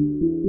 Bonjour 0.00 0.39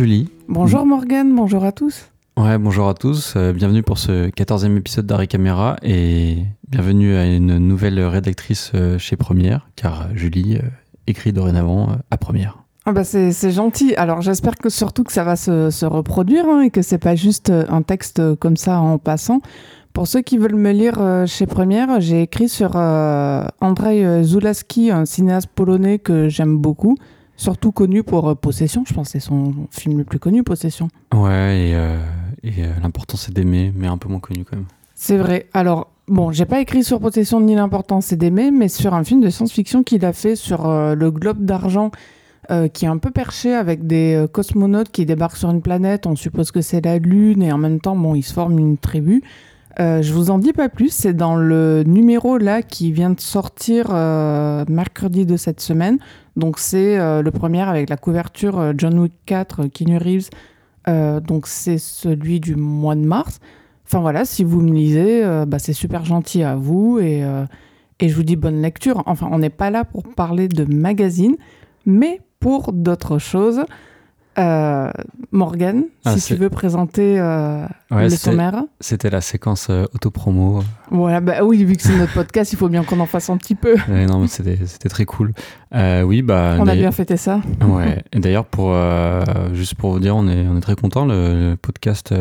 Julie. 0.00 0.30
Bonjour 0.48 0.86
Morgane, 0.86 1.36
bonjour 1.36 1.62
à 1.62 1.72
tous. 1.72 2.10
Ouais, 2.38 2.56
bonjour 2.56 2.88
à 2.88 2.94
tous. 2.94 3.34
Euh, 3.36 3.52
bienvenue 3.52 3.82
pour 3.82 3.98
ce 3.98 4.30
14e 4.30 4.78
épisode 4.78 5.04
d'Harry 5.04 5.28
Caméra 5.28 5.76
et 5.82 6.38
bienvenue 6.70 7.16
à 7.16 7.26
une 7.26 7.58
nouvelle 7.58 8.00
rédactrice 8.00 8.72
euh, 8.74 8.96
chez 8.96 9.16
Première, 9.16 9.68
car 9.76 10.00
euh, 10.00 10.04
Julie 10.14 10.58
écrit 11.06 11.34
dorénavant 11.34 11.98
à 12.10 12.16
Première. 12.16 12.56
Ah 12.86 12.92
bah 12.92 13.04
c'est 13.04 13.50
gentil. 13.50 13.94
Alors 13.96 14.22
j'espère 14.22 14.56
que 14.56 14.70
surtout 14.70 15.04
que 15.04 15.12
ça 15.12 15.22
va 15.22 15.36
se, 15.36 15.68
se 15.68 15.84
reproduire 15.84 16.46
hein, 16.48 16.62
et 16.62 16.70
que 16.70 16.80
c'est 16.80 16.96
pas 16.96 17.14
juste 17.14 17.50
un 17.50 17.82
texte 17.82 18.22
comme 18.36 18.56
ça 18.56 18.80
en 18.80 18.96
passant. 18.96 19.42
Pour 19.92 20.06
ceux 20.06 20.22
qui 20.22 20.38
veulent 20.38 20.54
me 20.54 20.72
lire 20.72 21.26
chez 21.26 21.44
Première, 21.44 22.00
j'ai 22.00 22.22
écrit 22.22 22.48
sur 22.48 22.74
Andrzej 22.74 24.22
Zulaski, 24.22 24.90
un 24.90 25.04
cinéaste 25.04 25.50
polonais 25.54 25.98
que 25.98 26.30
j'aime 26.30 26.56
beaucoup 26.56 26.96
surtout 27.40 27.72
connu 27.72 28.02
pour 28.02 28.28
euh, 28.28 28.34
Possession, 28.34 28.84
je 28.86 28.92
pense 28.92 29.08
que 29.08 29.12
c'est 29.12 29.20
son 29.20 29.54
film 29.70 29.98
le 29.98 30.04
plus 30.04 30.18
connu, 30.18 30.42
Possession. 30.42 30.88
Ouais, 31.12 31.70
et, 31.70 31.74
euh, 31.74 31.98
euh, 32.44 32.72
l'important 32.82 33.16
c'est 33.16 33.32
d'aimer, 33.32 33.72
mais 33.74 33.86
un 33.86 33.96
peu 33.96 34.08
moins 34.08 34.20
connu 34.20 34.44
quand 34.44 34.56
même. 34.56 34.66
C'est 34.94 35.16
vrai. 35.16 35.46
Alors, 35.54 35.90
bon, 36.06 36.30
j'ai 36.30 36.44
pas 36.44 36.60
écrit 36.60 36.84
sur 36.84 37.00
Possession 37.00 37.40
ni 37.40 37.54
l'important 37.54 38.02
c'est 38.02 38.16
d'aimer, 38.16 38.50
mais 38.50 38.68
sur 38.68 38.92
un 38.94 39.02
film 39.04 39.22
de 39.22 39.30
science-fiction 39.30 39.82
qu'il 39.82 40.04
a 40.04 40.12
fait 40.12 40.36
sur 40.36 40.68
le 40.68 41.10
globe 41.10 41.44
d'argent. 41.44 41.90
qui 42.74 42.84
est 42.84 42.88
un 42.88 42.98
peu 42.98 43.10
perché 43.10 43.54
avec 43.54 43.86
des 43.86 44.26
cosmonautes 44.32 44.90
qui 44.90 45.06
débarquent 45.06 45.36
sur 45.36 45.50
une 45.50 45.62
planète. 45.62 46.06
On 46.06 46.16
suppose 46.16 46.50
que 46.50 46.60
c'est 46.60 46.84
la 46.84 46.98
Lune 46.98 47.42
et 47.42 47.52
en 47.52 47.58
même 47.58 47.80
temps, 47.80 47.96
bon, 47.96 48.14
ils 48.14 48.22
se 48.22 48.34
forment 48.34 48.58
une 48.58 48.76
tribu. 48.76 49.22
je 49.78 50.12
vous 50.12 50.30
en 50.30 50.38
dis 50.38 50.52
pas 50.52 50.68
plus, 50.68 50.92
c'est 50.92 51.14
dans 51.14 51.36
le 51.36 51.84
numéro 51.86 52.36
là 52.36 52.60
qui 52.60 52.92
vient 52.92 53.10
de 53.10 53.20
sortir 53.20 53.90
mercredi 54.68 55.24
de 55.24 55.36
cette 55.38 55.60
semaine. 55.60 55.98
Donc 56.36 56.58
c'est 56.58 56.98
euh, 56.98 57.22
le 57.22 57.30
premier 57.30 57.62
avec 57.62 57.90
la 57.90 57.96
couverture 57.96 58.58
euh, 58.58 58.72
John 58.76 58.98
Wick 58.98 59.12
4, 59.26 59.60
euh, 59.60 59.68
Keanu 59.68 59.98
Reeves. 59.98 60.30
donc 61.22 61.46
c'est 61.46 61.78
celui 61.78 62.40
du 62.40 62.56
mois 62.56 62.94
de 62.94 63.04
mars. 63.04 63.40
Enfin 63.84 64.00
voilà, 64.00 64.24
si 64.24 64.44
vous 64.44 64.60
me 64.60 64.72
lisez, 64.72 65.24
bah, 65.46 65.58
c'est 65.58 65.72
super 65.72 66.04
gentil 66.04 66.44
à 66.44 66.54
vous 66.54 67.00
et, 67.00 67.24
et 67.98 68.08
je 68.08 68.14
vous 68.14 68.22
dis 68.22 68.36
bonne 68.36 68.62
lecture. 68.62 69.02
Enfin, 69.06 69.28
on 69.32 69.40
n'est 69.40 69.50
pas 69.50 69.70
là 69.70 69.84
pour 69.84 70.04
parler 70.04 70.46
de 70.46 70.64
magazine, 70.64 71.36
mais 71.86 72.20
pour 72.38 72.72
d'autres 72.72 73.18
choses. 73.18 73.64
Euh, 74.40 74.90
Morgan, 75.32 75.84
ah, 76.04 76.16
si 76.16 76.26
tu 76.26 76.34
veux 76.34 76.50
présenter 76.50 77.20
euh, 77.20 77.66
le 77.90 78.08
sommaire. 78.08 78.64
C'était 78.80 79.10
la 79.10 79.20
séquence 79.20 79.68
euh, 79.70 79.84
auto-promo. 79.94 80.62
Voilà, 80.90 81.20
bah 81.20 81.44
oui, 81.44 81.64
vu 81.64 81.76
que 81.76 81.82
c'est 81.82 81.96
notre 81.96 82.14
podcast, 82.14 82.52
il 82.52 82.56
faut 82.56 82.68
bien 82.68 82.82
qu'on 82.82 82.98
en 83.00 83.06
fasse 83.06 83.30
un 83.30 83.36
petit 83.36 83.54
peu. 83.54 83.76
non, 84.08 84.20
mais 84.20 84.28
c'était 84.28 84.88
très 84.88 85.04
cool. 85.04 85.32
oui, 85.72 86.22
bah. 86.22 86.56
On 86.58 86.66
a 86.66 86.74
bien 86.74 86.90
fêté 86.90 87.16
ça. 87.16 87.40
Ouais. 87.62 88.02
Et 88.12 88.18
d'ailleurs, 88.18 88.46
pour 88.46 88.74
juste 89.52 89.74
pour 89.74 89.92
vous 89.92 90.00
dire, 90.00 90.16
on 90.16 90.26
est 90.26 90.46
on 90.48 90.56
est 90.56 90.62
très 90.62 90.76
content. 90.76 91.04
Le, 91.04 91.50
le 91.50 91.56
podcast 91.56 92.12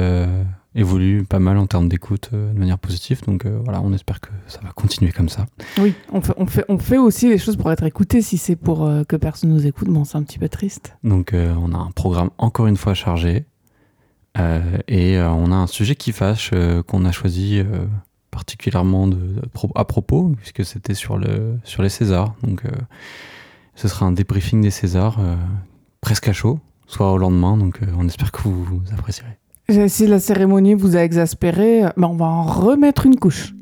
évolue 0.79 1.25
pas 1.25 1.39
mal 1.39 1.57
en 1.57 1.67
termes 1.67 1.89
d'écoute 1.89 2.29
euh, 2.33 2.53
de 2.53 2.57
manière 2.57 2.79
positive. 2.79 3.21
Donc 3.25 3.45
euh, 3.45 3.59
voilà, 3.63 3.81
on 3.81 3.93
espère 3.93 4.19
que 4.19 4.29
ça 4.47 4.59
va 4.63 4.71
continuer 4.71 5.11
comme 5.11 5.29
ça. 5.29 5.45
Oui, 5.79 5.93
on 6.11 6.21
fait, 6.21 6.33
on 6.37 6.45
fait, 6.45 6.65
on 6.69 6.77
fait 6.77 6.97
aussi 6.97 7.29
les 7.29 7.37
choses 7.37 7.57
pour 7.57 7.71
être 7.71 7.83
écouté. 7.83 8.21
Si 8.21 8.37
c'est 8.37 8.55
pour 8.55 8.85
euh, 8.85 9.03
que 9.03 9.15
personne 9.15 9.51
nous 9.51 9.67
écoute, 9.67 9.89
bon, 9.89 10.05
c'est 10.05 10.17
un 10.17 10.23
petit 10.23 10.39
peu 10.39 10.49
triste. 10.49 10.97
Donc 11.03 11.33
on 11.33 11.73
a 11.73 11.77
un 11.77 11.91
programme 11.91 12.29
encore 12.37 12.67
une 12.67 12.77
fois 12.77 12.93
chargé. 12.93 13.45
et 14.87 15.19
on 15.19 15.51
a 15.51 15.55
un 15.55 15.67
sujet 15.67 15.95
qui 15.95 16.11
fâche 16.11 16.51
qu'on 16.87 17.05
a 17.05 17.11
choisi 17.11 17.61
particulièrement 18.31 19.07
de, 19.07 19.35
à 19.75 19.85
propos, 19.85 20.33
puisque 20.37 20.63
c'était 20.63 20.93
sur, 20.93 21.17
le, 21.17 21.57
sur 21.63 21.83
les 21.83 21.89
Césars. 21.89 22.35
Donc 22.43 22.63
ce 23.75 23.87
sera 23.87 24.05
un 24.05 24.11
débriefing 24.11 24.61
des 24.61 24.71
Césars 24.71 25.19
presque 26.01 26.27
à 26.27 26.33
chaud, 26.33 26.59
soit 26.87 27.11
au 27.11 27.17
lendemain. 27.17 27.57
Donc 27.57 27.79
on 27.97 28.07
espère 28.07 28.31
que 28.31 28.41
vous, 28.43 28.63
vous 28.63 28.81
apprécierez. 28.93 29.39
Si 29.69 30.07
la 30.07 30.19
cérémonie 30.19 30.73
vous 30.73 30.97
a 30.97 31.01
exaspéré, 31.01 31.83
ben 31.95 32.07
on 32.07 32.15
va 32.15 32.25
en 32.25 32.41
remettre 32.41 33.05
une 33.05 33.17
couche. 33.17 33.53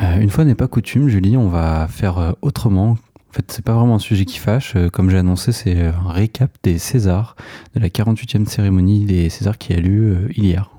Euh, 0.00 0.20
une 0.20 0.30
fois 0.30 0.46
n'est 0.46 0.54
pas 0.54 0.68
coutume, 0.68 1.08
Julie, 1.08 1.36
on 1.36 1.48
va 1.48 1.86
faire 1.88 2.16
euh, 2.16 2.32
autrement. 2.40 2.92
En 2.92 3.32
fait, 3.32 3.44
c'est 3.52 3.62
pas 3.62 3.74
vraiment 3.74 3.96
un 3.96 3.98
sujet 3.98 4.24
qui 4.24 4.38
fâche. 4.38 4.72
Euh, 4.74 4.88
comme 4.88 5.10
j'ai 5.10 5.18
annoncé, 5.18 5.52
c'est 5.52 5.78
un 5.78 6.08
récap 6.08 6.50
des 6.62 6.78
Césars, 6.78 7.36
de 7.74 7.80
la 7.80 7.90
48e 7.90 8.46
cérémonie 8.46 9.04
des 9.04 9.28
Césars 9.28 9.58
qui 9.58 9.74
a 9.74 9.80
lieu 9.80 10.30
hier. 10.34 10.70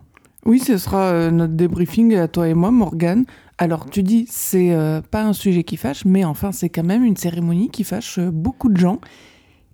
Oui, 0.47 0.57
ce 0.57 0.79
sera 0.79 1.29
notre 1.29 1.53
débriefing 1.53 2.15
à 2.15 2.27
toi 2.27 2.47
et 2.47 2.55
moi, 2.55 2.71
Morgane, 2.71 3.25
alors 3.59 3.89
tu 3.89 4.03
dis 4.03 4.25
c'est 4.29 4.71
euh, 4.71 5.01
pas 5.01 5.23
un 5.23 5.33
sujet 5.33 5.63
qui 5.63 5.75
fâche, 5.75 6.05
mais 6.05 6.23
enfin 6.23 6.53
c'est 6.53 6.69
quand 6.69 6.85
même 6.85 7.03
une 7.03 7.17
cérémonie 7.17 7.69
qui 7.69 7.83
fâche 7.83 8.17
euh, 8.17 8.31
beaucoup 8.31 8.69
de 8.69 8.77
gens. 8.77 8.99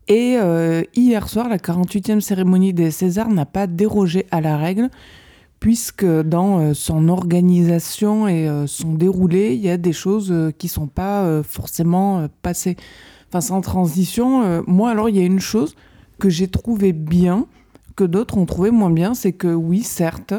Et 0.08 0.38
euh, 0.40 0.82
hier 0.96 1.30
soir, 1.30 1.48
la 1.50 1.58
48e 1.58 2.20
cérémonie 2.20 2.74
des 2.74 2.90
Césars 2.90 3.30
n'a 3.30 3.46
pas 3.46 3.68
dérogé 3.68 4.26
à 4.32 4.42
la 4.42 4.58
règle, 4.58 4.90
puisque 5.60 6.06
dans 6.06 6.74
son 6.74 7.10
organisation 7.10 8.28
et 8.28 8.48
son 8.68 8.94
déroulé, 8.94 9.56
il 9.56 9.62
y 9.62 9.70
a 9.70 9.78
des 9.78 9.94
choses 9.94 10.32
qui 10.60 10.68
sont 10.68 10.86
pas 10.86 11.42
forcément 11.42 12.28
passées. 12.44 12.78
Enfin, 13.30 13.42
sans 13.42 13.62
transition, 13.62 14.64
moi 14.68 14.92
alors 14.92 15.10
il 15.10 15.16
y 15.16 15.22
a 15.22 15.26
une 15.26 15.40
chose 15.40 15.76
que 16.20 16.30
j'ai 16.30 16.50
trouvé 16.50 16.94
bien, 16.94 17.48
que 17.96 18.04
d'autres 18.04 18.38
ont 18.38 18.46
trouvé 18.46 18.70
moins 18.70 18.92
bien, 18.92 19.16
c'est 19.16 19.34
que 19.34 19.48
oui, 19.48 19.82
certes, 19.82 20.36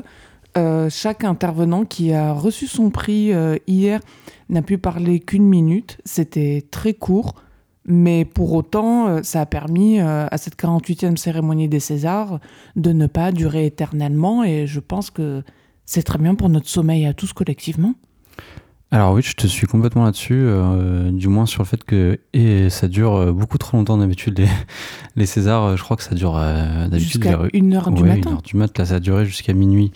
euh, 0.57 0.89
chaque 0.91 1.25
intervenant 1.25 1.85
qui 1.85 2.13
a 2.13 2.33
reçu 2.33 2.67
son 2.67 2.91
prix 2.91 3.33
euh, 3.33 3.57
hier 3.67 4.01
n'a 4.49 4.63
pu 4.63 4.79
parler 4.79 5.21
qu'une 5.21 5.45
minute. 5.45 5.99
C'était 6.05 6.67
très 6.71 6.95
court, 6.95 7.35
mais 7.85 8.25
pour 8.25 8.55
autant, 8.55 9.09
euh, 9.09 9.21
ça 9.23 9.43
a 9.43 9.47
permis 9.47 10.01
à 10.01 10.37
cette 10.39 10.57
48e 10.57 11.17
cérémonie 11.17 11.69
des 11.69 11.81
Césars 11.81 12.41
de 12.75 12.93
ne 12.93 13.07
pas 13.07 13.33
durer 13.33 13.67
éternellement. 13.67 14.45
Et 14.45 14.67
je 14.67 14.81
pense 14.81 15.11
que 15.11 15.43
c'est 15.85 16.03
très 16.03 16.19
bien 16.19 16.35
pour 16.35 16.49
notre 16.49 16.69
sommeil 16.69 17.07
à 17.07 17.13
tous 17.13 17.33
collectivement. 17.33 17.95
Alors 18.93 19.15
oui, 19.15 19.23
je 19.23 19.35
te 19.35 19.49
suis 19.49 19.67
complètement 19.67 20.05
là-dessus, 20.05 20.47
du 21.11 21.27
moins 21.27 21.45
sur 21.45 21.61
le 21.63 21.67
fait 21.67 21.83
que 21.83 22.21
et 22.33 22.71
ça 22.71 22.87
dure 22.87 23.33
beaucoup 23.35 23.59
trop 23.59 23.77
longtemps 23.77 23.99
d'habitude 23.99 24.39
les, 24.39 24.49
les 25.17 25.27
Césars. 25.27 25.77
Je 25.77 25.83
crois 25.83 25.97
que 25.97 26.05
ça 26.05 26.15
dure 26.15 26.35
d'habitude 26.35 27.25
jusqu'à 27.25 27.41
une 27.53 27.75
heure 27.75 27.91
du 27.91 28.05
matin. 28.05 28.31
Une 28.31 28.37
heure 28.37 28.43
du 28.43 28.57
matin, 28.57 28.83
là 28.83 28.87
ça 28.87 28.95
a 28.95 29.01
duré 29.01 29.27
jusqu'à 29.27 29.53
minuit. 29.55 29.91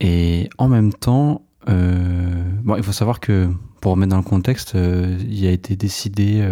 Et 0.00 0.48
en 0.58 0.68
même 0.68 0.92
temps, 0.92 1.42
euh, 1.68 2.42
bon, 2.62 2.76
il 2.76 2.82
faut 2.82 2.92
savoir 2.92 3.20
que 3.20 3.48
pour 3.80 3.92
remettre 3.92 4.10
dans 4.10 4.16
le 4.16 4.22
contexte, 4.22 4.74
euh, 4.74 5.18
il 5.28 5.46
a 5.46 5.50
été 5.50 5.76
décidé. 5.76 6.46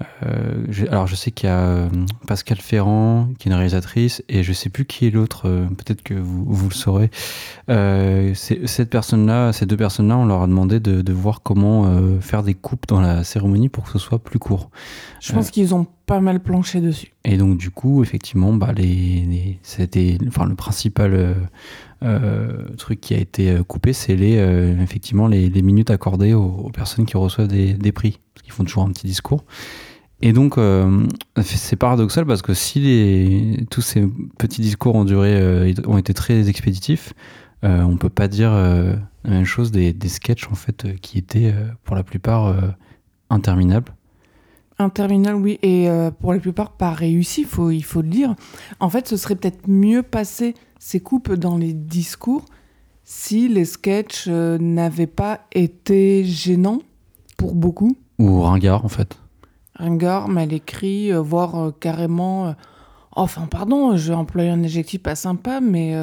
Euh, 0.00 0.64
euh 0.78 0.86
alors, 0.90 1.06
je 1.06 1.14
sais 1.14 1.30
qu'il 1.30 1.48
y 1.48 1.52
a 1.52 1.58
euh, 1.58 1.88
Pascal 2.26 2.58
Ferrand, 2.58 3.28
qui 3.38 3.48
est 3.48 3.50
une 3.50 3.56
réalisatrice, 3.56 4.22
et 4.28 4.42
je 4.42 4.52
sais 4.52 4.70
plus 4.70 4.84
qui 4.84 5.06
est 5.06 5.10
l'autre. 5.10 5.48
Peut-être 5.76 6.02
que 6.02 6.14
vous, 6.14 6.44
vous, 6.46 6.68
le 6.68 6.74
saurez. 6.74 7.10
cette 7.68 8.90
personne-là, 8.90 9.52
ces 9.52 9.66
deux 9.66 9.76
personnes-là, 9.76 10.16
on 10.16 10.26
leur 10.26 10.42
a 10.42 10.46
demandé 10.46 10.80
de, 10.80 11.02
de 11.02 11.12
voir 11.12 11.42
comment 11.42 11.90
faire 12.20 12.42
des 12.42 12.54
coupes 12.54 12.86
dans 12.88 13.00
la 13.00 13.24
cérémonie 13.24 13.68
pour 13.68 13.84
que 13.84 13.90
ce 13.90 13.98
soit 13.98 14.18
plus 14.18 14.38
court. 14.38 14.70
Je 15.20 15.32
pense 15.32 15.50
qu'ils 15.50 15.74
ont 15.74 15.86
pas 16.06 16.20
mal 16.20 16.40
planché 16.40 16.80
dessus. 16.80 17.12
Et 17.24 17.36
donc, 17.36 17.58
du 17.58 17.70
coup, 17.70 18.02
effectivement, 18.02 18.52
bah, 18.52 18.72
les, 18.72 18.84
les 18.84 19.58
c'était, 19.62 20.18
enfin, 20.26 20.46
le 20.46 20.54
principal 20.54 21.36
euh, 22.02 22.64
truc 22.78 22.98
qui 23.00 23.14
a 23.14 23.18
été 23.18 23.50
euh, 23.50 23.62
coupé, 23.62 23.92
c'est 23.92 24.16
les, 24.16 24.38
euh, 24.38 24.80
effectivement 24.80 25.26
les, 25.28 25.50
minutes 25.62 25.90
accordées 25.90 26.32
aux, 26.32 26.70
personnes 26.72 27.04
qui 27.04 27.18
reçoivent 27.18 27.48
des, 27.48 27.92
prix, 27.92 28.18
parce 28.32 28.42
qu'ils 28.42 28.52
font 28.52 28.64
toujours 28.64 28.84
un 28.84 28.88
petit 28.90 29.06
discours. 29.06 29.44
Et 30.22 30.32
donc, 30.32 30.56
c'est 31.42 31.76
paradoxal 31.76 32.26
parce 32.26 32.42
que 32.42 32.52
si 32.54 32.80
les, 32.80 33.66
tous 33.70 33.80
ces 33.80 34.06
petits 34.38 34.60
discours 34.60 34.94
ont 34.94 35.04
duré, 35.04 35.74
ont 35.86 35.96
été 35.96 36.12
très 36.12 36.48
expéditifs, 36.48 37.14
on 37.62 37.96
peut 37.96 38.10
pas 38.10 38.28
dire 38.28 38.50
la 38.50 39.30
même 39.30 39.44
chose 39.46 39.70
des, 39.70 39.92
des 39.92 40.08
sketchs 40.08 40.48
en 40.50 40.54
fait 40.54 41.00
qui 41.00 41.16
étaient 41.16 41.54
pour 41.84 41.96
la 41.96 42.02
plupart 42.02 42.54
interminables. 43.30 43.94
Un 44.80 44.88
terminal, 44.88 45.34
oui, 45.34 45.58
et 45.60 45.90
euh, 45.90 46.10
pour 46.10 46.32
la 46.32 46.38
plupart 46.38 46.70
pas 46.70 46.92
réussi, 46.92 47.44
faut, 47.44 47.70
il 47.70 47.82
faut 47.84 48.00
le 48.00 48.08
dire. 48.08 48.34
En 48.80 48.88
fait, 48.88 49.06
ce 49.06 49.18
serait 49.18 49.36
peut-être 49.36 49.68
mieux 49.68 50.02
passer 50.02 50.54
ces 50.78 51.00
coupes 51.00 51.34
dans 51.34 51.58
les 51.58 51.74
discours 51.74 52.46
si 53.04 53.48
les 53.48 53.66
sketchs 53.66 54.24
euh, 54.28 54.56
n'avaient 54.56 55.06
pas 55.06 55.40
été 55.52 56.24
gênants 56.24 56.80
pour 57.36 57.54
beaucoup. 57.54 57.94
Ou 58.18 58.40
ringard, 58.40 58.82
en 58.82 58.88
fait. 58.88 59.18
Ringard, 59.80 60.28
mal 60.28 60.52
écrit, 60.52 61.12
euh, 61.12 61.20
voire 61.20 61.54
euh, 61.56 61.70
carrément. 61.78 62.48
euh, 62.48 62.52
enfin, 63.12 63.46
pardon, 63.50 63.96
j'ai 63.96 64.14
employé 64.14 64.50
un 64.50 64.62
adjectif 64.62 65.02
pas 65.02 65.14
sympa, 65.14 65.60
mais 65.60 65.94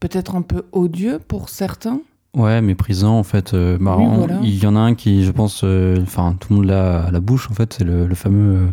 peut-être 0.00 0.34
un 0.36 0.42
peu 0.42 0.62
odieux 0.72 1.18
pour 1.26 1.48
certains. 1.48 2.00
Ouais, 2.36 2.60
méprisant, 2.60 3.18
en 3.18 3.22
fait. 3.24 3.54
euh, 3.54 3.78
bah, 3.80 3.96
Oui, 3.98 4.04
on- 4.06 4.18
voilà. 4.18 4.38
Il 4.42 4.62
y 4.62 4.66
en 4.66 4.76
a 4.76 4.80
un 4.80 4.94
qui, 4.94 5.24
je 5.24 5.30
pense, 5.32 5.62
euh, 5.64 5.98
enfin, 6.02 6.36
tout 6.38 6.48
le 6.50 6.56
monde 6.56 6.66
l'a 6.66 7.04
à 7.04 7.10
la 7.10 7.20
bouche, 7.20 7.50
en 7.50 7.54
fait, 7.54 7.74
c'est 7.74 7.84
le, 7.84 8.06
le 8.06 8.14
fameux. 8.14 8.54
euh, 8.56 8.66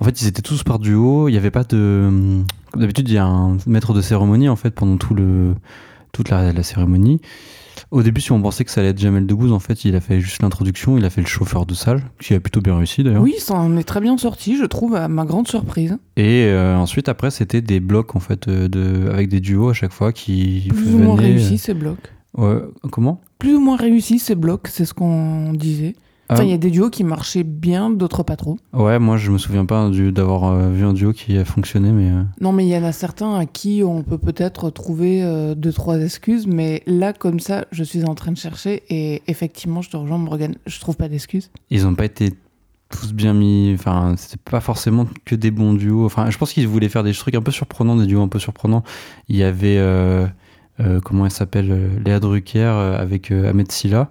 en 0.00 0.04
fait, 0.04 0.20
ils 0.22 0.26
étaient 0.28 0.42
tous 0.42 0.62
par 0.62 0.78
duo, 0.78 1.28
il 1.28 1.32
n'y 1.32 1.38
avait 1.38 1.50
pas 1.50 1.64
de. 1.64 2.10
d'habitude, 2.76 3.08
il 3.08 3.14
y 3.14 3.18
a 3.18 3.24
un 3.26 3.56
maître 3.66 3.92
de 3.94 4.00
cérémonie, 4.00 4.48
en 4.48 4.56
fait, 4.56 4.70
pendant 4.72 4.96
tout 4.98 5.14
le, 5.14 5.54
toute 6.12 6.28
la, 6.28 6.52
la 6.52 6.62
cérémonie. 6.62 7.20
Au 7.90 8.02
début, 8.02 8.20
si 8.20 8.32
on 8.32 8.40
pensait 8.40 8.64
que 8.64 8.70
ça 8.70 8.80
allait 8.80 8.90
être 8.90 8.98
Jamel 8.98 9.26
Debbouze, 9.26 9.52
en 9.52 9.58
fait, 9.58 9.84
il 9.84 9.94
a 9.96 10.00
fait 10.00 10.20
juste 10.20 10.42
l'introduction, 10.42 10.96
il 10.98 11.04
a 11.04 11.10
fait 11.10 11.20
le 11.20 11.26
chauffeur 11.26 11.66
de 11.66 11.74
salle, 11.74 12.02
qui 12.20 12.34
a 12.34 12.40
plutôt 12.40 12.60
bien 12.60 12.76
réussi 12.76 13.02
d'ailleurs. 13.02 13.22
Oui, 13.22 13.34
ça 13.38 13.54
en 13.54 13.76
est 13.76 13.84
très 13.84 14.00
bien 14.00 14.16
sorti, 14.16 14.56
je 14.56 14.64
trouve, 14.64 14.94
à 14.94 15.08
ma 15.08 15.24
grande 15.24 15.48
surprise. 15.48 15.98
Et 16.16 16.44
euh, 16.46 16.76
ensuite, 16.76 17.08
après, 17.08 17.30
c'était 17.30 17.60
des 17.60 17.80
blocs, 17.80 18.14
en 18.16 18.20
fait, 18.20 18.48
euh, 18.48 18.68
de, 18.68 19.10
avec 19.10 19.28
des 19.28 19.40
duos 19.40 19.70
à 19.70 19.74
chaque 19.74 19.92
fois 19.92 20.12
qui. 20.12 20.68
Plus 20.70 20.94
ou 20.94 20.98
moins 20.98 21.16
venaient, 21.16 21.28
réussi 21.28 21.58
ces 21.58 21.74
blocs. 21.74 22.12
euh, 22.38 22.66
ouais, 22.66 22.90
comment? 22.90 23.20
Plus 23.38 23.54
ou 23.54 23.60
moins 23.60 23.76
réussi 23.76 24.18
ces 24.18 24.34
blocs, 24.34 24.68
c'est 24.68 24.84
ce 24.84 24.94
qu'on 24.94 25.52
disait. 25.52 25.94
Enfin, 26.32 26.42
Ah, 26.42 26.44
il 26.44 26.50
y 26.50 26.54
a 26.54 26.58
des 26.58 26.70
duos 26.70 26.90
qui 26.90 27.04
marchaient 27.04 27.42
bien, 27.44 27.90
d'autres 27.90 28.22
pas 28.22 28.36
trop. 28.36 28.58
Ouais, 28.72 28.98
moi, 28.98 29.16
je 29.16 29.30
me 29.30 29.38
souviens 29.38 29.64
pas 29.66 29.88
d'avoir 29.90 30.44
euh, 30.44 30.70
vu 30.70 30.84
un 30.84 30.92
duo 30.92 31.12
qui 31.12 31.36
a 31.38 31.44
fonctionné, 31.44 31.90
mais. 31.92 32.10
euh, 32.10 32.22
Non, 32.40 32.52
mais 32.52 32.64
il 32.66 32.70
y 32.70 32.76
en 32.76 32.84
a 32.84 32.92
certains 32.92 33.34
à 33.34 33.46
qui 33.46 33.82
on 33.84 34.02
peut 34.02 34.18
peut-être 34.18 34.70
trouver 34.70 35.22
euh, 35.22 35.54
deux, 35.54 35.72
trois 35.72 35.98
excuses, 35.98 36.46
mais 36.46 36.82
là, 36.86 37.12
comme 37.12 37.40
ça, 37.40 37.64
je 37.72 37.84
suis 37.84 38.04
en 38.04 38.14
train 38.14 38.32
de 38.32 38.38
chercher 38.38 38.82
et 38.90 39.22
effectivement, 39.28 39.82
je 39.82 39.90
te 39.90 39.96
rejoins, 39.96 40.18
Morgan, 40.18 40.54
je 40.66 40.80
trouve 40.80 40.96
pas 40.96 41.08
d'excuses. 41.08 41.50
ils 41.70 41.86
ont 41.86 41.94
pas 41.94 42.04
été 42.06 42.32
tous 42.90 43.12
bien 43.14 43.32
mis. 43.32 43.72
Enfin, 43.74 44.14
c'était 44.18 44.40
pas 44.50 44.60
forcément 44.60 45.06
que 45.24 45.34
des 45.34 45.50
bons 45.50 45.72
duos. 45.72 46.04
Enfin, 46.04 46.28
je 46.30 46.36
pense 46.36 46.52
qu'ils 46.52 46.68
voulaient 46.68 46.90
faire 46.90 47.02
des 47.04 47.12
trucs 47.14 47.34
un 47.34 47.40
peu 47.40 47.50
surprenants, 47.50 47.96
des 47.96 48.06
duos 48.06 48.20
un 48.22 48.28
peu 48.28 48.38
surprenants. 48.38 48.82
Il 49.28 49.36
y 49.36 49.42
avait. 49.42 49.78
euh, 49.78 50.26
euh, 50.80 51.00
comment 51.00 51.26
elle 51.26 51.30
s'appelle 51.30 51.70
euh, 51.70 51.88
Léa 52.04 52.18
Drucker 52.18 52.58
euh, 52.60 52.98
avec 52.98 53.30
euh, 53.30 53.48
Ahmed 53.50 53.70
Silla. 53.70 54.08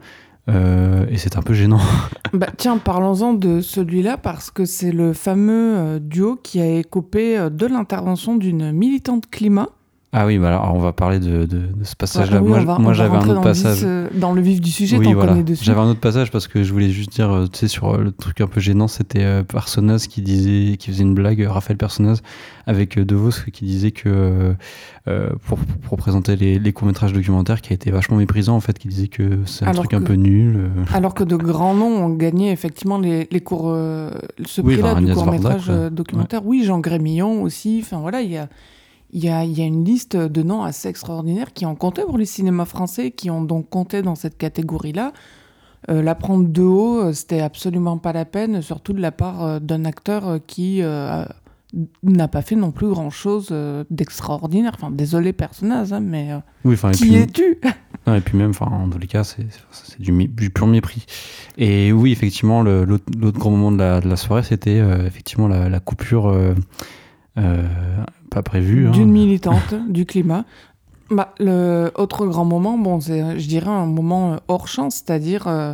Euh, 0.51 1.05
et 1.09 1.17
c'était 1.17 1.37
un 1.37 1.41
peu 1.41 1.53
gênant. 1.53 1.79
Bah, 2.33 2.47
tiens, 2.55 2.77
parlons-en 2.77 3.33
de 3.33 3.59
celui-là 3.59 4.15
parce 4.15 4.51
que 4.51 4.63
c'est 4.63 4.93
le 4.93 5.11
fameux 5.11 5.75
euh, 5.75 5.99
duo 5.99 6.39
qui 6.41 6.61
a 6.61 6.79
écopé 6.79 7.37
euh, 7.37 7.49
de 7.49 7.65
l'intervention 7.65 8.37
d'une 8.37 8.71
militante 8.71 9.29
climat. 9.29 9.67
Ah 10.13 10.25
oui, 10.25 10.37
bah 10.37 10.49
alors 10.49 10.73
on 10.75 10.79
va 10.79 10.91
parler 10.91 11.19
de, 11.19 11.45
de- 11.45 11.67
de 11.73 11.83
ce 11.83 11.95
passage-là. 11.95 12.39
Ah 12.39 12.43
oui, 12.43 12.51
moi, 12.79 12.91
j'avais 12.91 13.15
un 13.15 13.19
autre 13.19 13.27
dans 13.27 13.33
le 13.35 13.41
passage. 13.41 13.77
vif, 13.77 13.85
euh, 13.87 14.09
dans 14.13 14.33
le 14.33 14.41
vif 14.41 14.59
du 14.59 14.69
sujet, 14.69 14.97
oui, 14.97 15.13
voilà. 15.13 15.37
J'avais 15.61 15.79
un 15.79 15.85
autre 15.87 16.01
passage 16.01 16.31
parce 16.31 16.49
que 16.49 16.63
je 16.63 16.73
voulais 16.73 16.89
juste 16.89 17.13
dire, 17.13 17.31
euh, 17.31 17.47
tu 17.47 17.59
sais, 17.59 17.67
sur 17.69 17.93
euh, 17.95 18.03
le 18.03 18.11
truc 18.11 18.41
un 18.41 18.47
peu 18.47 18.59
gênant, 18.59 18.89
c'était 18.89 19.41
Personnaz 19.43 20.07
qui 20.07 20.21
disait, 20.21 20.75
qui 20.75 20.91
faisait 20.91 21.03
une 21.03 21.13
blague, 21.13 21.39
Raphaël 21.49 21.77
Personnaz, 21.77 22.21
avec 22.67 22.99
De 22.99 23.15
Vos, 23.15 23.29
qui 23.53 23.63
disait 23.63 23.91
que 23.91 24.53
euh, 25.07 25.29
pour, 25.47 25.57
pour 25.83 25.97
présenter 25.97 26.35
les, 26.35 26.59
les 26.59 26.73
courts-métrages 26.73 27.13
documentaires, 27.13 27.61
qui 27.61 27.71
a 27.71 27.75
été 27.75 27.89
vachement 27.89 28.17
méprisant, 28.17 28.57
en 28.57 28.61
fait, 28.61 28.77
qui 28.77 28.89
disait 28.89 29.07
que 29.07 29.39
c'est 29.45 29.63
un 29.63 29.69
Alors 29.69 29.87
truc 29.87 29.93
un 29.93 30.03
peu 30.03 30.15
nul. 30.15 30.71
Alors 30.93 31.13
que 31.13 31.23
de 31.23 31.37
grands 31.37 31.73
noms 31.73 32.03
ont 32.05 32.09
gagné 32.13 32.51
effectivement 32.51 32.97
les, 32.99 33.29
les 33.31 33.39
cours, 33.39 33.67
euh, 33.69 34.11
ce 34.45 34.59
prix-là 34.59 34.95
du 34.95 35.13
court-métrage 35.13 35.71
documentaire. 35.89 36.45
Oui, 36.45 36.65
Jean 36.65 36.79
Grémillon 36.79 37.43
aussi. 37.43 37.79
Enfin 37.81 37.99
voilà, 37.99 38.19
il 38.21 38.31
y 38.31 38.37
a, 38.37 38.49
il 39.11 39.23
y, 39.23 39.29
a, 39.29 39.43
il 39.43 39.57
y 39.57 39.61
a 39.61 39.65
une 39.65 39.83
liste 39.83 40.15
de 40.15 40.43
noms 40.43 40.63
assez 40.63 40.87
extraordinaires 40.87 41.53
qui 41.53 41.65
ont 41.65 41.75
compté 41.75 42.03
pour 42.03 42.17
les 42.17 42.25
cinémas 42.25 42.65
français, 42.65 43.11
qui 43.11 43.29
ont 43.29 43.41
donc 43.43 43.69
compté 43.69 44.01
dans 44.01 44.15
cette 44.15 44.37
catégorie-là. 44.37 45.13
Euh, 45.89 46.01
la 46.01 46.15
prendre 46.15 46.47
de 46.47 46.61
haut, 46.61 46.99
euh, 46.99 47.13
c'était 47.13 47.41
absolument 47.41 47.97
pas 47.97 48.13
la 48.13 48.25
peine, 48.25 48.61
surtout 48.61 48.93
de 48.93 49.01
la 49.01 49.11
part 49.11 49.43
euh, 49.43 49.59
d'un 49.59 49.83
acteur 49.85 50.39
qui 50.45 50.83
euh, 50.83 51.25
n'a 52.03 52.27
pas 52.27 52.41
fait 52.41 52.55
non 52.55 52.71
plus 52.71 52.87
grand-chose 52.87 53.53
d'extraordinaire. 53.89 54.73
Enfin, 54.75 54.91
désolé 54.91 55.33
personnage, 55.33 55.91
hein, 55.91 55.99
mais 56.01 56.31
Oui, 56.63 56.77
qui 56.93 57.05
puis, 57.05 57.15
es-tu? 57.15 57.59
Non, 58.07 58.15
et 58.15 58.21
puis 58.21 58.35
même, 58.37 58.49
enfin, 58.49 58.65
en 58.65 58.89
tous 58.89 58.97
les 58.97 59.07
cas, 59.07 59.23
c'est 59.23 59.45
du, 59.99 60.11
du 60.27 60.49
pur 60.49 60.65
mépris. 60.65 61.05
Et 61.57 61.91
oui, 61.91 62.11
effectivement, 62.11 62.63
l'autre 62.63 63.05
l'autre 63.17 63.37
grand 63.39 63.51
moment 63.51 63.71
de 63.71 63.77
la, 63.77 64.01
de 64.01 64.09
la 64.09 64.15
soirée, 64.15 64.43
c'était 64.43 64.79
euh, 64.79 65.05
effectivement 65.05 65.47
la, 65.47 65.69
la 65.69 65.79
coupure 65.79 66.27
euh, 66.27 66.55
euh, 67.37 67.67
pas 68.31 68.41
prévue. 68.41 68.87
hein. 68.87 68.91
d'une 68.91 69.11
militante 69.11 69.75
du 69.89 70.05
climat. 70.07 70.45
Bah, 71.11 71.35
le 71.39 71.91
autre 71.95 72.25
grand 72.25 72.45
moment, 72.45 72.77
bon, 72.77 72.99
c'est, 73.01 73.37
je 73.37 73.47
dirais, 73.47 73.69
un 73.69 73.85
moment 73.85 74.33
euh, 74.33 74.37
hors 74.47 74.67
champ, 74.69 74.89
c'est-à-dire 74.89 75.47
euh, 75.47 75.73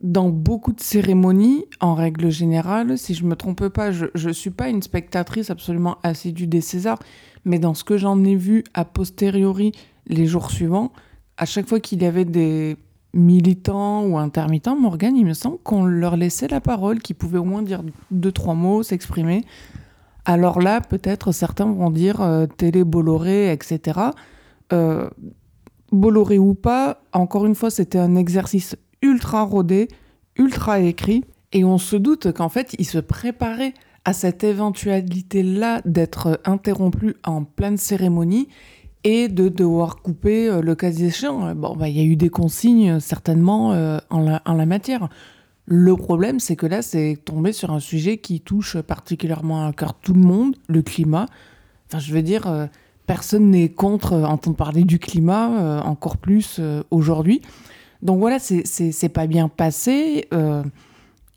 dans 0.00 0.28
beaucoup 0.28 0.72
de 0.72 0.80
cérémonies, 0.80 1.64
en 1.80 1.94
règle 1.94 2.30
générale, 2.30 2.96
si 2.96 3.14
je 3.14 3.24
me 3.24 3.34
trompe 3.34 3.68
pas, 3.68 3.90
je 3.90 4.06
ne 4.14 4.32
suis 4.32 4.50
pas 4.50 4.68
une 4.68 4.80
spectatrice 4.80 5.50
absolument 5.50 5.98
assidue 6.04 6.46
des 6.46 6.60
Césars, 6.60 7.00
mais 7.44 7.58
dans 7.58 7.74
ce 7.74 7.82
que 7.82 7.96
j'en 7.96 8.22
ai 8.24 8.36
vu 8.36 8.62
a 8.74 8.84
posteriori 8.84 9.72
les 10.06 10.26
jours 10.26 10.50
suivants, 10.52 10.92
à 11.36 11.44
chaque 11.44 11.68
fois 11.68 11.80
qu'il 11.80 12.02
y 12.02 12.06
avait 12.06 12.24
des 12.24 12.76
militants 13.14 14.04
ou 14.04 14.16
intermittents, 14.16 14.76
Morgan, 14.76 15.16
il 15.16 15.26
me 15.26 15.34
semble 15.34 15.58
qu'on 15.58 15.84
leur 15.84 16.16
laissait 16.16 16.48
la 16.48 16.60
parole, 16.60 17.00
qu'ils 17.00 17.16
pouvaient 17.16 17.38
au 17.38 17.44
moins 17.44 17.62
dire 17.62 17.82
deux, 18.12 18.32
trois 18.32 18.54
mots, 18.54 18.82
s'exprimer. 18.84 19.44
Alors 20.24 20.60
là, 20.60 20.80
peut-être 20.80 21.32
certains 21.32 21.66
vont 21.66 21.90
dire 21.90 22.20
euh, 22.20 22.46
télé 22.46 22.84
Bolloré, 22.84 23.52
etc. 23.52 24.00
Euh, 24.72 25.08
Bolloré 25.90 26.38
ou 26.38 26.54
pas, 26.54 27.02
encore 27.12 27.44
une 27.46 27.54
fois, 27.54 27.70
c'était 27.70 27.98
un 27.98 28.14
exercice 28.14 28.76
ultra 29.02 29.42
rodé, 29.42 29.88
ultra 30.36 30.80
écrit, 30.80 31.24
et 31.52 31.64
on 31.64 31.78
se 31.78 31.96
doute 31.96 32.32
qu'en 32.32 32.48
fait, 32.48 32.74
il 32.78 32.86
se 32.86 32.98
préparait 32.98 33.74
à 34.04 34.12
cette 34.12 34.42
éventualité-là 34.42 35.80
d'être 35.84 36.40
interrompu 36.44 37.14
en 37.24 37.44
pleine 37.44 37.76
cérémonie 37.76 38.48
et 39.04 39.28
de 39.28 39.48
devoir 39.48 39.96
couper 39.96 40.48
euh, 40.48 40.60
le 40.62 40.74
cas 40.74 40.92
échéant. 40.92 41.54
Bon, 41.54 41.76
bah, 41.76 41.88
il 41.88 41.96
y 41.96 42.00
a 42.00 42.04
eu 42.04 42.16
des 42.16 42.30
consignes, 42.30 43.00
certainement, 43.00 43.72
euh, 43.72 43.98
en 44.10 44.54
la 44.54 44.66
matière. 44.66 45.08
Le 45.74 45.96
problème, 45.96 46.38
c'est 46.38 46.54
que 46.54 46.66
là, 46.66 46.82
c'est 46.82 47.16
tombé 47.24 47.54
sur 47.54 47.70
un 47.70 47.80
sujet 47.80 48.18
qui 48.18 48.42
touche 48.42 48.76
particulièrement 48.82 49.66
à 49.66 49.72
cœur 49.72 49.94
tout 49.94 50.12
le 50.12 50.20
monde, 50.20 50.54
le 50.68 50.82
climat. 50.82 51.24
Enfin, 51.88 51.98
je 51.98 52.12
veux 52.12 52.20
dire, 52.20 52.46
euh, 52.46 52.66
personne 53.06 53.48
n'est 53.50 53.70
contre 53.70 54.12
euh, 54.12 54.24
entendre 54.24 54.54
parler 54.54 54.84
du 54.84 54.98
climat, 54.98 55.48
euh, 55.58 55.80
encore 55.80 56.18
plus 56.18 56.56
euh, 56.58 56.82
aujourd'hui. 56.90 57.40
Donc 58.02 58.18
voilà, 58.18 58.38
c'est- 58.38 59.08
pas 59.14 59.26
bien 59.26 59.48
passé. 59.48 60.28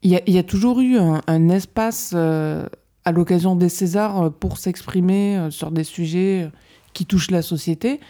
Il 0.04 0.12
y, 0.12 0.38
a- 0.38 0.44
toujours 0.44 0.82
eu 0.82 0.98
un, 0.98 1.50
espace 1.50 2.14
à 2.14 3.12
l'occasion 3.14 3.56
des 3.56 3.70
Césars 3.70 4.34
pour 4.34 4.58
s'exprimer 4.58 5.48
sur 5.50 5.72
des 5.72 5.86
sujets 5.86 6.52
qui 6.92 7.06
touchent 7.06 7.32
la 7.32 7.42
société. 7.42 8.02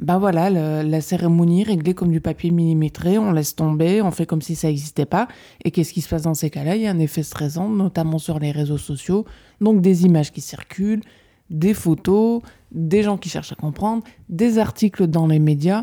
Bah 0.00 0.16
voilà, 0.16 0.48
la 0.82 1.00
cérémonie 1.02 1.62
réglée 1.62 1.92
comme 1.92 2.10
du 2.10 2.22
papier 2.22 2.50
millimétré, 2.50 3.18
on 3.18 3.32
laisse 3.32 3.54
tomber, 3.54 4.00
on 4.00 4.10
fait 4.10 4.24
comme 4.24 4.40
si 4.40 4.54
ça 4.54 4.68
n'existait 4.68 5.04
pas. 5.04 5.28
Et 5.62 5.70
qu'est-ce 5.70 5.92
qui 5.92 6.00
se 6.00 6.08
passe 6.08 6.22
dans 6.22 6.32
ces 6.32 6.48
cas-là? 6.48 6.74
Il 6.76 6.82
y 6.82 6.86
a 6.86 6.90
un 6.90 6.98
effet 6.98 7.22
stressant, 7.22 7.68
notamment 7.68 8.16
sur 8.16 8.38
les 8.38 8.50
réseaux 8.50 8.78
sociaux. 8.78 9.26
Donc 9.60 9.82
des 9.82 10.06
images 10.06 10.32
qui 10.32 10.40
circulent, 10.40 11.02
des 11.50 11.74
photos, 11.74 12.40
des 12.72 13.02
gens 13.02 13.18
qui 13.18 13.28
cherchent 13.28 13.52
à 13.52 13.56
comprendre, 13.56 14.02
des 14.30 14.58
articles 14.58 15.06
dans 15.06 15.26
les 15.26 15.38
médias. 15.38 15.82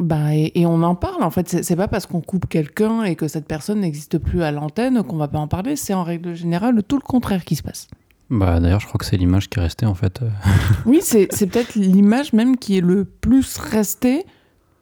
Bah, 0.00 0.34
et, 0.34 0.50
et 0.56 0.66
on 0.66 0.82
en 0.82 0.96
parle, 0.96 1.22
en 1.22 1.30
fait. 1.30 1.62
C'est 1.62 1.76
pas 1.76 1.86
parce 1.86 2.06
qu'on 2.06 2.20
coupe 2.20 2.48
quelqu'un 2.48 3.04
et 3.04 3.14
que 3.14 3.28
cette 3.28 3.46
personne 3.46 3.80
n'existe 3.80 4.18
plus 4.18 4.42
à 4.42 4.50
l'antenne 4.50 5.04
qu'on 5.04 5.16
va 5.16 5.28
pas 5.28 5.38
en 5.38 5.46
parler. 5.46 5.76
C'est 5.76 5.94
en 5.94 6.02
règle 6.02 6.34
générale 6.34 6.82
tout 6.82 6.96
le 6.96 7.02
contraire 7.02 7.44
qui 7.44 7.54
se 7.54 7.62
passe. 7.62 7.86
Bah, 8.30 8.60
D'ailleurs, 8.60 8.80
je 8.80 8.86
crois 8.86 8.98
que 8.98 9.06
c'est 9.06 9.16
l'image 9.16 9.48
qui 9.48 9.58
est 9.58 9.62
restée, 9.62 9.86
en 9.86 9.94
fait. 9.94 10.20
Oui, 10.86 11.00
c'est 11.02 11.26
peut-être 11.46 11.74
l'image 11.74 12.32
même 12.32 12.56
qui 12.56 12.78
est 12.78 12.82
le 12.82 13.04
plus 13.04 13.56
restée, 13.58 14.24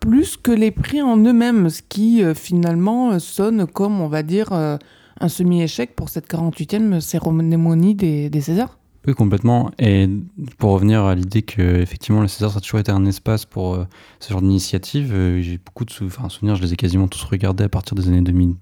plus 0.00 0.36
que 0.36 0.50
les 0.50 0.70
prix 0.70 1.00
en 1.02 1.16
eux-mêmes, 1.16 1.68
ce 1.70 1.82
qui 1.88 2.22
euh, 2.22 2.34
finalement 2.34 3.12
euh, 3.12 3.18
sonne 3.18 3.66
comme, 3.66 4.00
on 4.00 4.08
va 4.08 4.22
dire, 4.22 4.52
euh, 4.52 4.76
un 5.20 5.28
semi-échec 5.28 5.94
pour 5.96 6.08
cette 6.08 6.28
48e 6.30 7.00
cérémonie 7.00 7.94
des, 7.94 8.28
des 8.30 8.40
Césars. 8.40 8.78
Oui, 9.06 9.14
complètement. 9.14 9.70
Et 9.78 10.08
pour 10.58 10.72
revenir 10.72 11.04
à 11.04 11.14
l'idée 11.14 11.42
que 11.42 11.62
effectivement 11.80 12.22
le 12.22 12.28
César 12.28 12.50
ça 12.50 12.58
a 12.58 12.60
toujours 12.60 12.80
été 12.80 12.90
un 12.90 13.06
espace 13.06 13.44
pour 13.44 13.74
euh, 13.74 13.84
ce 14.18 14.32
genre 14.32 14.42
d'initiative, 14.42 15.14
j'ai 15.40 15.58
beaucoup 15.64 15.84
de 15.84 15.90
sou- 15.90 16.10
souvenirs, 16.28 16.56
je 16.56 16.62
les 16.62 16.72
ai 16.72 16.76
quasiment 16.76 17.06
tous 17.06 17.22
regardés 17.22 17.62
à 17.64 17.68
partir 17.68 17.94
des 17.94 18.08
années 18.08 18.20
2000, 18.20 18.54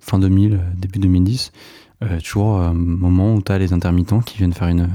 fin 0.00 0.18
2000, 0.18 0.54
euh, 0.54 0.58
début 0.76 0.98
2010. 0.98 1.52
Euh, 2.02 2.18
toujours 2.20 2.60
un 2.60 2.72
moment 2.72 3.34
où 3.34 3.42
tu 3.42 3.52
as 3.52 3.58
les 3.58 3.72
intermittents 3.74 4.20
qui 4.20 4.38
viennent 4.38 4.54
faire 4.54 4.68
une, 4.68 4.88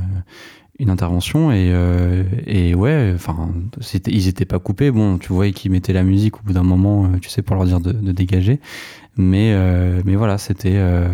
une 0.79 0.89
intervention 0.89 1.51
et, 1.51 1.69
euh, 1.71 2.23
et 2.47 2.73
ouais, 2.73 3.11
enfin, 3.13 3.49
ils 4.07 4.27
étaient 4.27 4.45
pas 4.45 4.59
coupés. 4.59 4.91
Bon, 4.91 5.17
tu 5.19 5.31
voyais 5.31 5.53
qu'ils 5.53 5.71
mettaient 5.71 5.93
la 5.93 6.03
musique 6.03 6.37
au 6.39 6.41
bout 6.43 6.53
d'un 6.53 6.63
moment, 6.63 7.05
euh, 7.05 7.17
tu 7.21 7.29
sais, 7.29 7.41
pour 7.43 7.55
leur 7.55 7.65
dire 7.65 7.79
de, 7.79 7.91
de 7.91 8.11
dégager. 8.11 8.59
Mais, 9.17 9.53
euh, 9.53 10.01
mais 10.05 10.15
voilà, 10.15 10.37
c'était. 10.37 10.75
euh, 10.75 11.07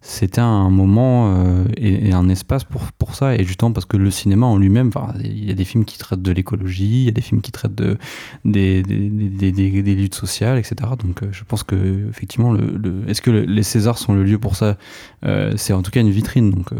c'était 0.00 0.40
un 0.40 0.70
moment 0.70 1.34
euh, 1.34 1.64
et, 1.76 2.12
un 2.12 2.28
espace 2.28 2.64
pour, 2.64 2.82
pour 2.92 3.14
ça. 3.14 3.34
Et 3.34 3.44
justement 3.44 3.72
parce 3.72 3.86
que 3.86 3.96
le 3.96 4.10
cinéma 4.10 4.46
en 4.46 4.56
lui-même, 4.56 4.90
il 5.22 5.44
y 5.44 5.50
a 5.50 5.54
des 5.54 5.64
films 5.64 5.84
qui 5.84 5.98
traitent 5.98 6.22
de 6.22 6.32
l'écologie, 6.32 7.02
il 7.02 7.04
y 7.04 7.08
a 7.08 7.12
des 7.12 7.20
films 7.20 7.40
qui 7.40 7.50
traitent 7.50 7.74
de, 7.74 7.98
des, 8.44 8.82
des, 8.82 9.94
luttes 9.94 10.14
sociales, 10.14 10.58
etc. 10.58 10.90
Donc 10.98 11.22
euh, 11.22 11.28
je 11.32 11.42
pense 11.44 11.64
que 11.64 12.08
effectivement, 12.08 12.52
le, 12.52 13.02
est-ce 13.08 13.20
que 13.20 13.30
les 13.30 13.62
Césars 13.62 13.98
sont 13.98 14.14
le 14.14 14.22
lieu 14.22 14.38
pour 14.38 14.54
ça? 14.54 14.76
Euh, 15.24 15.54
C'est 15.56 15.72
en 15.72 15.82
tout 15.82 15.90
cas 15.90 16.00
une 16.00 16.10
vitrine. 16.10 16.50
Donc, 16.50 16.70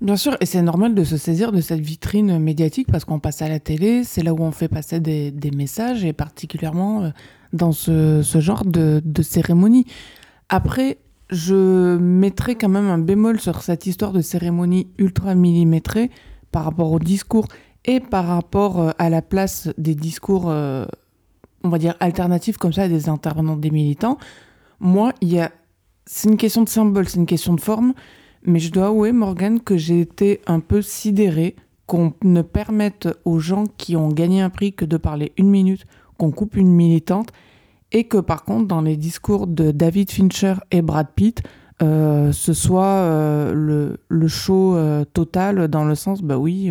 Bien 0.00 0.16
sûr, 0.16 0.36
et 0.40 0.46
c'est 0.46 0.60
normal 0.60 0.94
de 0.94 1.04
se 1.04 1.16
saisir 1.16 1.52
de 1.52 1.60
cette 1.60 1.80
vitrine 1.80 2.38
médiatique 2.38 2.86
parce 2.92 3.04
qu'on 3.06 3.18
passe 3.18 3.40
à 3.42 3.48
la 3.48 3.58
télé, 3.58 4.04
c'est 4.04 4.22
là 4.22 4.34
où 4.34 4.42
on 4.42 4.52
fait 4.52 4.68
passer 4.68 5.00
des, 5.00 5.30
des 5.30 5.50
messages, 5.50 6.04
et 6.04 6.12
particulièrement 6.12 7.10
dans 7.54 7.72
ce, 7.72 8.20
ce 8.22 8.40
genre 8.40 8.64
de, 8.66 9.00
de 9.02 9.22
cérémonie. 9.22 9.86
Après, 10.48 10.98
je 11.30 11.96
mettrai 11.96 12.54
quand 12.54 12.68
même 12.68 12.88
un 12.88 12.98
bémol 12.98 13.40
sur 13.40 13.62
cette 13.62 13.86
histoire 13.86 14.12
de 14.12 14.20
cérémonie 14.20 14.88
ultra 14.98 15.34
millimétrée 15.34 16.10
par 16.52 16.64
rapport 16.64 16.92
au 16.92 16.98
discours 16.98 17.46
et 17.84 18.00
par 18.00 18.26
rapport 18.26 18.80
euh, 18.80 18.90
à 18.98 19.10
la 19.10 19.22
place 19.22 19.68
des 19.78 19.94
discours, 19.94 20.48
euh, 20.48 20.86
on 21.62 21.68
va 21.68 21.78
dire, 21.78 21.94
alternatifs 22.00 22.56
comme 22.56 22.72
ça, 22.72 22.88
des 22.88 23.08
intervenants 23.08 23.56
des 23.56 23.70
militants. 23.70 24.18
Moi, 24.80 25.12
il 25.20 25.32
y 25.32 25.40
a... 25.40 25.50
c'est 26.04 26.28
une 26.28 26.36
question 26.36 26.62
de 26.62 26.68
symbole, 26.68 27.08
c'est 27.08 27.18
une 27.18 27.26
question 27.26 27.54
de 27.54 27.60
forme, 27.60 27.94
mais 28.44 28.58
je 28.58 28.70
dois 28.70 28.86
avouer, 28.86 29.12
Morgan, 29.12 29.60
que 29.60 29.76
j'ai 29.76 30.00
été 30.00 30.40
un 30.46 30.60
peu 30.60 30.82
sidéré 30.82 31.56
qu'on 31.86 32.12
ne 32.22 32.42
permette 32.42 33.08
aux 33.24 33.38
gens 33.38 33.64
qui 33.78 33.96
ont 33.96 34.08
gagné 34.08 34.40
un 34.40 34.50
prix 34.50 34.72
que 34.72 34.84
de 34.84 34.96
parler 34.96 35.32
une 35.36 35.50
minute, 35.50 35.84
qu'on 36.18 36.32
coupe 36.32 36.56
une 36.56 36.72
militante 36.72 37.30
et 37.92 38.04
que 38.04 38.18
par 38.18 38.44
contre 38.44 38.66
dans 38.66 38.80
les 38.80 38.96
discours 38.96 39.46
de 39.46 39.70
David 39.70 40.10
Fincher 40.10 40.54
et 40.70 40.82
Brad 40.82 41.08
Pitt, 41.14 41.42
euh, 41.82 42.32
ce 42.32 42.54
soit 42.54 42.84
euh, 42.84 43.52
le, 43.52 43.98
le, 44.08 44.28
show 44.28 44.76
euh, 44.76 45.04
total 45.04 45.68
dans 45.68 45.84
le 45.84 45.94
sens, 45.94 46.22
bah 46.22 46.38
oui, 46.38 46.70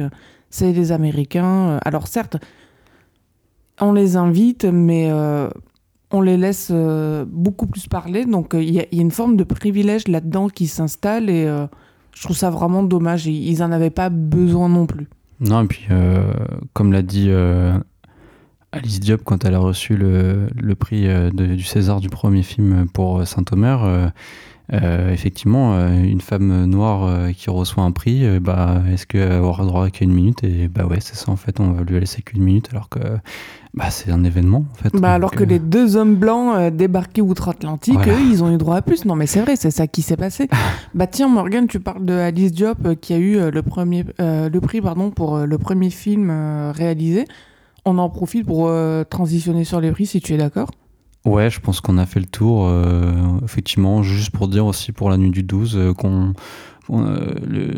c'est 0.50 0.74
les 0.74 0.92
Américains. 0.92 1.80
Alors 1.86 2.08
certes, 2.08 2.38
on 3.80 3.94
les 3.94 4.16
invite, 4.18 4.66
mais 4.66 5.12
on 6.12 6.22
les 6.22 6.38
laisse 6.38 6.72
beaucoup 7.28 7.68
plus 7.68 7.88
parler. 7.88 8.26
Donc 8.26 8.54
il 8.54 8.70
y, 8.70 8.78
y, 8.78 9.00
a 9.00 9.02
une 9.02 9.12
forme 9.12 9.36
de 9.36 9.44
privilège 9.44 10.08
là-dedans 10.08 10.48
qui 10.50 10.68
s'installe 10.68 11.30
et 11.30 11.46
je 12.14 12.24
trouve 12.24 12.38
ça 12.38 12.50
vraiment 12.50 12.84
dommage. 12.84 13.28
Ils 13.28 13.60
n'en 13.60 13.72
avaient 13.72 13.90
pas 13.90 14.10
besoin 14.10 14.70
non 14.70 14.88
plus. 14.88 15.08
Non, 15.42 15.64
et 15.64 15.68
puis 15.68 15.88
comme 16.74 16.94
l'a 16.94 17.02
dit 17.02 17.30
Alice 18.76 19.00
Diop, 19.00 19.24
quand 19.24 19.46
elle 19.46 19.56
a 19.56 19.60
reçu 19.60 19.96
le, 19.96 20.48
le 20.62 20.76
prix 20.76 21.08
euh, 21.08 21.30
du 21.32 21.64
César 21.64 22.02
du 22.02 22.10
premier 22.10 22.44
film 22.44 22.88
pour 22.92 23.20
euh, 23.20 23.26
Saint-Omer, 23.26 23.84
euh, 23.86 24.08
euh, 24.74 25.14
effectivement, 25.14 25.78
une 25.88 26.20
femme 26.22 26.66
noire 26.66 27.30
qui 27.34 27.52
reçoit 27.52 27.84
un 27.84 27.92
prix, 27.92 28.40
bah, 28.40 28.82
est-ce 28.92 29.06
qu'elle 29.06 29.40
aura 29.40 29.64
droit 29.64 29.90
qu'à 29.92 30.04
une 30.04 30.12
minute? 30.12 30.44
Et 30.44 30.68
bah 30.68 30.88
ouais, 30.88 30.98
c'est 31.02 31.16
ça 31.16 31.32
en 31.32 31.36
fait, 31.36 31.60
on 31.60 31.72
va 31.72 31.84
lui 31.84 32.00
laisser 32.00 32.24
qu'une 32.24 32.42
minute 32.42 32.70
alors 32.72 32.90
que 32.90 33.00
bah, 33.76 33.92
c'est 33.92 34.10
un 34.10 34.24
événement 34.24 34.66
en 34.72 34.74
fait. 34.74 35.00
Bah, 35.00 35.14
alors 35.14 35.30
que 35.30 35.44
les 35.44 35.60
deux 35.60 35.98
hommes 35.98 36.16
blancs 36.16 36.74
débarqués 36.76 37.22
outre-Atlantique, 37.22 38.08
eux, 38.08 38.20
ils 38.28 38.44
ont 38.44 38.52
eu 38.52 38.58
droit 38.58 38.78
à 38.78 38.82
plus. 38.82 39.06
Non 39.06 39.16
mais 39.16 39.28
c'est 39.28 39.42
vrai, 39.42 39.56
c'est 39.56 39.70
ça 39.70 39.86
qui 39.86 40.02
s'est 40.02 40.18
passé. 40.18 40.50
bah 40.96 41.06
tiens, 41.06 41.28
Morgan, 41.28 41.68
tu 41.68 41.80
parles 41.80 42.04
de 42.04 42.14
Alice 42.14 42.52
Diop 42.52 42.96
qui 43.00 43.14
a 43.14 43.20
eu 43.20 43.52
le, 43.52 43.62
premier, 43.62 44.04
le 44.18 44.60
prix 44.60 44.82
pardon, 44.82 45.12
pour 45.12 45.38
le 45.38 45.58
premier 45.60 45.92
film 45.92 46.32
réalisé 46.74 47.28
on 47.86 47.98
en 47.98 48.10
profite 48.10 48.46
pour 48.46 48.68
euh, 48.68 49.04
transitionner 49.04 49.64
sur 49.64 49.80
les 49.80 49.92
prix, 49.92 50.06
si 50.06 50.20
tu 50.20 50.34
es 50.34 50.38
d'accord? 50.38 50.70
Ouais, 51.24 51.50
je 51.50 51.60
pense 51.60 51.82
qu'on 51.82 51.98
a 51.98 52.06
fait 52.06 52.20
le 52.20 52.26
tour. 52.26 52.68
Euh, 52.68 53.14
effectivement, 53.44 54.04
juste 54.04 54.32
pour 54.32 54.48
dire 54.48 54.66
aussi 54.66 54.92
pour 54.92 55.10
la 55.10 55.18
nuit 55.18 55.32
du 55.32 55.44
12 55.44 55.78
euh, 55.78 55.94
qu'on 55.94 56.34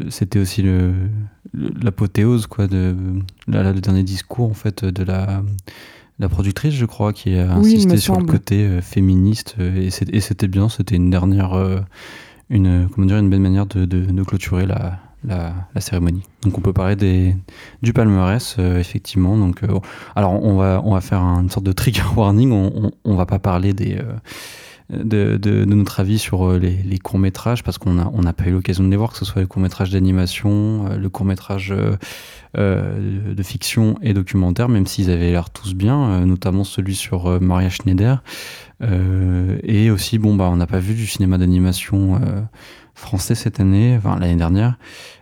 c'était 0.10 0.38
aussi 0.38 0.62
le, 0.62 0.92
l'apothéose 1.54 2.46
quoi 2.46 2.68
de 2.68 2.94
le 3.48 3.74
dernier 3.80 4.04
discours 4.04 4.52
en 4.52 4.54
fait 4.54 4.84
de 4.84 5.02
la 5.02 5.44
la 6.20 6.28
productrice 6.28 6.74
je 6.74 6.86
crois 6.86 7.14
qui 7.14 7.38
a 7.38 7.54
insisté 7.54 7.96
sur 7.96 8.20
le 8.20 8.26
côté 8.26 8.82
féministe 8.82 9.56
et 9.62 9.92
c'était 9.92 10.50
bien 10.50 10.68
c'était 10.68 10.98
une 10.98 11.10
dernière 11.10 11.54
une 12.50 12.90
comment 12.90 13.08
dire 13.08 13.16
une 13.16 13.30
belle 13.30 13.40
manière 13.40 13.66
de, 13.66 13.86
de 13.86 14.24
clôturer 14.24 14.66
la 14.66 15.00
la, 15.26 15.54
cérémonie. 15.80 16.24
Donc 16.44 16.58
on 16.58 16.62
peut 16.62 16.74
parler 16.74 16.96
des, 16.96 17.36
du 17.82 17.94
palmarès, 17.94 18.56
euh, 18.60 18.80
effectivement. 18.80 19.38
Donc, 19.38 19.64
euh, 19.64 19.80
alors 20.16 20.44
on 20.44 20.56
va, 20.56 20.82
on 20.84 20.94
va 20.94 21.02
faire 21.02 21.22
une 21.22 21.50
sorte 21.50 21.66
de 21.66 21.72
trigger 21.72 22.04
warning, 22.16 22.52
on, 22.52 22.92
on, 23.04 23.16
va 23.16 23.26
pas 23.26 23.40
parler 23.40 23.74
des, 23.74 23.98
euh, 23.98 24.14
de, 25.04 25.38
de, 25.38 25.66
notre 25.66 26.00
avis 26.00 26.20
sur 26.20 26.54
les, 26.54 26.78
les 26.84 26.98
courts-métrages, 27.00 27.64
parce 27.64 27.78
qu'on 27.78 27.94
n'a 27.94 28.10
on 28.14 28.24
a 28.24 28.34
pas 28.34 28.46
eu 28.46 28.52
l'occasion 28.52 28.84
de 28.84 28.90
les 28.90 28.98
voir, 28.98 29.12
que 29.12 29.18
ce 29.18 29.26
soit 29.26 29.42
le 29.42 29.48
court-métrage 29.48 29.90
d'animation, 29.90 30.90
le 30.98 31.10
court-métrage 31.10 31.74
de 32.56 33.44
fiction 33.44 33.96
et 34.02 34.14
documentaire, 34.14 34.70
même 34.70 34.88
s'ils 34.88 35.12
avaient 35.12 35.32
l'air 35.32 35.50
tous 35.50 35.74
bien, 35.74 36.26
notamment 36.26 36.64
celui 36.64 36.96
sur 36.96 37.42
Maria 37.42 37.70
Schneider. 37.70 38.24
et 38.82 39.92
aussi, 39.92 40.18
bon, 40.20 40.36
bah, 40.36 40.50
on 40.50 40.56
n'a 40.56 40.68
pas 40.68 40.80
vu 40.80 40.94
du 40.94 41.06
cinéma 41.06 41.38
d'animation 41.38 42.20
français 42.98 43.36
cette 43.36 43.60
année, 43.60 43.96
enfin 43.98 44.20
l'année 44.20 44.36
dernière. 44.36 44.78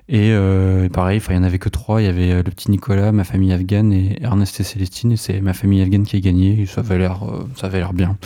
Et 0.08 0.32
euh, 0.32 0.88
pareil, 0.90 1.22
il 1.30 1.36
y 1.36 1.38
en 1.38 1.44
avait 1.44 1.60
que 1.60 1.70
trois. 1.70 2.02
Il 2.02 2.06
y 2.06 2.08
avait 2.08 2.32
euh, 2.32 2.38
le 2.38 2.52
petit 2.52 2.70
Nicolas, 2.70 3.12
ma 3.12 3.24
famille 3.24 3.52
afghane 3.52 3.92
et 3.92 4.18
Ernest 4.22 4.60
et 4.60 4.64
Célestine. 4.64 5.12
Et 5.12 5.18
c'est 5.18 5.42
ma 5.42 5.54
famille 5.54 5.82
afghane 5.82 6.04
qui 6.04 6.16
a 6.16 6.20
gagné. 6.20 6.66
ça 6.68 6.82
avait 6.82 6.98
l'air, 6.98 7.24
euh, 7.24 7.48
ça 7.56 7.68
avait 7.68 7.80
l'air 7.80 7.94
bien. 7.94 8.18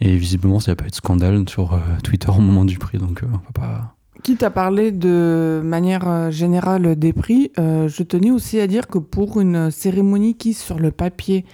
Et 0.00 0.16
visiblement, 0.16 0.60
ça 0.60 0.72
n'a 0.72 0.76
pas 0.76 0.86
eu 0.86 0.90
de 0.90 0.94
scandale 0.94 1.48
sur 1.48 1.80
Twitter 2.04 2.28
au 2.28 2.40
moment 2.40 2.64
du 2.64 2.78
prix. 2.78 2.98
Donc, 2.98 3.22
on 3.24 3.32
va 3.32 3.40
pas. 3.54 3.94
Quitte 4.22 4.42
à 4.42 4.50
parler 4.50 4.92
de 4.92 5.62
manière 5.64 6.30
générale 6.30 6.96
des 6.96 7.14
prix, 7.14 7.50
je 7.56 8.02
tenais 8.02 8.30
aussi 8.30 8.60
à 8.60 8.66
dire 8.66 8.88
que 8.88 8.98
pour 8.98 9.40
une 9.40 9.70
cérémonie 9.70 10.34
qui, 10.34 10.52
sur 10.52 10.78
le 10.78 10.90
papier 10.90 11.46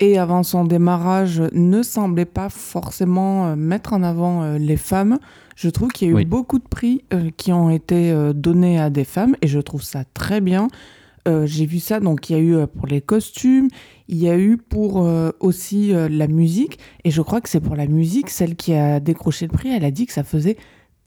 et 0.00 0.18
avant 0.18 0.42
son 0.42 0.64
démarrage, 0.64 1.40
ne 1.52 1.84
semblait 1.84 2.24
pas 2.24 2.48
forcément 2.48 3.54
mettre 3.54 3.92
en 3.92 4.02
avant 4.02 4.56
les 4.56 4.76
femmes, 4.76 5.20
je 5.58 5.68
trouve 5.68 5.88
qu'il 5.88 6.08
y 6.08 6.16
a 6.16 6.20
eu 6.20 6.24
beaucoup 6.24 6.60
de 6.60 6.68
prix 6.68 7.02
euh, 7.12 7.30
qui 7.36 7.52
ont 7.52 7.68
été 7.68 8.12
euh, 8.12 8.32
donnés 8.32 8.78
à 8.78 8.90
des 8.90 9.02
femmes 9.02 9.34
et 9.42 9.48
je 9.48 9.58
trouve 9.58 9.82
ça 9.82 10.04
très 10.14 10.40
bien. 10.40 10.68
Euh, 11.26 11.46
j'ai 11.46 11.66
vu 11.66 11.80
ça, 11.80 11.98
donc 11.98 12.30
il 12.30 12.32
y 12.32 12.36
a 12.36 12.38
eu 12.40 12.66
pour 12.68 12.86
les 12.86 13.00
costumes, 13.00 13.66
il 14.06 14.18
y 14.18 14.28
a 14.28 14.38
eu 14.38 14.56
pour 14.56 15.04
aussi 15.40 15.92
la 15.92 16.26
musique, 16.28 16.78
et 17.04 17.10
je 17.10 17.20
crois 17.20 17.40
que 17.42 17.50
c'est 17.50 17.60
pour 17.60 17.76
la 17.76 17.86
musique, 17.86 18.30
celle 18.30 18.54
qui 18.54 18.72
a 18.72 19.00
décroché 19.00 19.46
le 19.46 19.52
prix, 19.52 19.68
elle 19.68 19.84
a 19.84 19.90
dit 19.90 20.06
que 20.06 20.12
ça 20.12 20.22
faisait 20.22 20.56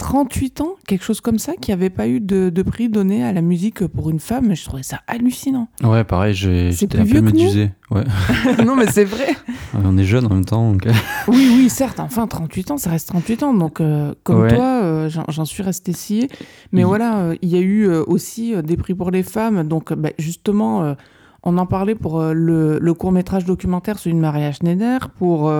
38 0.01 0.61
ans, 0.61 0.75
quelque 0.87 1.03
chose 1.03 1.21
comme 1.21 1.37
ça, 1.37 1.53
qui 1.53 1.71
avait 1.71 1.91
pas 1.91 2.07
eu 2.07 2.19
de, 2.19 2.63
prix 2.63 2.89
donné 2.89 3.23
à 3.23 3.31
la 3.31 3.41
musique 3.41 3.85
pour 3.85 4.09
une 4.09 4.19
femme. 4.19 4.55
Je 4.55 4.65
trouvais 4.65 4.81
ça 4.81 5.01
hallucinant. 5.05 5.67
Ouais, 5.83 6.03
pareil, 6.03 6.33
j'étais 6.33 6.97
un 6.97 7.05
peu 7.05 7.21
médusé. 7.21 7.69
Ouais. 7.91 8.03
non, 8.65 8.75
mais 8.75 8.87
c'est 8.87 9.03
vrai. 9.03 9.27
on 9.75 9.95
est 9.99 10.03
jeune 10.03 10.25
en 10.25 10.29
même 10.29 10.43
temps. 10.43 10.71
Donc... 10.71 10.87
oui, 11.27 11.51
oui, 11.55 11.69
certes. 11.69 11.99
Enfin, 11.99 12.25
38 12.25 12.71
ans, 12.71 12.77
ça 12.77 12.89
reste 12.89 13.09
38 13.09 13.43
ans. 13.43 13.53
Donc, 13.53 13.79
euh, 13.79 14.15
comme 14.23 14.47
toi, 14.47 14.81
euh, 14.81 15.09
j'en 15.09 15.45
suis 15.45 15.61
resté 15.61 15.93
scié. 15.93 16.29
Mais 16.71 16.83
voilà, 16.83 17.19
euh, 17.19 17.35
il 17.43 17.49
y 17.49 17.55
a 17.55 17.61
eu 17.61 17.87
aussi 17.87 18.55
des 18.63 18.77
prix 18.77 18.95
pour 18.95 19.11
les 19.11 19.21
femmes. 19.21 19.67
Donc, 19.67 19.93
bah, 19.93 20.09
justement, 20.17 20.95
on 21.43 21.59
en 21.59 21.67
parlait 21.67 21.95
pour 21.95 22.23
le, 22.23 22.79
le 22.79 22.93
court 22.95 23.11
métrage 23.11 23.45
documentaire, 23.45 23.99
celui 23.99 24.15
de 24.15 24.21
Maria 24.21 24.51
Schneider, 24.51 25.11
pour 25.11 25.53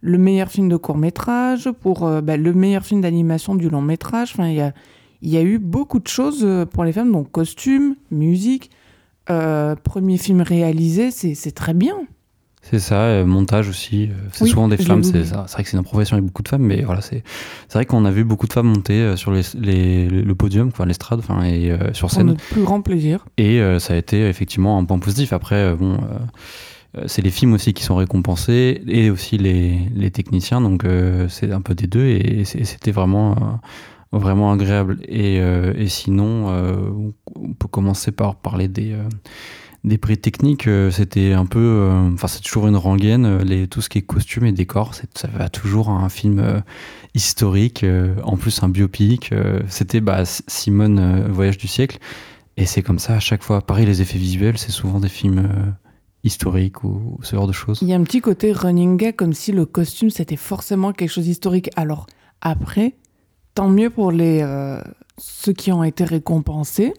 le 0.00 0.18
meilleur 0.18 0.48
film 0.48 0.68
de 0.68 0.76
court 0.76 0.96
métrage, 0.96 1.70
pour 1.80 2.06
euh, 2.06 2.20
bah, 2.20 2.36
le 2.36 2.52
meilleur 2.52 2.84
film 2.84 3.00
d'animation 3.00 3.54
du 3.54 3.68
long 3.68 3.82
métrage. 3.82 4.30
Enfin, 4.32 4.48
il 4.48 4.56
y 4.56 4.60
a, 4.60 4.72
y 5.22 5.36
a, 5.36 5.42
eu 5.42 5.58
beaucoup 5.58 5.98
de 5.98 6.08
choses 6.08 6.44
euh, 6.44 6.64
pour 6.66 6.84
les 6.84 6.92
femmes, 6.92 7.12
donc 7.12 7.30
costume, 7.30 7.96
musique, 8.10 8.70
euh, 9.30 9.74
premier 9.74 10.18
film 10.18 10.40
réalisé, 10.40 11.10
c'est 11.10 11.50
très 11.52 11.74
bien. 11.74 11.96
C'est 12.62 12.80
ça, 12.80 13.24
montage 13.24 13.68
aussi. 13.68 14.10
C'est 14.32 14.46
souvent 14.46 14.66
des 14.66 14.76
femmes, 14.76 15.04
c'est 15.04 15.22
vrai 15.22 15.62
que 15.62 15.68
c'est 15.68 15.76
une 15.76 15.84
profession 15.84 16.16
avec 16.16 16.26
beaucoup 16.26 16.42
de 16.42 16.48
femmes, 16.48 16.64
mais 16.64 16.82
voilà, 16.82 17.00
c'est 17.00 17.22
vrai 17.72 17.84
qu'on 17.84 18.04
a 18.04 18.10
vu 18.10 18.24
beaucoup 18.24 18.48
de 18.48 18.52
femmes 18.52 18.66
monter 18.66 19.16
sur 19.16 19.30
les, 19.30 20.08
le 20.08 20.34
podium, 20.34 20.66
enfin 20.66 20.84
l'estrade, 20.84 21.20
enfin 21.20 21.44
et 21.44 21.72
sur 21.92 22.10
scène. 22.10 22.22
Pour 22.22 22.32
notre 22.32 22.44
plus 22.46 22.62
grand 22.62 22.80
plaisir. 22.80 23.24
Et 23.38 23.60
ça 23.78 23.94
a 23.94 23.96
été 23.96 24.28
effectivement 24.28 24.78
un 24.78 24.84
point 24.84 24.98
positif. 24.98 25.32
Après, 25.32 25.76
bon 25.76 25.94
euh, 25.94 26.18
c'est 27.06 27.22
les 27.22 27.30
films 27.30 27.52
aussi 27.52 27.74
qui 27.74 27.82
sont 27.82 27.96
récompensés 27.96 28.82
et 28.88 29.10
aussi 29.10 29.38
les, 29.38 29.78
les 29.94 30.10
techniciens, 30.10 30.60
donc 30.60 30.84
euh, 30.84 31.28
c'est 31.28 31.52
un 31.52 31.60
peu 31.60 31.74
des 31.74 31.86
deux 31.86 32.06
et 32.06 32.44
c'était 32.44 32.90
vraiment, 32.90 33.32
euh, 33.32 34.18
vraiment 34.18 34.52
agréable. 34.52 34.98
Et, 35.06 35.36
et 35.36 35.88
sinon, 35.88 37.12
on 37.34 37.52
peut 37.52 37.68
commencer 37.68 38.12
par 38.12 38.36
parler 38.36 38.68
des, 38.68 38.96
des 39.84 39.98
prix 39.98 40.16
techniques. 40.16 40.68
C'était 40.90 41.32
un 41.32 41.46
peu, 41.46 41.90
enfin 42.14 42.28
c'est 42.28 42.40
toujours 42.40 42.66
une 42.66 42.76
rengaine, 42.76 43.42
les, 43.42 43.68
tout 43.68 43.82
ce 43.82 43.88
qui 43.88 43.98
est 43.98 44.02
costume 44.02 44.46
et 44.46 44.52
décor, 44.52 44.94
ça 44.94 45.28
va 45.28 45.48
toujours 45.48 45.90
à 45.90 45.94
un 45.94 46.08
film 46.08 46.62
historique, 47.14 47.84
en 48.22 48.36
plus 48.36 48.62
un 48.62 48.68
biopic. 48.68 49.34
C'était 49.68 50.00
bah, 50.00 50.24
Simone, 50.24 51.26
Voyage 51.30 51.58
du 51.58 51.66
siècle. 51.66 51.98
Et 52.56 52.64
c'est 52.64 52.80
comme 52.82 52.98
ça 52.98 53.16
à 53.16 53.20
chaque 53.20 53.42
fois. 53.42 53.60
Pareil, 53.60 53.84
les 53.84 54.00
effets 54.00 54.18
visuels, 54.18 54.56
c'est 54.56 54.72
souvent 54.72 54.98
des 54.98 55.10
films 55.10 55.46
historique 56.26 56.84
ou 56.84 57.18
ce 57.22 57.36
genre 57.36 57.46
de 57.46 57.52
choses. 57.52 57.78
Il 57.82 57.88
y 57.88 57.92
a 57.92 57.96
un 57.96 58.02
petit 58.02 58.20
côté 58.20 58.52
running 58.52 58.96
gag 58.96 59.16
comme 59.16 59.32
si 59.32 59.52
le 59.52 59.64
costume 59.64 60.10
c'était 60.10 60.36
forcément 60.36 60.92
quelque 60.92 61.10
chose 61.10 61.24
d'historique. 61.24 61.70
Alors 61.76 62.06
après, 62.40 62.94
tant 63.54 63.68
mieux 63.68 63.88
pour 63.90 64.10
les, 64.12 64.40
euh, 64.42 64.80
ceux 65.18 65.52
qui 65.52 65.72
ont 65.72 65.84
été 65.84 66.04
récompensés. 66.04 66.92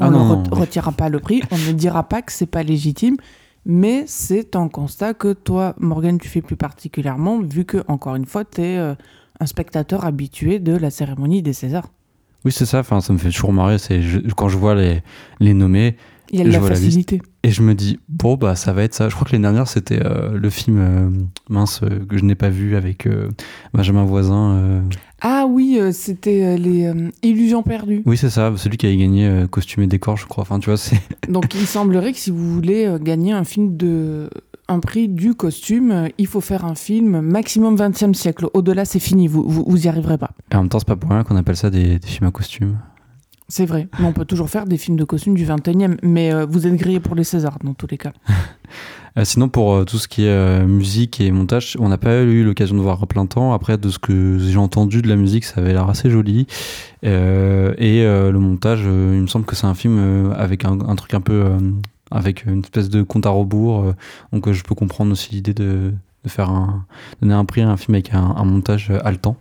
On 0.00 0.04
Ah 0.06 0.10
ne 0.10 0.16
re- 0.16 0.18
non, 0.18 0.42
mais- 0.50 0.58
retirera 0.58 0.92
pas 0.92 1.08
le 1.08 1.20
prix, 1.20 1.42
on 1.50 1.56
ne 1.56 1.72
dira 1.72 2.02
pas 2.08 2.20
que 2.20 2.30
c'est 2.32 2.44
pas 2.44 2.62
légitime, 2.62 3.16
mais 3.64 4.04
c'est 4.06 4.54
un 4.54 4.68
constat 4.68 5.14
que 5.14 5.32
toi, 5.32 5.74
Morgan, 5.78 6.18
tu 6.18 6.28
fais 6.28 6.42
plus 6.42 6.56
particulièrement, 6.56 7.40
vu 7.40 7.64
que, 7.64 7.78
encore 7.88 8.14
une 8.16 8.26
fois, 8.26 8.44
tu 8.44 8.60
es 8.60 8.76
un 8.76 9.46
spectateur 9.46 10.04
habitué 10.04 10.58
de 10.58 10.76
la 10.76 10.90
cérémonie 10.90 11.40
des 11.42 11.54
Césars. 11.54 11.88
Oui, 12.44 12.52
c'est 12.52 12.66
ça. 12.66 12.80
Enfin, 12.80 13.00
ça 13.00 13.12
me 13.14 13.18
fait 13.18 13.30
toujours 13.30 13.52
marrer. 13.54 13.78
C'est 13.78 14.00
quand 14.36 14.48
je 14.48 14.56
vois 14.58 14.74
les, 14.74 15.02
les 15.40 15.52
nommés 15.54 15.96
Il 16.30 16.38
y 16.38 16.42
a 16.42 16.44
de 16.44 16.50
la 16.50 16.60
facilité. 16.60 17.20
Et 17.46 17.52
je 17.52 17.62
me 17.62 17.76
dis 17.76 18.00
bon 18.08 18.34
bah 18.34 18.56
ça 18.56 18.72
va 18.72 18.82
être 18.82 18.94
ça. 18.94 19.08
Je 19.08 19.14
crois 19.14 19.24
que 19.24 19.30
l'année 19.30 19.42
dernière 19.42 19.68
c'était 19.68 20.04
euh, 20.04 20.36
le 20.36 20.50
film 20.50 20.78
euh, 20.80 21.08
mince 21.48 21.80
euh, 21.84 22.04
que 22.04 22.18
je 22.18 22.24
n'ai 22.24 22.34
pas 22.34 22.48
vu 22.48 22.74
avec 22.74 23.08
Benjamin 23.72 24.04
Voisin. 24.04 24.82
Ah 25.22 25.46
oui, 25.48 25.80
c'était 25.92 26.58
les 26.58 26.92
Illusions 27.22 27.62
perdues. 27.62 28.02
Oui, 28.04 28.16
c'est 28.16 28.30
ça. 28.30 28.52
Celui 28.56 28.76
qui 28.76 28.86
avait 28.86 28.96
gagné 28.96 29.46
costume 29.50 29.84
et 29.84 29.86
décor, 29.86 30.16
je 30.16 30.26
crois. 30.26 30.42
Enfin, 30.42 30.58
tu 30.58 30.70
vois, 30.70 30.76
c'est 30.76 31.00
Donc 31.28 31.54
il 31.54 31.66
semblerait 31.66 32.12
que 32.12 32.18
si 32.18 32.30
vous 32.30 32.52
voulez 32.52 32.92
gagner 33.00 33.32
un 33.32 33.44
film 33.44 33.76
de 33.76 34.28
un 34.68 34.80
prix 34.80 35.08
du 35.08 35.34
costume, 35.34 36.08
il 36.18 36.26
faut 36.26 36.40
faire 36.40 36.64
un 36.64 36.74
film 36.74 37.20
maximum 37.20 37.76
20e 37.76 38.14
siècle. 38.14 38.48
Au-delà, 38.52 38.84
c'est 38.84 38.98
fini, 38.98 39.28
vous, 39.28 39.48
vous, 39.48 39.64
vous 39.66 39.84
y 39.84 39.88
arriverez 39.88 40.18
pas. 40.18 40.32
Et 40.50 40.56
en 40.56 40.62
même 40.62 40.68
temps, 40.68 40.80
c'est 40.80 40.88
pas 40.88 40.96
pour 40.96 41.10
rien 41.10 41.22
qu'on 41.22 41.36
appelle 41.36 41.56
ça 41.56 41.70
des, 41.70 42.00
des 42.00 42.08
films 42.08 42.26
à 42.26 42.32
costume. 42.32 42.76
C'est 43.48 43.66
vrai. 43.66 43.88
On 44.00 44.12
peut 44.12 44.24
toujours 44.24 44.50
faire 44.50 44.66
des 44.66 44.76
films 44.76 44.96
de 44.96 45.04
costume 45.04 45.34
du 45.34 45.46
21e, 45.46 45.98
mais 46.02 46.32
euh, 46.32 46.46
vous 46.46 46.66
êtes 46.66 46.74
grillé 46.74 46.98
pour 46.98 47.14
les 47.14 47.22
Césars 47.22 47.58
dans 47.62 47.74
tous 47.74 47.86
les 47.90 47.98
cas. 47.98 48.12
Euh, 49.18 49.24
sinon, 49.24 49.48
pour 49.48 49.72
euh, 49.72 49.84
tout 49.84 49.96
ce 49.96 50.08
qui 50.08 50.26
est 50.26 50.66
musique 50.66 51.22
et 51.22 51.30
montage, 51.30 51.74
on 51.80 51.88
n'a 51.88 51.96
pas 51.96 52.20
eu 52.20 52.44
l'occasion 52.44 52.76
de 52.76 52.82
voir 52.82 53.06
plein 53.06 53.24
temps. 53.24 53.54
Après, 53.54 53.78
de 53.78 53.88
ce 53.88 53.98
que 53.98 54.36
j'ai 54.38 54.58
entendu 54.58 55.00
de 55.00 55.08
la 55.08 55.16
musique, 55.16 55.46
ça 55.46 55.62
avait 55.62 55.72
l'air 55.72 55.88
assez 55.88 56.10
joli. 56.10 56.46
Et 57.02 58.02
le 58.02 58.36
montage, 58.38 58.80
il 58.80 59.22
me 59.22 59.26
semble 59.26 59.46
que 59.46 59.56
c'est 59.56 59.66
un 59.66 59.72
film 59.72 60.34
avec 60.36 60.66
un, 60.66 60.76
truc 60.96 61.14
un 61.14 61.22
peu. 61.22 61.46
avec 62.10 62.44
une 62.44 62.60
espèce 62.60 62.90
de 62.90 63.02
compte 63.02 63.24
à 63.24 63.30
rebours. 63.30 63.94
donc, 64.34 64.52
je 64.52 64.62
peux 64.62 64.74
comprendre 64.74 65.12
aussi 65.12 65.32
l'idée 65.32 65.54
de, 65.54 65.94
de 66.22 66.28
faire 66.28 66.52
donner 67.22 67.32
un 67.32 67.46
prix 67.46 67.62
à 67.62 67.70
un 67.70 67.78
film 67.78 67.94
avec 67.94 68.12
un, 68.12 68.34
un 68.36 68.44
montage 68.44 68.92
haletant. 69.02 69.38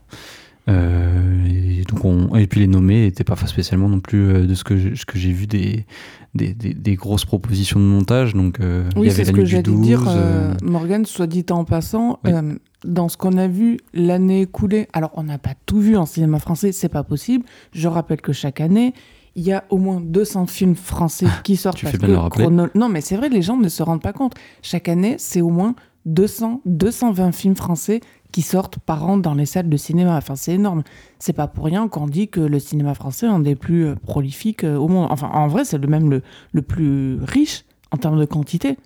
Euh, 0.67 1.45
et, 1.47 1.83
donc 1.83 2.03
on, 2.05 2.35
et 2.35 2.47
puis 2.47 2.59
les 2.61 2.67
nommés 2.67 3.03
n'étaient 3.05 3.23
pas 3.23 3.35
spécialement 3.45 3.87
non 3.89 3.99
plus 3.99 4.25
euh, 4.27 4.45
de 4.47 4.55
ce 4.55 4.63
que 4.63 4.77
j'ai- 4.77 4.93
que 5.05 5.17
vu 5.17 5.45
des, 5.47 5.85
des, 6.33 6.53
des, 6.53 6.73
des 6.73 6.95
grosses 6.95 7.25
propositions 7.25 7.79
de 7.79 7.85
montage. 7.85 8.33
Donc 8.33 8.59
euh, 8.59 8.89
Oui, 8.95 9.11
c'est 9.11 9.25
ce 9.25 9.31
que 9.31 9.45
j'allais 9.45 9.63
12. 9.63 9.81
dire, 9.81 10.03
euh, 10.07 10.53
Morgane, 10.63 11.05
soit 11.05 11.27
dit 11.27 11.45
en 11.51 11.63
passant, 11.65 12.19
Oui. 12.25 12.31
euh, 12.33 12.55
dans 12.83 13.09
ce 13.09 13.17
qu'on 13.17 13.37
a 13.37 13.47
vu 13.47 13.79
l'année 13.93 14.41
écoulée, 14.41 14.87
alors 14.93 15.11
on 15.15 15.23
n'a 15.23 15.37
pas 15.37 15.53
tout 15.65 15.79
vu 15.79 15.95
en 15.97 16.05
cinéma 16.05 16.39
français, 16.39 16.71
c'est 16.71 16.89
pas 16.89 17.03
possible. 17.03 17.45
Je 17.73 17.87
rappelle 17.87 18.21
que 18.21 18.33
chaque 18.33 18.61
année, 18.61 18.93
il 19.35 19.43
y 19.43 19.51
a 19.51 19.65
au 19.69 19.77
moins 19.77 19.99
200 20.01 20.45
films 20.47 20.75
français 20.75 21.25
qui 21.43 21.57
sortent. 21.57 21.77
Tu 21.77 21.85
parce 21.85 21.97
fais 21.97 22.05
bien 22.07 22.23
que 22.29 22.41
chrono- 22.41 22.67
Non, 22.75 22.89
mais 22.89 23.01
c'est 23.01 23.17
vrai, 23.17 23.29
les 23.29 23.41
gens 23.41 23.57
ne 23.57 23.67
se 23.69 23.83
rendent 23.83 24.01
pas 24.01 24.13
compte. 24.13 24.33
Chaque 24.61 24.87
année, 24.87 25.15
c'est 25.19 25.41
au 25.41 25.49
moins 25.49 25.75
200, 26.05 26.61
220 26.65 27.31
films 27.33 27.55
français 27.55 27.99
qui 28.35 28.41
sortent 28.41 28.79
par 28.79 29.07
an 29.07 29.15
dans 29.15 29.33
les 29.33 29.45
salles 29.45 29.69
de 29.69 29.77
cinéma. 29.77 30.17
Enfin, 30.17 30.35
c'est 30.35 30.55
énorme. 30.55 30.83
C'est 31.19 31.31
pas 31.31 31.47
pour 31.47 31.63
rien 31.63 31.87
qu'on 31.87 32.05
dit 32.05 32.27
que 32.27 32.41
le 32.41 32.59
cinéma 32.59 32.93
français 32.93 33.27
est 33.27 33.29
un 33.29 33.39
des 33.39 33.55
plus 33.55 33.85
euh, 33.85 33.95
prolifiques 33.95 34.65
euh, 34.65 34.75
au 34.75 34.89
monde. 34.89 35.07
Enfin, 35.09 35.29
en 35.33 35.47
vrai, 35.47 35.63
c'est 35.63 35.77
le 35.77 35.87
même 35.87 36.09
le, 36.09 36.21
le 36.51 36.61
plus 36.61 37.17
riche 37.25 37.63
en 37.91 37.97
termes 37.97 38.19
de 38.19 38.25
quantité. 38.25 38.77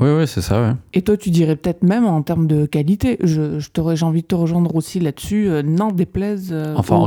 Oui, 0.00 0.08
oui, 0.18 0.26
c'est 0.26 0.40
ça, 0.40 0.60
ouais. 0.60 0.72
Et 0.92 1.02
toi, 1.02 1.16
tu 1.16 1.30
dirais 1.30 1.54
peut-être 1.54 1.84
même 1.84 2.04
en 2.04 2.20
termes 2.22 2.48
de 2.48 2.66
qualité. 2.66 3.16
Je, 3.22 3.60
j'ai 3.60 4.04
envie 4.04 4.22
de 4.22 4.26
te 4.26 4.34
rejoindre 4.34 4.74
aussi 4.74 4.98
là-dessus. 4.98 5.48
euh, 5.48 5.62
n'en 5.62 5.92
déplaise 5.92 6.48
euh, 6.50 6.74
Enfin, 6.76 6.96
aux. 6.96 7.06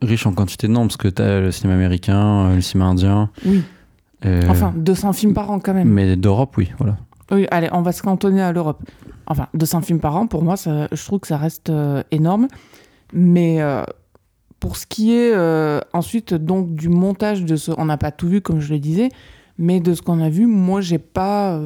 Riche 0.00 0.24
en 0.28 0.32
quantité, 0.32 0.68
non, 0.68 0.82
parce 0.82 0.96
que 0.96 1.08
t'as 1.08 1.40
le 1.40 1.50
cinéma 1.50 1.74
américain, 1.74 2.54
le 2.54 2.60
cinéma 2.60 2.90
indien. 2.90 3.30
Oui. 3.44 3.62
euh, 4.26 4.42
Enfin, 4.48 4.72
200 4.76 5.12
films 5.12 5.34
par 5.34 5.50
an 5.50 5.58
quand 5.58 5.74
même. 5.74 5.88
Mais 5.88 6.14
d'Europe, 6.14 6.56
oui, 6.56 6.70
voilà. 6.78 6.98
Oui, 7.32 7.46
allez, 7.50 7.68
on 7.72 7.80
va 7.80 7.92
se 7.92 8.02
cantonner 8.02 8.42
à 8.42 8.52
l'Europe. 8.52 8.82
Enfin, 9.26 9.48
200 9.54 9.80
films 9.80 10.00
par 10.00 10.16
an, 10.16 10.26
pour 10.26 10.42
moi, 10.42 10.56
je 10.56 11.04
trouve 11.04 11.20
que 11.20 11.26
ça 11.26 11.38
reste 11.38 11.70
euh, 11.70 12.02
énorme. 12.10 12.46
Mais 13.14 13.62
euh, 13.62 13.84
pour 14.60 14.76
ce 14.76 14.86
qui 14.86 15.14
est 15.14 15.32
euh, 15.34 15.80
ensuite 15.94 16.34
donc 16.34 16.74
du 16.74 16.90
montage 16.90 17.44
de 17.44 17.56
ce, 17.56 17.72
on 17.78 17.86
n'a 17.86 17.96
pas 17.96 18.10
tout 18.10 18.28
vu 18.28 18.42
comme 18.42 18.60
je 18.60 18.74
le 18.74 18.78
disais, 18.78 19.08
mais 19.56 19.80
de 19.80 19.94
ce 19.94 20.02
qu'on 20.02 20.20
a 20.20 20.28
vu, 20.28 20.46
moi, 20.46 20.82
j'ai 20.82 20.98
pas 20.98 21.58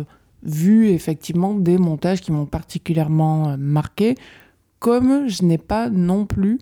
vu 0.45 0.89
effectivement 0.91 1.55
des 1.55 1.79
montages 1.79 2.21
qui 2.21 2.31
m'ont 2.31 2.47
particulièrement 2.47 3.57
marqué, 3.59 4.15
comme 4.79 5.29
je 5.29 5.43
n'ai 5.43 5.59
pas 5.59 5.91
non 5.91 6.27
plus 6.27 6.59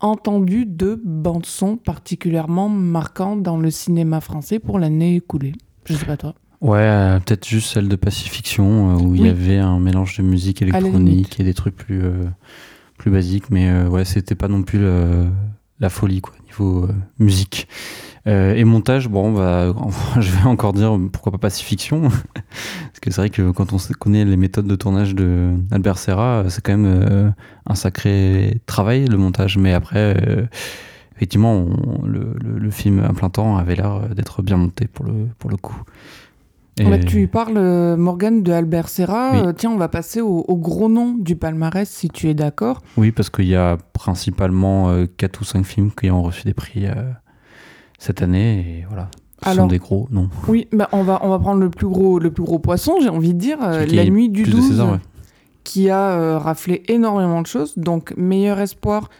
entendu 0.00 0.64
de 0.64 0.98
bande 1.04 1.44
son 1.44 1.76
particulièrement 1.76 2.70
marquant 2.70 3.36
dans 3.36 3.58
le 3.58 3.70
cinéma 3.70 4.20
français 4.20 4.58
pour 4.58 4.78
l'année 4.78 5.16
écoulée. 5.16 5.52
Je 5.84 5.94
sais 5.94 6.06
pas 6.06 6.16
toi. 6.16 6.34
Ouais, 6.60 6.78
euh, 6.80 7.20
peut-être 7.20 7.46
juste 7.46 7.72
celle 7.72 7.88
de 7.88 7.96
Pacifiction, 7.96 8.96
euh, 8.96 9.00
où 9.00 9.14
il 9.14 9.20
y 9.26 9.28
avait 9.30 9.58
un 9.58 9.78
mélange 9.78 10.16
de 10.16 10.22
musique 10.22 10.60
électronique 10.62 11.38
et 11.40 11.44
des 11.44 11.54
trucs 11.54 11.76
plus, 11.76 12.02
euh, 12.02 12.24
plus 12.96 13.10
basiques, 13.12 13.50
mais 13.50 13.68
euh, 13.68 13.88
ouais, 13.88 14.04
c'était 14.04 14.34
pas 14.34 14.48
non 14.48 14.62
plus 14.62 14.80
la 15.80 15.88
folie, 15.88 16.20
quoi, 16.20 16.34
niveau 16.46 16.88
musique. 17.20 17.68
Et 18.26 18.64
montage, 18.64 19.08
bon, 19.08 19.32
bah, 19.32 19.72
je 20.20 20.30
vais 20.32 20.44
encore 20.44 20.72
dire 20.74 20.98
pourquoi 21.12 21.32
pas 21.32 21.38
Pacifiction, 21.38 22.02
parce 22.42 23.00
que 23.00 23.10
c'est 23.10 23.20
vrai 23.22 23.30
que 23.30 23.50
quand 23.52 23.72
on 23.72 23.78
connaît 23.98 24.24
les 24.26 24.36
méthodes 24.36 24.66
de 24.66 24.74
tournage 24.76 25.14
de 25.14 25.52
Albert 25.70 25.96
Serra, 25.98 26.44
c'est 26.48 26.60
quand 26.62 26.76
même 26.76 27.32
un 27.66 27.74
sacré 27.74 28.60
travail 28.66 29.06
le 29.06 29.16
montage, 29.16 29.56
mais 29.56 29.72
après. 29.72 30.48
Effectivement, 31.16 31.54
on- 31.54 32.06
le, 32.06 32.34
le- 32.44 32.58
le 32.58 32.70
film 32.70 33.00
à 33.00 33.12
plein 33.12 33.28
temps 33.28 33.56
avait 33.56 33.74
l'air 33.74 34.08
d'être 34.14 34.40
bien 34.42 34.56
monté 34.56 34.86
pour 34.86 35.04
le, 35.04 35.26
pour 35.40 35.50
le 35.50 35.56
coup. 35.56 35.82
Et- 36.80 36.84
Là, 36.90 36.98
tu 36.98 37.26
parles, 37.28 37.56
euh, 37.56 37.96
Morgane, 37.96 38.42
de 38.42 38.52
Albert 38.52 38.88
Serra. 38.88 39.30
Oui. 39.32 39.38
Euh, 39.46 39.52
tiens, 39.52 39.70
on 39.70 39.76
va 39.76 39.88
passer 39.88 40.20
au, 40.20 40.44
au 40.46 40.56
gros 40.56 40.88
nom 40.88 41.14
du 41.18 41.36
palmarès, 41.36 41.88
si 41.88 42.08
tu 42.08 42.28
es 42.28 42.34
d'accord. 42.34 42.80
Oui, 42.96 43.10
parce 43.12 43.30
qu'il 43.30 43.46
y 43.46 43.56
a 43.56 43.76
principalement 43.92 45.04
4 45.16 45.40
ou 45.40 45.44
5 45.44 45.64
films 45.64 45.90
qui 45.90 46.10
ont 46.10 46.22
reçu 46.22 46.44
des 46.44 46.54
prix 46.54 46.86
euh, 46.86 46.94
cette 47.98 48.22
année, 48.22 48.80
et 48.80 48.84
voilà. 48.88 49.08
Ce 49.44 49.50
Alors- 49.50 49.64
sont 49.64 49.68
des 49.68 49.78
gros, 49.78 50.08
non. 50.10 50.28
Oui, 50.48 50.66
bah, 50.72 50.88
on, 50.92 51.02
va, 51.04 51.20
on 51.22 51.28
va 51.28 51.38
prendre 51.38 51.60
le 51.60 51.70
plus 51.70 51.86
gros, 51.86 52.18
le 52.18 52.30
plus 52.32 52.42
gros 52.42 52.58
poisson, 52.58 52.94
j'ai 53.00 53.08
envie 53.08 53.34
de 53.34 53.38
dire, 53.38 53.58
euh, 53.62 53.86
La 53.86 54.04
Nuit 54.04 54.28
du 54.30 54.42
Plus 54.42 54.50
12, 54.52 54.64
de 54.64 54.68
César, 54.72 54.92
ouais. 54.92 54.98
qui 55.64 55.90
a 55.90 56.10
euh, 56.10 56.38
raflé 56.38 56.82
énormément 56.88 57.40
de 57.42 57.46
choses. 57.46 57.74
Donc, 57.78 58.12
meilleur 58.16 58.58
espoir 58.58 59.10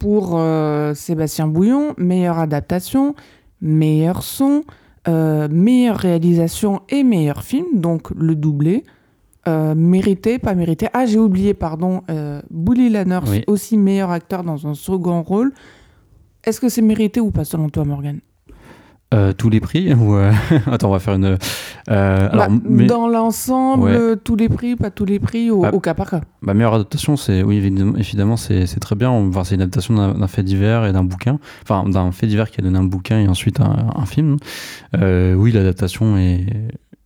pour 0.00 0.32
euh, 0.34 0.94
Sébastien 0.94 1.46
Bouillon, 1.46 1.94
meilleure 1.96 2.38
adaptation, 2.40 3.14
meilleur 3.60 4.22
son, 4.24 4.62
euh, 5.08 5.48
meilleure 5.50 5.96
réalisation 5.96 6.82
et 6.88 7.02
meilleur 7.02 7.42
film, 7.42 7.66
donc 7.80 8.10
le 8.16 8.34
doublé. 8.34 8.84
Euh, 9.46 9.74
mérité, 9.74 10.38
pas 10.38 10.54
mérité. 10.54 10.88
Ah, 10.92 11.06
j'ai 11.06 11.18
oublié, 11.18 11.54
pardon, 11.54 12.02
euh, 12.10 12.42
Bully 12.50 12.90
Lanners, 12.90 13.20
Oui. 13.26 13.44
aussi 13.46 13.78
meilleur 13.78 14.10
acteur 14.10 14.44
dans 14.44 14.66
un 14.66 14.74
second 14.74 15.22
rôle. 15.22 15.52
Est-ce 16.44 16.60
que 16.60 16.68
c'est 16.68 16.82
mérité 16.82 17.20
ou 17.20 17.30
pas 17.30 17.44
selon 17.44 17.70
toi, 17.70 17.84
Morgan 17.84 18.18
Euh, 19.14 19.32
tous 19.32 19.48
les 19.48 19.58
prix 19.60 19.94
ou, 19.94 20.16
euh, 20.16 20.30
Attends, 20.70 20.90
on 20.90 20.92
va 20.92 20.98
faire 20.98 21.14
une. 21.14 21.24
euh, 21.24 21.36
alors, 22.30 22.48
Bah, 22.50 22.54
mais- 22.68 22.84
Dans 22.84 23.08
l'ensemble, 23.08 23.84
Ouais. 23.84 24.16
tous 24.22 24.36
les 24.36 24.50
prix, 24.50 24.76
pas 24.76 24.90
tous 24.90 25.06
les 25.06 25.18
prix, 25.18 25.50
au, 25.50 25.62
Bah, 25.62 25.70
au 25.72 25.80
cas 25.80 25.94
par 25.94 26.10
cas. 26.10 26.20
Ma 26.42 26.52
meilleure 26.52 26.74
adaptation, 26.74 27.16
c'est 27.16 27.42
oui 27.42 27.56
évidemment, 27.56 28.36
c'est 28.36 28.66
très 28.80 28.96
bien. 28.96 29.08
Enfin, 29.08 29.44
c'est 29.44 29.54
une 29.54 29.62
adaptation 29.62 29.94
d'un 29.94 30.26
fait 30.28 30.42
divers 30.42 30.84
et 30.84 30.92
d'un 30.92 31.04
bouquin, 31.04 31.38
enfin 31.62 31.88
d'un 31.88 32.12
fait 32.12 32.26
divers 32.26 32.50
qui 32.50 32.60
a 32.60 32.62
donné 32.64 32.78
un 32.78 32.84
bouquin 32.84 33.18
et 33.18 33.28
ensuite 33.28 33.60
un, 33.60 33.86
un 33.96 34.04
film. 34.04 34.36
Oui, 35.00 35.52
l'adaptation 35.52 36.18
est, 36.18 36.44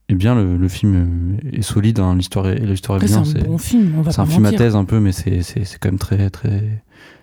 est 0.09 0.15
bien. 0.17 0.35
Le, 0.35 0.57
le 0.57 0.69
film 0.69 1.37
est 1.53 1.62
solide. 1.62 2.01
hein, 2.01 2.17
L'histoire 2.17 2.49
est 2.49 2.57
l'histoire 2.59 2.99
bien. 2.99 3.23
c'est 3.25 3.43
un 3.43 3.45
bon 3.45 3.59
film, 3.59 3.93
on 3.99 4.03
va 4.03 4.11
C'est 4.11 4.21
un 4.21 4.27
film 4.27 4.45
à 4.47 4.51
thèse 4.53 4.75
un 4.75 4.85
peu, 4.85 4.99
mais 4.99 5.12
c'est 5.12 5.41
quand 5.81 5.88
même 5.91 5.99
très, 6.01 6.31
très, 6.31 6.62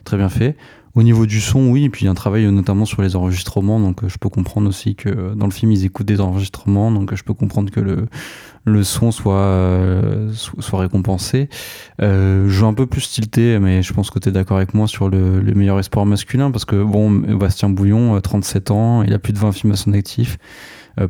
très 0.05 0.15
bien 0.15 0.29
fait. 0.29 0.55
Au 0.95 1.03
niveau 1.03 1.25
du 1.25 1.39
son, 1.39 1.67
oui, 1.69 1.85
et 1.85 1.89
puis 1.89 2.01
il 2.03 2.05
y 2.05 2.07
a 2.07 2.11
un 2.11 2.15
travail 2.15 2.45
euh, 2.45 2.51
notamment 2.51 2.85
sur 2.85 3.01
les 3.01 3.15
enregistrements, 3.15 3.79
donc 3.79 4.03
euh, 4.03 4.09
je 4.09 4.17
peux 4.17 4.29
comprendre 4.29 4.67
aussi 4.67 4.95
que 4.95 5.09
euh, 5.09 5.35
dans 5.35 5.45
le 5.45 5.51
film 5.51 5.71
ils 5.71 5.85
écoutent 5.85 6.07
des 6.07 6.19
enregistrements, 6.19 6.91
donc 6.91 7.13
je 7.13 7.23
peux 7.23 7.33
comprendre 7.35 7.71
que 7.71 7.79
le, 7.79 8.83
son 8.83 9.11
soit, 9.11 9.95
so- 10.33 10.59
soit 10.61 10.79
récompensé. 10.79 11.49
Je 11.99 12.49
suis 12.51 12.63
un 12.63 12.73
peu 12.73 12.85
plus 12.85 13.09
tilté, 13.09 13.57
mais 13.59 13.81
je 13.81 13.93
pense 13.93 14.09
que 14.11 14.19
tu 14.19 14.29
es 14.29 14.31
d'accord 14.31 14.57
avec 14.57 14.73
moi 14.73 14.87
sur 14.87 15.09
le, 15.09 15.41
le 15.41 15.53
meilleur 15.53 15.79
espoir 15.79 16.05
masculin, 16.05 16.51
parce 16.51 16.65
que 16.65 16.81
bon, 16.83 17.09
Bastien 17.11 17.69
Bouillon, 17.69 18.15
euh, 18.15 18.19
37 18.19 18.71
ans, 18.71 19.03
il 19.03 19.13
a 19.13 19.19
plus 19.19 19.33
de 19.33 19.39
20 19.39 19.51
films 19.53 19.73
à 19.73 19.75
son 19.75 19.93
actif, 19.93 20.37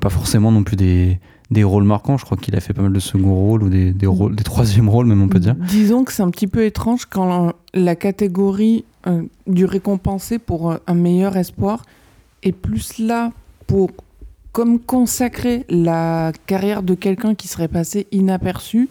pas 0.01 0.09
forcément 0.09 0.51
non 0.51 0.63
plus 0.63 0.75
des, 0.75 1.19
des 1.51 1.63
rôles 1.63 1.83
marquants, 1.83 2.17
je 2.17 2.25
crois 2.25 2.37
qu'il 2.37 2.55
a 2.55 2.59
fait 2.59 2.73
pas 2.73 2.81
mal 2.81 2.93
de 2.93 2.99
second 2.99 3.33
rôles 3.33 3.63
ou 3.63 3.69
des, 3.69 3.91
des, 3.91 4.05
rôles, 4.05 4.35
des 4.35 4.43
troisièmes 4.43 4.89
rôles 4.89 5.07
même 5.07 5.21
on 5.21 5.27
peut 5.27 5.39
dire. 5.39 5.55
Disons 5.55 6.03
que 6.03 6.13
c'est 6.13 6.21
un 6.21 6.29
petit 6.29 6.47
peu 6.47 6.63
étrange 6.63 7.05
quand 7.05 7.25
la, 7.25 7.53
la 7.73 7.95
catégorie 7.95 8.85
euh, 9.07 9.23
du 9.47 9.65
récompensé 9.65 10.37
pour 10.37 10.71
euh, 10.71 10.77
un 10.87 10.93
meilleur 10.93 11.37
espoir 11.37 11.85
est 12.43 12.51
plus 12.51 12.99
là 12.99 13.31
pour 13.65 13.91
comme 14.51 14.79
consacrer 14.79 15.65
la 15.69 16.31
carrière 16.45 16.83
de 16.83 16.93
quelqu'un 16.95 17.35
qui 17.35 17.47
serait 17.47 17.67
passé 17.67 18.07
inaperçu 18.11 18.89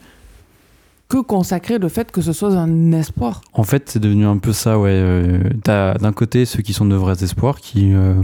que 1.09 1.19
consacrer 1.23 1.79
le 1.79 1.89
fait 1.89 2.13
que 2.13 2.21
ce 2.21 2.33
soit 2.33 2.55
un 2.55 2.93
espoir. 2.93 3.41
En 3.55 3.63
fait, 3.63 3.89
c'est 3.89 3.99
devenu 3.99 4.27
un 4.27 4.37
peu 4.37 4.53
ça, 4.53 4.79
ouais. 4.79 4.91
Euh, 4.93 5.41
T'as 5.65 5.95
d'un 5.95 6.13
côté 6.13 6.45
ceux 6.45 6.63
qui 6.63 6.75
sont 6.75 6.85
de 6.85 6.95
vrais 6.95 7.25
espoirs, 7.25 7.61
qui, 7.61 7.95
euh, 7.95 8.15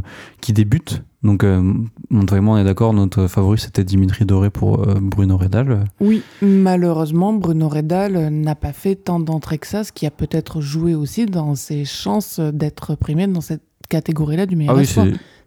qui 0.41 0.53
débutent. 0.53 1.03
Donc, 1.23 1.43
euh, 1.43 1.63
vraiment, 2.11 2.53
on 2.53 2.57
est 2.59 2.65
d'accord, 2.65 2.93
notre 2.93 3.27
favori 3.29 3.59
c'était 3.59 3.83
Dimitri 3.85 4.27
Doré 4.27 4.51
pour 4.51 4.87
euh, 4.87 4.97
Bruno 5.01 5.39
Redal. 5.39 5.85
Oui, 5.99 6.23
malheureusement, 6.43 7.33
Bruno 7.33 7.71
Redal 7.71 8.29
n'a 8.29 8.55
pas 8.55 8.75
fait 8.75 8.95
tant 8.97 9.19
d'entrées 9.19 9.57
que 9.59 9.67
ça, 9.67 9.85
ce 9.85 9.93
qui 9.93 10.05
a 10.05 10.11
peut-être 10.11 10.61
joué 10.61 10.95
aussi 10.95 11.25
dans 11.25 11.55
ses 11.55 11.87
chances 11.87 12.39
d'être 12.41 12.95
primé 12.97 13.27
dans 13.27 13.41
cette 13.41 13.63
catégorie-là 13.89 14.45
du 14.45 14.57
meilleur 14.57 14.75
Ah 14.75 14.79
oui, 14.79 14.85
espoir. 14.85 15.07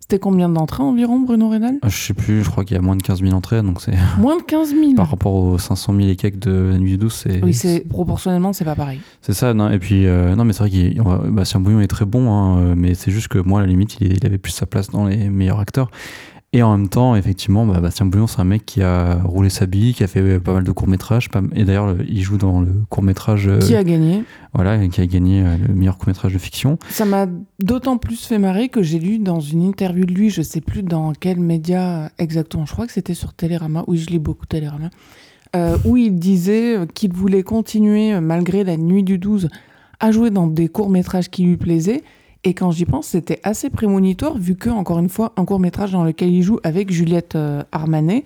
C'était 0.10 0.20
combien 0.20 0.48
d'entrées 0.48 0.84
environ, 0.84 1.20
Bruno 1.20 1.50
Redal 1.50 1.80
Je 1.84 1.90
sais 1.90 2.14
plus, 2.14 2.42
je 2.42 2.50
crois 2.50 2.64
qu'il 2.64 2.76
y 2.76 2.80
a 2.80 2.82
moins 2.82 2.96
de 2.96 3.02
15 3.02 3.22
000 3.22 3.34
entrées, 3.34 3.62
donc 3.62 3.82
c'est. 3.82 3.92
Moins 4.18 4.38
de 4.38 4.42
15 4.42 4.70
000. 4.70 4.94
Par 4.94 5.10
rapport 5.12 5.34
aux 5.34 5.58
500 5.58 5.94
000 5.98 6.08
et 6.08 6.16
quelques 6.16 6.40
de 6.40 6.70
La 6.72 6.78
Nuit 6.78 6.92
du 6.92 6.98
12, 6.98 7.14
c'est. 7.14 7.44
Oui, 7.44 7.54
c'est 7.54 7.82
proportionnellement, 7.90 8.54
c'est 8.54 8.64
pas 8.64 8.76
pareil. 8.76 9.02
C'est 9.22 9.34
ça, 9.34 9.54
non, 9.54 9.70
et 9.70 9.80
puis, 9.80 10.08
euh, 10.08 10.34
non, 10.38 10.46
mais 10.46 10.54
c'est 10.54 10.64
vrai 10.66 10.96
on 11.02 11.10
va- 11.10 11.18
Bastien 11.30 11.60
Bouillon 11.60 11.82
est 11.82 11.88
très 11.88 12.06
bon, 12.06 12.32
hein, 12.32 12.58
euh, 12.60 12.74
mais 12.78 12.94
c'est 12.94 13.12
juste 13.12 13.28
que 13.28 13.38
moi, 13.40 13.60
à 13.60 13.64
la 13.64 13.68
limite, 13.68 13.98
il, 14.00 14.14
il 14.14 14.26
avait 14.26 14.38
plus 14.38 14.54
sa 14.54 14.66
place 14.66 14.90
dans 14.92 15.06
les 15.08 15.30
meilleurs 15.30 15.60
acteurs. 15.60 15.92
Et 16.54 16.64
en 16.64 16.78
même 16.78 16.88
temps, 16.88 17.16
effectivement, 17.18 17.66
bah, 17.66 17.82
Bastien 17.82 18.06
Bouillon, 18.06 18.26
c'est 18.26 18.40
un 18.40 18.46
mec 18.46 18.66
qui 18.66 18.82
a 18.82 19.16
roulé 19.26 19.50
sa 19.50 19.66
bille, 19.66 19.94
qui 19.94 20.04
a 20.04 20.08
fait 20.08 20.22
euh, 20.22 20.40
pas 20.40 20.54
mal 20.54 20.64
de 20.64 20.72
courts-métrages, 20.72 21.28
et 21.54 21.66
d'ailleurs, 21.66 21.88
le- 21.94 22.06
il 22.10 22.22
joue 22.22 22.38
dans 22.38 22.62
le 22.62 22.72
court-métrage, 22.90 23.48
euh, 23.50 23.60
Qui 23.60 23.76
a 23.76 23.84
gagné 23.84 24.24
voilà, 24.54 24.88
qui 24.88 25.02
a 25.02 25.06
gagné 25.06 25.44
euh, 25.44 25.58
le 25.68 25.74
meilleur 25.74 25.98
court-métrage 25.98 26.34
de 26.34 26.38
fiction. 26.40 26.80
Ça 26.90 27.04
m'a 27.04 27.28
d'autant 27.62 27.98
plus 27.98 28.26
fait 28.26 28.40
marrer 28.40 28.70
que 28.70 28.82
j'ai 28.82 28.98
lu 28.98 29.20
dans 29.20 29.42
une 29.42 29.62
interview 29.62 30.06
de 30.06 30.14
lui, 30.14 30.30
je 30.30 30.42
sais 30.42 30.62
plus 30.62 30.84
dans 30.84 31.12
quel 31.12 31.38
média 31.40 32.12
exactement, 32.18 32.66
je 32.66 32.72
crois 32.72 32.88
que 32.88 32.94
c'était 32.94 33.14
sur 33.14 33.34
Télérama, 33.34 33.84
oui 33.88 33.98
je 33.98 34.08
lis 34.08 34.18
beaucoup 34.20 34.46
Télérama, 34.46 34.90
euh, 35.56 35.78
où 35.84 35.98
il 35.98 36.16
disait 36.16 36.78
qu'il 36.94 37.12
voulait 37.12 37.44
continuer, 37.44 38.20
malgré 38.22 38.64
la 38.64 38.78
nuit 38.78 39.04
du 39.04 39.18
12, 39.18 39.50
à 40.00 40.12
jouer 40.12 40.30
dans 40.30 40.48
des 40.48 40.70
courts-métrages 40.70 41.30
qui 41.30 41.44
lui 41.44 41.58
plaisaient. 41.58 42.04
Et 42.44 42.54
quand 42.54 42.72
j'y 42.72 42.86
pense, 42.86 43.08
c'était 43.08 43.40
assez 43.44 43.70
prémonitoire, 43.70 44.38
vu 44.38 44.56
que, 44.56 44.70
encore 44.70 45.00
une 45.00 45.10
fois, 45.10 45.34
un 45.38 45.46
court-métrage 45.46 45.92
dans 45.92 46.04
lequel 46.04 46.30
il 46.30 46.44
joue 46.44 46.60
avec 46.64 46.92
Juliette 46.92 47.36
euh, 47.36 47.64
Armanet. 47.72 48.24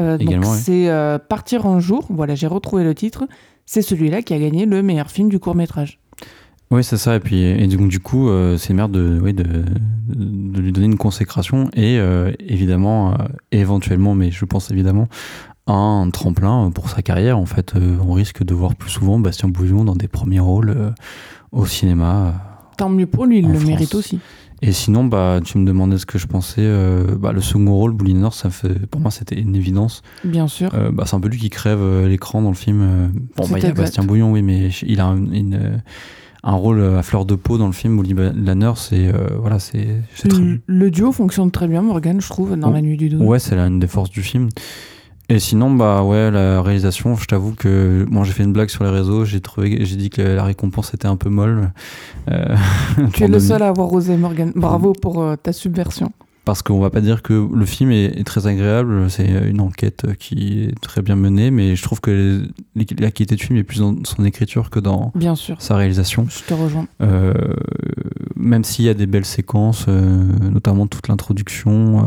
Euh, 0.00 0.18
donc 0.18 0.44
c'est 0.44 0.88
euh, 0.88 1.18
Partir 1.18 1.66
un 1.66 1.78
jour, 1.78 2.06
voilà, 2.10 2.34
j'ai 2.34 2.46
retrouvé 2.46 2.84
le 2.84 2.94
titre. 2.94 3.26
C'est 3.66 3.82
celui-là 3.82 4.22
qui 4.22 4.34
a 4.34 4.38
gagné 4.38 4.66
le 4.66 4.82
meilleur 4.82 5.10
film 5.10 5.28
du 5.28 5.38
court-métrage. 5.38 5.98
Oui, 6.70 6.82
c'est 6.82 6.96
ça. 6.96 7.14
Et 7.16 7.20
puis, 7.20 7.42
et 7.42 7.66
donc, 7.68 7.88
du 7.88 8.00
coup, 8.00 8.28
euh, 8.28 8.56
c'est 8.56 8.74
merde 8.74 8.92
de, 8.92 9.20
oui, 9.22 9.32
de, 9.32 9.44
de 9.44 10.60
lui 10.60 10.72
donner 10.72 10.86
une 10.86 10.96
consécration 10.96 11.70
et 11.74 11.98
évidemment, 12.40 13.16
éventuellement, 13.52 14.14
mais 14.14 14.30
je 14.30 14.44
pense 14.44 14.70
évidemment, 14.70 15.08
un 15.66 16.10
tremplin 16.10 16.70
pour 16.74 16.90
sa 16.90 17.02
carrière. 17.02 17.38
En 17.38 17.46
fait, 17.46 17.74
on 17.76 18.12
risque 18.12 18.42
de 18.44 18.54
voir 18.54 18.74
plus 18.74 18.90
souvent 18.90 19.18
Bastien 19.18 19.48
Bouillon 19.48 19.84
dans 19.84 19.96
des 19.96 20.08
premiers 20.08 20.40
rôles 20.40 20.92
au 21.52 21.66
cinéma. 21.66 22.53
Tant 22.76 22.88
mieux 22.88 23.06
pour 23.06 23.26
lui, 23.26 23.38
il 23.38 23.46
le 23.48 23.54
France. 23.54 23.66
mérite 23.66 23.94
aussi. 23.94 24.18
Et 24.62 24.72
sinon, 24.72 25.04
bah, 25.04 25.40
tu 25.44 25.58
me 25.58 25.66
demandais 25.66 25.98
ce 25.98 26.06
que 26.06 26.16
je 26.18 26.26
pensais. 26.26 26.62
euh, 26.62 27.16
bah, 27.18 27.32
le 27.32 27.40
second 27.42 27.74
rôle, 27.74 27.92
Boulinor, 27.92 28.32
ça 28.32 28.48
fait, 28.50 28.86
pour 28.86 29.00
moi, 29.00 29.10
c'était 29.10 29.38
une 29.38 29.54
évidence. 29.56 30.02
Bien 30.24 30.46
sûr. 30.48 30.70
Euh, 30.74 30.90
bah, 30.90 31.04
c'est 31.06 31.16
un 31.16 31.20
peu 31.20 31.28
lui 31.28 31.38
qui 31.38 31.50
crève 31.50 31.80
euh, 31.82 32.08
l'écran 32.08 32.40
dans 32.40 32.48
le 32.50 32.54
film. 32.54 33.12
Bon, 33.36 33.46
bah, 33.48 33.58
il 33.58 33.64
y 33.64 33.66
a. 33.66 33.72
Bastien 33.72 34.04
Bouillon, 34.04 34.32
oui, 34.32 34.42
mais 34.42 34.70
il 34.86 35.00
a 35.00 35.06
un, 35.06 35.16
une, 35.32 35.82
un 36.44 36.52
rôle 36.54 36.80
à 36.82 37.02
fleur 37.02 37.26
de 37.26 37.34
peau 37.34 37.58
dans 37.58 37.66
le 37.66 37.72
film. 37.72 38.00
Euh, 38.00 39.28
voilà, 39.38 39.58
c'est 39.58 39.86
très. 40.18 40.28
Le, 40.38 40.60
le 40.66 40.90
duo 40.90 41.12
fonctionne 41.12 41.50
très 41.50 41.68
bien, 41.68 41.82
Morgan, 41.82 42.20
je 42.20 42.28
trouve, 42.28 42.56
dans 42.56 42.70
Oh. 42.70 42.72
La 42.72 42.80
Nuit 42.80 42.96
du 42.96 43.08
12. 43.10 43.20
Ouais, 43.20 43.38
c'est 43.38 43.56
l'une 43.56 43.80
des 43.80 43.86
forces 43.88 44.10
du 44.10 44.22
film. 44.22 44.48
Et 45.30 45.38
sinon, 45.38 45.70
bah 45.72 46.02
ouais, 46.02 46.30
la 46.30 46.60
réalisation, 46.60 47.16
je 47.16 47.24
t'avoue 47.24 47.54
que 47.54 48.06
moi 48.10 48.24
j'ai 48.24 48.32
fait 48.32 48.42
une 48.44 48.52
blague 48.52 48.68
sur 48.68 48.84
les 48.84 48.90
réseaux, 48.90 49.24
j'ai 49.24 49.40
trouvé, 49.40 49.84
j'ai 49.84 49.96
dit 49.96 50.10
que 50.10 50.20
la 50.20 50.44
récompense 50.44 50.92
était 50.92 51.06
un 51.08 51.16
peu 51.16 51.30
molle. 51.30 51.72
Euh, 52.30 52.54
Tu 53.14 53.24
es 53.24 53.28
le 53.28 53.40
seul 53.40 53.62
à 53.62 53.68
avoir 53.68 53.90
osé, 53.92 54.16
Morgan. 54.18 54.52
Bravo 54.54 54.92
pour 54.92 55.22
euh, 55.22 55.36
ta 55.36 55.52
subversion. 55.54 56.12
Parce 56.44 56.60
qu'on 56.60 56.78
va 56.78 56.90
pas 56.90 57.00
dire 57.00 57.22
que 57.22 57.32
le 57.54 57.64
film 57.64 57.90
est, 57.90 58.20
est 58.20 58.24
très 58.24 58.46
agréable, 58.46 59.08
c'est 59.08 59.26
une 59.48 59.62
enquête 59.62 60.04
qui 60.18 60.64
est 60.64 60.78
très 60.82 61.00
bien 61.00 61.16
menée, 61.16 61.50
mais 61.50 61.74
je 61.74 61.82
trouve 61.82 62.02
que 62.02 62.42
les- 62.76 62.86
la 62.98 63.10
qualité 63.10 63.34
du 63.36 63.42
film 63.46 63.58
est 63.58 63.64
plus 63.64 63.78
dans 63.78 63.94
son 64.04 64.26
écriture 64.26 64.68
que 64.68 64.78
dans 64.78 65.10
Bien 65.14 65.36
sûr. 65.36 65.56
sa 65.62 65.74
réalisation. 65.76 66.26
Je 66.28 66.40
te 66.46 66.52
rejoins. 66.52 66.86
Euh, 67.00 67.32
même 68.36 68.62
s'il 68.62 68.84
y 68.84 68.90
a 68.90 68.94
des 68.94 69.06
belles 69.06 69.24
séquences, 69.24 69.86
notamment 69.88 70.86
toute 70.86 71.08
l'introduction, 71.08 72.04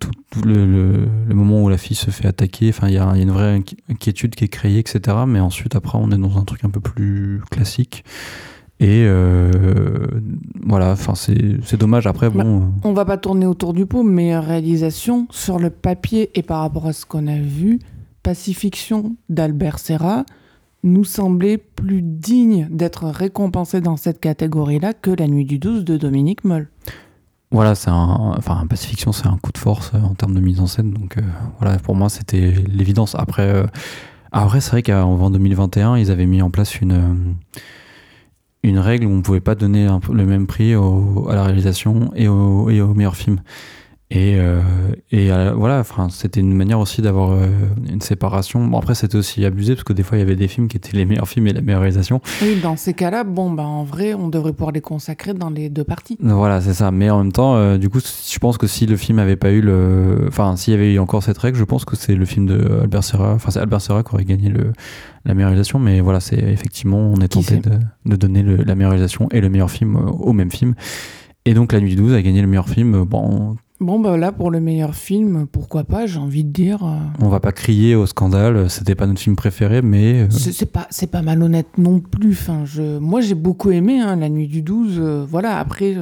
tout, 0.00 0.10
tout 0.30 0.42
le, 0.42 0.66
le- 0.66 1.06
le 1.28 1.34
moment 1.34 1.62
où 1.62 1.68
la 1.68 1.78
fille 1.78 1.96
se 1.96 2.10
fait 2.10 2.26
attaquer, 2.28 2.68
enfin 2.70 2.88
il 2.88 2.94
y, 2.94 2.98
a 2.98 3.10
il 3.14 3.16
y 3.18 3.20
a 3.20 3.22
une 3.22 3.30
vraie 3.30 3.58
inqui- 3.58 3.78
inquiétude 3.90 4.34
qui 4.34 4.44
est 4.44 4.48
créée, 4.48 4.78
etc. 4.78 5.16
Mais 5.26 5.40
ensuite, 5.40 5.74
après, 5.76 5.98
on 6.00 6.10
est 6.10 6.18
dans 6.18 6.38
un 6.38 6.44
truc 6.44 6.64
un 6.64 6.70
peu 6.70 6.80
plus 6.80 7.40
classique. 7.50 8.04
Et 8.80 9.04
euh, 9.06 9.50
voilà, 10.66 10.92
enfin 10.92 11.14
c'est 11.14 11.56
c'est 11.64 11.78
dommage. 11.78 12.06
Après, 12.06 12.28
Bah, 12.28 12.42
bon. 12.42 12.62
euh, 12.62 12.64
On 12.82 12.92
va 12.92 13.04
pas 13.04 13.16
tourner 13.16 13.46
autour 13.46 13.72
du 13.72 13.86
pot, 13.86 14.02
mais 14.02 14.36
réalisation 14.38 15.26
sur 15.30 15.58
le 15.58 15.70
papier 15.70 16.30
et 16.34 16.42
par 16.42 16.60
rapport 16.60 16.86
à 16.86 16.92
ce 16.92 17.06
qu'on 17.06 17.26
a 17.28 17.38
vu, 17.38 17.78
Pacifiction 18.24 19.16
d'Albert 19.28 19.78
Serra 19.78 20.24
nous 20.82 21.04
semblait 21.04 21.56
plus 21.58 22.02
digne 22.02 22.68
d'être 22.70 23.04
récompensé 23.06 23.80
dans 23.80 23.96
cette 23.96 24.20
catégorie-là 24.20 24.92
que 24.92 25.10
La 25.10 25.28
Nuit 25.28 25.44
du 25.44 25.58
12 25.58 25.84
de 25.84 25.96
Dominique 25.96 26.44
Moll. 26.44 26.68
Voilà, 27.54 27.76
c'est 27.76 27.90
un, 27.90 28.34
enfin, 28.36 28.66
c'est 28.72 29.26
un 29.28 29.38
coup 29.38 29.52
de 29.52 29.58
force 29.58 29.92
euh, 29.94 29.98
en 29.98 30.14
termes 30.14 30.34
de 30.34 30.40
mise 30.40 30.58
en 30.58 30.66
scène. 30.66 30.90
Donc 30.92 31.18
euh, 31.18 31.22
voilà, 31.60 31.78
pour 31.78 31.94
moi, 31.94 32.08
c'était 32.08 32.52
l'évidence. 32.66 33.14
Après, 33.14 33.48
euh, 33.48 33.64
après 34.32 34.60
c'est 34.60 34.72
vrai 34.72 34.82
qu'en 34.82 35.30
2021, 35.30 35.96
ils 35.96 36.10
avaient 36.10 36.26
mis 36.26 36.42
en 36.42 36.50
place 36.50 36.80
une, 36.80 37.44
règle 38.64 39.06
où 39.06 39.10
on 39.12 39.22
pouvait 39.22 39.38
pas 39.38 39.54
donner 39.54 39.86
le 40.12 40.26
même 40.26 40.48
prix 40.48 40.74
à 40.74 41.34
la 41.36 41.44
réalisation 41.44 42.10
et 42.16 42.26
au, 42.26 42.70
et 42.70 42.80
au 42.80 42.92
meilleur 42.92 43.14
film. 43.14 43.40
Et, 44.16 44.36
euh, 44.38 44.60
et 45.10 45.32
euh, 45.32 45.52
voilà, 45.56 45.80
enfin, 45.80 46.08
c'était 46.08 46.38
une 46.38 46.54
manière 46.54 46.78
aussi 46.78 47.02
d'avoir 47.02 47.32
euh, 47.32 47.48
une 47.90 48.00
séparation. 48.00 48.64
Bon, 48.64 48.78
après, 48.78 48.94
c'était 48.94 49.16
aussi 49.16 49.44
abusé 49.44 49.74
parce 49.74 49.82
que 49.82 49.92
des 49.92 50.04
fois, 50.04 50.16
il 50.16 50.20
y 50.20 50.22
avait 50.22 50.36
des 50.36 50.46
films 50.46 50.68
qui 50.68 50.76
étaient 50.76 50.96
les 50.96 51.04
meilleurs 51.04 51.26
films 51.28 51.48
et 51.48 51.52
la 51.52 51.60
meilleure 51.62 51.80
réalisation. 51.80 52.20
Oui, 52.40 52.60
dans 52.62 52.76
ces 52.76 52.94
cas-là, 52.94 53.24
bon, 53.24 53.50
bah, 53.50 53.64
en 53.64 53.82
vrai, 53.82 54.14
on 54.14 54.28
devrait 54.28 54.52
pouvoir 54.52 54.70
les 54.70 54.80
consacrer 54.80 55.34
dans 55.34 55.50
les 55.50 55.68
deux 55.68 55.82
parties. 55.82 56.16
Voilà, 56.20 56.60
c'est 56.60 56.74
ça. 56.74 56.92
Mais 56.92 57.10
en 57.10 57.18
même 57.18 57.32
temps, 57.32 57.76
du 57.76 57.88
coup, 57.88 57.98
je 58.00 58.38
pense 58.38 58.56
que 58.56 58.68
si 58.68 58.86
le 58.86 58.96
film 58.96 59.18
avait 59.18 59.34
pas 59.34 59.50
eu 59.50 59.60
le, 59.60 60.26
enfin, 60.28 60.54
s'il 60.54 60.72
y 60.72 60.76
avait 60.76 60.94
eu 60.94 60.98
encore 61.00 61.24
cette 61.24 61.38
règle, 61.38 61.58
je 61.58 61.64
pense 61.64 61.84
que 61.84 61.96
c'est 61.96 62.14
le 62.14 62.24
film 62.24 62.46
de 62.46 62.80
Albert 62.82 63.02
Serra, 63.02 63.32
enfin, 63.34 63.50
c'est 63.50 63.58
Albert 63.58 63.80
Serra 63.80 64.04
qui 64.04 64.14
aurait 64.14 64.24
gagné 64.24 64.48
le, 64.48 64.72
la 65.24 65.34
meilleure 65.34 65.48
réalisation. 65.50 65.80
Mais 65.80 66.00
voilà, 66.00 66.20
c'est 66.20 66.38
effectivement, 66.38 66.98
on 66.98 67.16
est 67.16 67.26
tenté 67.26 67.56
de, 67.56 67.70
de 68.06 68.14
donner 68.14 68.44
le- 68.44 68.58
la 68.62 68.76
meilleure 68.76 68.92
réalisation 68.92 69.28
et 69.32 69.40
le 69.40 69.48
meilleur 69.48 69.72
film 69.72 69.96
au 69.96 70.32
même 70.32 70.52
film. 70.52 70.74
Et 71.46 71.52
donc, 71.52 71.72
La 71.72 71.80
Nuit 71.80 71.90
du 71.90 71.96
12 71.96 72.14
a 72.14 72.22
gagné 72.22 72.40
le 72.42 72.46
meilleur 72.46 72.68
film. 72.68 73.04
Bon, 73.04 73.56
Bon, 73.84 74.00
bah 74.00 74.16
là, 74.16 74.32
pour 74.32 74.50
le 74.50 74.60
meilleur 74.60 74.94
film, 74.94 75.46
pourquoi 75.46 75.84
pas, 75.84 76.06
j'ai 76.06 76.18
envie 76.18 76.42
de 76.42 76.48
dire. 76.48 76.82
euh, 76.84 76.96
on 77.20 77.28
va 77.28 77.38
pas 77.38 77.52
crier 77.52 77.94
au 77.94 78.06
scandale. 78.06 78.70
C'était 78.70 78.94
pas 78.94 79.06
notre 79.06 79.20
film 79.20 79.36
préféré, 79.36 79.82
mais 79.82 80.22
euh, 80.22 80.30
C'est 80.30 80.72
pas, 80.72 80.88
pas 81.12 81.20
malhonnête 81.22 81.76
non 81.76 82.00
plus. 82.00 82.30
Enfin, 82.32 82.64
je, 82.64 82.98
moi, 82.98 83.20
j'ai 83.20 83.34
beaucoup 83.34 83.70
aimé 83.70 84.00
hein, 84.00 84.16
La 84.16 84.30
Nuit 84.30 84.48
du 84.48 84.62
12. 84.62 84.94
euh, 84.98 85.26
voilà, 85.28 85.58
après, 85.58 85.96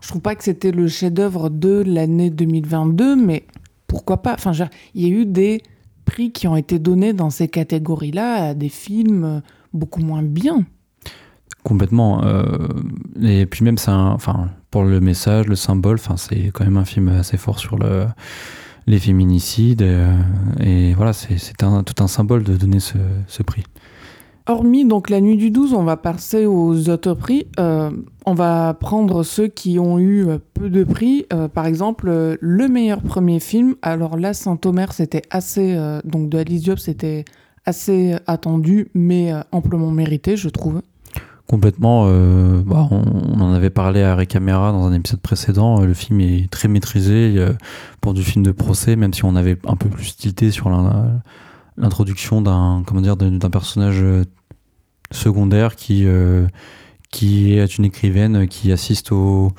je 0.00 0.08
trouve 0.08 0.20
pas 0.20 0.34
que 0.34 0.42
c'était 0.42 0.72
le 0.72 0.88
chef-d'œuvre 0.88 1.48
de 1.48 1.84
l'année 1.86 2.30
2022, 2.30 3.14
mais 3.14 3.44
pourquoi 3.86 4.20
pas 4.20 4.34
Enfin, 4.34 4.50
il 4.96 5.02
y 5.02 5.06
a 5.06 5.08
eu 5.16 5.24
des 5.24 5.62
prix 6.06 6.32
qui 6.32 6.48
ont 6.48 6.56
été 6.56 6.80
donnés 6.80 7.12
dans 7.12 7.30
ces 7.30 7.46
catégories-là 7.46 8.48
à 8.48 8.54
des 8.54 8.68
films 8.68 9.42
beaucoup 9.72 10.00
moins 10.00 10.24
bien. 10.24 10.64
Complètement. 11.64 12.24
euh, 12.24 12.68
et 13.22 13.46
puis 13.46 13.64
même, 13.64 13.78
c'est 13.78 13.90
enfin, 13.90 14.48
pour 14.70 14.84
le 14.84 15.00
message, 15.00 15.46
le 15.46 15.56
symbole, 15.56 15.96
enfin, 15.96 16.16
c'est 16.16 16.50
quand 16.52 16.64
même 16.64 16.76
un 16.76 16.84
film 16.84 17.08
assez 17.08 17.36
fort 17.36 17.58
sur 17.58 17.76
le, 17.76 18.06
les 18.86 18.98
féminicides. 18.98 19.82
euh, 19.82 20.14
et 20.60 20.94
voilà, 20.94 21.12
c'est 21.12 21.36
tout 21.56 22.02
un 22.02 22.08
symbole 22.08 22.44
de 22.44 22.56
donner 22.56 22.78
ce, 22.80 23.42
prix. 23.42 23.64
Hormis 24.46 24.86
donc 24.86 25.10
la 25.10 25.20
nuit 25.20 25.36
du 25.36 25.50
12, 25.50 25.74
on 25.74 25.82
va 25.82 25.98
passer 25.98 26.46
aux 26.46 26.88
autres 26.88 27.12
prix. 27.12 27.48
Euh, 27.58 27.90
on 28.24 28.32
va 28.32 28.72
prendre 28.72 29.22
ceux 29.22 29.48
qui 29.48 29.78
ont 29.78 29.98
eu 29.98 30.26
peu 30.54 30.70
de 30.70 30.84
prix. 30.84 31.26
Par 31.52 31.66
exemple, 31.66 32.38
le 32.40 32.68
meilleur 32.68 33.02
premier 33.02 33.40
film. 33.40 33.74
Alors 33.82 34.16
là, 34.16 34.32
Saint-Omer, 34.32 34.94
c'était 34.94 35.22
assez. 35.28 35.76
donc 36.04 36.30
de 36.30 36.38
Alice 36.38 36.62
Diop, 36.62 36.78
c'était 36.78 37.26
assez 37.66 38.16
attendu, 38.26 38.88
mais 38.94 39.32
amplement 39.52 39.90
mérité, 39.90 40.38
je 40.38 40.48
trouve. 40.48 40.80
Complètement. 41.48 42.04
euh, 42.08 42.60
bah, 42.62 42.86
on, 42.90 43.40
en 43.40 43.54
avait 43.54 43.70
parlé 43.70 44.02
à 44.02 44.26
Caméra 44.26 44.70
dans 44.70 44.84
un 44.84 44.92
épisode 44.92 45.20
précédent. 45.20 45.80
euh, 45.80 45.86
Le 45.86 45.94
film 45.94 46.20
est 46.20 46.50
très 46.50 46.68
maîtrisé 46.68 47.42
pour 48.02 48.12
du 48.12 48.22
film 48.22 48.44
de 48.44 48.52
procès, 48.52 48.96
même 48.96 49.14
si 49.14 49.24
on 49.24 49.34
avait 49.34 49.56
un 49.66 49.76
peu 49.76 49.88
plus 49.88 50.14
tilté 50.14 50.50
sur 50.50 50.68
l'introduction 51.78 52.42
d'un 52.42 52.84
personnage 53.50 54.02
euh, 54.02 54.24
secondaire 55.10 55.74
qui 55.74 56.04
est 56.04 57.78
une 57.78 57.84
écrivaine 57.86 58.46
qui 58.46 58.70
assiste 58.70 59.10
au 59.10 59.52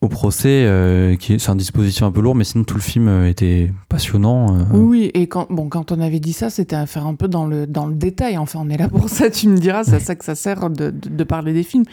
au 0.00 0.08
procès, 0.08 0.64
euh, 0.64 1.16
qui 1.16 1.40
c'est 1.40 1.50
un 1.50 1.56
dispositif 1.56 2.02
un 2.02 2.12
peu 2.12 2.20
lourd, 2.20 2.36
mais 2.36 2.44
sinon 2.44 2.62
tout 2.64 2.76
le 2.76 2.80
film 2.80 3.08
euh, 3.08 3.28
était 3.28 3.72
passionnant. 3.88 4.56
euh. 4.56 4.62
Oui, 4.72 5.10
et 5.14 5.26
quand, 5.26 5.46
bon, 5.50 5.68
quand 5.68 5.90
on 5.90 6.00
avait 6.00 6.20
dit 6.20 6.32
ça, 6.32 6.50
c'était 6.50 6.76
à 6.76 6.86
faire 6.86 7.06
un 7.06 7.14
peu 7.16 7.26
dans 7.26 7.46
le, 7.46 7.66
dans 7.66 7.86
le 7.86 7.94
détail. 7.94 8.38
Enfin, 8.38 8.60
on 8.62 8.68
est 8.70 8.76
là 8.76 8.88
pour 8.88 9.08
ça, 9.08 9.28
tu 9.28 9.48
me 9.48 9.56
diras, 9.56 9.84
c'est 9.84 9.96
à 9.96 10.00
ça 10.00 10.14
que 10.14 10.24
ça 10.24 10.34
sert 10.34 10.70
de, 10.70 10.90
de, 10.90 11.08
de 11.08 11.24
parler 11.24 11.52
des 11.52 11.64
films. 11.64 11.84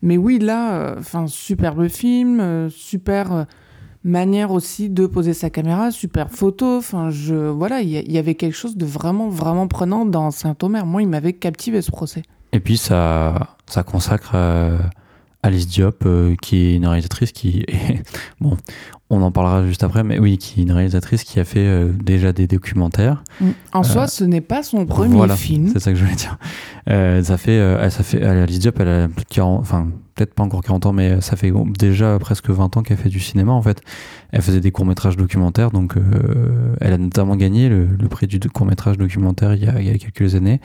Mais 0.00 0.16
oui, 0.16 0.38
là, 0.38 0.72
euh, 0.74 0.94
enfin, 0.98 1.26
superbe 1.26 1.86
film, 1.88 2.40
euh, 2.40 2.70
super 2.70 3.32
euh, 3.32 3.44
manière 4.02 4.50
aussi 4.50 4.88
de 4.88 5.06
poser 5.06 5.34
sa 5.34 5.50
caméra, 5.50 5.90
super 5.90 6.30
photo. 6.30 6.78
Enfin, 6.78 7.10
je, 7.10 7.34
voilà, 7.34 7.82
il 7.82 7.90
y, 7.90 8.12
y 8.12 8.18
avait 8.18 8.34
quelque 8.34 8.56
chose 8.56 8.76
de 8.76 8.86
vraiment, 8.86 9.28
vraiment 9.28 9.68
prenant 9.68 10.04
dans 10.06 10.30
Saint-Omer. 10.30 10.86
Moi, 10.86 11.02
il 11.02 11.08
m'avait 11.08 11.34
captivé 11.34 11.82
ce 11.82 11.90
procès. 11.90 12.22
Et 12.52 12.60
puis 12.60 12.78
ça, 12.78 13.56
ça 13.66 13.82
consacre 13.82 14.32
euh, 14.34 14.78
Alice 15.42 15.66
Diop, 15.66 16.04
euh, 16.06 16.36
qui 16.40 16.56
est 16.56 16.74
une 16.74 16.86
réalisatrice 16.86 17.32
qui 17.32 17.64
est, 17.66 18.02
bon, 18.40 18.56
on 19.12 19.22
en 19.22 19.30
parlera 19.30 19.66
juste 19.66 19.84
après, 19.84 20.02
mais 20.02 20.18
oui, 20.18 20.38
qui 20.38 20.60
est 20.60 20.62
une 20.64 20.72
réalisatrice 20.72 21.22
qui 21.24 21.38
a 21.38 21.44
fait 21.44 21.60
euh, 21.66 21.92
déjà 22.02 22.32
des 22.32 22.46
documentaires. 22.46 23.22
En 23.72 23.82
soi, 23.82 24.06
ce 24.06 24.24
n'est 24.24 24.40
pas 24.40 24.62
son 24.62 24.86
premier 24.86 25.14
Voilà, 25.16 25.36
film. 25.36 25.68
C'est 25.72 25.78
ça 25.80 25.92
que 25.92 25.98
je 25.98 26.04
voulais 26.04 26.16
dire. 26.16 26.38
Euh, 26.88 27.22
ça 27.22 27.36
fait, 27.36 27.58
euh, 27.58 27.78
elle- 27.82 27.92
ça 27.92 28.02
fait, 28.02 28.22
Alice 28.24 28.58
Diop, 28.58 28.80
elle 28.80 28.88
a 28.88 29.08
plus 29.08 29.24
de 29.24 29.28
40, 29.28 29.60
enfin, 29.60 29.88
peut-être 30.14 30.34
pas 30.34 30.42
encore 30.42 30.62
40 30.62 30.86
ans, 30.86 30.92
mais 30.92 31.20
ça 31.20 31.36
fait 31.36 31.52
déjà 31.78 32.18
presque 32.18 32.50
20 32.50 32.76
ans 32.76 32.82
qu'elle 32.82 32.96
fait 32.96 33.08
du 33.08 33.20
cinéma, 33.20 33.52
en 33.52 33.62
fait. 33.62 33.80
Elle 34.30 34.42
faisait 34.42 34.60
des 34.60 34.70
courts-métrages 34.72 35.16
documentaires, 35.16 35.70
donc 35.70 35.96
euh, 35.96 36.74
elle 36.80 36.92
a 36.94 36.98
notamment 36.98 37.36
gagné 37.36 37.68
le, 37.68 37.86
le 37.86 38.08
prix 38.08 38.26
du 38.26 38.40
court-métrage 38.40 38.96
documentaire 38.98 39.54
il 39.54 39.64
y, 39.64 39.68
a, 39.68 39.80
il 39.80 39.86
y 39.86 39.90
a 39.90 39.98
quelques 39.98 40.34
années. 40.34 40.60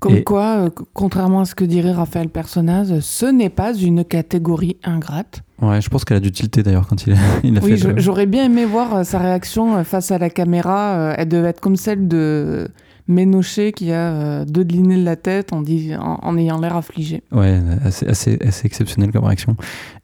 Comme 0.00 0.16
Et- 0.16 0.22
quoi, 0.24 0.66
euh, 0.66 0.70
contrairement 0.92 1.40
à 1.40 1.44
ce 1.46 1.54
que 1.54 1.64
dirait 1.64 1.92
Raphaël 1.92 2.28
Personnaz, 2.28 3.00
ce 3.00 3.26
n'est 3.26 3.50
pas 3.50 3.74
une 3.74 4.04
catégorie 4.04 4.76
ingrate. 4.84 5.42
Ouais, 5.62 5.80
je 5.80 5.88
pense 5.88 6.04
qu'elle 6.04 6.18
a 6.18 6.20
dû 6.20 6.30
tilter 6.32 6.62
d'ailleurs 6.62 6.86
quand 6.86 7.06
il 7.06 7.14
a, 7.14 7.16
il 7.42 7.56
a 7.58 7.60
Oui, 7.62 7.78
fait 7.78 7.98
j'aurais 7.98 8.26
bien 8.26 8.44
aimé 8.44 8.64
voir 8.66 8.94
euh, 8.94 9.04
sa 9.04 9.18
réaction 9.18 9.76
euh, 9.76 9.84
face 9.84 10.10
à 10.10 10.18
la 10.18 10.28
caméra. 10.30 10.96
Euh, 10.98 11.14
Elle 11.16 11.28
devait 11.28 11.48
être 11.48 11.60
comme 11.60 11.76
celle 11.76 12.08
de 12.08 12.68
Ménochet 13.08 13.72
qui 13.72 13.92
a 13.92 14.44
deux 14.44 14.64
de 14.64 14.72
l'inné 14.72 14.96
de 14.96 15.04
la 15.04 15.16
tête 15.16 15.52
en, 15.52 15.62
en, 15.62 16.18
en 16.22 16.36
ayant 16.36 16.58
l'air 16.60 16.76
affligé. 16.76 17.22
Ouais, 17.32 17.60
assez, 17.84 18.06
assez, 18.06 18.38
assez 18.44 18.66
exceptionnel 18.66 19.12
comme 19.12 19.24
réaction. 19.24 19.56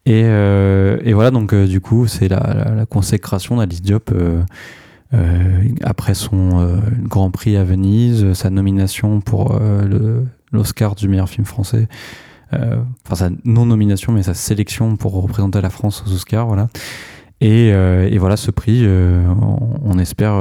Et, 0.07 0.23
euh, 0.25 0.99
et 1.05 1.12
voilà, 1.12 1.31
donc 1.33 1.53
euh, 1.53 1.67
du 1.67 1.81
coup, 1.81 2.07
c'est 2.07 2.29
la, 2.29 2.38
la, 2.38 2.75
la 2.75 2.87
consécration 2.87 3.57
d'Alice 3.57 3.83
Diop 3.83 4.11
euh, 4.12 4.43
après 5.83 6.15
son 6.15 6.81
Grand 7.03 7.31
Prix 7.31 7.57
à 7.57 7.65
Venise, 7.65 8.33
sa 8.33 8.49
nomination 8.51 9.21
pour 9.21 9.61
l'Oscar 10.53 10.95
du 10.95 11.07
meilleur 11.09 11.29
film 11.29 11.45
français. 11.45 11.87
Euh, 12.55 12.83
Enfin, 13.05 13.15
sa 13.15 13.31
non-nomination, 13.45 14.12
mais 14.12 14.23
sa 14.23 14.35
sélection 14.35 14.97
pour 14.97 15.12
représenter 15.12 15.61
la 15.61 15.71
France 15.71 16.05
aux 16.07 16.12
Oscars, 16.12 16.47
voilà. 16.47 16.69
Et, 17.41 17.73
euh, 17.73 18.09
et 18.09 18.19
voilà, 18.19 18.37
ce 18.37 18.51
prix, 18.51 18.83
euh, 18.85 19.27
on, 19.83 19.99
espère, 19.99 20.35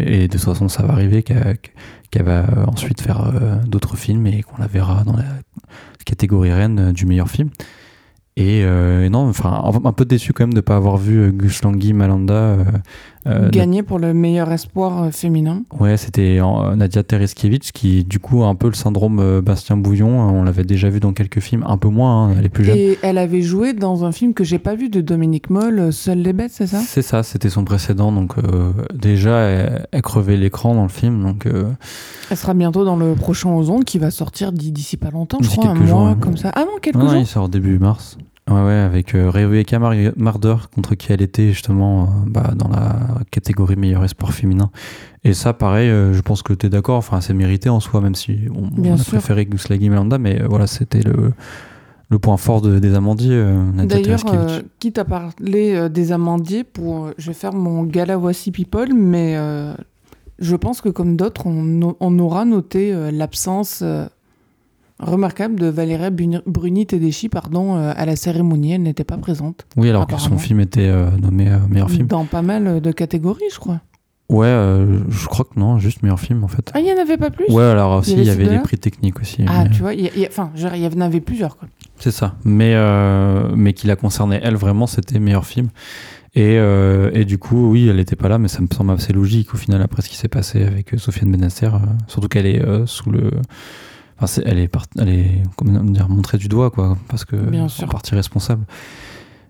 et 0.00 0.26
de 0.28 0.32
toute 0.32 0.40
façon, 0.40 0.68
ça 0.68 0.82
va 0.82 0.94
arriver, 0.94 1.22
qu'elle 1.22 2.22
va 2.24 2.46
ensuite 2.66 3.00
faire 3.00 3.32
d'autres 3.66 3.96
films 3.96 4.26
et 4.26 4.42
qu'on 4.42 4.60
la 4.60 4.66
verra 4.66 5.04
dans 5.04 5.16
la 5.16 5.24
catégorie 6.06 6.52
reine 6.52 6.92
du 6.92 7.04
meilleur 7.04 7.28
film. 7.28 7.50
Et, 8.36 8.64
non, 9.10 9.28
enfin, 9.28 9.62
un, 9.84 9.92
peu 9.92 10.06
déçu 10.06 10.32
quand 10.32 10.44
même 10.44 10.54
de 10.54 10.58
ne 10.58 10.62
pas 10.62 10.76
avoir 10.76 10.96
vu 10.96 11.32
Gus 11.32 11.62
Langui 11.62 11.92
Malanda. 11.92 12.56
Gagné 13.50 13.82
pour 13.82 13.98
le 13.98 14.14
meilleur 14.14 14.50
espoir 14.52 15.02
euh, 15.04 15.10
féminin. 15.10 15.62
Ouais, 15.78 15.96
c'était 15.96 16.38
euh, 16.40 16.74
Nadia 16.76 17.02
Tereskiewicz 17.02 17.72
qui, 17.72 18.04
du 18.04 18.18
coup, 18.18 18.42
a 18.42 18.46
un 18.46 18.54
peu 18.54 18.68
le 18.68 18.74
syndrome 18.74 19.18
euh, 19.20 19.40
Bastien 19.40 19.76
Bouillon. 19.76 20.08
On 20.08 20.42
l'avait 20.44 20.64
déjà 20.64 20.88
vu 20.90 21.00
dans 21.00 21.12
quelques 21.12 21.40
films, 21.40 21.64
un 21.66 21.76
peu 21.76 21.88
moins, 21.88 22.28
hein, 22.30 22.34
elle 22.38 22.46
est 22.46 22.48
plus 22.50 22.64
jeune. 22.64 22.76
Et 22.76 22.98
elle 23.02 23.18
avait 23.18 23.42
joué 23.42 23.72
dans 23.72 24.04
un 24.04 24.12
film 24.12 24.34
que 24.34 24.44
j'ai 24.44 24.58
pas 24.58 24.74
vu 24.74 24.88
de 24.88 25.00
Dominique 25.00 25.50
Moll, 25.50 25.78
euh, 25.78 25.90
Seules 25.92 26.22
les 26.22 26.32
bêtes, 26.32 26.52
c'est 26.52 26.66
ça? 26.66 26.78
C'est 26.80 27.02
ça, 27.02 27.22
c'était 27.22 27.50
son 27.50 27.64
précédent. 27.64 28.12
Donc, 28.12 28.38
euh, 28.38 28.72
déjà, 28.94 29.38
elle, 29.40 29.86
elle 29.92 30.02
crevait 30.02 30.36
l'écran 30.36 30.74
dans 30.74 30.82
le 30.84 30.88
film. 30.88 31.22
Donc, 31.22 31.46
euh, 31.46 31.64
Elle 32.30 32.36
sera 32.36 32.54
bientôt 32.54 32.84
dans 32.84 32.96
le 32.96 33.14
prochain 33.14 33.50
Ozone 33.54 33.84
qui 33.84 33.98
va 33.98 34.10
sortir 34.10 34.52
d'i- 34.52 34.72
d'ici 34.72 34.96
pas 34.96 35.10
longtemps, 35.10 35.38
je 35.40 35.48
crois, 35.48 35.68
un 35.70 35.74
mois, 35.74 35.86
jours, 35.86 36.16
comme 36.20 36.36
ça. 36.36 36.50
Ah 36.54 36.60
non, 36.60 36.78
quelques 36.80 36.96
non, 36.96 37.04
non, 37.04 37.10
jours 37.12 37.20
il 37.20 37.26
sort 37.26 37.48
début 37.48 37.78
mars. 37.78 38.16
Ouais, 38.48 38.62
ouais, 38.62 38.72
avec 38.72 39.14
euh, 39.14 39.30
Rebecca 39.30 39.78
Marder, 40.16 40.56
contre 40.74 40.94
qui 40.94 41.12
elle 41.12 41.20
était 41.20 41.48
justement 41.48 42.04
euh, 42.04 42.06
bah, 42.26 42.52
dans 42.56 42.68
la 42.68 42.96
catégorie 43.30 43.76
meilleur 43.76 44.04
espoir 44.04 44.32
féminin. 44.32 44.70
Et 45.24 45.34
ça, 45.34 45.52
pareil, 45.52 45.90
euh, 45.90 46.14
je 46.14 46.20
pense 46.22 46.42
que 46.42 46.54
tu 46.54 46.66
es 46.66 46.68
d'accord, 46.70 46.96
enfin, 46.96 47.20
c'est 47.20 47.34
mérité 47.34 47.68
en 47.68 47.80
soi, 47.80 48.00
même 48.00 48.14
si 48.14 48.38
on, 48.54 48.94
a 48.94 48.96
sûr. 48.96 49.18
préféré 49.18 49.44
Gus 49.44 49.68
Lagi 49.68 49.90
Melanda, 49.90 50.16
mais 50.16 50.40
euh, 50.40 50.46
voilà, 50.48 50.66
c'était 50.66 51.02
le, 51.02 51.32
le 52.08 52.18
point 52.18 52.38
fort 52.38 52.62
de- 52.62 52.78
des 52.78 52.94
Amandiers, 52.94 53.44
D'ailleurs, 53.84 54.24
quitte 54.78 54.96
à 54.96 55.04
parler 55.04 55.90
des 55.90 56.12
amandiers, 56.12 56.64
pour, 56.64 57.10
je 57.18 57.26
vais 57.26 57.34
faire 57.34 57.52
mon 57.52 57.82
gala 57.82 58.16
Voici 58.16 58.50
People, 58.50 58.94
mais 58.94 59.36
je 60.38 60.56
pense 60.56 60.80
que 60.80 60.88
comme 60.88 61.16
d'autres, 61.16 61.46
on, 61.46 62.18
aura 62.18 62.46
noté 62.46 62.94
l'absence 63.12 63.84
remarquable 64.98 65.56
de 65.56 65.66
Valéria 65.66 66.10
Bruni-Tedeschi 66.10 67.28
pardon, 67.28 67.76
euh, 67.76 67.92
à 67.96 68.06
la 68.06 68.16
cérémonie. 68.16 68.72
Elle 68.72 68.82
n'était 68.82 69.04
pas 69.04 69.16
présente. 69.16 69.66
Oui, 69.76 69.88
alors 69.88 70.06
que 70.06 70.18
son 70.18 70.38
film 70.38 70.60
était 70.60 70.88
euh, 70.88 71.10
nommé 71.20 71.48
euh, 71.48 71.58
meilleur 71.68 71.90
film. 71.90 72.06
Dans 72.06 72.24
pas 72.24 72.42
mal 72.42 72.80
de 72.80 72.92
catégories, 72.92 73.44
je 73.52 73.58
crois. 73.58 73.80
Ouais, 74.30 74.46
euh, 74.46 74.98
je 75.08 75.26
crois 75.26 75.46
que 75.46 75.58
non, 75.58 75.78
juste 75.78 76.02
meilleur 76.02 76.20
film 76.20 76.44
en 76.44 76.48
fait. 76.48 76.70
Ah, 76.74 76.80
il 76.80 76.84
n'y 76.84 76.92
en 76.92 76.98
avait 77.00 77.16
pas 77.16 77.30
plus? 77.30 77.46
Ouais, 77.48 77.64
alors 77.64 77.98
aussi, 77.98 78.12
Il 78.12 78.24
y 78.24 78.30
avait 78.30 78.44
les 78.44 78.58
prix 78.58 78.76
techniques 78.76 79.18
aussi. 79.20 79.42
Ah, 79.48 79.64
mais- 79.64 79.70
tu 79.70 79.80
vois, 79.80 79.92
enfin, 80.28 80.50
il 80.54 80.82
y 80.82 80.86
en 80.86 81.00
avait 81.00 81.20
plusieurs. 81.22 81.56
Quoi. 81.56 81.68
C'est 81.96 82.10
ça. 82.10 82.34
Mais, 82.44 82.72
euh, 82.74 83.50
mais 83.56 83.72
qui 83.72 83.86
la 83.86 83.96
concernait, 83.96 84.38
elle, 84.42 84.56
vraiment, 84.56 84.86
c'était 84.86 85.18
meilleur 85.18 85.46
film. 85.46 85.68
Et, 86.34 86.58
euh, 86.58 87.10
et 87.14 87.24
du 87.24 87.38
coup, 87.38 87.70
oui, 87.70 87.88
elle 87.88 87.96
n'était 87.96 88.16
pas 88.16 88.28
là, 88.28 88.36
mais 88.36 88.48
ça 88.48 88.60
me 88.60 88.66
semble 88.70 88.90
assez 88.92 89.14
logique 89.14 89.54
au 89.54 89.56
final, 89.56 89.80
après 89.80 90.02
ce 90.02 90.10
qui 90.10 90.16
s'est 90.16 90.28
passé 90.28 90.62
avec 90.62 90.90
Sofiane 90.98 91.32
Benasser. 91.32 91.70
surtout 92.06 92.28
qu'elle 92.28 92.46
est 92.46 92.62
sous 92.86 93.10
le. 93.10 93.30
Enfin, 94.20 94.42
elle 94.46 94.58
est, 94.58 94.68
part- 94.68 94.86
elle 94.98 95.08
est 95.10 95.42
comment 95.56 95.80
dire, 95.84 96.08
montrée 96.08 96.38
du 96.38 96.48
doigt, 96.48 96.70
quoi, 96.70 96.96
parce 97.08 97.24
que 97.24 97.36
Bien 97.36 97.68
sûr. 97.68 97.84
en 97.84 97.88
partie 97.88 98.14
responsable. 98.14 98.64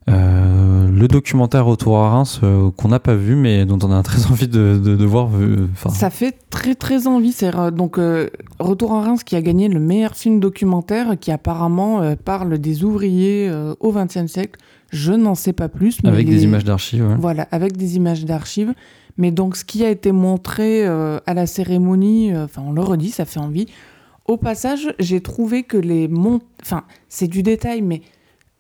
Euh, 0.08 0.88
le 0.90 1.06
documentaire 1.06 1.66
Retour 1.66 1.98
à 1.98 2.10
Reims, 2.10 2.40
euh, 2.42 2.70
qu'on 2.70 2.88
n'a 2.88 2.98
pas 2.98 3.14
vu, 3.14 3.34
mais 3.36 3.66
dont 3.66 3.78
on 3.82 3.92
a 3.92 4.02
très 4.02 4.24
envie 4.30 4.48
de, 4.48 4.80
de, 4.82 4.96
de 4.96 5.04
voir. 5.04 5.28
euh, 5.38 5.68
Ça 5.90 6.08
fait 6.08 6.34
très 6.48 6.74
très 6.74 7.06
envie. 7.06 7.32
C'est 7.32 7.54
euh, 7.54 7.70
donc 7.70 7.98
Retour 8.58 8.94
à 8.94 9.02
Reims 9.02 9.22
qui 9.22 9.36
a 9.36 9.42
gagné 9.42 9.68
le 9.68 9.80
meilleur 9.80 10.14
film 10.14 10.40
documentaire, 10.40 11.18
qui 11.20 11.30
apparemment 11.30 12.14
parle 12.24 12.58
des 12.58 12.84
ouvriers 12.84 13.50
au 13.80 13.92
XXe 13.92 14.26
siècle. 14.26 14.58
Je 14.90 15.12
n'en 15.12 15.34
sais 15.34 15.52
pas 15.52 15.68
plus. 15.68 15.98
Mais 16.02 16.08
avec 16.08 16.26
les- 16.26 16.36
des 16.36 16.44
images 16.44 16.64
d'archives. 16.64 17.06
ouais. 17.06 17.16
Voilà, 17.18 17.46
avec 17.50 17.76
des 17.76 17.96
images 17.96 18.24
d'archives. 18.24 18.72
Mais 19.18 19.30
donc 19.30 19.56
ce 19.56 19.64
qui 19.64 19.84
a 19.84 19.90
été 19.90 20.12
montré 20.12 20.86
à 20.86 21.34
la 21.34 21.46
cérémonie, 21.46 22.34
enfin 22.34 22.62
on 22.66 22.72
le 22.72 22.80
redit, 22.80 23.10
ça 23.10 23.26
fait 23.26 23.40
envie. 23.40 23.66
Au 24.28 24.36
passage, 24.36 24.94
j'ai 24.98 25.22
trouvé 25.22 25.62
que 25.62 25.78
les 25.78 26.06
mont... 26.06 26.40
Enfin, 26.60 26.84
c'est 27.08 27.28
du 27.28 27.42
détail, 27.42 27.80
mais 27.80 28.02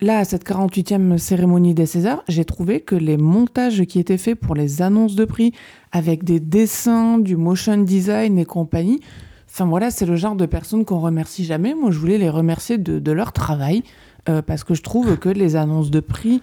là, 0.00 0.20
à 0.20 0.24
cette 0.24 0.48
48e 0.48 1.18
cérémonie 1.18 1.74
des 1.74 1.84
Césars, 1.84 2.24
j'ai 2.26 2.46
trouvé 2.46 2.80
que 2.80 2.94
les 2.94 3.18
montages 3.18 3.84
qui 3.84 3.98
étaient 3.98 4.16
faits 4.16 4.40
pour 4.40 4.54
les 4.54 4.80
annonces 4.80 5.14
de 5.14 5.26
prix, 5.26 5.52
avec 5.92 6.24
des 6.24 6.40
dessins, 6.40 7.18
du 7.18 7.36
motion 7.36 7.76
design 7.76 8.38
et 8.38 8.46
compagnie, 8.46 9.00
enfin 9.46 9.66
voilà, 9.66 9.90
c'est 9.90 10.06
le 10.06 10.16
genre 10.16 10.36
de 10.36 10.46
personnes 10.46 10.86
qu'on 10.86 11.00
remercie 11.00 11.44
jamais. 11.44 11.74
Moi, 11.74 11.90
je 11.90 11.98
voulais 11.98 12.16
les 12.16 12.30
remercier 12.30 12.78
de, 12.78 13.12
leur 13.12 13.32
travail, 13.32 13.82
euh, 14.30 14.40
parce 14.40 14.64
que 14.64 14.72
je 14.72 14.82
trouve 14.82 15.18
que 15.18 15.28
les 15.28 15.54
annonces 15.54 15.90
de 15.90 16.00
prix 16.00 16.40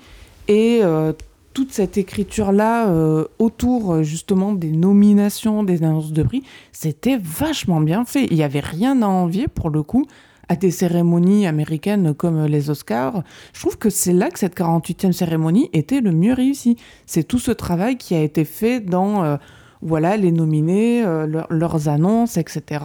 et 0.48 0.82
euh, 0.84 1.14
toute 1.56 1.72
cette 1.72 1.98
écriture-là 1.98 2.90
euh, 2.90 3.26
autour 3.40 3.94
euh, 3.94 4.04
justement 4.04 4.52
des 4.52 4.72
nominations, 4.72 5.64
des 5.64 5.84
annonces 5.84 6.12
de 6.12 6.22
prix, 6.22 6.44
c'était 6.74 7.18
vachement 7.18 7.80
bien 7.80 8.04
fait. 8.04 8.28
Il 8.30 8.36
n'y 8.36 8.44
avait 8.44 8.60
rien 8.60 9.02
à 9.02 9.08
envier 9.08 9.48
pour 9.48 9.70
le 9.70 9.82
coup 9.82 10.06
à 10.50 10.58
des 10.58 10.70
cérémonies 10.70 11.48
américaines 11.48 12.14
comme 12.14 12.46
les 12.46 12.70
Oscars. 12.70 13.24
Je 13.54 13.62
trouve 13.62 13.78
que 13.78 13.90
c'est 13.90 14.12
là 14.12 14.30
que 14.30 14.38
cette 14.38 14.56
48e 14.56 15.14
cérémonie 15.14 15.70
était 15.72 16.02
le 16.02 16.12
mieux 16.12 16.34
réussie. 16.34 16.76
C'est 17.06 17.24
tout 17.24 17.40
ce 17.40 17.52
travail 17.52 17.96
qui 17.96 18.16
a 18.16 18.22
été 18.22 18.44
fait 18.44 18.82
dans 18.82 19.24
euh, 19.24 19.38
voilà 19.82 20.18
les 20.18 20.34
nominés, 20.34 21.04
leur- 21.04 21.48
leurs 21.50 21.88
annonces, 21.88 22.36
etc. 22.38 22.84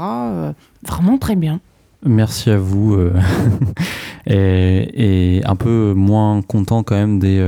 Vraiment 0.87 1.19
très 1.19 1.35
bien. 1.35 1.61
Merci 2.05 2.51
à 2.51 2.59
vous. 2.59 2.97
et, 4.27 5.41
un 5.45 5.57
peu 5.57 5.93
moins 5.95 6.41
content 6.43 6.83
quand 6.83 6.95
même 6.95 7.19
des, 7.19 7.41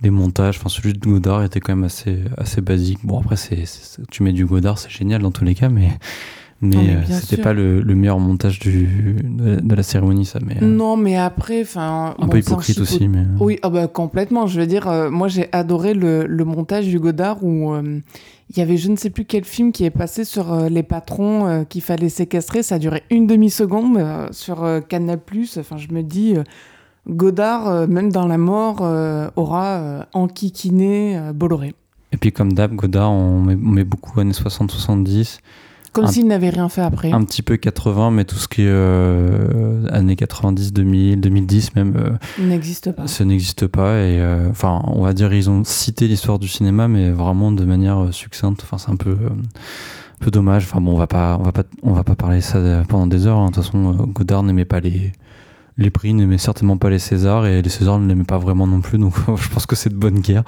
des 0.00 0.10
montages. 0.10 0.58
Enfin, 0.58 0.68
celui 0.68 0.92
de 0.92 0.98
Godard 0.98 1.42
était 1.44 1.60
quand 1.60 1.74
même 1.74 1.84
assez, 1.84 2.18
assez 2.36 2.60
basique. 2.60 3.00
Bon, 3.04 3.20
après, 3.20 3.36
c'est, 3.36 3.64
tu 4.10 4.22
mets 4.22 4.32
du 4.32 4.46
Godard, 4.46 4.78
c'est 4.78 4.90
génial 4.90 5.22
dans 5.22 5.30
tous 5.30 5.44
les 5.44 5.54
cas, 5.54 5.68
mais, 5.68 5.90
mais, 6.62 6.76
mais 6.76 6.90
euh, 6.90 7.18
c'était 7.20 7.40
pas 7.40 7.52
le, 7.52 7.80
le 7.80 7.94
meilleur 7.94 8.18
montage 8.18 8.58
du, 8.58 9.16
de, 9.22 9.60
de 9.60 9.74
la 9.74 9.82
cérémonie, 9.82 10.24
ça. 10.24 10.38
Mais, 10.44 10.56
euh, 10.62 10.66
Non, 10.66 10.96
mais 10.96 11.16
après, 11.16 11.62
enfin, 11.62 12.14
un 12.18 12.26
bon, 12.26 12.30
peu 12.30 12.36
un 12.38 12.40
hypocrite 12.40 12.78
aussi. 12.80 13.08
Mais, 13.08 13.18
euh, 13.20 13.24
Oui, 13.40 13.58
ah 13.62 13.70
bah, 13.70 13.88
complètement. 13.88 14.46
Je 14.46 14.60
veux 14.60 14.66
dire, 14.66 14.88
euh, 14.88 15.10
moi 15.10 15.28
j'ai 15.28 15.48
adoré 15.52 15.94
le, 15.94 16.26
le 16.26 16.44
montage 16.44 16.86
du 16.86 16.98
Godard 16.98 17.42
où 17.44 17.74
il 18.52 18.58
y 18.58 18.62
avait 18.62 18.76
je 18.78 18.90
ne 18.90 18.96
sais 18.96 19.10
plus 19.10 19.24
quel 19.24 19.44
film 19.44 19.70
qui 19.70 19.84
est 19.84 19.90
passé 19.90 20.24
sur 20.24 20.68
les 20.68 20.82
patrons 20.82 21.64
qu'il 21.68 21.82
fallait 21.82 22.08
séquestrer. 22.08 22.62
Ça 22.62 22.74
a 22.74 22.78
duré 22.78 23.04
une 23.10 23.26
demi-seconde 23.26 23.98
sur 24.32 24.66
Canal+. 24.88 25.20
Enfin, 25.58 25.76
je 25.76 25.94
me 25.94 26.02
dis, 26.02 26.34
Godard, 27.08 27.88
même 27.88 28.10
dans 28.12 28.26
la 28.26 28.38
mort, 28.38 28.80
aura 29.36 30.06
enquiquiné 30.12 31.18
Bolloré. 31.34 31.74
Et 32.12 32.16
puis 32.16 32.32
comme 32.32 32.52
d'hab, 32.52 32.74
Godard, 32.74 33.10
on 33.12 33.40
met, 33.40 33.54
on 33.54 33.68
met 33.70 33.84
beaucoup 33.84 34.18
années 34.20 34.32
60-70. 34.32 35.38
Comme 35.92 36.06
s'il 36.06 36.28
n'avait 36.28 36.50
rien 36.50 36.68
fait 36.68 36.82
après. 36.82 37.10
Un 37.10 37.24
petit 37.24 37.42
peu 37.42 37.56
80, 37.56 38.12
mais 38.12 38.24
tout 38.24 38.36
ce 38.36 38.46
qui 38.46 38.62
est 38.62 38.66
euh, 38.68 39.86
années 39.90 40.14
90, 40.14 40.72
2000, 40.72 41.20
2010 41.20 41.74
même, 41.74 41.96
euh, 41.96 42.10
Il 42.38 42.46
n'existe 42.48 42.92
pas. 42.92 43.08
ça 43.08 43.24
n'existe 43.24 43.66
pas. 43.66 43.94
Et 43.98 44.20
euh, 44.20 44.50
enfin, 44.50 44.82
on 44.86 45.02
va 45.02 45.12
dire, 45.14 45.32
ils 45.34 45.50
ont 45.50 45.64
cité 45.64 46.06
l'histoire 46.06 46.38
du 46.38 46.46
cinéma, 46.46 46.86
mais 46.86 47.10
vraiment 47.10 47.50
de 47.50 47.64
manière 47.64 48.04
euh, 48.04 48.12
succincte. 48.12 48.60
Enfin, 48.62 48.78
c'est 48.78 48.90
un 48.92 48.96
peu, 48.96 49.10
euh, 49.10 49.30
un 49.30 50.24
peu 50.24 50.30
dommage. 50.30 50.62
Enfin 50.64 50.80
bon, 50.80 50.92
on 50.94 50.98
va 50.98 51.08
pas, 51.08 51.36
on 51.40 51.42
va 51.42 51.50
pas, 51.52 51.64
on 51.82 51.92
va 51.92 52.04
pas 52.04 52.14
parler 52.14 52.36
de 52.36 52.42
ça 52.42 52.58
euh, 52.58 52.84
pendant 52.84 53.08
des 53.08 53.26
heures. 53.26 53.38
hein. 53.38 53.50
De 53.50 53.54
toute 53.54 53.64
façon, 53.64 53.88
euh, 53.92 54.06
Godard 54.06 54.44
n'aimait 54.44 54.64
pas 54.64 54.78
les 54.78 55.12
les 55.80 55.90
prix, 55.90 56.14
n'aimait 56.14 56.38
certainement 56.38 56.76
pas 56.76 56.90
les 56.90 56.98
Césars, 56.98 57.46
et 57.46 57.62
les 57.62 57.68
Césars 57.68 57.98
ne 57.98 58.06
l'aimaient 58.06 58.24
pas 58.24 58.38
vraiment 58.38 58.66
non 58.66 58.80
plus. 58.80 58.98
Donc, 58.98 59.14
je 59.36 59.48
pense 59.48 59.66
que 59.66 59.74
c'est 59.74 59.90
de 59.90 59.94
bonne 59.94 60.20
guerre. 60.20 60.44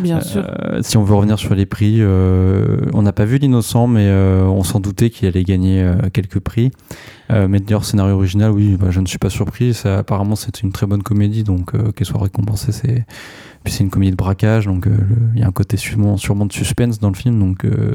Bien 0.00 0.20
sûr. 0.20 0.44
Euh, 0.46 0.80
si 0.82 0.96
on 0.96 1.02
veut 1.02 1.14
revenir 1.14 1.38
sur 1.38 1.54
les 1.54 1.66
prix, 1.66 1.96
euh, 1.98 2.78
on 2.94 3.02
n'a 3.02 3.12
pas 3.12 3.24
vu 3.24 3.38
l'innocent, 3.38 3.88
mais 3.88 4.06
euh, 4.06 4.44
on 4.44 4.62
s'en 4.62 4.80
doutait 4.80 5.10
qu'il 5.10 5.28
allait 5.28 5.44
gagner 5.44 5.86
quelques 6.12 6.38
prix. 6.38 6.70
Meilleur 7.30 7.84
scénario 7.84 8.14
original, 8.14 8.50
oui, 8.52 8.76
bah, 8.80 8.86
je 8.90 9.00
ne 9.00 9.06
suis 9.06 9.18
pas 9.18 9.28
surpris. 9.28 9.74
Ça, 9.74 9.98
apparemment, 9.98 10.36
c'est 10.36 10.62
une 10.62 10.72
très 10.72 10.86
bonne 10.86 11.02
comédie, 11.02 11.44
donc 11.44 11.72
qu'elle 11.94 12.06
soit 12.06 12.22
récompensée, 12.22 12.72
c'est. 12.72 13.04
Puis 13.64 13.72
c'est 13.72 13.84
une 13.84 13.90
comédie 13.90 14.12
de 14.12 14.16
braquage, 14.16 14.66
donc 14.66 14.86
euh, 14.86 14.96
il 15.34 15.40
y 15.40 15.42
a 15.42 15.46
un 15.46 15.52
côté 15.52 15.76
sûrement, 15.76 16.16
de 16.16 16.52
suspense 16.52 16.98
dans 16.98 17.08
le 17.08 17.14
film, 17.14 17.38
donc 17.38 17.64
euh, 17.64 17.94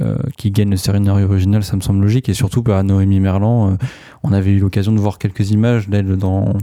euh, 0.00 0.16
qui 0.36 0.50
gagne 0.50 0.70
le 0.70 0.76
scénario 0.76 1.26
original, 1.26 1.64
ça 1.64 1.76
me 1.76 1.80
semble 1.80 2.00
logique. 2.00 2.28
Et 2.28 2.34
surtout, 2.34 2.62
bah, 2.62 2.82
Noémie 2.82 3.20
Merlan, 3.20 3.76
on 4.22 4.32
avait 4.32 4.50
eu 4.52 4.58
l'occasion 4.58 4.92
de 4.92 4.98
voir 4.98 5.18
quelques 5.18 5.50
images 5.50 5.88
d'elle 5.88 6.16
dans, 6.16 6.54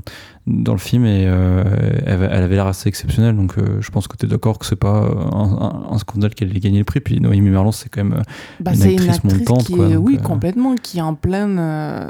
dans 0.48 0.74
le 0.74 0.78
film 0.80 1.06
et 1.06 1.24
euh, 1.26 1.64
elle, 2.06 2.22
elle 2.32 2.44
avait 2.44 2.56
l'air 2.56 2.68
assez 2.68 2.88
exceptionnelle. 2.88 3.36
Donc 3.36 3.58
euh, 3.58 3.82
je 3.82 3.90
pense 3.90 4.08
que 4.08 4.16
tu 4.16 4.26
es 4.26 4.30
d'accord 4.30 4.60
que 4.60 4.66
c'est 4.68 4.76
pas 4.76 4.90
un, 5.00 5.42
un- 5.42 5.84
un 5.92 5.98
scandale 5.98 6.36
qu'elle 6.36 6.56
ait 6.56 6.60
gagné 6.60 6.78
le 6.80 6.84
prix. 6.84 7.00
Puis 7.00 7.20
Noémie 7.20 7.50
Merlan, 7.50 7.72
c'est 7.72 7.90
quand 7.90 8.04
même 8.04 8.14
euh, 8.20 8.22
Bah, 8.60 8.72
une 8.72 8.78
c'est 8.78 8.94
une 8.94 9.00
actrice 9.10 9.16
actrice 9.16 9.40
montante, 9.50 9.64
qui 9.66 9.74
quoi, 9.76 9.88
est, 9.88 9.94
donc, 9.96 10.06
oui, 10.06 10.18
complètement, 10.18 10.76
qui 10.76 11.00
est 11.00 11.02
en 11.02 11.16
pleine 11.16 11.58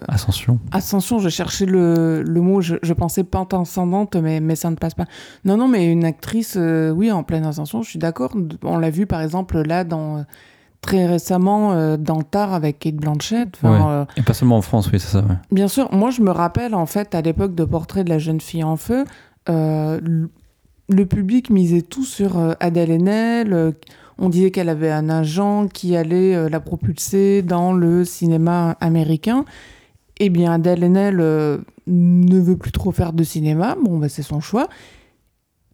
Ascension. 0.08 0.60
ascension. 0.72 1.20
Je 1.20 1.30
cherchais 1.30 1.66
le, 1.66 2.24
le 2.24 2.42
mot, 2.42 2.60
je, 2.62 2.76
je 2.84 2.94
pensais 2.94 3.24
pente 3.24 3.54
ascendante, 3.54 4.16
mais, 4.18 4.42
mais 4.42 4.56
ça 4.56 4.70
ne 4.70 4.76
passe 4.76 4.96
pas. 4.96 5.06
Non, 5.46 5.56
non, 5.56 5.68
mais 5.70 5.90
une 5.92 6.04
actrice, 6.04 6.58
oui, 6.94 7.12
en 7.12 7.24
pleine 7.24 7.46
ascension, 7.46 7.84
je 7.84 7.90
suis 7.90 8.00
d'accord. 8.00 8.36
On 8.64 8.78
l'a 8.78 8.90
vu, 8.90 9.06
par 9.06 9.22
exemple, 9.22 9.62
là, 9.62 9.84
dans, 9.86 10.26
très 10.86 11.06
récemment, 11.08 11.74
euh, 11.74 11.98
dans 11.98 12.22
Tar 12.22 12.54
avec 12.54 12.78
Kate 12.80 12.96
Blanchett. 12.96 13.50
Enfin, 13.56 13.72
Ouais. 13.74 13.92
euh, 13.92 14.06
Et 14.18 14.22
pas 14.22 14.34
seulement 14.34 14.58
en 14.58 14.62
France, 14.62 14.90
oui, 14.94 15.00
c'est 15.00 15.08
ça. 15.12 15.20
ouais. 15.20 15.36
Bien 15.52 15.68
sûr, 15.68 15.92
moi 15.94 16.12
je 16.12 16.22
me 16.22 16.30
rappelle 16.32 16.76
en 16.76 16.86
fait 16.86 17.16
à 17.16 17.22
l'époque 17.22 17.56
de 17.56 17.66
Portrait 17.66 18.04
de 18.04 18.10
la 18.10 18.20
jeune 18.20 18.40
fille 18.42 18.64
en 18.64 18.76
feu, 18.78 19.04
euh, 19.50 20.00
le 20.88 21.06
public 21.08 21.50
misait 21.50 21.82
tout 21.82 22.04
sur 22.06 22.38
euh, 22.38 22.54
Adèle 22.60 22.92
Haenel. 22.92 23.74
on 24.20 24.30
disait 24.30 24.52
qu'elle 24.52 24.70
avait 24.70 24.92
un 24.92 25.10
agent 25.10 25.68
qui 25.68 25.96
allait 25.98 26.50
la 26.50 26.60
propulser 26.60 27.42
dans 27.42 27.74
le 27.74 28.06
cinéma 28.06 28.78
américain. 28.80 29.44
Eh 30.20 30.30
bien, 30.30 30.54
Adèle 30.54 30.84
Haenel 30.84 31.18
ne 31.88 32.40
veut 32.40 32.56
plus 32.58 32.72
trop 32.72 32.92
faire 32.92 33.12
de 33.12 33.24
cinéma. 33.24 33.76
Bon, 33.84 33.98
bah, 33.98 34.08
c'est 34.08 34.22
son 34.22 34.40
choix. 34.40 34.68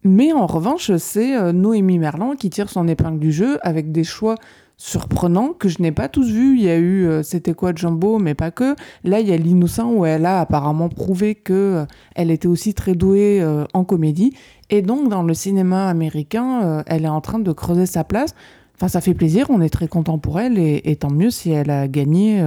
Mais 0.04 0.32
en 0.32 0.46
revanche, 0.46 0.90
c'est 0.96 1.52
Noémie 1.52 1.98
Merlan 2.00 2.34
qui 2.34 2.50
tire 2.50 2.68
son 2.68 2.88
épingle 2.88 3.20
du 3.20 3.30
jeu 3.30 3.58
avec 3.62 3.92
des 3.92 4.02
choix 4.02 4.34
surprenants 4.82 5.52
que 5.52 5.68
je 5.68 5.80
n'ai 5.80 5.92
pas 5.92 6.08
tous 6.08 6.28
vus. 6.28 6.56
Il 6.56 6.64
y 6.64 6.68
a 6.68 6.76
eu 6.76 7.06
euh, 7.06 7.22
C'était 7.22 7.54
quoi 7.54 7.72
Jumbo, 7.74 8.18
mais 8.18 8.34
pas 8.34 8.50
que. 8.50 8.74
Là, 9.04 9.20
il 9.20 9.28
y 9.28 9.32
a 9.32 9.36
L'Innocent 9.36 9.92
où 9.92 10.04
elle 10.04 10.26
a 10.26 10.40
apparemment 10.40 10.88
prouvé 10.88 11.36
que 11.36 11.52
euh, 11.52 11.84
elle 12.16 12.32
était 12.32 12.48
aussi 12.48 12.74
très 12.74 12.96
douée 12.96 13.40
euh, 13.40 13.64
en 13.74 13.84
comédie. 13.84 14.34
Et 14.70 14.82
donc, 14.82 15.08
dans 15.08 15.22
le 15.22 15.34
cinéma 15.34 15.88
américain, 15.88 16.82
elle 16.86 17.04
est 17.04 17.08
en 17.08 17.20
train 17.20 17.38
de 17.38 17.52
creuser 17.52 17.86
sa 17.86 18.04
place. 18.04 18.34
Enfin, 18.74 18.88
ça 18.88 19.00
fait 19.02 19.12
plaisir, 19.12 19.46
on 19.50 19.60
est 19.60 19.68
très 19.68 19.86
content 19.86 20.18
pour 20.18 20.40
elle, 20.40 20.58
et, 20.58 20.80
et 20.84 20.96
tant 20.96 21.10
mieux 21.10 21.30
si 21.30 21.50
elle 21.50 21.68
a 21.68 21.86
gagné 21.88 22.42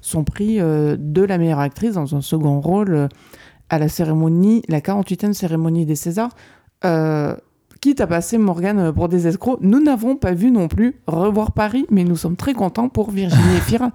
son 0.00 0.24
prix 0.24 0.56
de 0.56 1.22
la 1.22 1.36
meilleure 1.36 1.60
actrice 1.60 1.92
dans 1.92 2.16
un 2.16 2.22
second 2.22 2.62
rôle 2.62 3.10
à 3.68 3.78
la 3.78 3.88
cérémonie, 3.88 4.62
la 4.68 4.80
48e 4.80 5.34
cérémonie 5.34 5.84
des 5.84 5.96
Césars. 5.96 6.30
Euh, 6.84 7.36
quitte 7.86 8.00
à 8.00 8.08
passer 8.08 8.36
Morgane 8.36 8.92
pour 8.92 9.08
des 9.08 9.28
escrocs, 9.28 9.58
nous 9.60 9.80
n'avons 9.80 10.16
pas 10.16 10.32
vu 10.34 10.50
non 10.50 10.66
plus 10.66 10.96
Revoir 11.06 11.52
Paris, 11.52 11.86
mais 11.88 12.02
nous 12.02 12.16
sommes 12.16 12.34
très 12.34 12.52
contents 12.52 12.88
pour 12.88 13.12
Virginie 13.12 13.56
Efira. 13.58 13.92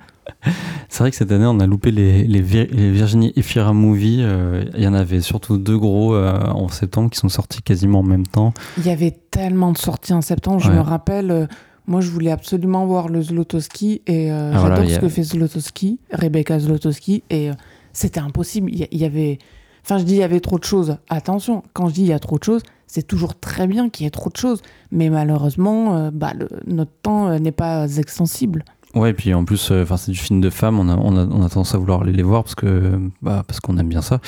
C'est 0.87 0.99
vrai 1.03 1.11
que 1.11 1.17
cette 1.17 1.29
année, 1.33 1.45
on 1.45 1.59
a 1.59 1.67
loupé 1.67 1.91
les, 1.91 2.23
les, 2.23 2.41
Vir- 2.41 2.69
les 2.71 2.89
Virginie 2.89 3.33
Efira 3.35 3.73
Movie. 3.73 4.19
Euh, 4.21 4.63
Il 4.77 4.81
y 4.83 4.87
en 4.87 4.93
avait 4.93 5.19
surtout 5.19 5.57
deux 5.57 5.77
gros 5.77 6.15
euh, 6.15 6.39
en 6.39 6.69
septembre 6.69 7.09
qui 7.09 7.19
sont 7.19 7.27
sortis 7.27 7.61
quasiment 7.61 7.99
en 7.99 8.03
même 8.03 8.25
temps. 8.25 8.53
Il 8.77 8.85
y 8.85 8.89
avait 8.91 9.11
tellement 9.11 9.73
de 9.73 9.77
sorties 9.77 10.13
en 10.13 10.21
septembre, 10.21 10.59
je 10.61 10.69
Ouais. 10.69 10.75
me 10.75 10.79
rappelle. 10.81 11.29
euh, 11.31 11.47
moi, 11.85 11.99
je 11.99 12.09
voulais 12.11 12.31
absolument 12.31 12.85
voir 12.85 13.09
le 13.09 13.21
Zlotowski 13.21 14.03
et 14.07 14.31
euh, 14.31 14.53
voilà, 14.55 14.75
j'adore 14.75 14.89
ce 14.91 14.95
a- 14.95 14.99
que 14.99 15.09
fait 15.09 15.23
Zlotowski, 15.23 15.99
Rebecca 16.13 16.59
Zlotowski, 16.59 17.23
et 17.29 17.49
euh, 17.49 17.53
c'était 17.91 18.21
impossible. 18.21 18.69
Il 18.71 18.79
y, 18.83 18.87
il 18.91 18.99
y 18.99 19.05
avait. 19.05 19.37
Enfin, 19.83 19.97
je 19.97 20.03
dis 20.03 20.13
il 20.13 20.19
y 20.19 20.23
avait 20.23 20.39
trop 20.39 20.59
de 20.59 20.63
choses. 20.63 20.97
Attention, 21.09 21.63
quand 21.73 21.87
je 21.89 21.95
dis 21.95 22.01
il 22.03 22.07
y 22.07 22.13
a 22.13 22.19
trop 22.19 22.37
de 22.37 22.43
choses, 22.43 22.61
c'est 22.93 23.07
toujours 23.07 23.39
très 23.39 23.67
bien 23.67 23.89
qu'il 23.89 24.03
y 24.03 24.07
ait 24.07 24.11
trop 24.11 24.29
de 24.29 24.35
choses. 24.37 24.61
Mais 24.91 25.09
malheureusement, 25.09 25.95
euh, 25.95 26.11
bah, 26.13 26.33
le- 26.37 26.49
notre 26.67 26.91
temps 27.01 27.29
euh, 27.29 27.39
n'est 27.39 27.53
pas 27.53 27.87
extensible. 27.97 28.65
Ouais, 28.93 29.11
et 29.11 29.13
puis 29.13 29.33
en 29.33 29.45
plus, 29.45 29.69
euh, 29.71 29.85
c'est 29.95 30.11
du 30.11 30.17
film 30.17 30.41
de 30.41 30.49
femmes, 30.49 30.77
on 30.77 30.89
a, 30.89 30.97
on, 30.97 31.15
a, 31.15 31.25
on 31.25 31.41
a 31.45 31.49
tendance 31.49 31.73
à 31.73 31.77
vouloir 31.77 32.01
aller 32.01 32.11
les 32.11 32.23
voir 32.23 32.43
parce 32.43 32.55
que 32.55 32.99
bah, 33.21 33.41
parce 33.47 33.61
qu'on 33.61 33.77
aime 33.77 33.87
bien 33.87 34.01
ça. 34.01 34.19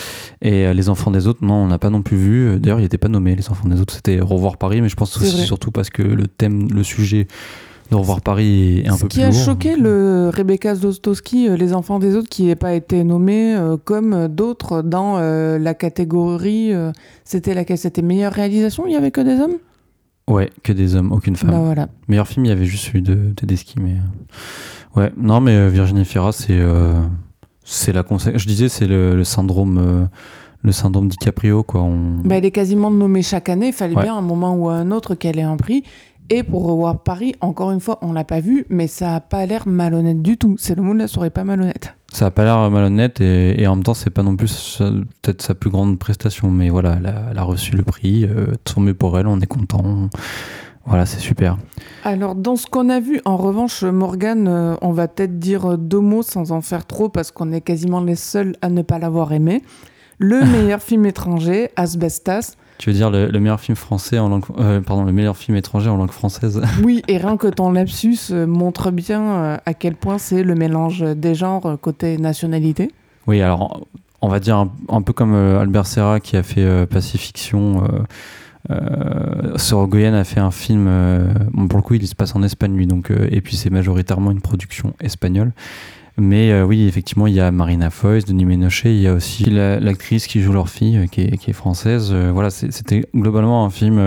Et 0.41 0.65
euh, 0.65 0.73
les 0.73 0.87
enfants 0.87 1.11
des 1.11 1.27
autres, 1.27 1.43
non, 1.43 1.55
on 1.55 1.67
n'a 1.67 1.77
pas 1.79 1.89
non 1.89 2.01
plus 2.01 2.15
vu. 2.15 2.59
D'ailleurs, 2.61 2.79
il 2.79 2.83
n'était 2.83 2.97
pas 2.97 3.09
nommé, 3.09 3.35
les 3.35 3.49
enfants 3.49 3.67
des 3.67 3.81
autres, 3.81 3.93
c'était 3.93 4.21
Revoir 4.21 4.55
Paris, 4.55 4.81
mais 4.81 4.87
je 4.87 4.95
pense 4.95 5.11
C'est 5.13 5.25
aussi 5.25 5.35
vrai. 5.35 5.45
surtout 5.45 5.71
parce 5.71 5.89
que 5.89 6.01
le 6.01 6.27
thème, 6.27 6.69
le 6.71 6.83
sujet 6.83 7.27
de 7.91 7.95
Revoir 7.95 8.21
Paris 8.21 8.79
est 8.85 8.87
un 8.89 8.95
Ce 8.97 9.01
peu 9.03 9.07
qui 9.07 9.17
plus 9.19 9.25
a 9.25 9.29
lourd. 9.29 9.39
choqué 9.39 9.75
donc, 9.75 9.85
euh, 9.85 10.25
le 10.25 10.29
Rebecca 10.35 10.73
Zlotowski, 10.75 11.47
euh, 11.49 11.55
Les 11.57 11.73
Enfants 11.73 11.99
des 11.99 12.15
Autres, 12.15 12.29
qui 12.29 12.43
n'ait 12.43 12.55
pas 12.55 12.73
été 12.73 13.03
nommé 13.03 13.53
euh, 13.55 13.77
comme 13.83 14.27
d'autres 14.29 14.81
dans 14.81 15.17
euh, 15.17 15.59
la 15.59 15.73
catégorie. 15.73 16.73
euh, 16.73 16.91
c'était 17.23 17.53
laquelle? 17.53 17.77
C'était 17.77 18.01
meilleure 18.01 18.33
réalisation? 18.33 18.85
Il 18.87 18.93
y 18.93 18.95
avait 18.95 19.11
que 19.11 19.21
des 19.21 19.39
hommes? 19.39 19.57
Ouais, 20.29 20.49
que 20.63 20.71
des 20.73 20.95
hommes, 20.95 21.11
aucune 21.11 21.35
femme. 21.35 21.51
Bah 21.51 21.59
voilà. 21.59 21.89
Meilleur 22.07 22.27
film, 22.27 22.45
il 22.45 22.49
y 22.49 22.51
avait 22.51 22.65
juste 22.65 22.85
celui 22.85 23.01
de 23.01 23.33
Tedeschi, 23.35 23.75
mais 23.81 23.95
ouais, 24.95 25.11
non, 25.17 25.41
mais 25.41 25.69
Virginie 25.69 26.05
Fira, 26.05 26.31
c'est 26.31 26.59
c'est 27.65 27.91
la 27.93 28.03
conse- 28.03 28.31
Je 28.37 28.47
disais, 28.47 28.69
c'est 28.69 28.87
le, 28.87 29.15
le 29.15 29.23
syndrome, 29.23 30.07
le 30.61 30.71
syndrome 30.71 31.09
DiCaprio, 31.09 31.63
quoi. 31.63 31.81
On... 31.81 32.19
Bah, 32.23 32.35
elle 32.37 32.45
est 32.45 32.51
quasiment 32.51 32.89
nommée 32.91 33.21
chaque 33.21 33.49
année. 33.49 33.67
Il 33.67 33.73
fallait 33.73 33.95
Ouais. 33.95 34.03
bien 34.03 34.15
à 34.15 34.17
un 34.17 34.21
moment 34.21 34.55
ou 34.55 34.69
à 34.69 34.75
un 34.75 34.91
autre 34.91 35.13
qu'elle 35.15 35.37
ait 35.39 35.43
un 35.43 35.57
prix. 35.57 35.83
Et 36.29 36.43
pour 36.43 36.65
revoir 36.65 37.03
Paris, 37.03 37.35
encore 37.41 37.71
une 37.71 37.79
fois, 37.79 37.99
on 38.01 38.13
l'a 38.13 38.23
pas 38.23 38.39
vu, 38.39 38.65
mais 38.69 38.87
ça 38.87 39.15
a 39.15 39.19
pas 39.19 39.45
l'air 39.45 39.67
malhonnête 39.67 40.21
du 40.21 40.37
tout. 40.37 40.55
C'est 40.57 40.75
le 40.75 40.81
mot 40.81 40.93
de 40.93 40.99
la 40.99 41.07
soirée, 41.07 41.29
pas 41.29 41.43
malhonnête. 41.43 41.95
Ça 42.11 42.27
a 42.27 42.31
pas 42.31 42.43
l'air 42.43 42.69
malhonnête 42.69 43.21
et, 43.21 43.61
et 43.61 43.67
en 43.67 43.75
même 43.75 43.83
temps, 43.83 43.93
c'est 43.93 44.09
pas 44.09 44.23
non 44.23 44.35
plus 44.35 44.81
peut-être 45.21 45.41
sa 45.41 45.55
plus 45.55 45.69
grande 45.69 45.99
prestation, 45.99 46.49
mais 46.49 46.69
voilà, 46.69 46.95
elle 46.99 47.07
a, 47.07 47.15
elle 47.31 47.37
a 47.37 47.43
reçu 47.43 47.75
le 47.75 47.83
prix, 47.83 48.25
euh, 48.25 48.53
tant 48.63 48.81
mieux 48.81 48.93
pour 48.93 49.17
elle, 49.19 49.27
on 49.27 49.39
est 49.39 49.47
content. 49.47 50.09
Voilà, 50.85 51.05
c'est 51.05 51.19
super. 51.19 51.57
Alors, 52.03 52.35
dans 52.35 52.55
ce 52.55 52.67
qu'on 52.67 52.89
a 52.89 52.99
vu, 52.99 53.21
en 53.25 53.37
revanche, 53.37 53.83
Morgane, 53.83 54.47
euh, 54.47 54.75
on 54.81 54.91
va 54.91 55.07
peut-être 55.07 55.39
dire 55.39 55.77
deux 55.77 56.01
mots 56.01 56.23
sans 56.23 56.51
en 56.51 56.61
faire 56.61 56.85
trop 56.85 57.09
parce 57.09 57.31
qu'on 57.31 57.51
est 57.51 57.61
quasiment 57.61 58.01
les 58.01 58.15
seuls 58.15 58.55
à 58.61 58.69
ne 58.69 58.81
pas 58.81 58.99
l'avoir 58.99 59.31
aimé. 59.31 59.61
Le 60.17 60.41
meilleur 60.45 60.81
film 60.81 61.05
étranger, 61.05 61.69
Asbestas. 61.75 62.55
Tu 62.83 62.89
veux 62.89 62.95
dire 62.97 63.09
le, 63.09 63.27
le 63.27 63.39
meilleur 63.39 63.61
film 63.61 63.77
français 63.77 64.19
en 64.19 64.27
langue, 64.27 64.43
euh, 64.59 64.81
pardon, 64.81 65.05
le 65.05 65.13
meilleur 65.13 65.37
film 65.37 65.55
étranger 65.55 65.89
en 65.89 65.95
langue 65.95 66.11
française 66.11 66.61
Oui, 66.83 67.01
et 67.07 67.15
rien 67.17 67.37
que 67.37 67.47
ton 67.47 67.71
lapsus 67.71 68.17
euh, 68.31 68.45
montre 68.45 68.91
bien 68.91 69.21
euh, 69.21 69.57
à 69.65 69.73
quel 69.73 69.95
point 69.95 70.17
c'est 70.17 70.43
le 70.43 70.53
mélange 70.53 70.99
des 71.01 71.33
genres 71.33 71.77
côté 71.79 72.17
nationalité. 72.17 72.91
Oui, 73.25 73.41
alors 73.41 73.87
on 74.19 74.27
va 74.27 74.41
dire 74.41 74.57
un, 74.57 74.69
un 74.89 75.01
peu 75.01 75.13
comme 75.13 75.33
Albert 75.33 75.87
Serra 75.87 76.19
qui 76.19 76.35
a 76.35 76.43
fait 76.43 76.85
Pacifiction. 76.87 77.83
Euh, 78.71 79.57
Sorogoyen 79.57 80.13
a 80.13 80.23
fait 80.23 80.39
un 80.39 80.51
film. 80.51 80.85
euh, 80.87 81.27
bon, 81.51 81.67
pour 81.67 81.77
le 81.77 81.83
coup, 81.83 81.93
il 81.95 82.07
se 82.07 82.15
passe 82.15 82.35
en 82.35 82.43
Espagne, 82.43 82.75
lui, 82.75 82.87
donc 82.87 83.11
euh, 83.11 83.27
et 83.29 83.41
puis 83.41 83.55
c'est 83.55 83.69
majoritairement 83.69 84.31
une 84.31 84.41
production 84.41 84.93
espagnole. 85.01 85.51
Mais 86.17 86.51
euh, 86.51 86.63
oui, 86.63 86.87
effectivement, 86.87 87.25
il 87.25 87.33
y 87.33 87.39
a 87.39 87.49
Marina 87.51 87.89
Foïs, 87.89 88.25
Denis 88.25 88.45
Ménochet, 88.45 88.93
il 88.95 89.01
y 89.01 89.07
a 89.07 89.13
aussi 89.13 89.45
la- 89.45 89.79
l'actrice 89.79 90.27
qui 90.27 90.41
joue 90.41 90.53
leur 90.53 90.69
fille, 90.69 90.97
euh, 90.97 91.07
qui 91.07 91.21
est, 91.21 91.53
française. 91.53 92.09
Euh, 92.11 92.31
voilà, 92.31 92.51
c'était 92.51 93.03
globalement 93.15 93.65
un 93.65 93.69
film 93.71 93.97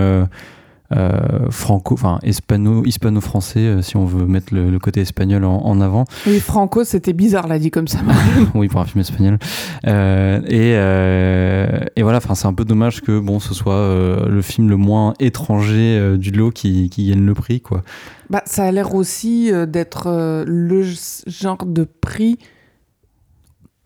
euh, 0.95 1.49
franco, 1.49 1.95
enfin 1.95 2.19
hispano, 2.23 2.85
hispano-français, 2.85 3.59
euh, 3.59 3.81
si 3.81 3.97
on 3.97 4.05
veut 4.05 4.25
mettre 4.25 4.53
le, 4.53 4.69
le 4.69 4.79
côté 4.79 5.01
espagnol 5.01 5.43
en, 5.43 5.57
en 5.57 5.81
avant. 5.81 6.05
Oui, 6.25 6.39
Franco, 6.39 6.83
c'était 6.85 7.13
bizarre, 7.13 7.47
l'a 7.47 7.59
dit 7.59 7.71
comme 7.71 7.87
ça. 7.87 7.99
oui, 8.55 8.69
pour 8.69 8.79
un 8.79 8.85
film 8.85 9.01
espagnol. 9.01 9.37
Euh, 9.85 10.39
et, 10.47 10.75
euh, 10.75 11.79
et 11.95 12.03
voilà, 12.03 12.19
enfin, 12.19 12.35
c'est 12.35 12.47
un 12.47 12.53
peu 12.53 12.63
dommage 12.63 13.01
que 13.01 13.19
bon, 13.19 13.39
ce 13.39 13.53
soit 13.53 14.25
le 14.27 14.41
film 14.41 14.69
le 14.69 14.77
moins 14.77 15.13
étranger 15.19 16.17
du 16.17 16.31
lot 16.31 16.51
qui, 16.51 16.89
qui 16.89 17.09
gagne 17.09 17.25
le 17.25 17.33
prix, 17.33 17.59
quoi. 17.59 17.83
Bah, 18.29 18.43
ça 18.45 18.65
a 18.65 18.71
l'air 18.71 18.93
aussi 18.95 19.51
d'être 19.67 20.45
le 20.45 20.83
genre 21.27 21.65
de 21.65 21.83
prix 21.83 22.37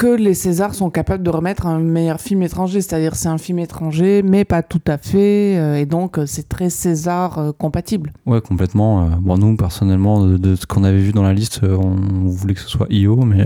que 0.01 0.07
les 0.07 0.33
Césars 0.33 0.73
sont 0.73 0.89
capables 0.89 1.21
de 1.21 1.29
remettre 1.29 1.67
un 1.67 1.77
meilleur 1.77 2.19
film 2.19 2.41
étranger. 2.41 2.81
C'est-à-dire 2.81 3.13
c'est 3.13 3.27
un 3.27 3.37
film 3.37 3.59
étranger, 3.59 4.23
mais 4.23 4.45
pas 4.45 4.63
tout 4.63 4.81
à 4.87 4.97
fait. 4.97 5.59
euh, 5.59 5.75
et 5.75 5.85
donc 5.85 6.17
euh, 6.17 6.25
c'est 6.25 6.49
très 6.49 6.71
César 6.71 7.37
euh, 7.37 7.51
compatible. 7.51 8.11
Ouais, 8.25 8.41
complètement. 8.41 9.07
bon, 9.21 9.37
nous, 9.37 9.55
personnellement, 9.55 10.25
de, 10.25 10.55
ce 10.55 10.65
qu'on 10.65 10.83
avait 10.83 10.97
vu 10.97 11.11
dans 11.11 11.21
la 11.21 11.33
liste, 11.33 11.61
on 11.63 12.25
voulait 12.25 12.55
que 12.55 12.61
ce 12.61 12.67
soit 12.67 12.87
IO, 12.89 13.15
mais, 13.17 13.45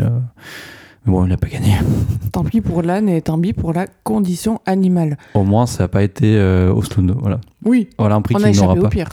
mais 1.06 1.12
bon, 1.12 1.26
il 1.26 1.30
n'a 1.30 1.38
pas 1.38 1.48
gagné. 1.48 1.76
Tant 2.32 2.44
pis 2.44 2.62
pour 2.62 2.82
l'âne 2.82 3.10
et 3.10 3.22
tant 3.22 3.40
pis 3.40 3.54
pour 3.54 3.74
la 3.74 3.86
condition 4.04 4.60
animale. 4.66 5.18
Au 5.34 5.44
moins, 5.44 5.66
ça 5.68 5.84
n'a 5.84 5.88
pas 5.88 6.04
été 6.04 6.36
euh. 6.38 6.74
Voilà. 7.20 7.40
Oui, 7.64 7.90
Voilà 8.00 8.16
un 8.16 8.22
prix 8.22 8.36
on 8.38 8.44
a 8.44 8.50
échappé 8.50 8.80
pas. 8.80 8.86
au 8.88 8.90
pire. 8.90 9.10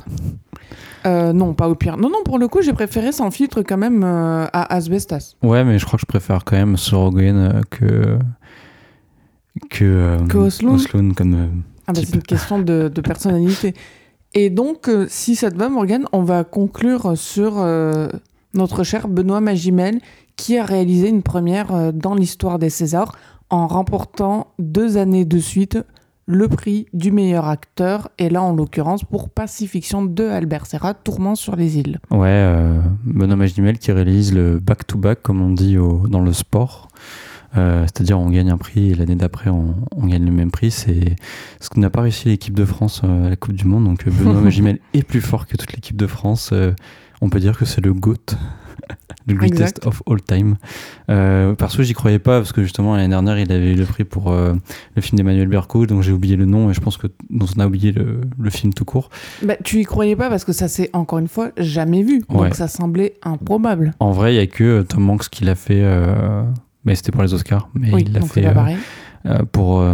Euh, 1.04 1.32
non, 1.32 1.52
pas 1.52 1.68
au 1.68 1.74
pire. 1.74 1.96
Non, 1.96 2.08
non, 2.08 2.22
pour 2.24 2.38
le 2.38 2.48
coup, 2.48 2.62
j'ai 2.62 2.72
préféré 2.72 3.12
sans 3.12 3.30
filtre 3.30 3.62
quand 3.62 3.76
même 3.76 4.02
euh, 4.04 4.46
à 4.52 4.74
Asbestas. 4.74 5.34
Ouais, 5.42 5.64
mais 5.64 5.78
je 5.78 5.84
crois 5.84 5.96
que 5.98 6.02
je 6.02 6.06
préfère 6.06 6.44
quand 6.44 6.56
même 6.56 6.76
Sorogoyen 6.76 7.36
euh, 7.36 7.60
que. 7.70 8.18
que. 9.70 10.26
Que 10.28 10.38
Oslo 10.38 10.76
comme. 10.88 11.14
Ah 11.86 11.92
bah, 11.92 12.00
c'est 12.04 12.14
une 12.14 12.22
question 12.22 12.58
de, 12.60 12.88
de 12.88 13.00
personnalité. 13.00 13.74
Et 14.34 14.48
donc, 14.48 14.88
si 15.08 15.36
ça 15.36 15.50
te 15.50 15.56
va, 15.56 15.68
Morgane, 15.68 16.06
on 16.12 16.22
va 16.22 16.44
conclure 16.44 17.18
sur 17.18 17.62
notre 18.54 18.82
cher 18.84 19.08
Benoît 19.08 19.40
Magimel, 19.40 20.00
qui 20.36 20.58
a 20.58 20.64
réalisé 20.64 21.08
une 21.08 21.22
première 21.22 21.72
euh, 21.74 21.92
dans 21.92 22.14
l'histoire 22.14 22.58
des 22.58 22.70
Césars 22.70 23.12
en 23.50 23.66
remportant 23.66 24.48
deux 24.58 24.96
années 24.96 25.24
de 25.24 25.38
suite 25.38 25.78
le 26.26 26.46
prix 26.48 26.86
du 26.94 27.10
meilleur 27.10 27.46
acteur, 27.48 28.08
et 28.18 28.30
là 28.30 28.42
en 28.42 28.54
l'occurrence 28.54 29.02
pour 29.04 29.28
Pacifiction 29.28 30.04
de 30.04 30.24
Albert 30.24 30.66
Serra, 30.66 30.94
Tourment 30.94 31.34
sur 31.34 31.56
les 31.56 31.78
îles. 31.78 31.98
Ouais, 32.12 32.28
euh, 32.30 32.80
Benoît 33.04 33.36
Magimel 33.36 33.76
qui 33.78 33.90
réalise 33.90 34.32
le 34.32 34.60
back-to-back, 34.60 35.20
comme 35.20 35.42
on 35.42 35.50
dit 35.50 35.78
au- 35.78 36.06
dans 36.08 36.20
le 36.20 36.32
sport. 36.32 36.88
Euh, 37.58 37.82
C'est-à-dire, 37.84 38.18
on 38.18 38.30
gagne 38.30 38.50
un 38.50 38.56
prix 38.56 38.92
et 38.92 38.94
l'année 38.94 39.16
d'après, 39.16 39.50
on, 39.50 39.74
on 39.94 40.06
gagne 40.06 40.24
le 40.24 40.30
même 40.32 40.50
prix. 40.52 40.70
C'est 40.70 41.16
ce 41.60 41.68
que 41.68 41.78
n'a 41.80 41.90
pas 41.90 42.00
réussi 42.02 42.28
l'équipe 42.28 42.54
de 42.54 42.64
France 42.64 43.02
euh, 43.04 43.26
à 43.26 43.28
la 43.28 43.36
Coupe 43.36 43.52
du 43.54 43.66
Monde. 43.66 43.84
Donc, 43.84 44.08
Benoît 44.08 44.40
Magimel 44.40 44.78
est 44.94 45.02
plus 45.02 45.20
fort 45.20 45.46
que 45.46 45.56
toute 45.56 45.72
l'équipe 45.74 45.96
de 45.96 46.06
France. 46.06 46.50
Euh, 46.52 46.72
on 47.22 47.30
peut 47.30 47.40
dire 47.40 47.56
que 47.56 47.64
c'est 47.64 47.80
le 47.80 47.94
GOAT, 47.94 48.36
le 49.26 49.34
greatest 49.34 49.60
Exact. 49.78 49.86
of 49.86 50.02
all 50.06 50.20
time. 50.20 50.56
Euh, 51.08 51.54
perso, 51.54 51.82
j'y 51.82 51.94
croyais 51.94 52.18
pas 52.18 52.38
parce 52.40 52.52
que 52.52 52.62
justement, 52.62 52.96
l'année 52.96 53.08
dernière, 53.08 53.38
il 53.38 53.50
avait 53.52 53.72
eu 53.72 53.76
le 53.76 53.84
prix 53.86 54.04
pour 54.04 54.30
euh, 54.32 54.54
le 54.96 55.00
film 55.02 55.16
d'Emmanuel 55.16 55.46
Berco. 55.48 55.86
Donc, 55.86 56.02
j'ai 56.02 56.12
oublié 56.12 56.36
le 56.36 56.44
nom 56.46 56.68
et 56.70 56.74
je 56.74 56.80
pense 56.80 56.96
que 56.96 57.06
dont 57.30 57.46
on 57.56 57.60
a 57.60 57.66
oublié 57.66 57.92
le, 57.92 58.20
le 58.38 58.50
film 58.50 58.74
tout 58.74 58.84
court. 58.84 59.08
Bah, 59.42 59.54
tu 59.62 59.80
y 59.80 59.84
croyais 59.84 60.16
pas 60.16 60.28
parce 60.28 60.44
que 60.44 60.52
ça 60.52 60.66
s'est 60.68 60.90
encore 60.92 61.20
une 61.20 61.28
fois 61.28 61.52
jamais 61.56 62.02
vu, 62.02 62.22
donc 62.28 62.54
ça 62.54 62.66
semblait 62.68 63.14
improbable. 63.22 63.92
En 64.00 64.10
vrai, 64.10 64.34
il 64.34 64.36
y 64.36 64.40
a 64.40 64.46
que 64.46 64.64
euh, 64.64 64.82
Tom 64.82 65.08
Hanks 65.08 65.28
qui 65.30 65.44
l'a 65.44 65.54
fait. 65.54 65.80
euh, 65.82 66.42
mais 66.84 66.96
c'était 66.96 67.12
pour 67.12 67.22
les 67.22 67.32
Oscars. 67.32 67.68
Mais 67.74 67.92
oui, 67.94 68.02
il 68.06 68.12
l'a 68.12 68.20
fait 68.22 68.52
pour 69.52 69.84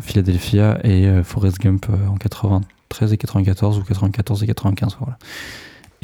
Philadelphia 0.00 0.78
et 0.82 1.22
Forrest 1.22 1.58
Gump 1.60 1.86
en 2.10 2.14
93 2.16 3.12
et 3.12 3.16
94 3.18 3.78
ou 3.78 3.82
94 3.82 4.42
et 4.42 4.46
95. 4.46 4.96
Voilà. 4.98 5.18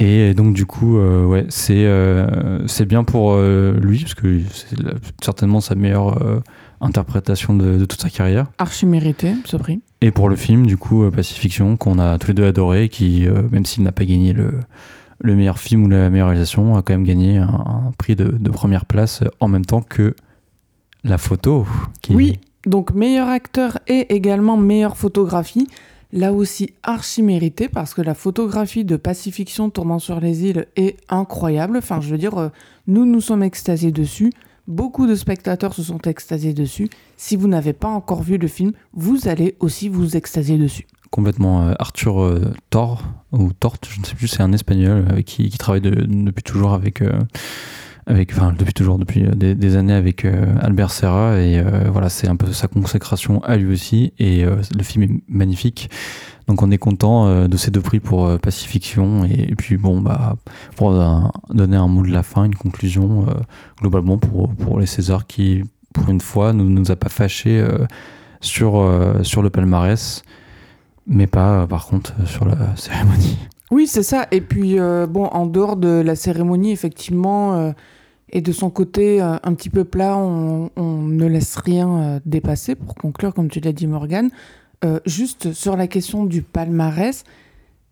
Et 0.05 0.35
donc 0.35 0.53
du 0.53 0.67
coup, 0.67 0.99
euh, 0.99 1.25
ouais, 1.25 1.47
c'est 1.49 1.85
euh, 1.87 2.67
c'est 2.67 2.87
bien 2.87 3.05
pour 3.05 3.35
euh, 3.35 3.79
lui 3.81 4.01
parce 4.01 4.15
que 4.15 4.41
c'est 4.53 4.81
la- 4.81 4.95
certainement 5.23 5.61
sa 5.61 5.77
meilleure 5.77 6.43
interprétation 6.81 7.55
de, 7.55 7.77
de 7.79 7.85
toute 7.85 8.01
sa 8.03 8.11
carrière. 8.11 8.47
Archi 8.59 8.85
mérité, 8.87 9.35
ce 9.45 9.57
prix. 9.57 9.81
Et 10.01 10.11
pour 10.11 10.29
le 10.29 10.35
film, 10.35 10.67
du 10.67 10.77
coup, 10.77 11.09
Pacifiction, 11.11 11.77
qu'on 11.77 12.01
a 12.01 12.19
tous 12.19 12.29
les 12.29 12.35
deux 12.35 12.45
adoré, 12.47 12.89
qui, 12.89 13.29
même 13.53 13.65
s'il 13.65 13.85
n'a 13.85 13.93
pas 13.93 14.05
gagné 14.05 14.33
le, 14.33 14.55
le 15.21 15.37
meilleur 15.37 15.61
film 15.61 15.85
ou 15.85 15.89
la 15.89 16.11
meilleure 16.11 16.29
réalisation, 16.29 16.75
a 16.77 16.83
quand 16.83 16.95
même 16.95 17.05
gagné 17.05 17.39
un, 17.39 17.47
un 17.49 17.93
prix 17.97 18.17
de, 18.17 18.25
de 18.25 18.51
première 18.51 18.85
place 18.87 19.23
en 19.39 19.47
même 19.47 19.65
temps 19.65 19.83
que 19.83 20.17
la 21.05 21.19
photo. 21.19 21.65
Qui... 22.01 22.17
Oui, 22.17 22.41
donc 22.67 22.93
meilleur 22.93 23.29
acteur 23.29 23.79
et 23.87 24.13
également 24.13 24.57
meilleure 24.57 24.97
photographie. 24.97 25.69
Là 26.13 26.33
aussi 26.33 26.75
archi 26.83 27.23
mérité 27.23 27.69
parce 27.69 27.95
que 27.95 28.03
la 28.03 28.15
photographie 28.15 28.85
de 28.85 28.97
Pacifiction 28.97 29.71
tournant 29.71 29.99
sur 29.99 30.21
les 30.21 30.45
îles 30.45 30.67
est 30.77 30.97
incroyable. 31.09 31.79
Enfin, 31.79 32.01
je 32.03 32.11
veux 32.11 32.19
dire, 32.19 32.37
euh, 32.39 32.49
nous 32.87 33.07
nous 33.07 33.21
sommes 33.23 33.43
extasiés 33.43 33.93
dessus. 33.93 34.31
Beaucoup 34.69 35.07
de 35.07 35.15
spectateurs 35.15 35.73
se 35.75 35.83
sont 35.83 35.99
extasiés 36.03 36.53
dessus. 36.53 36.89
Si 37.17 37.35
vous 37.37 37.49
n'avez 37.49 37.73
pas 37.73 37.89
encore 37.89 38.23
vu 38.23 38.37
le 38.37 38.47
film, 38.47 38.73
vous 38.93 39.27
allez 39.27 39.57
aussi 39.59 39.89
vous 39.89 40.17
extasier 40.17 40.59
dessus. 40.59 40.87
Complètement. 41.11 41.63
euh, 41.69 41.75
Arthur 41.79 42.23
euh, 42.23 42.53
Thor, 42.71 43.03
ou 43.33 43.53
Tort, 43.53 43.77
je 43.89 43.99
ne 44.01 44.05
sais 44.05 44.15
plus, 44.15 44.29
c'est 44.29 44.43
un 44.43 44.53
espagnol 44.53 45.23
qui, 45.25 45.49
travaille 45.59 45.81
de- 45.81 45.91
depuis 46.07 46.43
toujours 46.45 46.73
avec. 46.75 47.03
Depuis 48.07 48.73
toujours, 48.75 48.99
depuis 48.99 49.25
euh, 49.25 49.35
des, 49.35 49.77
années 49.77 49.93
avec 49.93 50.25
euh, 50.25 50.55
Albert 50.61 50.91
Serra, 50.91 51.39
et 51.39 51.59
euh, 51.59 51.89
voilà, 51.91 52.09
c'est 52.09 52.29
un 52.29 52.37
peu 52.37 52.53
sa 52.53 52.69
consécration 52.69 53.43
à 53.45 53.57
lui 53.57 53.73
aussi, 53.73 54.13
et 54.19 54.45
le 54.45 54.83
film 54.83 55.03
est 55.05 55.11
magnifique. 55.29 55.91
Donc 56.49 56.63
on 56.63 56.71
est 56.71 56.79
content 56.79 57.47
de 57.47 57.57
ces 57.57 57.71
deux 57.71 57.81
prix 57.81 58.01
pour 58.01 58.39
Pacifiction, 58.41 59.25
et, 59.25 59.51
et 59.51 59.55
puis 59.55 59.77
bon, 59.77 60.01
bah, 60.01 60.37
pour 60.77 60.93
donner 61.51 61.77
un 61.77 61.87
mot 61.87 62.03
de 62.03 62.11
la 62.11 62.23
fin, 62.23 62.45
une 62.45 62.57
conclusion, 62.57 63.27
globalement 63.81 64.19
pour, 64.19 64.81
les 64.81 64.87
Césars 64.87 65.27
qui, 65.27 65.63
pour 65.95 66.09
une 66.09 66.21
fois, 66.21 66.53
ne 66.53 66.65
nous 66.65 66.91
a 66.91 66.97
pas 66.97 67.09
fâchés 67.09 67.65
sur, 68.41 68.85
sur 69.23 69.43
le 69.43 69.51
palmarès, 69.51 70.25
mais 71.07 71.29
pas 71.29 71.67
par 71.69 71.87
contre 71.87 72.13
sur 72.27 72.45
la 72.45 72.75
cérémonie. 72.77 73.39
Oui, 73.73 73.87
c'est 73.87 74.03
ça. 74.03 74.27
Et 74.33 74.43
puis, 74.43 74.79
euh, 74.79 75.07
bon, 75.07 75.25
en 75.25 75.47
dehors 75.47 75.77
de 75.77 75.89
la 75.89 76.15
cérémonie, 76.15 76.73
effectivement, 76.73 77.55
euh, 77.55 77.73
et 78.29 78.43
de 78.43 78.53
son 78.53 78.69
côté 78.69 79.23
euh, 79.23 79.37
un 79.43 79.55
petit 79.55 79.71
peu 79.71 79.85
plat, 79.85 80.15
on, 80.15 80.69
on 80.77 80.99
ne 80.99 81.25
laisse 81.25 81.57
rien 81.57 82.21
dépasser, 82.27 82.75
pour 82.75 82.95
conclure, 82.95 83.33
comme 83.33 83.49
tu 83.49 83.61
l'as 83.61 83.73
dit, 83.73 83.87
Morgane. 83.87 84.31
Juste 85.07 85.53
sur 85.53 85.77
la 85.77 85.87
question 85.87 86.25
du 86.25 86.43
palmarès, 86.43 87.25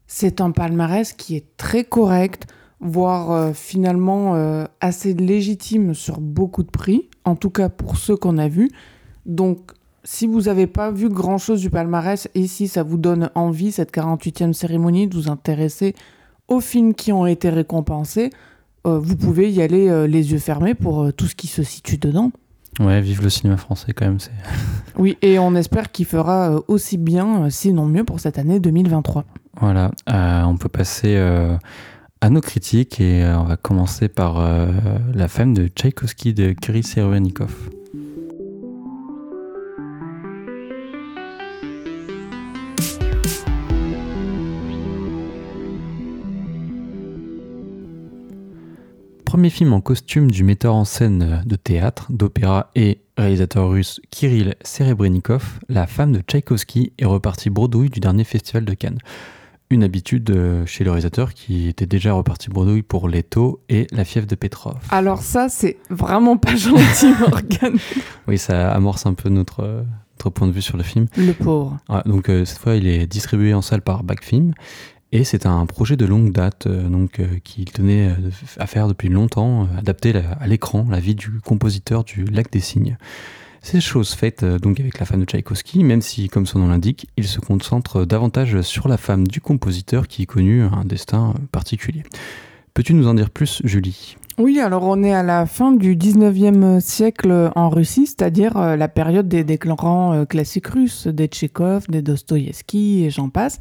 c'est 0.06 0.40
un 0.42 0.50
palmarès 0.50 1.12
qui 1.14 1.36
est 1.36 1.56
très 1.56 1.84
correct, 1.84 2.46
voire 2.80 3.54
finalement 3.54 4.66
assez 4.80 5.14
légitime 5.14 5.94
sur 5.94 6.20
beaucoup 6.20 6.64
de 6.64 6.70
prix, 6.70 7.08
en 7.24 7.36
tout 7.36 7.50
cas 7.50 7.68
pour 7.68 7.96
ceux 7.96 8.16
qu'on 8.16 8.38
a 8.38 8.48
vus. 8.48 8.72
Donc, 9.24 9.70
si 10.04 10.26
vous 10.26 10.42
n'avez 10.42 10.66
pas 10.66 10.90
vu 10.90 11.08
grand-chose 11.08 11.60
du 11.60 11.70
palmarès 11.70 12.28
et 12.34 12.46
si 12.46 12.68
ça 12.68 12.82
vous 12.82 12.98
donne 12.98 13.30
envie, 13.34 13.72
cette 13.72 13.92
48e 13.92 14.52
cérémonie, 14.52 15.08
de 15.08 15.14
vous 15.14 15.30
intéresser 15.30 15.94
aux 16.48 16.60
films 16.60 16.94
qui 16.94 17.12
ont 17.12 17.26
été 17.26 17.48
récompensés, 17.48 18.30
euh, 18.86 18.98
vous 18.98 19.16
pouvez 19.16 19.50
y 19.50 19.60
aller 19.60 19.88
euh, 19.88 20.06
les 20.06 20.32
yeux 20.32 20.38
fermés 20.38 20.74
pour 20.74 21.02
euh, 21.02 21.12
tout 21.12 21.26
ce 21.26 21.34
qui 21.34 21.46
se 21.46 21.62
situe 21.62 21.98
dedans. 21.98 22.32
Ouais, 22.78 23.00
vive 23.00 23.22
le 23.22 23.28
cinéma 23.28 23.56
français 23.56 23.92
quand 23.92 24.06
même. 24.06 24.18
Oui, 24.96 25.16
et 25.22 25.38
on 25.38 25.54
espère 25.54 25.92
qu'il 25.92 26.06
fera 26.06 26.60
aussi 26.68 26.98
bien, 26.98 27.48
sinon 27.48 27.86
mieux, 27.86 28.04
pour 28.04 28.20
cette 28.20 28.38
année 28.38 28.60
2023. 28.60 29.24
Voilà, 29.60 29.90
on 30.06 30.56
peut 30.56 30.68
passer 30.68 31.16
à 32.20 32.30
nos 32.30 32.40
critiques 32.40 33.00
et 33.00 33.24
on 33.24 33.44
va 33.44 33.56
commencer 33.56 34.08
par 34.08 34.46
La 35.14 35.28
femme 35.28 35.54
de 35.54 35.68
Tchaïkovski 35.68 36.34
de 36.34 36.52
Kirill 36.52 36.86
Serebrennikov. 36.86 37.70
Premier 49.30 49.50
film 49.50 49.72
en 49.72 49.80
costume 49.80 50.28
du 50.28 50.42
metteur 50.42 50.74
en 50.74 50.84
scène 50.84 51.44
de 51.46 51.54
théâtre, 51.54 52.10
d'opéra 52.10 52.72
et 52.74 53.00
réalisateur 53.16 53.70
russe 53.70 54.00
Kirill 54.10 54.56
Serebrennikov, 54.64 55.60
La 55.68 55.86
femme 55.86 56.10
de 56.10 56.18
Tchaïkovski 56.18 56.94
est 56.98 57.04
reparti 57.04 57.48
bredouille 57.48 57.90
du 57.90 58.00
dernier 58.00 58.24
festival 58.24 58.64
de 58.64 58.74
Cannes. 58.74 58.98
Une 59.70 59.84
habitude 59.84 60.28
euh, 60.30 60.66
chez 60.66 60.82
le 60.82 60.90
réalisateur 60.90 61.32
qui 61.32 61.68
était 61.68 61.86
déjà 61.86 62.12
reparti 62.12 62.50
bredouille 62.50 62.82
pour 62.82 63.08
Leto 63.08 63.60
et 63.68 63.86
La 63.92 64.04
fièvre 64.04 64.26
de 64.26 64.34
Petrov. 64.34 64.78
Alors 64.90 65.22
ça, 65.22 65.48
c'est 65.48 65.78
vraiment 65.90 66.36
pas 66.36 66.56
gentil, 66.56 67.14
Morgane. 67.20 67.78
Oui, 68.26 68.36
ça 68.36 68.72
amorce 68.72 69.06
un 69.06 69.14
peu 69.14 69.28
notre, 69.28 69.60
euh, 69.62 69.84
notre 70.18 70.30
point 70.30 70.48
de 70.48 70.52
vue 70.52 70.60
sur 70.60 70.76
le 70.76 70.82
film. 70.82 71.06
Le 71.16 71.34
pauvre. 71.34 71.78
Ouais, 71.88 72.02
donc 72.04 72.28
euh, 72.28 72.44
cette 72.44 72.58
fois, 72.58 72.74
il 72.74 72.88
est 72.88 73.06
distribué 73.06 73.54
en 73.54 73.62
salle 73.62 73.82
par 73.82 74.02
Backfilm 74.02 74.54
et 75.12 75.24
c'est 75.24 75.46
un 75.46 75.66
projet 75.66 75.96
de 75.96 76.06
longue 76.06 76.32
date 76.32 76.66
euh, 76.66 76.88
donc 76.88 77.20
euh, 77.20 77.26
qu'il 77.42 77.66
tenait 77.66 78.10
euh, 78.10 78.30
à 78.58 78.66
faire 78.66 78.88
depuis 78.88 79.08
longtemps, 79.08 79.68
adapter 79.76 80.14
à 80.16 80.46
l'écran 80.46 80.86
la 80.90 81.00
vie 81.00 81.14
du 81.14 81.40
compositeur 81.40 82.04
du 82.04 82.24
Lac 82.24 82.50
des 82.50 82.60
Cygnes. 82.60 82.96
C'est 83.62 83.80
chose 83.80 84.14
faite 84.14 84.42
euh, 84.42 84.58
donc 84.58 84.80
avec 84.80 84.98
la 84.98 85.06
femme 85.06 85.20
de 85.20 85.26
Tchaïkovski, 85.26 85.84
même 85.84 86.00
si, 86.00 86.28
comme 86.28 86.46
son 86.46 86.60
nom 86.60 86.68
l'indique, 86.68 87.08
il 87.16 87.26
se 87.26 87.40
concentre 87.40 88.06
davantage 88.06 88.62
sur 88.62 88.88
la 88.88 88.96
femme 88.96 89.28
du 89.28 89.40
compositeur 89.40 90.08
qui 90.08 90.26
connut 90.26 90.62
un 90.62 90.84
destin 90.84 91.34
particulier. 91.52 92.02
Peux-tu 92.72 92.94
nous 92.94 93.06
en 93.06 93.14
dire 93.14 93.28
plus, 93.28 93.60
Julie? 93.64 94.16
Oui, 94.38 94.58
alors 94.60 94.84
on 94.84 95.02
est 95.02 95.12
à 95.12 95.22
la 95.22 95.44
fin 95.44 95.72
du 95.72 95.96
19e 95.96 96.80
siècle 96.80 97.50
en 97.54 97.68
Russie, 97.68 98.06
c'est-à-dire 98.06 98.58
la 98.58 98.88
période 98.88 99.28
des, 99.28 99.44
euh, 99.44 100.24
classiques 100.24 100.68
russes, 100.68 101.06
des 101.06 101.26
Tchekhov, 101.26 101.86
des 101.90 102.00
Dostoïevski 102.00 103.04
et 103.04 103.10
j'en 103.10 103.28
passe. 103.28 103.58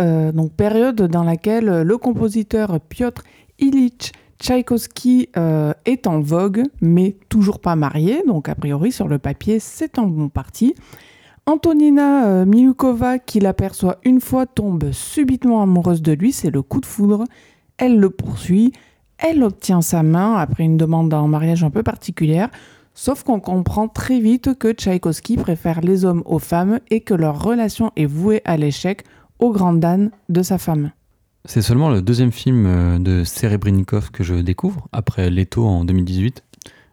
Euh, 0.00 0.32
donc 0.32 0.52
période 0.52 1.02
dans 1.02 1.24
laquelle 1.24 1.82
le 1.82 1.98
compositeur 1.98 2.80
Piotr 2.80 3.22
Ilyich 3.58 4.12
Tchaïkovski 4.40 5.28
euh, 5.36 5.74
est 5.84 6.06
en 6.06 6.20
vogue, 6.20 6.62
mais 6.80 7.16
toujours 7.28 7.60
pas 7.60 7.76
marié, 7.76 8.22
donc 8.26 8.48
a 8.48 8.54
priori 8.54 8.90
sur 8.90 9.06
le 9.06 9.18
papier 9.18 9.60
c'est 9.60 9.98
un 9.98 10.06
bon 10.06 10.28
parti. 10.30 10.74
Antonina 11.44 12.26
euh, 12.26 12.46
Milukova, 12.46 13.18
qui 13.18 13.40
l'aperçoit 13.40 13.98
une 14.04 14.20
fois, 14.20 14.46
tombe 14.46 14.92
subitement 14.92 15.62
amoureuse 15.62 16.00
de 16.00 16.12
lui, 16.12 16.32
c'est 16.32 16.50
le 16.50 16.62
coup 16.62 16.80
de 16.80 16.86
foudre. 16.86 17.24
Elle 17.76 17.98
le 17.98 18.08
poursuit, 18.08 18.72
elle 19.18 19.42
obtient 19.42 19.82
sa 19.82 20.02
main 20.02 20.36
après 20.36 20.64
une 20.64 20.76
demande 20.78 21.12
en 21.12 21.28
mariage 21.28 21.62
un 21.62 21.70
peu 21.70 21.82
particulière, 21.82 22.48
sauf 22.94 23.22
qu'on 23.22 23.40
comprend 23.40 23.88
très 23.88 24.20
vite 24.20 24.56
que 24.58 24.72
Tchaïkovski 24.72 25.36
préfère 25.36 25.82
les 25.82 26.06
hommes 26.06 26.22
aux 26.24 26.38
femmes 26.38 26.80
et 26.88 27.00
que 27.00 27.14
leur 27.14 27.42
relation 27.42 27.90
est 27.96 28.06
vouée 28.06 28.40
à 28.46 28.56
l'échec 28.56 29.04
au 29.40 29.52
grand 29.52 29.72
Dan 29.72 30.10
de 30.28 30.42
sa 30.42 30.58
femme. 30.58 30.92
C'est 31.46 31.62
seulement 31.62 31.88
le 31.90 32.02
deuxième 32.02 32.32
film 32.32 32.66
euh, 32.66 32.98
de 32.98 33.24
Serebrennikov 33.24 34.10
que 34.10 34.22
je 34.22 34.34
découvre, 34.34 34.86
après 34.92 35.30
Leto 35.30 35.66
en 35.66 35.84
2018. 35.84 36.44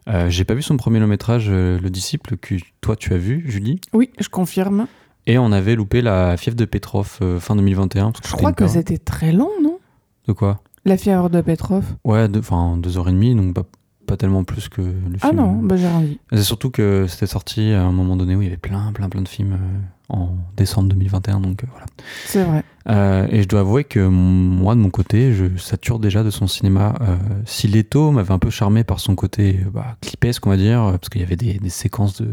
Euh, 0.08 0.30
J'ai 0.30 0.44
pas 0.44 0.54
vu 0.54 0.62
son 0.62 0.76
premier 0.78 1.00
long 1.00 1.06
métrage, 1.06 1.46
euh, 1.50 1.78
Le 1.78 1.90
Disciple, 1.90 2.36
que 2.38 2.54
toi 2.80 2.96
tu 2.96 3.12
as 3.12 3.18
vu, 3.18 3.44
Julie? 3.46 3.78
Oui, 3.92 4.10
je 4.18 4.28
confirme. 4.30 4.86
Et 5.26 5.36
on 5.36 5.52
avait 5.52 5.74
loupé 5.74 6.00
la 6.00 6.38
fièvre 6.38 6.56
de 6.56 6.64
Petrov 6.64 7.18
euh, 7.20 7.38
fin 7.38 7.54
2021. 7.56 8.12
parce 8.12 8.26
Je 8.26 8.32
crois 8.34 8.54
que 8.54 8.66
c'était 8.66 8.96
très 8.96 9.32
long, 9.32 9.50
non? 9.62 9.78
De 10.26 10.32
quoi? 10.32 10.62
La 10.86 10.96
fièvre 10.96 11.28
de 11.28 11.42
Petrov. 11.42 11.84
Ouais, 12.04 12.28
deux- 12.28 12.38
enfin 12.40 12.78
deux 12.78 12.96
heures 12.96 13.10
et 13.10 13.12
demie, 13.12 13.34
donc 13.34 13.52
pas, 13.54 13.64
pas 14.08 14.16
tellement 14.16 14.44
plus 14.44 14.68
que 14.68 14.80
le 14.80 14.90
film. 14.90 15.18
Ah 15.22 15.32
non, 15.32 15.54
bah 15.62 15.76
j'ai 15.76 15.86
rien 15.86 16.00
dit. 16.00 16.18
C'est 16.32 16.42
surtout 16.42 16.70
que 16.70 17.06
c'était 17.08 17.26
sorti 17.26 17.72
à 17.72 17.82
un 17.82 17.92
moment 17.92 18.16
donné 18.16 18.34
où 18.34 18.42
il 18.42 18.46
y 18.46 18.48
avait 18.48 18.56
plein, 18.56 18.92
plein, 18.92 19.08
plein 19.08 19.22
de 19.22 19.28
films 19.28 19.52
euh, 19.52 19.78
en 20.08 20.30
décembre 20.56 20.88
2021, 20.88 21.40
donc 21.40 21.62
euh, 21.62 21.66
voilà. 21.70 21.86
C'est 22.24 22.42
vrai. 22.42 22.64
Euh, 22.88 23.26
et 23.30 23.42
je 23.42 23.48
dois 23.48 23.60
avouer 23.60 23.84
que 23.84 24.00
moi, 24.00 24.74
de 24.74 24.80
mon 24.80 24.88
côté, 24.88 25.34
je 25.34 25.56
sature 25.58 25.98
déjà 25.98 26.22
de 26.22 26.30
son 26.30 26.46
cinéma. 26.46 26.94
Euh, 27.02 27.16
si 27.44 27.68
Leto 27.68 28.10
m'avait 28.10 28.32
un 28.32 28.38
peu 28.38 28.50
charmé 28.50 28.84
par 28.84 29.00
son 29.00 29.14
côté 29.14 29.60
bah, 29.72 29.96
clipesque, 30.00 30.46
on 30.46 30.50
va 30.50 30.56
dire, 30.56 30.80
parce 30.92 31.10
qu'il 31.10 31.20
y 31.20 31.24
avait 31.24 31.36
des, 31.36 31.54
des 31.54 31.68
séquences 31.68 32.22
de, 32.22 32.28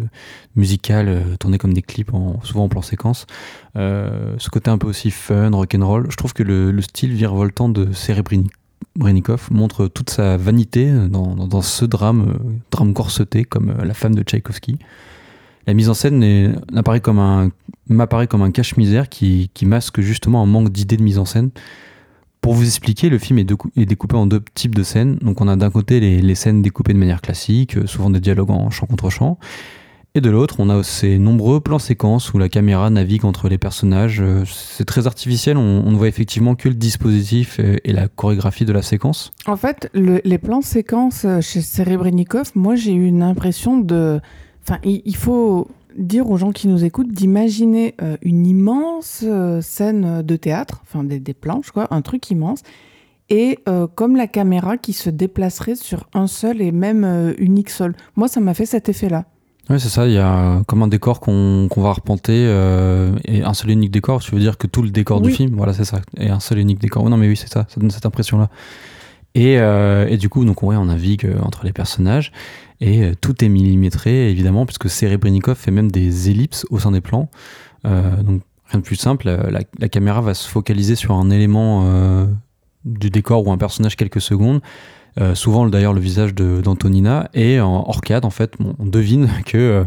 musicales 0.56 1.10
euh, 1.10 1.36
tournées 1.38 1.58
comme 1.58 1.74
des 1.74 1.82
clips, 1.82 2.14
en, 2.14 2.42
souvent 2.44 2.64
en 2.64 2.70
plan 2.70 2.82
séquence. 2.82 3.28
Ce 3.76 4.50
côté 4.50 4.72
un 4.72 4.78
peu 4.78 4.88
aussi 4.88 5.12
fun, 5.12 5.52
rock'n'roll. 5.52 6.08
Je 6.10 6.16
trouve 6.16 6.34
que 6.34 6.44
le, 6.44 6.72
le 6.72 6.82
style 6.82 7.14
virevoltant 7.14 7.68
de 7.68 7.92
Serebrennikov 8.96 9.50
montre 9.52 9.88
toute 9.88 10.10
sa 10.10 10.38
vanité 10.38 10.90
dans, 11.10 11.36
dans- 11.36 11.48
dans 11.48 11.62
ce 11.62 11.84
drame, 11.86 12.30
euh, 12.30 12.50
drame 12.72 12.94
corseté 12.94 13.44
comme 13.44 13.72
euh, 13.72 13.84
la 13.86 13.94
femme 13.94 14.16
de 14.16 14.24
Tchaïkovski. 14.24 14.78
La 15.68 15.74
mise 15.74 15.90
en 15.90 15.94
scène 15.94 16.56
n'apparaît 16.72 17.02
comme 17.02 17.20
un 17.20 17.50
m'apparaît 17.90 18.28
comme 18.28 18.42
un 18.42 18.52
cache-misère 18.52 19.10
qui, 19.10 19.50
qui 19.54 19.66
masque 19.66 20.00
justement 20.02 20.42
un 20.42 20.46
manque 20.46 20.70
d'idées 20.70 20.98
de 20.98 21.04
mise 21.04 21.18
en 21.20 21.26
scène. 21.26 21.50
Pour 22.42 22.54
vous 22.54 22.64
expliquer, 22.66 23.10
le 23.10 23.18
film 23.18 23.40
est, 23.40 23.52
est 23.76 23.86
découpé 23.86 24.16
en 24.16 24.28
deux 24.28 24.42
types 24.54 24.76
de 24.76 24.84
scènes. 24.84 25.16
Donc 25.18 25.42
on 25.42 25.48
a 25.48 25.56
d'un 25.56 25.72
côté 25.72 26.00
les, 26.00 26.22
les 26.22 26.36
scènes 26.36 26.62
découpées 26.62 26.94
de 26.94 27.00
manière 27.00 27.22
classique, 27.22 27.78
euh, 27.78 27.88
souvent 27.88 28.10
des 28.12 28.20
dialogues 28.22 28.52
en 28.52 28.70
chant 28.70 28.86
contre 28.86 29.10
chant. 29.10 29.40
Et 30.18 30.22
de 30.22 30.30
l'autre, 30.30 30.56
on 30.60 30.70
a 30.70 30.82
ces 30.82 31.18
nombreux 31.18 31.60
plans 31.60 31.78
séquences 31.78 32.34
où 32.34 32.38
la 32.38 32.48
caméra 32.48 32.90
navigue 32.90 33.26
entre 33.26 33.50
les 33.50 33.58
personnages. 33.58 34.22
Euh, 34.22 34.46
C'est 34.48 34.86
très 34.86 35.08
artificiel, 35.08 35.58
on, 35.58 35.92
ne 35.92 35.98
voit 35.98 36.08
effectivement 36.08 36.56
que 36.56 36.70
le 36.70 36.76
dispositif 36.76 37.60
et, 37.60 37.92
la 37.92 38.08
chorégraphie 38.08 38.64
de 38.64 38.72
la 38.72 38.82
séquence. 38.82 39.34
En 39.46 39.58
fait, 39.58 39.90
le- 39.94 40.22
les 40.24 40.38
plans 40.38 40.62
séquences 40.62 41.26
euh, 41.26 41.42
chez 41.42 41.60
Serebrennikov, 41.60 42.52
moi 42.56 42.76
j'ai 42.76 42.94
eu 42.94 43.06
une 43.06 43.24
impression 43.24 43.78
de. 43.78 44.22
Enfin, 44.64 44.80
il, 44.86 45.16
faut 45.18 45.68
dire 45.98 46.30
aux 46.30 46.38
gens 46.38 46.54
qui 46.54 46.70
nous 46.70 46.86
écoutent 46.86 47.12
d'imaginer 47.12 47.94
euh, 48.02 48.16
une 48.22 48.48
immense 48.48 49.26
scène 49.62 50.22
de 50.22 50.36
théâtre, 50.38 50.82
enfin 50.84 51.04
des, 51.04 51.20
des 51.20 51.34
planches, 51.34 51.72
quoi, 51.72 51.94
un 51.94 52.02
truc 52.02 52.32
immense, 52.32 52.62
et 53.30 53.60
comme 53.96 54.16
la 54.16 54.28
caméra 54.28 54.78
qui 54.78 54.94
se 54.94 55.10
déplacerait 55.10 55.76
sur 55.76 56.08
un 56.14 56.28
seul 56.28 56.62
et 56.62 56.72
même 56.72 57.34
unique 57.38 57.70
sol. 57.70 57.96
Moi, 58.16 58.28
ça 58.28 58.40
m'a 58.40 58.54
fait 58.54 58.66
cet 58.66 58.88
effet-là. 58.90 59.26
Oui, 59.70 59.80
c'est 59.80 59.90
ça, 59.90 60.06
il 60.08 60.14
y 60.14 60.20
a 60.20 60.62
comme 60.68 60.84
un 60.84 60.88
décor 60.88 61.20
qu'on 61.20 61.68
va 61.76 61.90
arpenter 61.90 62.46
euh, 62.48 63.16
et 63.26 63.44
un 63.44 63.54
seul 63.54 63.72
et 63.72 63.74
unique 63.74 63.92
décor. 63.92 64.22
Tu 64.22 64.32
veux 64.32 64.40
dire 64.40 64.58
que 64.58 64.68
tout 64.68 64.84
le 64.84 64.92
décor 64.92 65.22
Oui. 65.22 65.30
du 65.30 65.32
film, 65.32 65.56
voilà, 65.56 65.74
c'est 65.74 65.86
ça, 65.86 66.02
et 66.18 66.30
un 66.30 66.40
seul 66.40 66.60
et 66.60 66.62
unique 66.62 66.80
décor. 66.80 67.04
Oh, 67.04 67.10
non, 67.10 67.18
mais 67.18 67.28
oui, 67.28 67.36
c'est 67.36 67.52
ça, 67.52 67.66
ça 67.68 67.80
donne 67.80 67.90
cette 67.90 68.06
impression-là. 68.06 68.50
Et, 69.36 69.60
euh, 69.60 70.08
et 70.08 70.18
du 70.18 70.30
coup, 70.30 70.46
donc, 70.46 70.64
ouais, 70.64 70.78
on 70.78 70.86
navigue 70.86 71.26
euh, 71.26 71.40
entre 71.42 71.66
les 71.66 71.74
personnages 71.74 72.32
et 72.80 73.04
euh, 73.04 73.14
tout 73.20 73.44
est 73.44 73.50
millimétré, 73.50 74.32
évidemment, 74.32 74.66
puisque 74.66 74.90
Serebrennikov 74.90 75.58
fait 75.58 75.72
même 75.72 75.92
des 75.92 76.30
ellipses 76.30 76.66
au 76.72 76.80
sein 76.80 76.92
des 76.92 77.02
plans. 77.02 77.30
Donc, 77.84 78.42
rien 78.68 78.80
de 78.80 78.84
plus 78.84 78.96
simple, 78.96 79.28
la, 79.28 79.90
caméra 79.90 80.20
va 80.20 80.34
se 80.34 80.50
focaliser 80.50 80.96
sur 80.96 81.14
un 81.14 81.30
élément 81.30 81.88
du 82.84 83.12
décor 83.12 83.46
ou 83.46 83.52
un 83.52 83.60
personnage 83.60 83.96
quelques 83.96 84.22
secondes. 84.22 84.60
Euh, 85.18 85.34
souvent 85.34 85.66
d'ailleurs 85.68 85.94
le 85.94 86.02
visage 86.02 86.36
de- 86.36 86.60
d'Antonina 86.62 87.30
et 87.34 87.62
en 87.62 87.86
hors 87.88 88.02
cadre 88.02 88.28
en 88.28 88.32
fait. 88.32 88.52
On 88.60 88.76
on 88.80 88.86
devine 88.86 89.30
que 89.46 89.58
euh, 89.58 89.84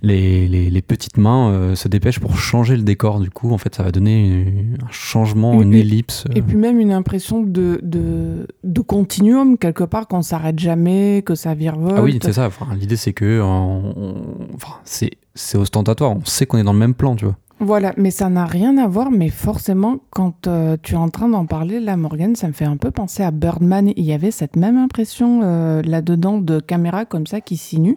les, 0.00 0.48
les- 0.48 0.70
les 0.70 0.80
petites 0.82 1.18
mains 1.18 1.50
euh, 1.50 1.74
se 1.74 1.86
dépêchent 1.86 2.18
pour 2.18 2.38
changer 2.38 2.76
le 2.76 2.82
décor. 2.82 3.20
Du 3.20 3.28
coup 3.30 3.52
en 3.52 3.58
fait 3.58 3.74
ça 3.74 3.82
va 3.82 3.92
donner 3.92 4.46
un 4.82 4.90
changement 4.90 5.60
Une- 5.60 5.74
ellipse 5.74 6.24
Et 6.34 6.40
puis 6.40 6.56
même 6.56 6.80
une 6.80 6.92
impression 6.92 7.42
de, 7.42 7.78
de, 7.82 8.46
de 8.64 8.80
continuum, 8.80 9.58
quelque 9.58 9.84
part, 9.84 10.08
qu'on 10.08 10.22
s'arrête 10.22 10.58
jamais, 10.58 11.22
que 11.26 11.34
ça 11.34 11.52
virevolte. 11.52 11.96
ah 11.98 12.02
oui 12.02 12.18
c'est 12.22 12.32
ça. 12.32 12.46
Enfin, 12.46 12.66
l'idée 12.74 12.96
c'est 12.96 13.12
que 13.12 13.40
enfin, 13.42 14.76
c'est 14.84 15.10
c'est 15.34 15.58
ostentatoire. 15.58 16.10
On 16.12 16.24
sait 16.24 16.46
qu'on 16.46 16.58
est 16.58 16.64
dans 16.64 16.72
le 16.72 16.78
même 16.78 16.94
plan 16.94 17.16
tu 17.16 17.24
vois 17.26 17.36
Voilà, 17.62 17.92
mais 17.98 18.10
ça 18.10 18.30
n'a 18.30 18.46
rien 18.46 18.78
à 18.78 18.86
voir, 18.86 19.10
mais 19.10 19.28
forcément, 19.28 19.98
quand 20.08 20.46
euh, 20.46 20.78
tu 20.82 20.94
es 20.94 20.96
en 20.96 21.10
train 21.10 21.28
d'en 21.28 21.44
parler, 21.44 21.78
là, 21.78 21.94
Morgan, 21.98 22.34
ça 22.34 22.48
me 22.48 22.54
fait 22.54 22.64
un 22.64 22.78
peu 22.78 22.90
penser 22.90 23.22
à 23.22 23.30
Birdman. 23.30 23.92
Il 23.96 24.04
y 24.04 24.14
avait 24.14 24.30
cette 24.30 24.56
même 24.56 24.78
impression 24.78 25.42
euh, 25.42 25.82
là-dedans 25.82 26.38
de 26.38 26.58
caméra 26.58 27.04
comme 27.04 27.26
ça 27.26 27.42
qui 27.42 27.58
sinue. 27.58 27.96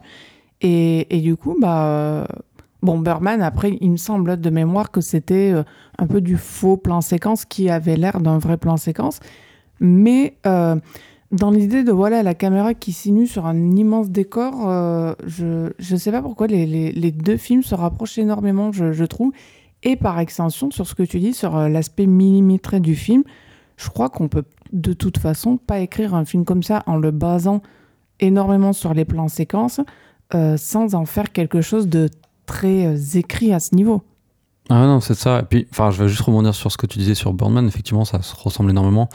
Et, 0.62 1.16
et 1.16 1.22
du 1.22 1.38
coup, 1.38 1.56
bah. 1.60 1.86
euh, 1.88 2.26
Bon, 2.82 3.00
Birdman, 3.00 3.42
après, 3.42 3.78
il 3.80 3.92
me 3.92 3.96
semble 3.96 4.42
de 4.42 4.50
mémoire 4.50 4.92
que 4.92 5.00
c'était 5.00 5.54
un 5.98 6.06
peu 6.06 6.20
du 6.20 6.36
faux 6.36 6.76
plan 6.76 7.00
séquence 7.00 7.46
qui 7.46 7.70
avait 7.70 7.96
l'air 7.96 8.20
d'un 8.20 8.40
vrai 8.40 8.58
plan 8.58 8.76
séquence. 8.76 9.22
Mais 9.80 10.36
dans 11.34 11.52
l'idée 11.52 11.84
de 11.84 11.92
voilà 11.92 12.24
la 12.24 12.34
caméra 12.34 12.74
qui 12.74 12.94
sinue 12.94 13.28
sur 13.28 13.46
un 13.46 13.76
immense 13.76 14.10
décor, 14.10 14.70
euh, 14.70 15.14
je 15.26 15.72
ne 15.92 15.98
sais 15.98 16.12
pas 16.12 16.22
pourquoi 16.22 16.48
les, 16.48 16.66
les- 16.66 17.12
deux 17.12 17.38
films 17.38 17.64
se 17.64 17.76
rapprochent 17.76 18.18
énormément, 18.18 18.72
je, 18.72 18.94
je 18.94 19.04
trouve. 19.04 19.32
Et 19.84 19.96
par 19.98 20.18
extension, 20.20 20.72
sur 20.72 20.88
ce 20.88 20.96
que 20.96 21.04
tu 21.04 21.20
dis, 21.20 21.34
sur 21.34 21.58
euh, 21.58 21.68
l'aspect 21.68 22.06
millimétré 22.06 22.80
du 22.80 22.96
film, 22.96 23.24
je 23.78 23.90
crois 23.90 24.10
qu'on 24.10 24.30
peut 24.30 24.44
de 24.72 24.94
toute 24.94 25.18
façon 25.18 25.58
pas 25.58 25.80
écrire 25.80 26.16
un 26.16 26.24
film 26.24 26.46
comme 26.46 26.64
ça 26.64 26.84
en 26.86 26.96
le 26.98 27.12
basant 27.12 27.62
énormément 28.20 28.72
sur 28.74 28.94
les 28.94 29.04
plans 29.06 29.28
séquences 29.28 29.82
euh, 30.36 30.56
sans 30.58 30.96
en 30.96 31.06
faire 31.06 31.32
quelque 31.32 31.62
chose 31.62 31.88
de 31.88 32.10
très 32.46 32.86
euh, 32.86 32.98
écrit 33.16 33.54
à 33.54 33.60
ce 33.60 33.76
niveau. 33.76 34.02
ah 34.70 34.86
non 34.86 35.00
c'est 35.00 35.16
ça 35.16 35.40
et 35.40 35.44
puis 35.44 35.68
enfin 35.72 35.92
je 35.92 36.02
vais 36.04 36.10
juste 36.10 36.22
rebondir 36.22 36.54
sur 36.56 36.72
ce 36.72 36.78
que 36.78 36.86
tu 36.88 36.98
disais 37.00 37.16
sur 37.16 37.34
Birdman 37.34 37.68
effectivement 37.68 38.06
ça 38.06 38.22
se 38.22 38.36
ressemble 38.36 38.70
énormément 38.72 39.10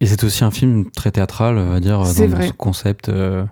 et 0.00 0.06
c'est 0.06 0.22
aussi 0.24 0.44
un 0.44 0.50
film 0.50 0.90
très 0.90 1.10
théâtral 1.10 1.58
on 1.58 1.70
va 1.70 1.80
dire 1.80 2.04
C'est 2.06 2.28
dans, 2.28 2.36
vrai. 2.36 2.48
ce 2.48 2.52
concept 2.52 3.08
euh, 3.08 3.44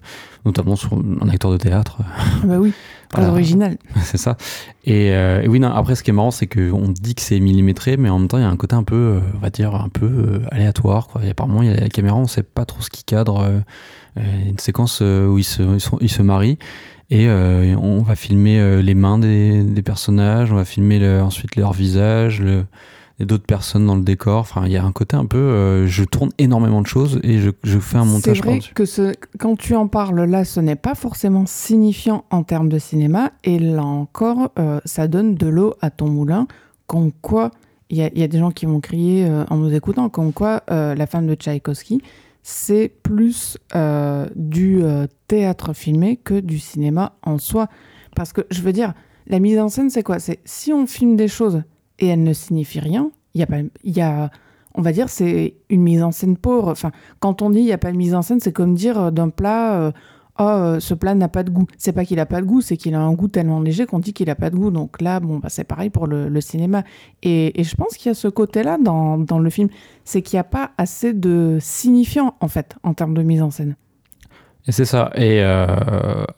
notamment 0.45 0.77
sur 0.77 0.93
un 1.21 1.29
acteur 1.29 1.51
de 1.51 1.57
théâtre 1.57 1.99
Ah 2.01 2.47
bah 2.47 2.59
oui, 2.59 2.73
très 3.09 3.19
Voilà. 3.23 3.33
original. 3.33 3.77
c'est 4.05 4.17
ça. 4.19 4.37
Et, 4.85 5.11
euh, 5.13 5.43
et 5.43 5.49
oui, 5.49 5.59
non, 5.59 5.69
après, 5.73 5.95
ce 5.97 6.03
qui 6.05 6.11
est 6.11 6.13
marrant, 6.13 6.31
c'est 6.31 6.47
qu'on 6.47 6.89
dit 6.89 7.15
que 7.17 7.23
c'est 7.23 7.41
millimétré, 7.41 7.97
mais 7.97 8.09
en 8.11 8.19
même 8.21 8.29
temps, 8.29 8.39
il 8.39 8.43
y 8.43 8.45
a 8.45 8.49
un 8.49 8.57
côté 8.57 8.77
un 8.77 8.85
peu, 8.85 8.95
euh, 8.95 9.21
on 9.35 9.39
va 9.39 9.51
dire, 9.51 9.75
un 9.75 9.89
peu 9.89 10.07
euh, 10.07 10.39
aléatoire. 10.53 11.09
Quoi. 11.09 11.25
Et 11.25 11.31
apparemment, 11.31 11.63
il 11.63 11.69
y 11.69 11.73
a 11.73 11.81
la 11.81 11.89
caméra, 11.89 12.17
on 12.17 12.27
sait 12.29 12.45
pas 12.45 12.65
trop 12.65 12.81
ce 12.81 12.91
qui 12.91 13.03
cadre. 13.03 13.41
euh, 13.41 13.59
euh, 14.19 14.23
une 14.49 14.59
séquence 14.61 15.01
euh, 15.03 15.27
où 15.27 15.39
ils 15.39 15.45
se, 15.45 15.63
ils, 15.63 15.81
sont- 15.81 15.99
ils 16.01 16.11
se 16.11 16.23
marient. 16.23 16.59
Et 17.11 17.27
euh, 17.29 17.75
on 17.77 18.03
va 18.03 18.15
filmer 18.15 18.61
euh, 18.61 18.83
les 18.83 18.95
mains 18.95 19.19
des, 19.19 19.63
des 19.65 19.83
personnages, 19.83 20.53
on 20.53 20.57
va 20.57 20.65
filmer 20.65 20.99
le- 21.01 21.23
ensuite 21.23 21.57
leur 21.57 21.73
visage, 21.73 22.41
le, 22.41 22.65
et 23.19 23.25
d'autres 23.25 23.47
personnes 23.47 23.87
dans 23.87 23.97
le 23.97 24.03
décor. 24.03 24.41
Enfin, 24.41 24.67
il 24.67 24.73
y 24.73 24.77
a 24.77 24.85
un 24.85 24.93
côté 24.93 25.17
un 25.17 25.25
peu, 25.27 25.39
euh, 25.39 25.87
je 25.87 26.05
tourne 26.05 26.31
énormément 26.39 26.83
de 26.83 26.87
choses 26.87 27.19
et 27.23 27.39
je, 27.39 27.51
je 27.63 27.79
fais 27.79 27.97
un 27.97 28.05
C'est 28.05 28.11
montage 28.13 28.39
vrai 28.39 28.49
par-dessus. 28.51 28.75
que 28.75 28.85
ce, 28.85 29.15
quand 29.39 29.57
tu 29.57 29.75
en 29.75 29.89
parles 29.89 30.23
là, 30.25 30.45
ce 30.45 30.61
n'est 30.61 30.77
pas 30.77 30.95
forcément 30.95 31.45
signifiant 31.47 32.25
en 32.31 32.43
termes 32.43 32.69
de 32.69 32.79
cinéma. 32.79 33.33
Et 33.45 33.59
là 33.59 33.85
encore, 33.85 34.51
euh, 34.59 34.81
ça 34.85 35.09
donne 35.09 35.35
de 35.35 35.47
l'eau 35.47 35.75
à 35.81 35.91
ton 35.91 36.09
moulin. 36.09 36.47
Comme 36.87 37.11
quoi, 37.13 37.51
il 37.91 37.97
y, 37.97 38.01
y 38.19 38.23
a 38.23 38.29
des 38.29 38.39
gens 38.39 38.51
qui 38.51 38.67
vont 38.67 38.81
crier 38.81 39.27
euh, 39.27 39.45
en 39.49 39.57
nous 39.57 39.73
écoutant, 39.73 40.09
comme 40.09 40.33
quoi 40.33 40.63
la 40.69 41.07
femme 41.07 41.27
de 41.27 41.35
Tchaïkovski, 41.35 42.03
c'est 42.43 42.93
plus 43.03 43.57
du 44.37 44.83
théâtre 45.27 45.73
filmé 45.73 46.17
que 46.17 46.39
du 46.39 46.59
cinéma 46.59 47.17
en 47.23 47.39
soi. 47.39 47.69
Parce 48.15 48.33
que 48.33 48.43
je 48.51 48.63
veux 48.63 48.73
dire, 48.73 48.93
la 49.27 49.41
mise 49.41 49.59
en 49.59 49.69
scène, 49.69 49.91
c'est 49.91 50.03
quoi? 50.05 50.19
C'est 50.21 50.39
si 50.45 50.73
on 50.73 50.87
filme 50.87 51.17
des 51.17 51.27
choses 51.29 51.63
et 51.99 52.09
elles 52.09 52.23
ne 52.23 52.33
signifient 52.33 52.81
rien, 52.81 53.11
il 53.35 53.41
y 53.41 53.43
a 53.43 53.47
pas, 53.47 53.59
il 53.85 53.97
y 53.97 54.01
a, 54.01 54.31
on 54.75 54.83
va 54.83 54.93
dire, 54.93 55.09
c'est 55.09 55.55
une 55.69 55.83
mise 55.83 56.03
en 56.03 56.13
scène 56.13 56.37
pauvre. 56.37 56.69
Enfin, 56.69 56.93
quand 57.21 57.43
on 57.43 57.51
dit 57.51 57.61
il 57.61 57.65
n'y 57.65 57.73
a 57.73 57.79
pas 57.79 57.93
de 57.93 57.97
mise 57.97 58.15
en 58.15 58.23
scène, 58.23 58.41
c'est 58.41 58.53
comme 58.53 58.75
dire 58.75 59.01
euh, 59.01 59.11
d'un 59.11 59.31
plat, 59.31 59.81
euh, 59.81 59.93
oh 60.39 60.43
euh, 60.43 60.81
ce 60.81 60.95
plat 60.95 61.15
n'a 61.15 61.29
pas 61.29 61.43
de 61.43 61.51
goût. 61.51 61.67
C'est 61.79 61.93
pas 61.93 62.05
qu'il 62.05 62.21
a 62.21 62.27
pas 62.27 62.41
de 62.41 62.47
goût, 62.47 62.61
c'est 62.61 62.77
qu'il 62.77 62.95
a 62.95 63.01
un 63.01 63.13
goût 63.13 63.29
tellement 63.29 63.61
léger 63.61 63.87
qu'on 63.87 63.99
dit 63.99 64.13
qu'il 64.13 64.31
a 64.31 64.35
pas 64.35 64.51
de 64.51 64.57
goût. 64.57 64.71
Donc 64.71 65.01
là, 65.01 65.21
bon, 65.21 65.39
bah, 65.39 65.49
c'est 65.49 65.65
pareil 65.65 65.91
pour 65.91 66.07
le, 66.07 66.41
cinéma. 66.41 66.85
Et, 67.23 67.53
je 67.63 67.75
pense 67.75 67.97
qu'il 67.97 68.09
y 68.09 68.11
a 68.11 68.15
ce 68.15 68.29
côté-là 68.29 68.79
dans, 68.79 69.19
dans 69.19 69.39
le 69.39 69.51
film, 69.51 69.69
c'est 70.05 70.23
qu'il 70.23 70.37
n'y 70.37 70.41
a 70.41 70.45
pas 70.45 70.73
assez 70.79 71.13
de 71.13 71.59
signifiant 71.61 72.35
en 72.41 72.49
fait 72.49 72.77
en 72.83 72.95
termes 72.95 73.15
de 73.15 73.23
mise 73.23 73.43
en 73.43 73.51
scène. 73.51 73.77
Et 74.69 74.73
c'est 74.73 74.85
ça. 74.85 75.11
Et 75.15 75.43
euh, 75.43 75.67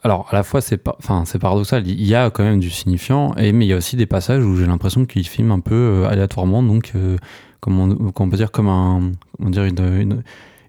alors, 0.03 0.27
à 0.29 0.35
la 0.35 0.43
fois, 0.43 0.61
c'est 0.61 0.77
pas, 0.77 0.95
enfin, 0.99 1.23
c'est 1.25 1.39
paradoxal. 1.39 1.87
Il 1.87 2.05
y 2.05 2.13
a 2.13 2.29
quand 2.29 2.43
même 2.43 2.59
du 2.59 2.69
signifiant, 2.69 3.33
et 3.35 3.51
mais 3.51 3.65
il 3.65 3.69
y 3.69 3.73
a 3.73 3.77
aussi 3.77 3.95
des 3.95 4.05
passages 4.05 4.43
où 4.43 4.55
j'ai 4.55 4.67
l'impression 4.67 5.05
qu'il 5.05 5.27
filme 5.27 5.51
un 5.51 5.59
peu 5.59 5.75
euh, 5.75 6.07
aléatoirement, 6.07 6.61
donc, 6.61 6.91
euh, 6.95 7.17
comment, 7.59 7.89
on, 8.15 8.29
peut 8.29 8.37
dire, 8.37 8.51
comme 8.51 8.69
un, 8.69 9.11
on 9.39 9.49
dirait 9.49 9.69
une, 9.69 10.23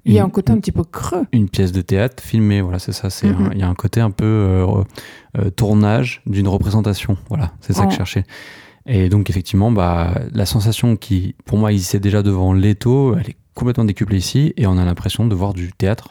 il 0.06 0.14
y 0.14 0.18
a 0.18 0.24
un 0.24 0.30
côté 0.30 0.50
un 0.50 0.58
petit 0.58 0.72
peu 0.72 0.82
creux. 0.82 1.26
Une 1.32 1.50
pièce 1.50 1.72
de 1.72 1.82
théâtre 1.82 2.22
filmée, 2.22 2.62
voilà, 2.62 2.78
c'est 2.78 2.92
ça. 2.92 3.10
C'est 3.10 3.28
mm-hmm. 3.28 3.50
il 3.52 3.58
y 3.58 3.62
a 3.62 3.68
un 3.68 3.74
côté 3.74 4.00
un 4.00 4.10
peu 4.10 4.64
tournage 5.56 6.22
d'une 6.24 6.48
représentation. 6.48 7.18
Voilà, 7.28 7.52
c'est 7.60 7.74
ça 7.74 7.84
que 7.84 7.92
je 7.92 7.98
cherchais. 7.98 8.24
Et 8.86 9.10
donc, 9.10 9.28
effectivement, 9.28 9.70
bah, 9.70 10.14
la 10.32 10.46
sensation 10.46 10.96
qui, 10.96 11.34
pour 11.44 11.58
moi, 11.58 11.70
existait 11.70 12.00
déjà 12.00 12.22
devant 12.22 12.54
Leto, 12.54 13.14
elle 13.14 13.28
est 13.28 13.36
complètement 13.54 13.84
décuplée 13.84 14.16
ici, 14.16 14.54
et 14.56 14.66
on 14.66 14.78
a 14.78 14.84
l'impression 14.86 15.26
de 15.26 15.34
voir 15.34 15.52
du 15.52 15.70
théâtre 15.70 16.08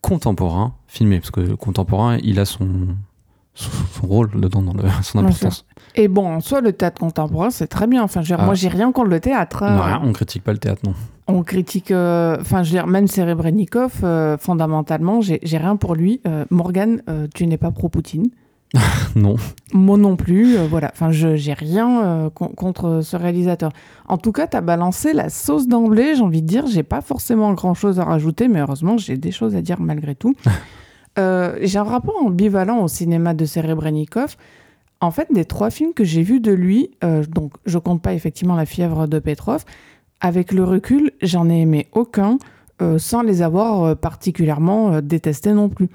contemporain 0.00 0.74
filmé, 0.86 1.20
parce 1.20 1.30
que 1.30 1.40
le 1.40 1.56
contemporain, 1.56 2.18
il 2.22 2.40
a 2.40 2.44
son, 2.44 2.68
son, 3.54 4.06
rôle 4.06 4.40
dedans, 4.40 4.62
dans 4.62 4.72
le, 4.72 4.82
son 5.02 5.18
importance. 5.20 5.66
Et 5.94 6.08
bon, 6.08 6.26
en 6.26 6.40
soi, 6.40 6.60
le 6.60 6.72
théâtre 6.72 7.00
contemporain, 7.00 7.50
c'est 7.50 7.66
très 7.66 7.86
bien. 7.86 8.02
Enfin, 8.02 8.22
je 8.22 8.34
moi, 8.34 8.48
ah. 8.50 8.54
j'ai 8.54 8.68
rien 8.68 8.92
contre 8.92 9.10
le 9.10 9.20
théâtre. 9.20 9.64
Non, 9.64 9.82
rien, 9.82 10.00
on 10.02 10.12
critique 10.12 10.44
pas 10.44 10.52
le 10.52 10.58
théâtre, 10.58 10.82
non. 10.84 10.94
On 11.26 11.42
critique, 11.42 11.90
euh, 11.90 12.36
enfin, 12.40 12.62
je 12.64 12.70
veux 12.70 12.78
dire, 12.78 12.86
même 12.88 13.06
Serebrennikov, 13.06 14.00
euh, 14.02 14.36
fondamentalement, 14.36 15.20
j'ai 15.20 15.38
rien 15.58 15.76
pour 15.76 15.94
lui. 15.94 16.20
Euh, 16.26 16.44
Morgan, 16.50 17.02
tu 17.34 17.46
n'es 17.46 17.58
pas 17.58 17.70
pro-Poutine. 17.70 18.30
non. 19.16 19.36
Moi 19.72 19.98
non 19.98 20.16
plus. 20.16 20.56
Euh, 20.56 20.66
voilà. 20.68 20.90
Enfin, 20.92 21.10
je 21.10 21.36
j'ai 21.36 21.52
rien 21.52 22.04
euh, 22.04 22.30
contre 22.30 23.00
ce 23.02 23.16
réalisateur. 23.16 23.72
En 24.06 24.18
tout 24.18 24.32
cas, 24.32 24.46
tu 24.46 24.56
as 24.56 24.60
balancé 24.60 25.12
la 25.12 25.28
sauce 25.28 25.66
d'emblée. 25.66 26.14
J'ai 26.14 26.22
envie 26.22 26.42
de 26.42 26.46
dire, 26.46 26.66
j'ai 26.66 26.82
pas 26.82 27.00
forcément 27.00 27.52
grand 27.54 27.74
chose 27.74 27.98
à 27.98 28.04
rajouter, 28.04 28.48
mais 28.48 28.60
heureusement, 28.60 28.96
j'ai 28.96 29.16
des 29.16 29.32
choses 29.32 29.56
à 29.56 29.62
dire 29.62 29.80
malgré 29.80 30.14
tout. 30.14 30.34
Euh, 31.18 31.58
j'ai 31.60 31.76
un 31.80 31.82
rapport 31.84 32.14
ambivalent 32.24 32.84
au 32.84 32.88
cinéma 32.88 33.34
de 33.34 33.44
Serebrennikov. 33.44 34.36
En 35.00 35.10
fait, 35.10 35.26
des 35.32 35.44
trois 35.44 35.68
films 35.68 35.92
que 35.92 36.04
j'ai 36.04 36.22
vus 36.22 36.38
de 36.38 36.52
lui, 36.52 36.92
donc 37.28 37.54
je 37.66 37.78
compte 37.78 38.00
pas 38.00 38.14
effectivement 38.14 38.54
La 38.54 38.64
fièvre 38.64 39.08
de 39.08 39.18
Petrov, 39.18 39.64
avec 40.20 40.52
le 40.52 40.62
recul, 40.62 41.10
j'en 41.20 41.50
ai 41.50 41.62
aimé 41.62 41.88
aucun, 41.92 42.38
sans 42.98 43.22
les 43.22 43.42
avoir 43.42 43.96
particulièrement 43.96 45.02
détestés 45.02 45.52
non 45.52 45.68
plus. 45.68 45.88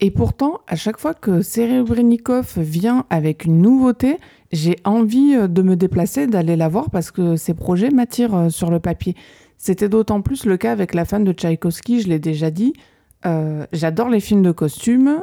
Et 0.00 0.10
pourtant, 0.10 0.60
à 0.66 0.76
chaque 0.76 0.98
fois 0.98 1.12
que 1.12 1.42
Serebrennikov 1.42 2.58
vient 2.58 3.04
avec 3.10 3.44
une 3.44 3.60
nouveauté, 3.60 4.16
j'ai 4.50 4.76
envie 4.84 5.34
euh, 5.34 5.46
de 5.46 5.62
me 5.62 5.76
déplacer, 5.76 6.26
d'aller 6.26 6.56
la 6.56 6.68
voir 6.68 6.90
parce 6.90 7.10
que 7.10 7.36
ses 7.36 7.54
projets 7.54 7.90
m'attirent 7.90 8.34
euh, 8.34 8.48
sur 8.48 8.70
le 8.70 8.80
papier. 8.80 9.14
C'était 9.58 9.90
d'autant 9.90 10.22
plus 10.22 10.46
le 10.46 10.56
cas 10.56 10.72
avec 10.72 10.94
la 10.94 11.04
fan 11.04 11.22
de 11.22 11.32
Tchaïkovski, 11.32 12.00
je 12.00 12.08
l'ai 12.08 12.18
déjà 12.18 12.50
dit. 12.50 12.72
Euh, 13.26 13.66
j'adore 13.72 14.08
les 14.08 14.20
films 14.20 14.42
de 14.42 14.52
costumes 14.52 15.22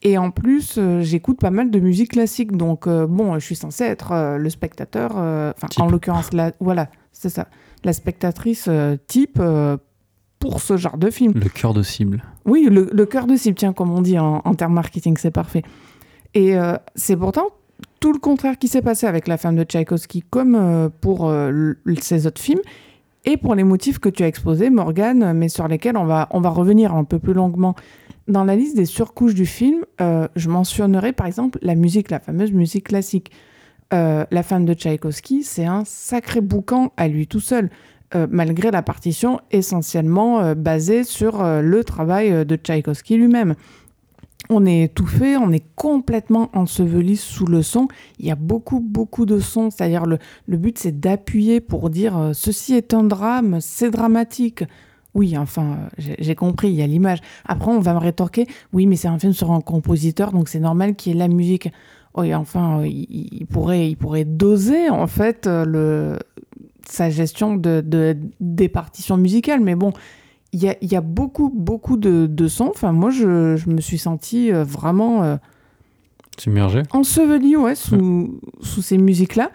et 0.00 0.16
en 0.16 0.30
plus, 0.30 0.78
j'écoute 1.00 1.38
pas 1.38 1.50
mal 1.50 1.70
de 1.70 1.78
musique 1.80 2.12
classique. 2.12 2.52
Donc, 2.52 2.86
bon, 2.86 3.38
je 3.38 3.44
suis 3.44 3.56
censée 3.56 3.84
être 3.84 4.36
le 4.38 4.50
spectateur, 4.50 5.12
enfin, 5.12 5.68
en 5.78 5.88
l'occurrence, 5.88 6.28
voilà, 6.60 6.90
c'est 7.12 7.30
ça, 7.30 7.48
la 7.84 7.94
spectatrice 7.94 8.68
type 9.06 9.40
pour 10.44 10.60
ce 10.60 10.76
genre 10.76 10.98
de 10.98 11.08
film. 11.08 11.32
Le 11.34 11.48
cœur 11.48 11.72
de 11.72 11.82
cible. 11.82 12.22
Oui, 12.44 12.68
le, 12.70 13.06
cœur 13.06 13.26
de 13.26 13.34
cible, 13.34 13.56
tiens, 13.56 13.72
comme 13.72 13.90
on 13.90 14.02
dit 14.02 14.18
en, 14.18 14.42
termes 14.54 14.74
marketing, 14.74 15.16
c'est 15.16 15.30
parfait. 15.30 15.62
Et 16.34 16.58
euh, 16.58 16.76
c'est 16.94 17.16
pourtant 17.16 17.46
tout 17.98 18.12
le 18.12 18.18
contraire 18.18 18.58
qui 18.58 18.68
s'est 18.68 18.82
passé 18.82 19.06
avec 19.06 19.26
La 19.26 19.38
femme 19.38 19.56
de 19.56 19.64
Tchaïkovski, 19.64 20.22
comme 20.28 20.54
euh, 20.54 20.90
pour 21.00 21.30
euh, 21.30 21.72
ses 21.98 22.26
autres 22.26 22.42
films, 22.42 22.60
et 23.24 23.38
pour 23.38 23.54
les 23.54 23.64
motifs 23.64 23.98
que 23.98 24.10
tu 24.10 24.22
as 24.22 24.26
exposés, 24.26 24.68
Morgane, 24.68 25.32
mais 25.32 25.48
sur 25.48 25.66
lesquels 25.66 25.96
on 25.96 26.04
va, 26.04 26.28
on 26.30 26.42
va 26.42 26.50
revenir 26.50 26.94
un 26.94 27.04
peu 27.04 27.18
plus 27.18 27.32
longuement. 27.32 27.74
Dans 28.28 28.44
la 28.44 28.54
liste 28.54 28.76
des 28.76 28.84
surcouches 28.84 29.34
du 29.34 29.46
film, 29.46 29.86
je 29.98 30.48
mentionnerai 30.50 31.14
par 31.14 31.26
exemple 31.26 31.58
la 31.62 31.74
musique, 31.74 32.10
la 32.10 32.20
fameuse 32.20 32.52
musique 32.52 32.88
classique. 32.88 33.30
la 33.92 34.42
femme 34.42 34.66
de 34.66 34.74
Tchaïkovski, 34.74 35.42
c'est 35.42 35.64
un 35.64 35.84
sacré 35.86 36.42
boucan 36.42 36.92
à 36.98 37.08
lui 37.08 37.26
tout 37.26 37.40
seul. 37.40 37.70
Euh, 38.14 38.28
malgré 38.30 38.70
la 38.70 38.82
partition 38.82 39.40
essentiellement 39.50 40.40
euh, 40.40 40.54
basée 40.54 41.02
sur 41.02 41.42
euh, 41.42 41.62
le 41.62 41.82
travail 41.82 42.46
de 42.46 42.56
Tchaïkovski 42.56 43.16
lui-même. 43.16 43.56
On 44.50 44.66
est 44.66 44.82
étouffé, 44.82 45.36
on 45.36 45.50
est 45.50 45.64
complètement 45.74 46.50
enseveli 46.52 47.16
sous 47.16 47.46
le 47.46 47.62
son. 47.62 47.88
Il 48.20 48.26
y 48.26 48.30
a 48.30 48.36
beaucoup, 48.36 48.78
beaucoup 48.78 49.26
de 49.26 49.40
sons. 49.40 49.70
C'est-à-dire, 49.70 50.04
le, 50.06 50.18
but, 50.56 50.78
c'est 50.78 51.00
d'appuyer 51.00 51.60
pour 51.60 51.90
dire 51.90 52.30
ceci 52.34 52.74
est 52.74 52.94
un 52.94 53.02
drame, 53.02 53.58
c'est 53.60 53.90
dramatique. 53.90 54.62
Oui, 55.14 55.36
enfin, 55.38 55.78
j'ai 55.96 56.34
compris, 56.34 56.68
il 56.68 56.74
y 56.74 56.82
a 56.82 56.86
l'image. 56.86 57.20
Après, 57.46 57.70
on 57.70 57.80
va 57.80 57.94
me 57.94 57.98
rétorquer 57.98 58.46
oui, 58.74 58.86
mais 58.86 58.96
c'est 58.96 59.08
un 59.08 59.18
film 59.18 59.32
sur 59.32 59.50
un 59.50 59.62
compositeur, 59.62 60.30
donc 60.30 60.48
c'est 60.48 60.60
normal 60.60 60.94
qu'il 60.94 61.12
y 61.12 61.16
ait 61.16 61.18
la 61.18 61.28
musique. 61.28 61.70
Oui, 62.14 62.34
enfin, 62.34 62.84
il, 62.84 63.46
pourrait, 63.46 63.88
il 63.88 63.96
pourrait 63.96 64.26
doser, 64.26 64.90
en 64.90 65.06
fait, 65.06 65.46
le, 65.46 66.18
sa 66.88 67.10
gestion 67.10 67.56
de, 67.56 68.16
des 68.40 68.68
partitions 68.68 69.16
musicales. 69.16 69.60
Mais 69.60 69.74
bon, 69.74 69.92
il 70.52 70.62
y 70.82 70.96
a, 70.96 71.00
beaucoup, 71.00 71.50
beaucoup 71.52 71.96
de, 71.96 72.48
sons. 72.48 72.70
Enfin, 72.70 72.92
moi, 72.92 73.10
je, 73.10 73.68
me 73.68 73.80
suis 73.80 73.98
sentie 73.98 74.52
euh, 74.52 74.64
vraiment... 74.64 75.22
Euh, 75.22 75.36
Submergée 76.38 76.82
Ensevelie, 76.92 77.56
ouais, 77.56 77.74
sous, 77.74 78.40
sous 78.60 78.82
ces 78.82 78.98
musiques-là. 78.98 79.50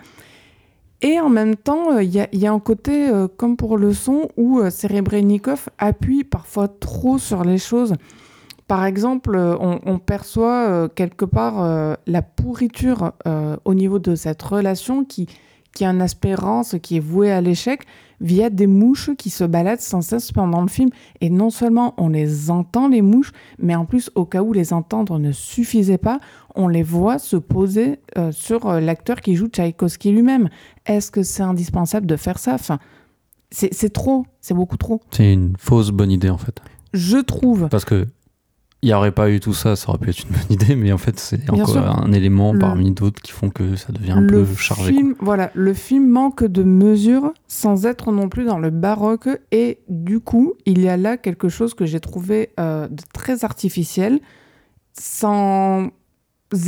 Et 1.02 1.20
en 1.20 1.30
même 1.30 1.56
temps, 1.56 1.94
euh, 1.94 2.04
il 2.04 2.14
y, 2.14 2.48
a, 2.48 2.52
un 2.52 2.60
côté, 2.60 3.10
comme 3.38 3.56
pour 3.56 3.78
le 3.78 3.94
son, 3.94 4.30
où 4.36 4.62
Serebrennikov 4.70 5.70
appuie 5.78 6.26
parfois 6.26 6.68
trop 6.68 7.18
sur 7.18 7.44
les 7.44 7.58
choses. 7.58 7.94
Par 8.68 8.86
exemple, 8.86 9.38
on, 9.38 9.80
on 9.86 10.00
perçoit 10.00 10.90
quelque 10.90 11.26
part 11.26 11.98
la 12.06 12.22
pourriture 12.22 13.14
au 13.66 13.74
niveau 13.74 14.00
de 14.00 14.16
cette 14.16 14.42
relation 14.44 15.06
qui, 15.06 15.28
qui 15.74 15.86
a 15.86 15.90
un 15.90 16.00
espérance 16.00 16.76
qui 16.82 16.98
est 16.98 17.02
voué 17.02 17.32
à 17.32 17.42
l'échec 17.42 17.84
via 18.22 18.50
des 18.50 18.68
mouches 18.68 19.12
qui 19.18 19.30
se 19.30 19.44
baladent 19.44 19.80
sans 19.80 20.02
cesse 20.02 20.32
pendant 20.32 20.62
le 20.62 20.68
film. 20.68 20.90
Et 21.22 21.30
non 21.30 21.50
seulement 21.50 21.94
on 21.98 22.10
les 22.10 22.50
entend, 22.50 22.88
les 22.88 23.02
mouches, 23.02 23.32
mais 23.60 23.76
en 23.76 23.86
plus, 23.86 24.12
au 24.16 24.26
cas 24.26 24.42
où 24.42 24.52
les 24.52 24.74
entendre 24.74 25.20
ne 25.20 25.32
suffisait 25.32 25.98
pas, 25.98 26.20
on 26.56 26.68
les 26.68 26.84
voit 26.84 27.20
se 27.20 27.38
poser 27.38 28.00
euh, 28.18 28.32
sur 28.32 28.68
euh, 28.68 28.80
l'acteur 28.82 29.22
qui 29.22 29.36
joue 29.36 29.48
Tchaïkovski 29.48 30.12
lui-même. 30.12 30.50
Est-ce 30.86 31.12
que 31.12 31.24
c'est 31.24 31.44
indispensable 31.44 32.08
de 32.08 32.16
faire 32.18 32.40
ça? 32.40 32.56
Enfin, 32.56 32.80
C'est 33.52 33.94
trop, 33.94 34.26
c'est 34.42 34.54
beaucoup 34.54 34.78
trop. 34.78 35.02
C'est 35.12 35.32
une 35.32 35.54
fausse 35.58 35.92
bonne 35.92 36.12
idée 36.12 36.30
en 36.30 36.38
fait. 36.38 36.62
Je 36.94 37.18
trouve. 37.18 37.70
Parce 37.70 37.86
que 37.86 38.08
il 38.82 38.88
n'y 38.88 38.94
aurait 38.94 39.12
pas 39.12 39.30
eu 39.30 39.42
tout 39.42 39.54
ça, 39.54 39.76
ça 39.76 39.90
aurait 39.90 39.98
pu 39.98 40.10
être 40.10 40.24
une 40.24 40.30
bonne 40.30 40.46
idée, 40.50 40.76
mais 40.76 40.92
en 40.92 40.98
fait, 40.98 41.20
c'est 41.20 41.50
encore 41.50 41.78
un 41.78 42.12
élément 42.12 42.58
parmi 42.58 42.92
d'autres 42.92 43.22
qui 43.22 43.32
font 43.32 43.50
que 43.50 43.76
ça 43.76 43.92
devient 43.92 44.12
un 44.12 44.26
peu 44.26 44.46
chargé. 44.56 44.96
voilà, 45.20 45.52
le 45.54 45.74
film 45.74 46.08
manque 46.10 46.44
de 46.44 46.64
mesure 46.64 47.34
sans 47.48 47.86
être 47.86 48.12
non 48.12 48.30
plus 48.30 48.46
dans 48.46 48.60
le 48.60 48.70
baroque, 48.70 49.30
et 49.52 49.80
du 49.90 50.20
coup, 50.20 50.54
il 50.66 50.82
y 50.82 50.88
a 50.88 50.98
là 50.98 51.18
quelque 51.18 51.50
chose 51.50 51.74
que 51.74 51.86
j'ai 51.86 52.00
trouvé 52.00 52.52
euh, 52.60 52.88
de 52.88 53.04
très 53.14 53.44
artificiel, 53.44 54.22
sans 54.94 55.90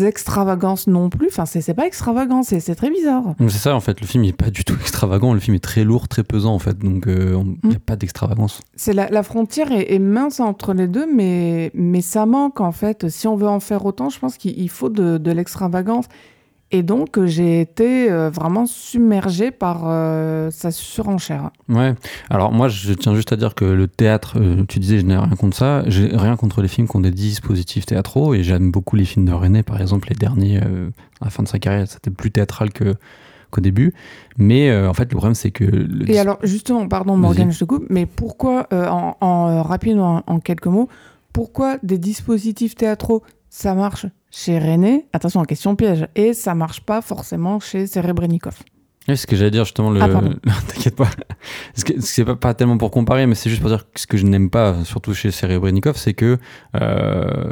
extravagances 0.01 0.88
non 0.88 1.09
plus. 1.09 1.27
Enfin, 1.27 1.45
c'est 1.45 1.73
pas 1.73 1.86
extravagant, 1.86 2.43
c'est 2.43 2.75
très 2.75 2.89
bizarre. 2.89 3.36
C'est 3.39 3.49
ça, 3.49 3.75
en 3.75 3.79
fait. 3.79 3.99
Le 4.01 4.07
film 4.07 4.23
n'est 4.23 4.34
pas 4.34 4.49
du 4.49 4.63
tout 4.63 4.75
extravagant. 4.75 5.34
Le 5.34 5.39
film 5.39 5.55
est 5.55 5.63
très 5.63 5.84
lourd, 5.84 6.07
très 6.07 6.23
pesant, 6.23 6.53
en 6.53 6.59
fait. 6.59 6.77
Donc, 6.77 7.07
euh, 7.07 7.41
il 7.63 7.69
n'y 7.69 7.75
a 7.75 7.77
mm. 7.77 7.82
pas 7.82 7.95
d'extravagance. 7.95 8.61
C'est 8.75 8.93
la, 8.93 9.09
la, 9.09 9.23
frontière 9.23 9.71
est, 9.71 9.99
mince 9.99 10.39
entre 10.39 10.73
les 10.73 10.88
deux, 10.88 11.07
mais, 11.11 11.71
mais 11.73 12.01
ça 12.01 12.25
manque, 12.25 12.61
en 12.61 12.71
fait. 12.71 13.09
Si 13.09 13.27
on 13.27 13.36
veut 13.36 13.47
en 13.47 13.59
faire 13.59 13.86
autant, 13.86 14.09
je 14.09 14.19
pense 14.19 14.38
qu'il 14.38 14.69
faut 14.69 14.89
de, 14.89 15.17
de 15.17 15.32
l'extravagance. 15.32 16.05
Et 16.74 16.84
donc, 16.84 17.17
euh, 17.17 17.28
j'ai 17.28 17.59
été 17.59 18.09
euh, 18.09 18.30
vraiment 18.30 18.65
submergé 18.65 19.51
par 19.51 19.84
euh, 19.86 20.49
sa 20.51 20.72
surenchère. 20.72 21.51
Ouais. 21.67 21.95
Alors, 22.30 22.53
moi, 22.53 22.69
je 22.69 22.93
tiens 22.93 23.13
juste 23.13 23.34
à 23.34 23.36
dire 23.36 23.55
que 23.55 23.65
le 23.65 23.88
théâtre, 23.88 24.39
tu 24.69 24.80
disais, 24.80 24.99
je 24.99 25.05
n'ai 25.05 25.17
rien 25.17 25.36
contre 25.36 25.57
ça. 25.57 25.84
J'ai 25.88 26.07
rien 26.13 26.38
contre 26.38 26.61
les 26.61 26.69
films 26.69 26.88
qui 26.88 26.95
ont 26.95 27.01
des 27.01 27.11
dispositifs 27.11 27.86
théâtraux. 27.86 28.34
Et 28.34 28.43
j'aime 28.43 28.72
beaucoup 28.72 28.95
les 28.95 29.05
films 29.05 29.26
de 29.26 29.34
René, 29.34 29.63
par 29.63 29.82
exemple, 29.82 30.07
les 30.09 30.15
derniers, 30.15 30.59
à 30.59 31.26
la 31.26 31.30
fin 31.30 31.43
de 31.43 31.47
sa 31.47 31.59
carrière, 31.59 31.88
c'était 31.88 32.09
plus 32.09 32.32
théâtral 32.32 32.72
que 32.72 32.95
qu'au 33.49 33.59
début. 33.59 33.93
Mais 34.38 34.74
en 34.86 34.93
fait, 34.93 35.03
le 35.03 35.17
problème, 35.17 35.36
c'est 35.36 35.51
que. 35.51 36.09
Et 36.09 36.19
alors, 36.19 36.39
justement, 36.43 36.88
pardon, 36.88 37.17
Morgane, 37.17 37.51
je 37.51 37.59
te 37.59 37.65
coupe, 37.65 37.86
mais 37.89 38.05
pourquoi, 38.05 38.67
en, 38.72 39.17
en 39.19 40.24
en, 40.28 40.39
quelques 40.39 40.67
mots, 40.67 40.88
pourquoi 41.34 41.78
des 41.84 41.97
dispositifs 41.97 42.76
théâtraux, 42.76 43.24
ça 43.53 43.75
marche 43.75 44.05
chez 44.31 44.57
René, 44.57 45.07
attention, 45.11 45.43
question 45.43 45.75
piège, 45.75 46.07
et 46.15 46.33
ça 46.33 46.55
marche 46.55 46.79
pas 46.81 47.01
forcément 47.01 47.59
chez 47.59 47.85
Serebrennikov. 47.85 48.57
Oui, 49.09 49.17
ce 49.17 49.27
que 49.27 49.35
j'allais 49.35 49.51
dire 49.51 49.65
justement, 49.65 49.89
le... 49.91 49.99
Ah, 50.01 50.07
t'inquiète 50.67 50.95
pas. 50.95 51.09
C'est 51.73 52.23
pas, 52.23 52.35
pas 52.35 52.53
tellement 52.53 52.77
pour 52.77 52.91
comparer, 52.91 53.25
mais 53.25 53.35
c'est 53.35 53.49
juste 53.49 53.61
pour 53.61 53.69
dire 53.69 53.85
que 53.91 53.99
ce 53.99 54.07
que 54.07 54.15
je 54.15 54.25
n'aime 54.25 54.49
pas, 54.49 54.85
surtout 54.85 55.13
chez 55.13 55.31
Serebrennikov, 55.31 55.97
c'est 55.97 56.13
que 56.13 56.37
euh, 56.79 57.51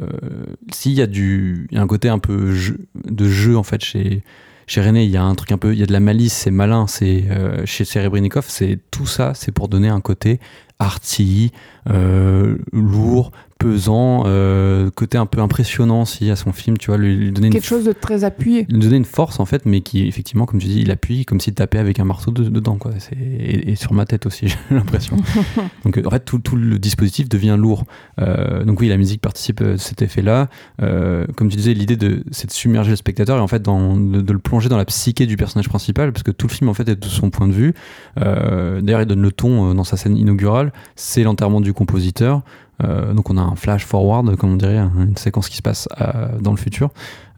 s'il 0.71 0.93
y 0.93 1.01
a 1.01 1.07
du, 1.07 1.67
il 1.71 1.75
y 1.75 1.79
a 1.79 1.83
un 1.83 1.87
côté 1.87 2.07
un 2.07 2.19
peu 2.19 2.53
jeu- 2.53 2.87
de 3.03 3.27
jeu 3.27 3.57
en 3.57 3.63
fait 3.63 3.83
chez 3.83 4.23
chez 4.67 4.81
René, 4.81 5.03
il 5.03 5.09
y 5.09 5.17
a 5.17 5.23
un 5.23 5.33
truc 5.33 5.51
un 5.51 5.57
peu, 5.57 5.73
il 5.73 5.79
y 5.79 5.83
a 5.83 5.87
de 5.87 5.91
la 5.91 5.99
malice, 5.99 6.31
c'est 6.33 6.51
malin. 6.51 6.85
C'est 6.85 7.25
euh, 7.31 7.65
chez 7.65 7.83
Serebrennikov, 7.85 8.45
c'est 8.47 8.77
tout 8.91 9.07
ça, 9.07 9.33
c'est 9.33 9.51
pour 9.51 9.67
donner 9.67 9.89
un 9.89 9.99
côté 9.99 10.39
arty, 10.77 11.51
euh, 11.89 12.57
lourd, 12.71 13.31
pesant, 13.59 14.23
euh, 14.25 14.89
côté 14.89 15.17
un 15.17 15.25
peu 15.25 15.41
impressionnant 15.41 16.03
aussi 16.03 16.31
à 16.31 16.37
son 16.37 16.53
film, 16.53 16.77
tu 16.77 16.87
vois, 16.87 16.97
lui, 16.97 17.15
lui 17.15 17.31
donner 17.33 17.47
une 17.47 17.53
Quelque 17.53 17.65
chose 17.67 17.83
de 17.83 17.91
très 17.91 18.23
appuyé. 18.23 18.65
nous 18.69 18.79
donnait 18.79 18.95
une 18.97 19.03
force 19.05 19.39
en 19.41 19.45
fait, 19.45 19.65
mais 19.65 19.81
qui 19.81 20.07
effectivement, 20.07 20.45
comme 20.45 20.59
tu 20.61 20.67
dis, 20.67 20.79
il 20.81 20.89
appuie 20.91 21.25
comme 21.25 21.41
s'il 21.41 21.53
tapait 21.53 21.77
avec 21.77 21.99
un 21.99 22.05
marteau 22.05 22.31
de- 22.31 22.47
dedans, 22.47 22.77
quoi. 22.77 22.91
Et, 23.21 23.71
et 23.71 23.75
sur 23.75 23.91
ma 23.93 24.05
tête 24.05 24.25
aussi, 24.25 24.47
j'ai 24.69 24.75
l'impression. 24.75 25.17
donc 25.85 25.99
en 26.03 26.09
fait, 26.09 26.21
tout, 26.23 26.39
tout 26.39 26.55
le 26.55 26.79
dispositif 26.79 27.27
devient 27.27 27.57
lourd. 27.59 27.83
Euh, 28.21 28.63
donc 28.63 28.79
oui, 28.79 28.87
la 28.87 28.95
musique 28.97 29.19
participe 29.21 29.59
à 29.61 29.77
cet 29.77 30.01
effet-là. 30.01 30.47
Euh, 30.81 31.27
comme 31.35 31.49
tu 31.49 31.57
disais, 31.57 31.73
l'idée 31.73 31.97
de 31.97 32.23
c'est 32.31 32.47
de 32.47 32.53
submerger 32.53 32.91
le 32.91 32.95
spectateur 32.95 33.37
et 33.37 33.41
en 33.41 33.47
fait 33.47 33.61
dans- 33.61 33.97
de, 33.97 34.21
de 34.21 34.33
le 34.33 34.39
plonger 34.39 34.69
dans 34.69 34.77
la 34.77 34.85
psyché 34.85 35.25
du 35.25 35.35
personnage 35.35 35.67
principal, 35.67 36.13
parce 36.13 36.23
que 36.23 36.31
tout 36.31 36.47
le 36.47 36.53
film 36.53 36.69
en 36.69 36.73
fait 36.73 36.87
est 36.87 36.95
de 36.95 37.05
son 37.07 37.29
point 37.29 37.47
de 37.49 37.53
vue. 37.53 37.73
Euh, 38.21 38.79
D'ailleurs, 38.81 39.01
il 39.01 39.05
donne 39.05 39.21
le 39.21 39.33
ton 39.33 39.71
euh, 39.71 39.73
dans 39.73 39.83
sa 39.83 39.97
scène 39.97 40.15
inaugurale. 40.15 40.71
C'est 40.95 41.23
l'enterrement 41.23 41.59
du 41.59 41.73
compositeur. 41.73 42.41
Euh, 42.83 43.13
donc 43.13 43.29
on 43.29 43.37
a 43.37 43.41
un 43.41 43.55
flash 43.55 43.85
forward, 43.85 44.35
comme 44.37 44.53
on 44.53 44.55
dirait, 44.55 44.77
un- 44.77 44.91
une 44.97 45.17
séquence 45.17 45.49
qui 45.49 45.57
se 45.57 45.61
passe 45.61 45.89
euh, 45.99 46.39
dans 46.39 46.51
le 46.51 46.57
futur, 46.57 46.91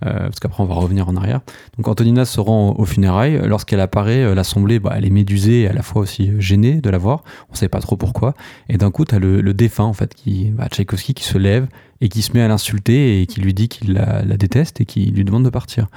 euh, 0.05 0.25
parce 0.25 0.39
qu'après 0.39 0.61
on 0.63 0.67
va 0.67 0.75
revenir 0.75 1.09
en 1.09 1.15
arrière. 1.15 1.41
Donc 1.77 1.87
Antonina 1.87 2.25
se 2.25 2.39
rend 2.39 2.75
aux 2.77 2.85
funérailles. 2.85 3.41
Lorsqu'elle 3.45 3.79
apparaît, 3.79 4.35
l'assemblée, 4.35 4.79
bah, 4.79 4.93
elle 4.95 5.05
est 5.05 5.09
médusée 5.11 5.61
et 5.61 5.67
à 5.67 5.73
la 5.73 5.81
fois 5.81 6.03
aussi 6.03 6.31
gênée 6.39 6.79
de 6.81 6.89
la 6.89 6.97
voir. 6.97 7.23
On 7.49 7.55
sait 7.55 7.69
pas 7.69 7.79
trop 7.79 7.97
pourquoi. 7.97 8.33
Et 8.69 8.77
d'un 8.77 8.91
coup, 8.91 9.05
tu 9.05 9.15
as 9.15 9.19
le, 9.19 9.53
défunt, 9.53 9.83
en 9.85 9.93
fait, 9.93 10.13
qui, 10.13 10.51
bah, 10.51 10.67
Tchaïkovski, 10.69 11.13
qui 11.13 11.23
se 11.23 11.37
lève 11.37 11.67
et 12.01 12.09
qui 12.09 12.21
se 12.21 12.33
met 12.33 12.41
à 12.41 12.47
l'insulter 12.47 13.21
et 13.21 13.25
qui 13.25 13.41
lui 13.41 13.53
dit 13.53 13.67
qu'il 13.67 13.93
la, 13.93 14.23
déteste 14.37 14.81
et 14.81 14.85
qui 14.85 15.05
lui 15.11 15.23
demande 15.23 15.43
de 15.43 15.49
partir. 15.49 15.87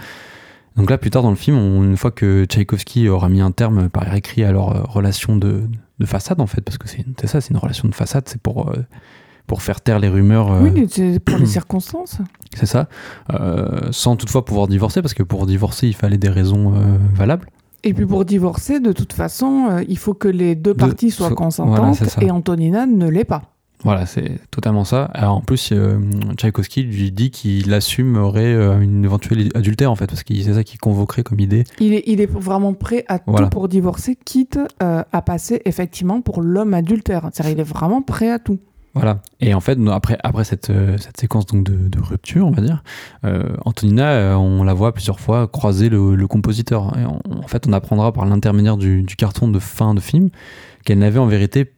Donc 0.77 0.91
là, 0.91 0.99
plus 0.99 1.11
tard 1.11 1.23
dans 1.23 1.31
le 1.31 1.37
film, 1.37 1.57
une 1.57 1.97
fois 1.97 2.11
que 2.11 2.47
Tchaïkovski 2.47 3.09
aura 3.09 3.29
mis 3.29 3.41
un 3.41 3.53
terme 3.53 3.89
par 3.89 4.13
écrit 4.15 4.43
à 4.43 4.51
leur 4.53 4.91
relation 4.93 5.37
de, 5.37 5.63
de 6.01 6.07
façade, 6.07 6.41
en 6.41 6.47
fait, 6.47 6.63
parce 6.63 6.79
que 6.79 6.89
c'est 6.89 7.05
ça, 7.27 7.41
c'est 7.41 7.51
une 7.51 7.59
relation 7.59 7.89
de 7.89 7.95
façade, 7.95 8.25
c'est 8.27 8.41
pour, 8.43 8.73
pour 9.47 9.63
faire 9.63 9.81
taire 9.81 9.99
les 9.99 10.09
rumeurs. 10.09 10.51
euh, 10.53 10.61
Oui, 10.63 10.71
mais 10.75 11.19
pour 11.21 11.39
les 11.39 11.47
circonstances. 11.59 12.19
c'est 12.57 12.67
ça. 12.67 12.89
Euh, 13.33 13.89
sans 13.91 14.17
toutefois 14.17 14.45
pouvoir 14.45 14.69
divorcer, 14.69 15.03
parce 15.03 15.15
que 15.15 15.23
pour 15.23 15.47
divorcer, 15.47 15.87
il 15.87 15.95
fallait 15.95 16.17
des 16.19 16.29
raisons 16.31 16.73
euh, 16.75 16.97
valables. 17.15 17.49
Et 17.83 17.93
puis 17.93 18.07
pour 18.07 18.25
divorcer, 18.25 18.81
de 18.81 18.93
toute 18.93 19.13
façon, 19.13 19.85
il 19.87 19.99
faut 19.99 20.15
que 20.15 20.29
les 20.29 20.55
deux 20.55 20.73
parties 20.73 21.11
soient 21.11 21.29
so- 21.29 21.35
consentantes 21.35 21.99
voilà, 21.99 22.27
et 22.27 22.31
Antonina 22.31 22.87
ne 22.87 23.07
l'est 23.09 23.25
pas. 23.27 23.43
Voilà, 23.83 24.07
c'est 24.07 24.39
totalement 24.51 24.85
ça. 24.85 25.11
Alors, 25.13 25.37
en 25.37 25.41
plus, 25.43 25.71
Tchaïkovski 26.39 26.85
lui 26.85 27.11
dit 27.13 27.31
qu'il 27.31 27.75
assumerait 27.75 28.55
une 28.83 29.05
éventuelle 29.05 29.51
adultère, 29.55 29.91
en 29.91 29.97
fait, 29.97 30.07
parce 30.07 30.23
que 30.23 30.35
c'est 30.35 30.55
ça 30.55 30.65
qu'il 30.65 30.81
convoquerait 30.81 31.23
comme 31.23 31.41
idée. 31.41 31.65
Il 31.81 31.93
est, 31.93 32.05
il 32.07 32.23
est 32.23 32.31
vraiment 32.31 32.73
prêt 32.73 33.05
à 33.09 33.19
Voilà. 33.27 33.47
tout 33.47 33.51
pour 33.51 33.69
divorcer, 33.69 34.17
quitte 34.25 34.59
à 34.81 35.23
passer 35.23 35.61
effectivement 35.67 36.23
pour 36.23 36.41
l'homme 36.41 36.73
adultère. 36.73 37.29
C'est-à-dire, 37.35 37.53
il 37.59 37.61
est 37.61 37.65
vraiment 37.69 38.01
prêt 38.01 38.31
à 38.31 38.39
tout. 38.39 38.59
Voilà. 38.95 39.21
Et 39.41 39.55
en 39.55 39.61
fait, 39.61 39.77
après, 39.89 40.17
après 40.23 40.45
cette, 40.45 40.71
euh, 40.71 40.97
cette 40.99 41.19
séquence 41.19 41.47
donc 41.47 41.65
de, 41.65 41.89
de 41.89 42.01
rupture, 42.01 42.47
on 42.47 42.53
va 42.53 42.63
dire, 42.63 42.83
euh, 43.25 43.57
Antonina, 43.65 44.13
euh, 44.13 44.35
on 44.35 44.63
la 44.63 44.73
voit 44.73 44.93
plusieurs 44.93 45.19
fois 45.19 45.49
croiser 45.49 45.89
le, 45.89 46.15
le 46.15 46.27
compositeur. 46.29 46.97
Et 46.97 47.05
en 47.05 47.49
fait, 47.49 47.67
on 47.67 47.73
apprendra 47.73 48.13
par 48.13 48.25
l'intermédiaire 48.25 48.77
du, 48.77 49.03
du 49.03 49.17
carton 49.17 49.49
de 49.49 49.59
fin 49.59 49.95
de 49.95 50.01
film 50.01 50.31
qu'elle 50.85 50.99
n'avait 50.99 51.19
en 51.19 51.27
vérité 51.27 51.73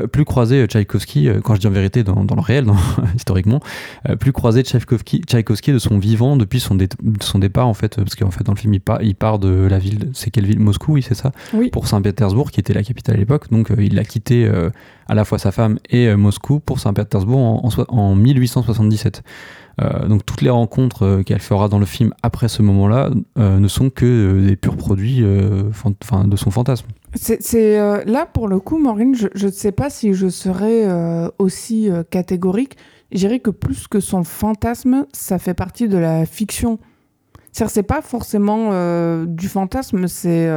plus 0.00 0.24
croisé 0.24 0.66
Tchaïkovski, 0.66 1.28
euh, 1.28 1.40
quand 1.42 1.54
je 1.54 1.60
dis 1.60 1.66
en 1.66 1.70
vérité 1.70 2.02
dans, 2.04 2.24
dans 2.24 2.34
le 2.34 2.40
réel, 2.40 2.64
dans- 2.64 2.76
historiquement, 3.16 3.60
euh, 4.08 4.16
plus 4.16 4.32
croisé 4.32 4.62
Tchaïkovski, 4.62 5.22
Tchaïkovski 5.26 5.72
de 5.72 5.78
son 5.78 5.98
vivant 5.98 6.36
depuis 6.36 6.60
son, 6.60 6.74
dé- 6.74 6.88
de 7.02 7.22
son 7.22 7.38
départ, 7.38 7.68
en 7.68 7.74
fait, 7.74 7.98
euh, 7.98 8.02
parce 8.02 8.14
qu'en 8.14 8.30
fait, 8.30 8.44
dans 8.44 8.52
le 8.52 8.58
film, 8.58 8.74
il 8.74 8.80
part, 8.80 9.02
il 9.02 9.14
part 9.14 9.38
de 9.38 9.48
la 9.70 9.78
ville, 9.78 10.10
c'est 10.14 10.30
quelle 10.30 10.46
ville? 10.46 10.58
Moscou, 10.60 10.92
oui, 10.94 11.02
c'est 11.02 11.14
ça? 11.14 11.32
Oui. 11.54 11.70
pour 11.70 11.86
Saint-Pétersbourg, 11.86 12.50
qui 12.50 12.60
était 12.60 12.74
la 12.74 12.82
capitale 12.82 13.16
à 13.16 13.18
l'époque. 13.18 13.50
Donc 13.50 13.70
euh, 13.70 13.76
il 13.82 13.98
a 13.98 14.04
quitté 14.04 14.46
euh, 14.46 14.70
à 15.08 15.14
la 15.14 15.24
fois 15.24 15.38
sa 15.38 15.52
femme 15.52 15.78
et 15.90 16.06
euh, 16.08 16.16
Moscou 16.16 16.60
pour 16.60 16.80
Saint-Pétersbourg 16.80 17.38
en, 17.38 17.60
en 17.64 17.70
soi- 17.70 17.86
en 17.88 18.14
1877. 18.14 19.22
Euh, 19.80 20.06
donc 20.06 20.24
toutes 20.26 20.42
les 20.42 20.50
rencontres 20.50 21.04
euh, 21.04 21.22
qu'elle 21.22 21.40
fera 21.40 21.68
dans 21.68 21.78
le 21.78 21.86
film 21.86 22.12
après 22.22 22.48
ce 22.48 22.62
moment-là 22.62 23.10
euh, 23.38 23.58
ne 23.58 23.68
sont 23.68 23.90
que 23.90 24.46
des 24.46 24.56
purs 24.56 24.76
produits 24.76 25.20
de 25.20 26.36
son 26.36 26.50
fantasme. 26.50 26.86
C'est 27.14 27.76
là 28.06 28.26
pour 28.26 28.48
le 28.48 28.58
coup, 28.58 28.78
Maureen, 28.78 29.14
je 29.14 29.46
ne 29.46 29.50
sais 29.50 29.72
pas 29.72 29.90
si 29.90 30.14
je 30.14 30.28
serais 30.28 30.86
aussi 31.38 31.90
catégorique. 32.10 32.76
Je 33.10 33.18
dirais 33.18 33.40
que 33.40 33.50
plus 33.50 33.86
que 33.86 34.00
son 34.00 34.24
fantasme, 34.24 35.06
ça 35.12 35.38
fait 35.38 35.52
partie 35.52 35.88
de 35.88 35.98
la 35.98 36.24
fiction. 36.24 36.78
C'est-à-dire, 37.52 37.70
c'est 37.70 37.82
pas 37.82 38.00
forcément 38.00 38.70
du 39.26 39.48
fantasme, 39.48 40.08
c'est 40.08 40.48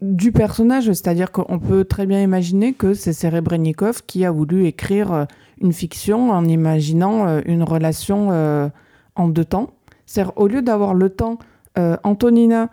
du 0.00 0.32
personnage. 0.32 0.86
C'est-à-dire 0.86 1.32
qu'on 1.32 1.58
peut 1.58 1.84
très 1.84 2.06
bien 2.06 2.22
imaginer 2.22 2.72
que 2.72 2.94
c'est 2.94 3.12
Serebrennikov 3.12 4.04
qui 4.06 4.24
a 4.24 4.30
voulu 4.30 4.64
écrire 4.66 5.26
une 5.60 5.72
fiction 5.72 6.30
en 6.30 6.44
imaginant 6.44 7.26
euh, 7.26 7.40
une 7.46 7.62
relation 7.62 8.28
euh, 8.30 8.68
en 9.14 9.28
deux 9.28 9.44
temps. 9.44 9.70
C'est-à-dire, 10.06 10.32
au 10.36 10.46
lieu 10.46 10.62
d'avoir 10.62 10.94
le 10.94 11.10
temps, 11.10 11.38
euh, 11.78 11.96
Antonina 12.04 12.70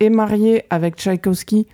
est 0.00 0.10
mariée 0.10 0.64
avec 0.70 0.96
Tchaïkovski 0.96 1.68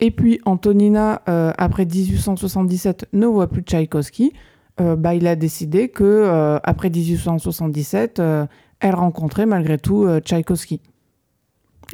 et 0.00 0.10
puis 0.10 0.40
Antonina, 0.44 1.22
après 1.58 1.84
1877, 1.84 3.06
ne 3.12 3.26
voit 3.26 3.46
plus 3.46 3.62
Tchaïkovski. 3.62 4.32
Bah, 4.78 5.14
il 5.14 5.28
a 5.28 5.36
décidé 5.36 5.90
que 5.90 6.58
après 6.64 6.90
1877, 6.90 8.18
euh, 8.18 8.46
elle 8.80 8.96
rencontrait 8.96 9.46
malgré 9.46 9.78
tout 9.78 10.08
Tchaïkovski. 10.24 10.80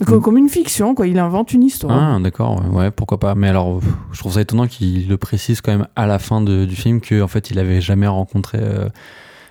Mm. 0.00 0.20
Comme 0.20 0.36
une 0.36 0.48
fiction, 0.48 0.94
quoi. 0.94 1.06
Il 1.06 1.18
invente 1.18 1.52
une 1.52 1.62
histoire. 1.62 1.96
Ah 2.16 2.18
d'accord, 2.22 2.62
ouais, 2.72 2.90
pourquoi 2.90 3.18
pas. 3.18 3.34
Mais 3.34 3.48
alors, 3.48 3.80
je 4.12 4.18
trouve 4.18 4.32
ça 4.34 4.40
étonnant 4.42 4.66
qu'il 4.66 5.08
le 5.08 5.16
précise 5.16 5.60
quand 5.60 5.72
même 5.72 5.86
à 5.96 6.06
la 6.06 6.18
fin 6.18 6.40
de- 6.40 6.64
du 6.66 6.76
film 6.76 7.00
qu'en 7.00 7.20
en 7.22 7.28
fait 7.28 7.50
il 7.50 7.58
avait 7.58 7.80
jamais 7.80 8.06
rencontré, 8.06 8.58
euh, 8.60 8.88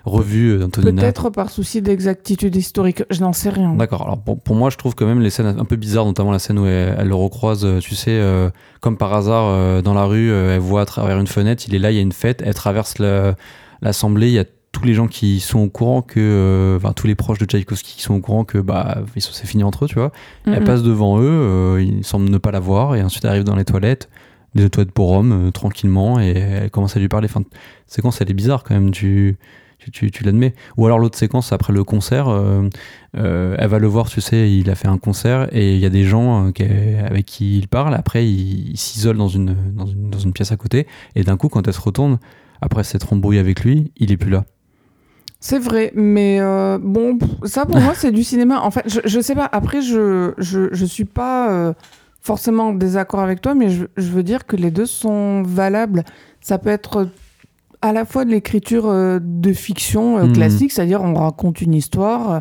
revu 0.03 0.51
euh. 0.51 0.67
Peut-être 0.67 1.31
par 1.31 1.49
souci 1.49 1.81
d'exactitude 1.81 2.55
historique. 2.55 3.01
Je 3.09 3.21
n'en 3.21 3.33
sais 3.33 3.49
rien. 3.49 3.73
D'accord. 3.73 4.03
Alors 4.03 4.19
pour, 4.19 4.39
pour 4.39 4.55
moi, 4.55 4.69
je 4.69 4.77
trouve 4.77 4.93
quand 4.93 5.07
même 5.07 5.21
les 5.21 5.31
scènes 5.31 5.55
un 5.59 5.65
peu 5.65 5.77
bizarres, 5.77 6.05
notamment 6.05 6.31
la 6.31 6.37
scène 6.37 6.59
où 6.59 6.67
elle, 6.67 6.95
elle 6.99 7.07
le 7.07 7.15
recroise, 7.15 7.65
euh, 7.65 7.79
tu 7.79 7.95
sais, 7.95 8.11
euh, 8.11 8.51
comme 8.81 8.97
par 8.97 9.13
hasard 9.15 9.45
euh, 9.47 9.81
dans 9.81 9.95
la 9.95 10.03
rue, 10.05 10.29
euh, 10.31 10.53
elle 10.53 10.59
voit 10.61 10.81
à 10.81 10.85
travers 10.85 11.17
une 11.19 11.25
fenêtre, 11.27 11.63
il 11.67 11.73
est 11.73 11.79
là, 11.79 11.89
il 11.89 11.95
y 11.95 11.99
a 11.99 12.03
une 12.03 12.11
fête, 12.11 12.43
elle 12.45 12.53
traverse 12.53 12.95
l'assemblée, 13.81 14.27
il 14.27 14.33
y 14.33 14.39
a 14.39 14.45
tous 14.75 14.83
les 14.85 14.93
gens 14.93 15.07
qui 15.07 15.39
sont 15.39 15.59
au 15.59 15.69
courant 15.69 16.01
que, 16.01 16.19
euh, 16.19 16.75
enfin 16.77 16.91
tous 16.91 17.07
les 17.07 17.15
proches 17.15 17.37
de 17.39 17.45
Tchaïkovski 17.45 17.95
qui 17.95 18.01
sont 18.01 18.13
au 18.15 18.19
courant 18.19 18.43
que 18.43 18.57
bah 18.57 19.03
ils 19.15 19.21
sont- 19.21 19.31
c'est 19.31 19.47
fini 19.47 19.63
entre 19.63 19.85
eux, 19.85 19.87
tu 19.87 19.95
vois. 19.95 20.11
Elle 20.45 20.59
Mhm. 20.59 20.65
passe 20.65 20.83
devant 20.83 21.17
eux, 21.19 21.23
euh, 21.23 21.81
ils 21.81 22.03
semblent 22.03 22.29
ne 22.29 22.37
pas 22.37 22.51
la 22.51 22.59
voir, 22.59 22.95
et 22.95 23.01
ensuite 23.01 23.23
elle 23.23 23.31
arrive 23.31 23.45
dans 23.45 23.55
les 23.55 23.63
toilettes, 23.63 24.09
des 24.53 24.69
toilettes 24.69 24.91
pour 24.91 25.11
hommes, 25.13 25.47
euh, 25.47 25.51
tranquillement, 25.51 26.19
et 26.19 26.31
elle 26.37 26.71
commence 26.71 26.97
à 26.97 26.99
lui 26.99 27.07
parler. 27.07 27.27
Enfin, 27.29 27.43
séquence, 27.87 28.19
elle 28.19 28.29
est 28.29 28.33
bizarre 28.33 28.63
quand 28.65 28.73
même, 28.75 28.91
tu, 28.91 29.37
tu, 29.79 29.91
tu, 29.91 30.11
tu 30.11 30.23
l'admets. 30.25 30.53
Ou 30.75 30.85
alors 30.85 30.99
l'autre 30.99 31.17
séquence, 31.17 31.53
après 31.53 31.71
le 31.71 31.83
concert, 31.85 32.27
euh, 32.27 32.67
euh, 33.17 33.55
elle 33.57 33.69
va 33.69 33.79
le 33.79 33.87
voir, 33.87 34.09
tu 34.09 34.19
sais, 34.19 34.51
il 34.51 34.69
a 34.69 34.75
fait 34.75 34.87
un 34.89 34.97
concert, 34.97 35.47
et 35.55 35.73
il 35.75 35.79
y 35.79 35.85
a 35.85 35.89
des 35.89 36.03
gens 36.03 36.47
euh, 36.47 36.51
qui- 36.51 36.63
avec 36.63 37.25
qui 37.25 37.57
il 37.59 37.67
parle, 37.69 37.93
après 37.95 38.27
il, 38.27 38.71
il 38.71 38.77
s'isole 38.77 39.15
dans 39.17 39.29
une, 39.29 39.55
dans, 39.73 39.85
une, 39.85 40.09
dans 40.09 40.19
une 40.19 40.33
pièce 40.33 40.51
à 40.51 40.57
côté, 40.57 40.85
et 41.15 41.23
d'un 41.23 41.37
coup, 41.37 41.47
quand 41.47 41.65
elle 41.67 41.73
se 41.73 41.81
retourne, 41.81 42.17
après 42.61 42.83
s'être 42.83 43.11
embrouillée 43.13 43.39
avec 43.39 43.63
lui, 43.63 43.91
il 43.97 44.11
est 44.11 44.17
plus 44.17 44.31
là. 44.31 44.43
C'est 45.47 45.59
vrai, 45.59 45.91
mais 45.93 46.39
euh, 46.41 46.79
bon, 46.81 47.19
ça 47.43 47.67
pour 47.67 47.79
moi 47.79 47.93
c'est 47.93 48.11
du 48.11 48.23
cinéma. 48.23 48.61
En 48.61 48.71
fait, 48.71 48.81
je, 48.87 49.01
je 49.05 49.19
sais 49.19 49.35
pas. 49.35 49.47
Après, 49.51 49.79
je 49.83 50.33
je, 50.39 50.69
je 50.71 50.85
suis 50.85 51.05
pas 51.05 51.51
euh, 51.51 51.73
forcément 52.19 52.69
en 52.69 52.73
désaccord 52.73 53.19
avec 53.19 53.41
toi, 53.41 53.53
mais 53.53 53.69
je, 53.69 53.85
je 53.95 54.09
veux 54.09 54.23
dire 54.23 54.47
que 54.47 54.55
les 54.55 54.71
deux 54.71 54.87
sont 54.87 55.43
valables. 55.43 56.03
Ça 56.41 56.57
peut 56.57 56.71
être 56.71 57.09
à 57.83 57.93
la 57.93 58.05
fois 58.05 58.25
de 58.25 58.31
l'écriture 58.31 58.87
euh, 58.87 59.19
de 59.21 59.53
fiction 59.53 60.17
euh, 60.17 60.25
Mhm. 60.25 60.33
classique, 60.33 60.71
c'est-à-dire 60.71 61.03
on 61.03 61.13
raconte 61.13 61.61
une 61.61 61.75
histoire, 61.75 62.31
euh, 62.31 62.39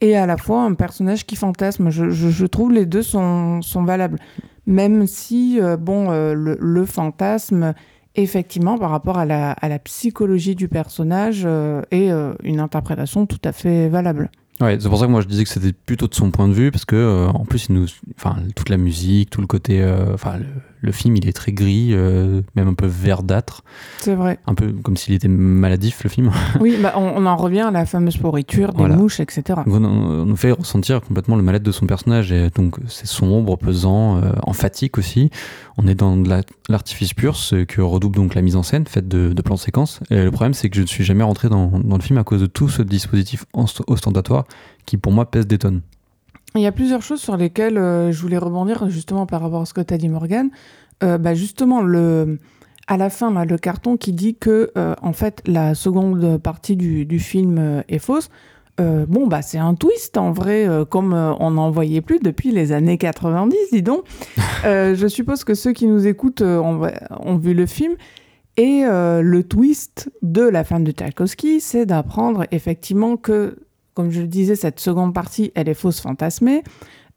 et 0.00 0.16
à 0.16 0.24
la 0.26 0.36
fois 0.36 0.62
un 0.62 0.74
personnage 0.74 1.26
qui 1.26 1.34
fantasme. 1.34 1.90
Je, 1.90 2.46
trouve 2.46 2.70
les 2.70 2.86
deux 2.86 3.02
sont, 3.02 3.62
sont 3.62 3.82
valables. 3.82 4.20
Même 4.64 5.08
si, 5.08 5.58
euh, 5.60 5.76
bon, 5.76 6.12
euh, 6.12 6.34
le, 6.34 6.56
le 6.60 6.84
fantasme, 6.86 7.74
effectivement, 8.22 8.78
par 8.78 8.90
rapport 8.90 9.18
à 9.18 9.24
la, 9.24 9.78
psychologie 9.84 10.54
du 10.54 10.68
personnage, 10.68 11.42
euh, 11.44 11.82
est 11.90 12.10
euh, 12.10 12.32
une 12.42 12.60
interprétation 12.60 13.26
tout 13.26 13.40
à 13.44 13.52
fait 13.52 13.88
valable. 13.88 14.30
Ouais, 14.60 14.76
c'est 14.80 14.88
pour 14.88 14.98
ça 14.98 15.06
que 15.06 15.10
moi 15.10 15.20
je 15.20 15.28
disais 15.28 15.44
que 15.44 15.50
c'était 15.50 15.72
plutôt 15.72 16.08
de 16.08 16.14
son 16.14 16.32
point 16.32 16.48
de 16.48 16.52
vue 16.52 16.72
parce 16.72 16.84
que 16.84 16.96
euh, 16.96 17.28
en 17.28 17.44
plus 17.44 17.70
nous, 17.70 17.86
enfin 18.16 18.36
toute 18.56 18.70
la 18.70 18.76
musique, 18.76 19.30
tout 19.30 19.40
le 19.40 19.46
côté, 19.46 19.80
euh, 19.80 20.14
enfin 20.14 20.40
le- 20.80 20.92
film, 20.92 21.16
il 21.16 21.28
est 21.28 21.32
très 21.32 21.52
gris, 21.52 21.90
euh, 21.92 22.42
même 22.56 22.68
un 22.68 22.74
peu 22.74 22.86
verdâtre. 22.86 23.62
C'est 23.98 24.14
vrai. 24.14 24.38
Un 24.46 24.54
peu 24.54 24.72
comme 24.72 24.96
s'il 24.96 25.14
était 25.14 25.28
maladif, 25.28 26.02
le 26.04 26.10
film. 26.10 26.30
Oui, 26.60 26.76
bah, 26.82 26.94
on, 26.96 27.02
on 27.16 27.26
en 27.26 27.36
revient 27.36 27.60
à 27.60 27.70
la 27.70 27.86
fameuse 27.86 28.16
pourriture, 28.16 28.72
des 28.72 28.78
Voilà. 28.78 28.96
mouches, 28.96 29.20
etc. 29.20 29.60
On, 29.66 29.84
on 29.84 30.24
nous 30.24 30.36
fait 30.36 30.52
ressentir 30.52 31.00
complètement 31.00 31.36
le 31.36 31.42
mal-être 31.42 31.62
de 31.62 31.72
son 31.72 31.86
personnage, 31.86 32.32
et 32.32 32.50
donc 32.50 32.76
c'est 32.88 33.06
sombre, 33.06 33.56
pesant, 33.56 34.16
euh, 34.18 34.32
emphatique 34.42 34.98
aussi. 34.98 35.30
On 35.76 35.86
est 35.86 35.94
dans 35.94 36.16
de 36.16 36.28
la- 36.28 36.42
l'artifice 36.68 37.14
pur, 37.14 37.36
ce 37.36 37.64
que 37.64 37.80
redouble 37.80 38.16
donc 38.16 38.34
la 38.34 38.42
mise 38.42 38.56
en 38.56 38.62
scène, 38.62 38.86
faite 38.86 39.06
de, 39.08 39.32
de 39.32 39.42
plans 39.42 39.56
séquences. 39.56 40.00
Et 40.10 40.24
le 40.24 40.30
problème, 40.30 40.54
c'est 40.54 40.68
que 40.70 40.76
je 40.76 40.82
ne 40.82 40.86
suis 40.86 41.04
jamais 41.04 41.22
rentré 41.24 41.48
dans, 41.48 41.78
dans 41.78 41.96
le 41.96 42.02
film 42.02 42.18
à 42.18 42.24
cause 42.24 42.40
de 42.40 42.46
tout 42.46 42.68
ce 42.68 42.82
dispositif 42.82 43.44
ost- 43.54 43.82
ostentatoire 43.86 44.44
qui, 44.86 44.96
pour 44.96 45.12
moi, 45.12 45.30
pèse 45.30 45.46
des 45.46 45.58
tonnes. 45.58 45.82
Il 46.54 46.62
y 46.62 46.66
a 46.66 46.72
plusieurs 46.72 47.02
choses 47.02 47.20
sur 47.20 47.36
lesquelles 47.36 47.78
euh, 47.78 48.10
je 48.10 48.20
voulais 48.20 48.38
rebondir 48.38 48.88
justement 48.90 49.26
par 49.26 49.42
rapport 49.42 49.62
à 49.62 49.66
ce 49.66 49.74
que 49.74 49.80
tu 49.80 49.94
as 49.94 49.98
dit 49.98 50.08
Morgane. 50.08 50.50
Euh, 51.02 51.18
bah, 51.18 51.34
justement, 51.34 51.82
le, 51.82 52.38
à 52.86 52.96
la 52.96 53.10
fin, 53.10 53.32
là, 53.32 53.44
le 53.44 53.58
carton 53.58 53.96
qui 53.96 54.12
dit 54.12 54.36
que 54.36 54.70
euh, 54.76 54.94
en 55.02 55.12
fait 55.12 55.42
la 55.46 55.74
seconde 55.74 56.38
partie 56.38 56.76
du, 56.76 57.06
du 57.06 57.18
film 57.18 57.58
euh, 57.58 57.82
est 57.88 57.98
fausse. 57.98 58.28
Bon, 59.08 59.26
bah, 59.26 59.42
c'est 59.42 59.58
un 59.58 59.74
twist 59.74 60.16
en 60.16 60.30
vrai, 60.30 60.68
comme 60.88 61.12
on 61.12 61.50
n'en 61.50 61.68
voyait 61.68 62.00
plus 62.00 62.20
depuis 62.20 62.52
les 62.52 62.70
années 62.70 62.96
90, 62.96 63.56
dis 63.72 63.82
donc. 63.82 64.04
Je 64.62 65.06
suppose 65.08 65.42
que 65.42 65.54
ceux 65.54 65.72
qui 65.72 65.88
nous 65.88 66.06
écoutent 66.06 66.42
ont, 66.42 66.88
ont 67.10 67.36
vu 67.38 67.54
le 67.54 67.66
film. 67.66 67.94
Et 68.56 68.84
le 68.84 69.42
twist 69.42 70.12
de 70.22 70.42
la 70.42 70.62
fin 70.62 70.78
de 70.78 70.92
Tchaikovsky, 70.92 71.60
c'est 71.60 71.86
d'apprendre 71.86 72.44
effectivement 72.52 73.16
que, 73.16 73.56
comme 73.98 74.12
je 74.12 74.20
le 74.20 74.28
disais, 74.28 74.54
cette 74.54 74.78
seconde 74.78 75.12
partie, 75.12 75.50
elle 75.56 75.68
est 75.68 75.74
fausse 75.74 76.00
fantasmée. 76.00 76.62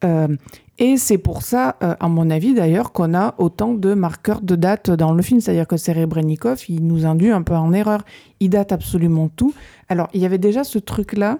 Euh, 0.03 0.35
et 0.79 0.97
c'est 0.97 1.19
pour 1.19 1.43
ça, 1.43 1.75
euh, 1.83 1.93
à 1.99 2.07
mon 2.07 2.31
avis 2.31 2.55
d'ailleurs, 2.55 2.91
qu'on 2.91 3.13
a 3.13 3.35
autant 3.37 3.75
de 3.75 3.93
marqueurs 3.93 4.41
de 4.41 4.55
date 4.55 4.89
dans 4.89 5.13
le 5.13 5.21
film. 5.21 5.41
C'est-à-dire 5.41 5.67
que 5.67 5.77
Serebrennikov, 5.77 6.63
il 6.69 6.87
nous 6.87 7.05
induit 7.05 7.29
un 7.29 7.43
peu 7.43 7.53
en 7.53 7.71
erreur. 7.71 8.03
Il 8.39 8.49
date 8.49 8.71
absolument 8.71 9.29
tout. 9.29 9.53
Alors, 9.89 10.07
il 10.15 10.21
y 10.21 10.25
avait 10.25 10.39
déjà 10.39 10.63
ce 10.63 10.79
truc-là 10.79 11.37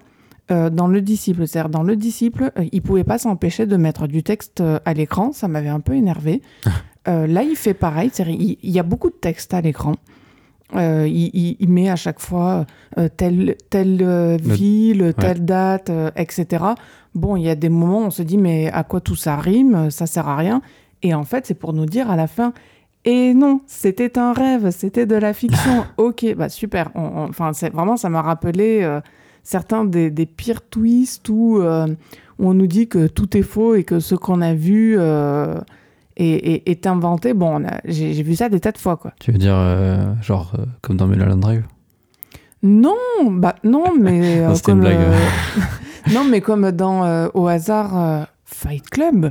euh, 0.52 0.70
dans 0.70 0.86
Le 0.86 1.00
Disciple. 1.02 1.48
C'est-à-dire, 1.48 1.70
dans 1.70 1.82
Le 1.82 1.96
Disciple, 1.96 2.52
il 2.70 2.80
pouvait 2.80 3.02
pas 3.02 3.18
s'empêcher 3.18 3.66
de 3.66 3.76
mettre 3.76 4.06
du 4.06 4.22
texte 4.22 4.62
à 4.84 4.94
l'écran. 4.94 5.32
Ça 5.32 5.48
m'avait 5.48 5.70
un 5.70 5.80
peu 5.80 5.94
énervé. 5.94 6.40
Là, 7.06 7.42
il 7.42 7.56
fait 7.56 7.74
pareil. 7.74 8.12
Il, 8.16 8.58
il 8.62 8.70
y 8.70 8.78
a 8.78 8.84
beaucoup 8.84 9.10
de 9.10 9.16
texte 9.16 9.54
à 9.54 9.60
l'écran. 9.60 9.96
Euh, 10.74 11.06
il, 11.06 11.30
il- 11.34 11.56
il 11.60 11.68
met 11.68 11.90
à 11.90 11.96
chaque 11.96 12.20
fois 12.20 12.64
euh, 12.98 13.08
telle, 13.14 13.56
telle 13.70 13.98
euh, 14.02 14.38
Le- 14.38 14.54
ville, 14.54 15.14
telle 15.18 15.44
date, 15.44 15.90
etc. 16.16 16.64
Bon, 17.14 17.36
il 17.36 17.42
y 17.42 17.50
a 17.50 17.54
des 17.54 17.68
moments 17.68 18.00
où 18.00 18.04
on 18.06 18.10
se 18.10 18.22
dit, 18.22 18.38
mais 18.38 18.70
à 18.72 18.82
quoi 18.84 19.00
tout 19.00 19.16
ça 19.16 19.36
rime? 19.36 19.90
Ça 19.90 20.06
sert 20.06 20.28
à 20.28 20.36
rien. 20.36 20.62
Et 21.02 21.14
en 21.14 21.24
fait, 21.24 21.46
c'est 21.46 21.54
pour 21.54 21.72
nous 21.72 21.84
dire 21.86 22.10
à 22.10 22.16
la 22.16 22.26
fin, 22.26 22.52
et 23.04 23.34
non, 23.34 23.60
c'était 23.66 24.18
un 24.18 24.32
rêve, 24.32 24.70
c'était 24.70 25.06
de 25.06 25.16
la 25.16 25.34
fiction. 25.34 25.84
ok, 25.96 26.34
bah 26.36 26.48
super. 26.48 26.90
Enfin, 26.94 27.50
vraiment, 27.72 27.96
ça 27.96 28.08
m'a 28.08 28.22
rappelé 28.22 28.88
certains 29.42 29.84
des, 29.84 30.10
des 30.10 30.24
pires 30.26 30.62
twists 30.62 31.28
où, 31.28 31.60
où 31.60 31.64
on 32.38 32.54
nous 32.54 32.66
dit 32.68 32.86
que 32.88 33.08
tout 33.08 33.36
est 33.36 33.42
faux 33.42 33.74
et 33.74 33.82
que 33.84 33.98
ce 33.98 34.14
qu'on 34.14 34.40
a 34.40 34.54
vu 34.54 34.96
est, 36.16 36.86
inventé. 36.86 37.34
Bon, 37.34 37.62
j'ai 37.84 38.22
vu 38.22 38.34
ça 38.34 38.48
des 38.48 38.60
tas 38.60 38.72
de 38.72 38.78
fois, 38.78 38.96
quoi. 38.96 39.12
Tu 39.20 39.32
veux 39.32 39.38
dire, 39.38 39.56
euh, 39.56 40.14
genre, 40.22 40.52
euh, 40.58 40.64
comme 40.80 40.96
dans 40.96 41.06
Mulholland 41.06 41.40
Drive? 41.40 41.64
Non, 42.62 42.96
bah 43.30 43.56
non, 43.64 43.94
mais 43.98 44.40
euh, 44.40 44.48
Non, 44.48 44.54
une 44.68 44.80
blague. 44.80 44.98
non, 46.12 46.24
mais 46.24 46.40
comme 46.40 46.70
dans 46.72 47.28
au 47.34 47.46
hasard 47.48 48.26
Fight 48.44 48.88
Club. 48.90 49.30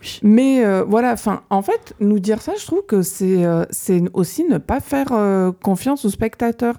Oui. 0.00 0.20
Mais 0.22 0.64
euh, 0.64 0.84
voilà, 0.86 1.12
enfin, 1.12 1.42
en 1.50 1.62
fait, 1.62 1.94
nous 2.00 2.18
dire 2.18 2.40
ça, 2.40 2.52
je 2.58 2.66
trouve 2.66 2.84
que 2.86 3.02
c'est 3.02 3.44
euh, 3.44 3.64
aussi 4.14 4.44
ne 4.44 4.58
pas 4.58 4.80
faire 4.80 5.08
euh, 5.12 5.52
confiance 5.52 6.04
au 6.04 6.10
spectateur. 6.10 6.76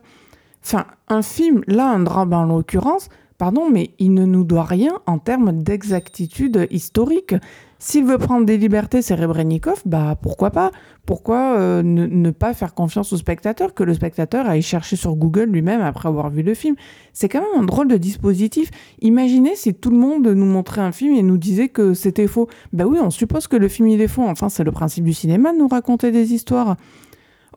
Enfin, 0.64 0.86
un 1.08 1.22
film, 1.22 1.62
là, 1.68 1.90
un 1.90 2.00
drame 2.00 2.34
en 2.34 2.44
l'occurrence, 2.44 3.10
pardon, 3.38 3.70
mais 3.70 3.92
il 4.00 4.14
ne 4.14 4.26
nous 4.26 4.44
doit 4.44 4.64
rien 4.64 5.00
en 5.06 5.18
termes 5.18 5.64
d'exactitude 5.64 6.68
historique. 6.72 7.36
S'il 7.84 8.06
veut 8.06 8.20
prendre 8.20 8.46
des 8.46 8.60
libertés, 8.60 9.02
Serebrennikov, 9.02 9.82
bah 9.88 10.16
pourquoi 10.22 10.52
pas? 10.52 10.70
Pourquoi 11.08 11.58
euh, 11.58 11.82
ne, 11.82 12.30
pas 12.30 12.54
faire 12.54 12.76
confiance 12.76 13.12
au 13.12 13.18
spectateur, 13.18 13.74
que 13.74 13.84
le 13.84 13.96
spectateur 13.96 14.48
aille 14.48 14.62
chercher 14.62 14.96
sur 14.96 15.16
Google 15.16 15.46
lui-même 15.46 15.82
après 15.82 16.08
avoir 16.08 16.30
vu 16.30 16.44
le 16.44 16.54
film? 16.54 16.76
C'est 17.12 17.28
quand 17.28 17.40
même 17.40 17.64
un 17.64 17.66
drôle 17.66 17.88
de 17.88 17.98
dispositif. 17.98 18.70
Imaginez 19.02 19.56
si 19.56 19.74
tout 19.74 19.90
le 19.90 19.98
monde 19.98 20.28
nous 20.28 20.46
montrait 20.46 20.82
un 20.82 20.92
film 20.92 21.16
et 21.16 21.24
nous 21.24 21.40
disait 21.40 21.70
que 21.70 21.96
c'était 21.96 22.28
faux. 22.28 22.48
Bah 22.72 22.86
oui, 22.86 23.00
on 23.02 23.10
suppose 23.10 23.48
que 23.48 23.56
le 23.56 23.68
film 23.68 23.88
il 23.88 24.00
est 24.00 24.08
faux. 24.08 24.28
Enfin, 24.28 24.50
c'est 24.50 24.64
le 24.64 24.72
principe 24.72 25.04
du 25.04 25.14
cinéma 25.14 25.52
de 25.52 25.58
nous 25.58 25.68
raconter 25.68 26.12
des 26.12 26.36
histoires. 26.36 26.78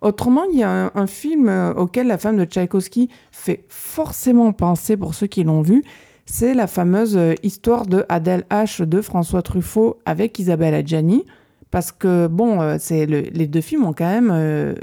Autrement, 0.00 0.44
il 0.50 0.58
y 0.58 0.62
a 0.62 0.86
un, 0.86 0.90
un 0.94 1.06
film 1.06 1.50
euh, 1.50 1.74
auquel 1.74 2.06
la 2.06 2.16
femme 2.16 2.38
de 2.38 2.46
Tchaïkovski 2.46 3.10
fait 3.30 3.66
forcément 3.68 4.54
penser 4.54 4.96
pour 4.96 5.12
ceux 5.12 5.26
qui 5.26 5.44
l'ont 5.44 5.60
vu. 5.60 5.84
C'est 6.26 6.54
la 6.54 6.66
fameuse 6.66 7.16
euh, 7.16 7.34
histoire 7.42 7.86
de 7.86 8.04
Adèle 8.08 8.44
H 8.50 8.84
de 8.84 9.00
François 9.00 9.42
Truffaut 9.42 9.98
avec 10.06 10.38
Isabelle 10.38 10.74
Adjani. 10.74 11.24
Parce 11.70 11.92
que, 11.92 12.28
bon, 12.28 12.60
euh, 12.60 12.76
c'est 12.78 13.06
le- 13.06 13.20
les 13.22 13.46
deux 13.46 13.60
films 13.60 13.84
ont 13.84 13.92
quand 13.92 14.08
même 14.08 14.30
euh, 14.32 14.74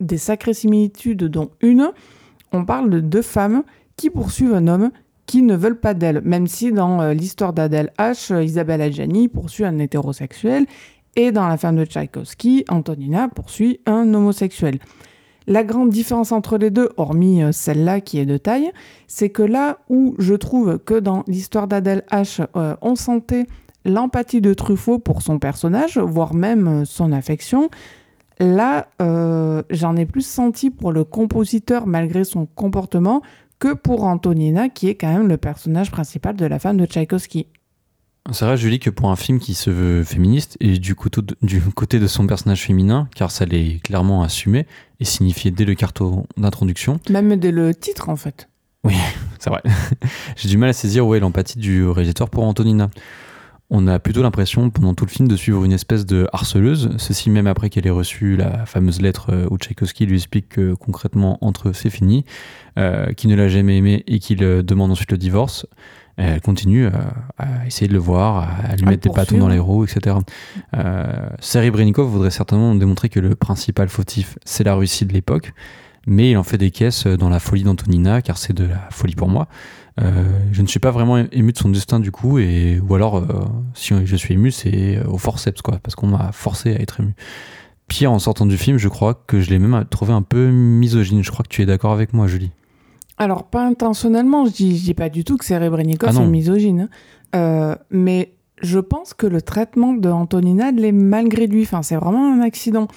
des 0.00 0.18
sacrées 0.18 0.54
similitudes, 0.54 1.24
dont 1.24 1.50
une, 1.60 1.90
on 2.52 2.64
parle 2.64 2.90
de 2.90 3.00
deux 3.00 3.22
femmes 3.22 3.62
qui 3.96 4.10
poursuivent 4.10 4.54
un 4.54 4.66
homme 4.66 4.90
qui 5.26 5.42
ne 5.42 5.54
veulent 5.54 5.78
pas 5.78 5.92
d'elle. 5.94 6.22
Même 6.22 6.46
si 6.46 6.72
dans 6.72 7.10
l'histoire 7.12 7.52
d'Adèle 7.52 7.92
H, 7.98 8.42
Isabelle 8.42 8.80
Adjani 8.80 9.28
poursuit 9.28 9.64
un 9.64 9.78
hétérosexuel 9.78 10.64
et 11.16 11.32
dans 11.32 11.46
la 11.48 11.56
de 11.72 11.84
Tchaïkovski, 11.84 12.64
Antonina 12.68 13.28
poursuit 13.28 13.80
un 13.86 14.14
homosexuel. 14.14 14.78
La 15.48 15.64
grande 15.64 15.88
différence 15.88 16.30
entre 16.30 16.58
les 16.58 16.68
deux, 16.68 16.90
hormis 16.98 17.42
euh, 17.42 17.52
celle-là 17.52 18.02
qui 18.02 18.18
est 18.18 18.26
de 18.26 18.36
taille, 18.36 18.70
c'est 19.06 19.30
que 19.30 19.42
là 19.42 19.78
où 19.88 20.14
je 20.18 20.34
trouve 20.34 20.78
que 20.78 21.00
dans 21.00 21.24
l'histoire 21.26 21.66
d'Adèle 21.66 22.04
H, 22.10 22.46
euh, 22.54 22.76
on 22.82 22.96
sentait 22.96 23.46
l'empathie 23.86 24.42
de 24.42 24.52
Truffaut 24.52 24.98
pour 24.98 25.22
son 25.22 25.38
personnage, 25.38 25.96
voire 25.96 26.34
même 26.34 26.68
euh, 26.68 26.84
son 26.84 27.12
affection, 27.12 27.70
là, 28.40 28.88
j'en 29.70 29.96
ai 29.96 30.06
plus 30.06 30.24
senti 30.24 30.70
pour 30.70 30.92
le 30.92 31.02
compositeur 31.02 31.88
malgré 31.88 32.22
son 32.22 32.46
comportement 32.46 33.22
que 33.58 33.72
pour 33.72 34.04
Antonina, 34.04 34.68
qui 34.68 34.88
est 34.88 34.94
quand 34.94 35.12
même 35.12 35.26
le 35.26 35.38
personnage 35.38 35.90
principal 35.90 36.36
de 36.36 36.46
la 36.46 36.60
femme 36.60 36.76
de 36.76 36.86
Tchaïkovski. 36.86 37.48
C'est 38.32 38.44
vrai, 38.44 38.56
Julie, 38.56 38.78
que 38.78 38.90
pour 38.90 39.10
un 39.10 39.16
film 39.16 39.38
qui 39.38 39.54
se 39.54 39.70
veut 39.70 40.04
féministe 40.04 40.56
et 40.60 40.78
du 40.78 40.94
côté 40.94 41.22
de, 41.22 41.36
du 41.42 41.60
côté 41.60 41.98
de 41.98 42.06
son 42.06 42.26
personnage 42.26 42.62
féminin, 42.62 43.08
car 43.14 43.30
ça 43.30 43.46
l'est 43.46 43.82
clairement 43.82 44.22
assumé 44.22 44.66
et 45.00 45.04
signifié 45.04 45.50
dès 45.50 45.64
le 45.64 45.74
carton 45.74 46.26
d'introduction, 46.36 47.00
Même 47.08 47.36
dès 47.36 47.52
le 47.52 47.74
titre, 47.74 48.08
en 48.08 48.16
fait. 48.16 48.48
c'est 49.38 49.50
vrai, 49.50 49.62
j'ai 50.36 50.48
du 50.48 50.56
mal 50.56 50.70
à 50.70 50.72
saisir 50.72 51.06
où 51.06 51.14
est 51.14 51.20
l'empathie 51.20 51.58
du 51.58 51.86
réalisateur 51.86 52.30
pour 52.30 52.44
Antonina. 52.44 52.90
On 53.70 53.86
a 53.86 53.98
plutôt 53.98 54.22
l'impression 54.22 54.70
pendant 54.70 54.94
tout 54.94 55.04
le 55.04 55.10
film 55.10 55.28
de 55.28 55.36
suivre 55.36 55.62
une 55.62 55.72
espèce 55.72 56.06
de 56.06 56.26
harceleuse, 56.32 56.94
ceci 56.96 57.28
même 57.28 57.46
après 57.46 57.68
qu'elle 57.68 57.86
ait 57.86 57.90
reçu 57.90 58.34
la 58.34 58.64
fameuse 58.64 59.02
lettre 59.02 59.30
euh, 59.30 59.46
où 59.50 59.58
Tchaïkovski 59.58 60.06
lui 60.06 60.16
explique 60.16 60.48
que 60.48 60.72
concrètement 60.72 61.36
entre 61.42 61.68
eux 61.68 61.72
c'est 61.74 61.90
fini, 61.90 62.24
euh, 62.78 63.12
qu'il 63.12 63.28
ne 63.28 63.36
l'a 63.36 63.48
jamais 63.48 63.76
aimé 63.76 64.04
et 64.06 64.20
qu'il 64.20 64.42
euh, 64.42 64.62
demande 64.62 64.90
ensuite 64.90 65.12
le 65.12 65.18
divorce. 65.18 65.66
Elle 66.18 66.40
continue 66.40 66.86
euh, 66.86 66.90
à 67.38 67.64
essayer 67.66 67.86
de 67.86 67.92
le 67.92 68.00
voir, 68.00 68.48
à 68.64 68.74
lui 68.74 68.86
mettre 68.86 69.08
des 69.08 69.14
bâtons 69.14 69.38
dans 69.38 69.48
les 69.48 69.60
roues, 69.60 69.84
etc. 69.84 70.16
Euh, 70.76 71.28
Serebrennikov 71.38 72.08
voudrait 72.08 72.30
certainement 72.30 72.74
démontrer 72.74 73.08
que 73.08 73.20
le 73.20 73.36
principal 73.36 73.88
fautif, 73.88 74.36
c'est 74.44 74.64
la 74.64 74.74
Russie 74.74 75.06
de 75.06 75.12
l'époque, 75.12 75.52
mais 76.08 76.32
il 76.32 76.36
en 76.36 76.42
fait 76.42 76.58
des 76.58 76.72
caisses 76.72 77.06
dans 77.06 77.28
la 77.28 77.38
folie 77.38 77.62
d'Antonina, 77.62 78.20
car 78.20 78.36
c'est 78.36 78.52
de 78.52 78.64
la 78.64 78.88
folie 78.90 79.14
pour 79.14 79.28
moi. 79.28 79.46
Euh, 80.00 80.24
je 80.52 80.62
ne 80.62 80.66
suis 80.66 80.80
pas 80.80 80.90
vraiment 80.90 81.18
ému 81.18 81.52
de 81.52 81.58
son 81.58 81.68
destin 81.68 82.00
du 82.00 82.10
coup, 82.10 82.38
et 82.38 82.80
ou 82.80 82.94
alors, 82.96 83.18
euh, 83.18 83.24
si 83.74 83.94
je 84.04 84.16
suis 84.16 84.34
ému, 84.34 84.50
c'est 84.50 85.00
au 85.06 85.18
forceps, 85.18 85.62
quoi, 85.62 85.78
parce 85.82 85.94
qu'on 85.94 86.08
m'a 86.08 86.32
forcé 86.32 86.74
à 86.74 86.80
être 86.80 87.00
ému. 87.00 87.14
Pire, 87.86 88.12
en 88.12 88.18
sortant 88.18 88.44
du 88.44 88.58
film, 88.58 88.76
je 88.76 88.88
crois 88.88 89.14
que 89.14 89.40
je 89.40 89.50
l'ai 89.50 89.58
même 89.58 89.84
trouvé 89.88 90.12
un 90.12 90.22
peu 90.22 90.50
misogyne. 90.50 91.22
Je 91.22 91.30
crois 91.30 91.42
que 91.42 91.48
tu 91.48 91.62
es 91.62 91.66
d'accord 91.66 91.92
avec 91.92 92.12
moi, 92.12 92.26
Julie. 92.26 92.50
Alors, 93.18 93.44
pas 93.44 93.64
intentionnellement, 93.66 94.46
je 94.46 94.52
dis, 94.52 94.76
je 94.78 94.84
dis 94.84 94.94
pas 94.94 95.08
du 95.08 95.24
tout 95.24 95.36
que 95.36 95.44
Serebrennikov 95.44 96.10
Ah 96.16 96.22
est 96.22 96.26
misogyne. 96.26 96.82
hein. 96.82 96.88
Euh, 97.36 97.74
mais 97.90 98.32
je 98.62 98.78
pense 98.78 99.12
que 99.14 99.26
le 99.26 99.42
traitement 99.42 99.92
de 99.92 100.08
Antonina 100.08 100.70
l'est 100.70 100.92
malgré 100.92 101.46
lui. 101.46 101.62
Enfin, 101.62 101.82
c'est 101.82 101.96
vraiment 101.96 102.32
un 102.32 102.40
accident. 102.40 102.88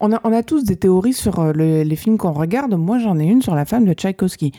On 0.00 0.12
a, 0.12 0.20
on 0.24 0.32
a 0.32 0.42
tous 0.42 0.64
des 0.64 0.76
théories 0.76 1.12
sur 1.12 1.38
euh, 1.40 1.52
le- 1.52 1.82
les 1.82 1.96
films 1.96 2.18
qu'on 2.18 2.32
regarde. 2.32 2.74
Moi, 2.74 2.98
j'en 2.98 3.18
ai 3.18 3.24
une 3.26 3.40
sur 3.42 3.54
la 3.54 3.64
femme 3.64 3.84
de 3.84 3.92
Tchaïkovski. 3.94 4.52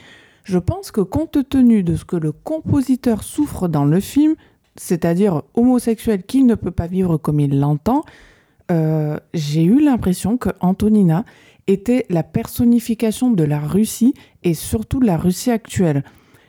Je 0.45 0.57
pense 0.57 0.91
que 0.91 1.01
compte 1.01 1.38
tenu 1.49 1.84
de 1.84 1.95
ce 1.95 2.05
que 2.05 2.15
le 2.15 2.32
compositeur 2.32 3.24
souffre 3.24 3.67
dans 3.67 3.86
le 3.86 3.99
film, 3.99 4.36
c'est-à-dire 4.78 5.43
homosexuel 5.53 6.24
qu'il 6.24 6.45
ne 6.45 6.55
peut 6.55 6.72
pas 6.72 6.88
vivre 6.88 7.17
comme 7.17 7.39
il 7.39 7.59
l'entend, 7.59 8.03
euh, 8.72 9.17
j'ai 9.34 9.63
eu 9.63 9.80
l'impression 9.84 10.38
que 10.38 10.49
Antonina 10.61 11.26
était 11.70 12.05
la 12.09 12.24
personnification 12.24 13.32
de 13.32 13.43
la 13.43 13.59
Russie 13.59 14.13
et 14.43 14.53
surtout 14.53 14.99
de 14.99 15.05
la 15.05 15.17
Russie 15.17 15.51
actuelle. 15.51 16.03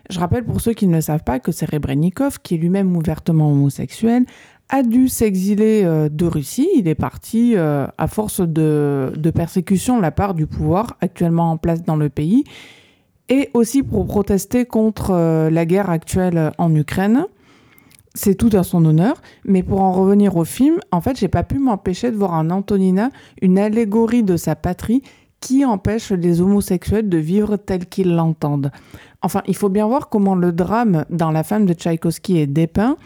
Je 0.08 0.18
rappelle 0.18 0.44
pour 0.44 0.60
ceux 0.60 0.72
qui 0.72 0.86
ne 0.86 0.94
le 0.96 1.00
savent 1.00 1.22
pas 1.22 1.38
que 1.38 1.52
Serebrennikov, 1.52 2.40
qui 2.42 2.54
est 2.54 2.58
lui-même 2.58 2.96
ouvertement 2.96 3.52
homosexuel, 3.52 4.24
a 4.70 4.82
dû 4.82 5.08
s'exiler 5.08 5.82
euh, 5.84 6.08
de 6.08 6.26
Russie. 6.26 6.68
Il 6.76 6.88
est 6.88 6.94
parti 6.94 7.54
euh, 7.56 7.86
à 7.98 8.06
force 8.06 8.40
de, 8.40 9.12
de 9.16 9.30
persécution 9.30 9.96
de 9.96 10.02
la 10.02 10.10
part 10.10 10.34
du 10.34 10.46
pouvoir 10.46 10.96
actuellement 11.00 11.50
en 11.50 11.56
place 11.56 11.84
dans 11.84 11.96
le 11.96 12.08
pays 12.08 12.44
et 13.28 13.50
aussi 13.54 13.82
pour 13.82 14.06
protester 14.06 14.64
contre 14.64 15.10
euh, 15.12 15.50
la 15.50 15.64
guerre 15.66 15.90
actuelle 15.90 16.52
en 16.58 16.74
Ukraine. 16.74 17.26
C'est 18.14 18.34
tout 18.34 18.50
à 18.52 18.62
son 18.62 18.84
honneur. 18.84 19.20
Mais 19.44 19.62
pour 19.62 19.80
en 19.80 19.92
revenir 19.92 20.36
au 20.36 20.44
film, 20.44 20.78
en 20.90 21.00
fait, 21.00 21.18
j'ai 21.18 21.28
pas 21.28 21.42
pu 21.42 21.58
m'empêcher 21.58 22.11
de 22.11 22.16
voir 22.16 22.32
en 22.32 22.50
Antonina 22.50 23.11
une 23.40 23.58
allégorie 23.58 24.22
de 24.22 24.36
sa 24.36 24.56
patrie 24.56 25.02
qui 25.40 25.64
empêche 25.64 26.11
les 26.11 26.40
homosexuels 26.40 27.08
de 27.08 27.18
vivre 27.18 27.56
tel 27.56 27.86
qu'ils 27.86 28.14
l'entendent. 28.14 28.70
Enfin, 29.22 29.42
il 29.46 29.56
faut 29.56 29.68
bien 29.68 29.86
voir 29.86 30.08
comment 30.08 30.34
le 30.34 30.52
drame 30.52 31.04
dans 31.11 31.30
La 31.30 31.42
femme 31.42 31.66
de 31.66 31.72
Tchaïkovski 31.72 32.38
est 32.38 32.46
dépeint, 32.46 32.96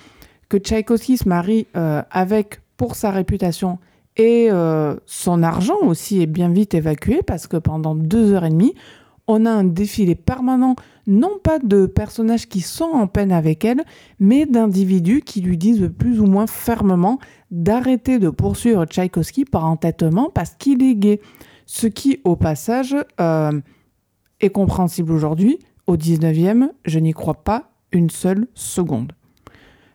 que 0.48 0.56
Tchaïkovski 0.56 1.16
se 1.16 1.28
marie 1.28 1.66
euh, 1.76 2.02
avec, 2.10 2.60
pour 2.76 2.96
sa 2.96 3.10
réputation, 3.10 3.78
et 4.16 4.48
euh, 4.50 4.94
son 5.06 5.42
argent 5.42 5.78
aussi 5.82 6.22
est 6.22 6.26
bien 6.26 6.48
vite 6.48 6.74
évacué 6.74 7.20
parce 7.26 7.48
que 7.48 7.56
pendant 7.56 7.94
deux 7.96 8.32
heures 8.32 8.44
et 8.44 8.50
demie, 8.50 8.74
on 9.26 9.46
a 9.46 9.50
un 9.50 9.64
défilé 9.64 10.14
permanent, 10.14 10.76
non 11.06 11.38
pas 11.42 11.58
de 11.58 11.86
personnages 11.86 12.48
qui 12.48 12.60
sont 12.60 12.84
en 12.84 13.06
peine 13.06 13.32
avec 13.32 13.64
elle, 13.64 13.84
mais 14.20 14.46
d'individus 14.46 15.22
qui 15.22 15.40
lui 15.40 15.56
disent 15.56 15.90
plus 15.98 16.20
ou 16.20 16.26
moins 16.26 16.46
fermement 16.46 17.18
d'arrêter 17.50 18.18
de 18.18 18.30
poursuivre 18.30 18.84
Tchaïkovski 18.84 19.44
par 19.44 19.64
entêtement 19.64 20.30
parce 20.30 20.54
qu'il 20.58 20.82
est 20.82 20.94
gay. 20.94 21.20
Ce 21.66 21.86
qui, 21.86 22.20
au 22.24 22.36
passage, 22.36 22.94
euh, 23.20 23.60
est 24.40 24.50
compréhensible 24.50 25.12
aujourd'hui. 25.12 25.58
Au 25.86 25.96
19e, 25.96 26.70
je 26.84 26.98
n'y 26.98 27.12
crois 27.12 27.42
pas 27.42 27.70
une 27.92 28.10
seule 28.10 28.46
seconde. 28.54 29.12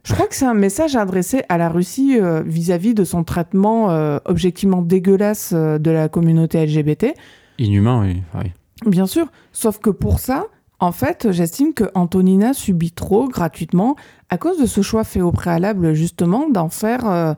Je 0.04 0.14
crois 0.14 0.28
que 0.28 0.36
c'est 0.36 0.46
un 0.46 0.56
message 0.56 0.96
adressé 0.96 1.44
à 1.50 1.58
la 1.58 1.70
Russie 1.70 2.18
euh, 2.20 2.42
vis-à-vis 2.42 2.96
de 2.96 3.04
son 3.04 3.24
traitement 3.24 3.92
euh, 3.92 4.18
objectivement 4.26 4.82
dégueulasse 4.82 5.54
de 5.54 5.92
la 5.92 6.10
communauté 6.10 6.66
LGBT. 6.66 7.14
Inhumain, 7.60 8.02
oui. 8.36 8.52
Bien 8.86 9.08
sûr, 9.08 9.28
sauf 9.52 9.80
que 9.80 9.90
pour 9.90 10.20
ça, 10.20 10.46
en 10.80 10.94
fait, 10.94 11.32
j'estime 11.32 11.74
que 11.74 11.84
Antonina 11.94 12.54
subit 12.54 12.92
trop 12.92 13.28
gratuitement 13.28 13.96
à 14.30 14.38
cause 14.38 14.60
de 14.60 14.66
ce 14.66 14.82
choix 14.82 15.04
fait 15.04 15.22
au 15.22 15.32
préalable 15.32 15.94
justement 15.94 16.50
d'en 16.50 16.70
faire 16.70 17.10
euh, 17.10 17.34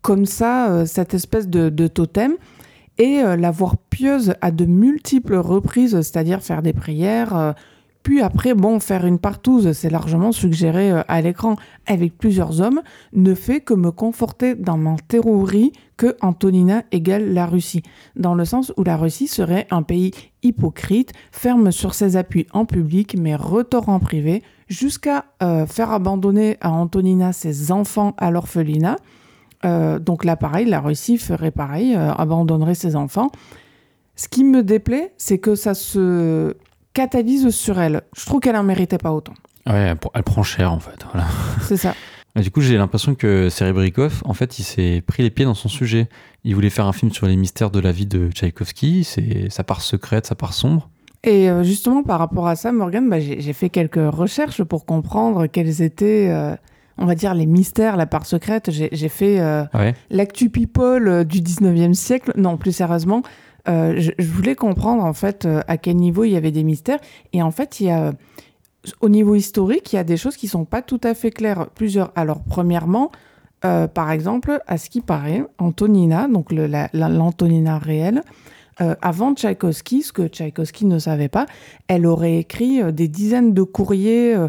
comme 0.00 0.24
ça 0.24 0.70
euh, 0.70 0.86
cette 0.86 1.12
espèce 1.12 1.48
de, 1.48 1.86
totem 1.88 2.36
et 2.96 3.20
euh, 3.22 3.36
la 3.36 3.50
voir 3.50 3.76
pieuse 3.76 4.34
à 4.40 4.50
de 4.50 4.64
multiples 4.64 5.36
reprises, 5.36 6.00
c'est-à-dire 6.00 6.42
faire 6.42 6.62
des 6.62 6.72
prières, 6.72 7.54
puis 8.06 8.22
après, 8.22 8.54
bon, 8.54 8.78
faire 8.78 9.04
une 9.04 9.18
partouze, 9.18 9.72
c'est 9.72 9.90
largement 9.90 10.30
suggéré 10.30 10.92
euh, 10.92 11.02
à 11.08 11.20
l'écran 11.20 11.56
avec 11.86 12.16
plusieurs 12.16 12.60
hommes, 12.60 12.80
ne 13.12 13.34
fait 13.34 13.60
que 13.60 13.74
me 13.74 13.90
conforter 13.90 14.54
dans 14.54 14.76
ma 14.76 14.94
théorie 15.08 15.72
que 15.96 16.16
Antonina 16.20 16.84
égale 16.92 17.34
la 17.34 17.46
Russie, 17.46 17.82
dans 18.14 18.36
le 18.36 18.44
sens 18.44 18.72
où 18.76 18.84
la 18.84 18.96
Russie 18.96 19.26
serait 19.26 19.66
un 19.72 19.82
pays 19.82 20.12
hypocrite, 20.44 21.14
ferme 21.32 21.72
sur 21.72 21.94
ses 21.94 22.16
appuis 22.16 22.46
en 22.52 22.64
public, 22.64 23.16
mais 23.18 23.34
retort 23.34 23.88
en 23.88 23.98
privé, 23.98 24.44
jusqu'à 24.68 25.24
euh, 25.42 25.66
faire 25.66 25.90
abandonner 25.90 26.58
à 26.60 26.70
Antonina 26.70 27.32
ses 27.32 27.72
enfants 27.72 28.14
à 28.18 28.30
l'orphelinat. 28.30 28.98
Euh, 29.64 29.98
donc 29.98 30.24
là, 30.24 30.36
pareil, 30.36 30.66
la 30.66 30.78
Russie 30.78 31.18
ferait 31.18 31.50
pareil, 31.50 31.96
abandonnerait 31.96 32.76
ses 32.76 32.94
enfants. 32.94 33.32
Ce 34.14 34.28
qui 34.28 34.44
me 34.44 34.62
déplaît, 34.62 35.12
c'est 35.16 35.38
que 35.38 35.56
ça 35.56 35.74
se 35.74 36.54
catalyse 36.96 37.50
sur 37.50 37.78
elle. 37.78 38.00
Je 38.16 38.24
trouve 38.24 38.40
qu'elle 38.40 38.56
en 38.56 38.62
méritait 38.62 38.98
pas 38.98 39.12
autant. 39.12 39.34
Ouais, 39.66 39.94
elle, 40.14 40.22
prend 40.22 40.42
cher 40.42 40.72
en 40.72 40.80
fait. 40.80 41.04
Voilà. 41.12 41.28
C'est 41.62 41.76
ça. 41.76 41.94
Et 42.34 42.40
du 42.40 42.50
coup, 42.50 42.60
j'ai 42.60 42.76
l'impression 42.76 43.14
que 43.14 43.48
Serebrikov, 43.48 44.22
en 44.24 44.34
fait, 44.34 44.58
il 44.58 44.62
s'est 44.62 45.02
pris 45.06 45.22
les 45.22 45.30
pieds 45.30 45.44
dans 45.44 45.54
son 45.54 45.68
sujet. 45.68 46.08
Il 46.44 46.54
voulait 46.54 46.70
faire 46.70 46.86
un 46.86 46.92
film 46.92 47.10
sur 47.12 47.26
les 47.26 47.36
mystères 47.36 47.70
de 47.70 47.80
la 47.80 47.92
vie 47.92 48.06
de 48.06 48.30
Tchaïkovski, 48.30 49.04
c'est 49.04 49.48
sa 49.50 49.64
part 49.64 49.80
secrète, 49.80 50.26
sa 50.26 50.34
part 50.34 50.52
sombre. 50.52 50.88
Et 51.24 51.50
euh, 51.50 51.62
justement, 51.64 52.02
par 52.02 52.18
rapport 52.18 52.46
à 52.46 52.54
ça, 52.54 52.72
Morgan, 52.72 53.08
bah, 53.08 53.20
j'ai 53.20 53.52
fait 53.52 53.68
quelques 53.70 53.96
recherches 54.14 54.62
pour 54.62 54.84
comprendre 54.86 55.46
quels 55.46 55.80
étaient, 55.82 56.28
euh, 56.30 56.54
on 56.98 57.06
va 57.06 57.14
dire, 57.14 57.34
les 57.34 57.46
mystères, 57.46 57.96
la 57.96 58.06
part 58.06 58.26
secrète. 58.26 58.70
J'ai 58.70 59.08
fait 59.08 59.40
euh, 59.40 59.64
Ouais. 59.74 59.94
l'actu 60.10 60.50
people 60.50 61.24
du 61.24 61.40
19e 61.40 61.94
siècle. 61.94 62.32
Non, 62.36 62.58
plus 62.58 62.72
sérieusement, 62.72 63.22
euh, 63.68 63.94
je, 63.98 64.12
voulais 64.26 64.54
comprendre 64.54 65.04
en 65.04 65.12
fait 65.12 65.44
euh, 65.44 65.60
à 65.66 65.76
quel 65.76 65.96
niveau 65.96 66.24
il 66.24 66.30
y 66.30 66.36
avait 66.36 66.50
des 66.50 66.64
mystères. 66.64 66.98
Et 67.32 67.42
en 67.42 67.50
fait, 67.50 67.80
il 67.80 67.86
y 67.86 67.90
a, 67.90 68.12
au 69.00 69.08
niveau 69.08 69.34
historique, 69.34 69.92
il 69.92 69.96
y 69.96 69.98
a 69.98 70.04
des 70.04 70.16
choses 70.16 70.36
qui 70.36 70.48
sont 70.48 70.64
pas 70.64 70.82
tout 70.82 71.00
à 71.02 71.14
fait 71.14 71.30
claires. 71.30 71.68
Plusieurs. 71.74 72.12
Alors, 72.14 72.42
premièrement, 72.42 73.10
euh, 73.64 73.88
par 73.88 74.10
exemple, 74.10 74.60
à 74.66 74.78
ce 74.78 74.90
qui 74.90 75.00
paraît, 75.00 75.44
Antonina, 75.58 76.28
donc 76.28 76.52
l'Antonina 76.52 77.78
réelle, 77.78 78.22
euh, 78.82 78.94
avant 79.00 79.34
Tchaïkovski, 79.34 80.02
ce 80.02 80.12
que 80.12 80.28
Tchaïkovski 80.28 80.84
ne 80.84 80.98
savait 80.98 81.28
pas, 81.28 81.46
elle 81.88 82.06
aurait 82.06 82.38
écrit 82.38 82.82
euh, 82.82 82.92
des 82.92 83.08
dizaines 83.08 83.54
de 83.54 83.62
courriers 83.62 84.34
euh, 84.34 84.48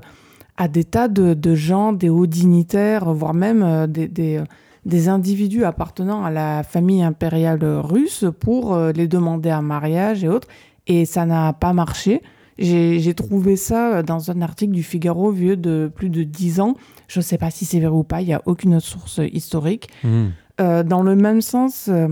à 0.57 0.67
des 0.67 0.83
tas 0.83 1.07
de, 1.07 1.55
gens, 1.55 1.93
des 1.93 2.09
hauts 2.09 2.25
dignitaires, 2.25 3.13
voire 3.13 3.33
même 3.33 3.63
euh, 3.63 3.87
des, 3.87 4.37
euh, 4.37 4.43
des 4.87 5.09
individus 5.09 5.63
appartenant 5.63 6.23
à 6.23 6.31
la 6.31 6.63
famille 6.63 7.03
impériale 7.03 7.63
russe 7.63 8.25
pour 8.39 8.73
euh, 8.73 8.91
les 8.91 9.07
demander 9.07 9.53
en 9.53 9.61
mariage 9.61 10.23
et 10.23 10.27
autres. 10.27 10.47
Et 10.87 11.05
ça 11.05 11.25
n'a 11.25 11.53
pas 11.53 11.73
marché. 11.73 12.23
J'ai 12.57 13.13
trouvé 13.13 13.55
ça 13.55 13.97
euh, 13.97 14.03
dans 14.03 14.31
un 14.31 14.41
article 14.41 14.73
du 14.73 14.81
Figaro 14.81 15.29
vieux 15.29 15.57
de 15.57 15.91
plus 15.93 16.09
de 16.09 16.23
10 16.23 16.61
ans. 16.61 16.75
Je 17.07 17.19
ne 17.19 17.23
sais 17.23 17.37
pas 17.37 17.51
si 17.51 17.65
c'est 17.65 17.79
vrai 17.79 17.89
ou 17.89 18.03
pas, 18.03 18.21
il 18.21 18.27
n'y 18.27 18.33
a 18.33 18.41
aucune 18.45 18.75
autre 18.75 18.87
source 18.87 19.21
historique. 19.31 19.89
Mhm. 20.03 20.31
Euh, 20.59 20.83
dans 20.83 21.03
le 21.03 21.15
même 21.15 21.41
sens, 21.41 21.87
euh, 21.89 22.07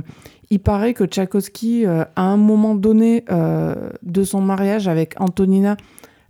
il 0.49 0.59
paraît 0.59 0.93
que 0.93 1.05
Tchaïkovski, 1.05 1.85
euh, 1.85 2.03
à 2.15 2.23
un 2.23 2.37
moment 2.37 2.75
donné 2.75 3.23
de 4.03 4.23
son 4.23 4.41
mariage 4.41 4.87
avec 4.87 5.19
Antonina, 5.19 5.77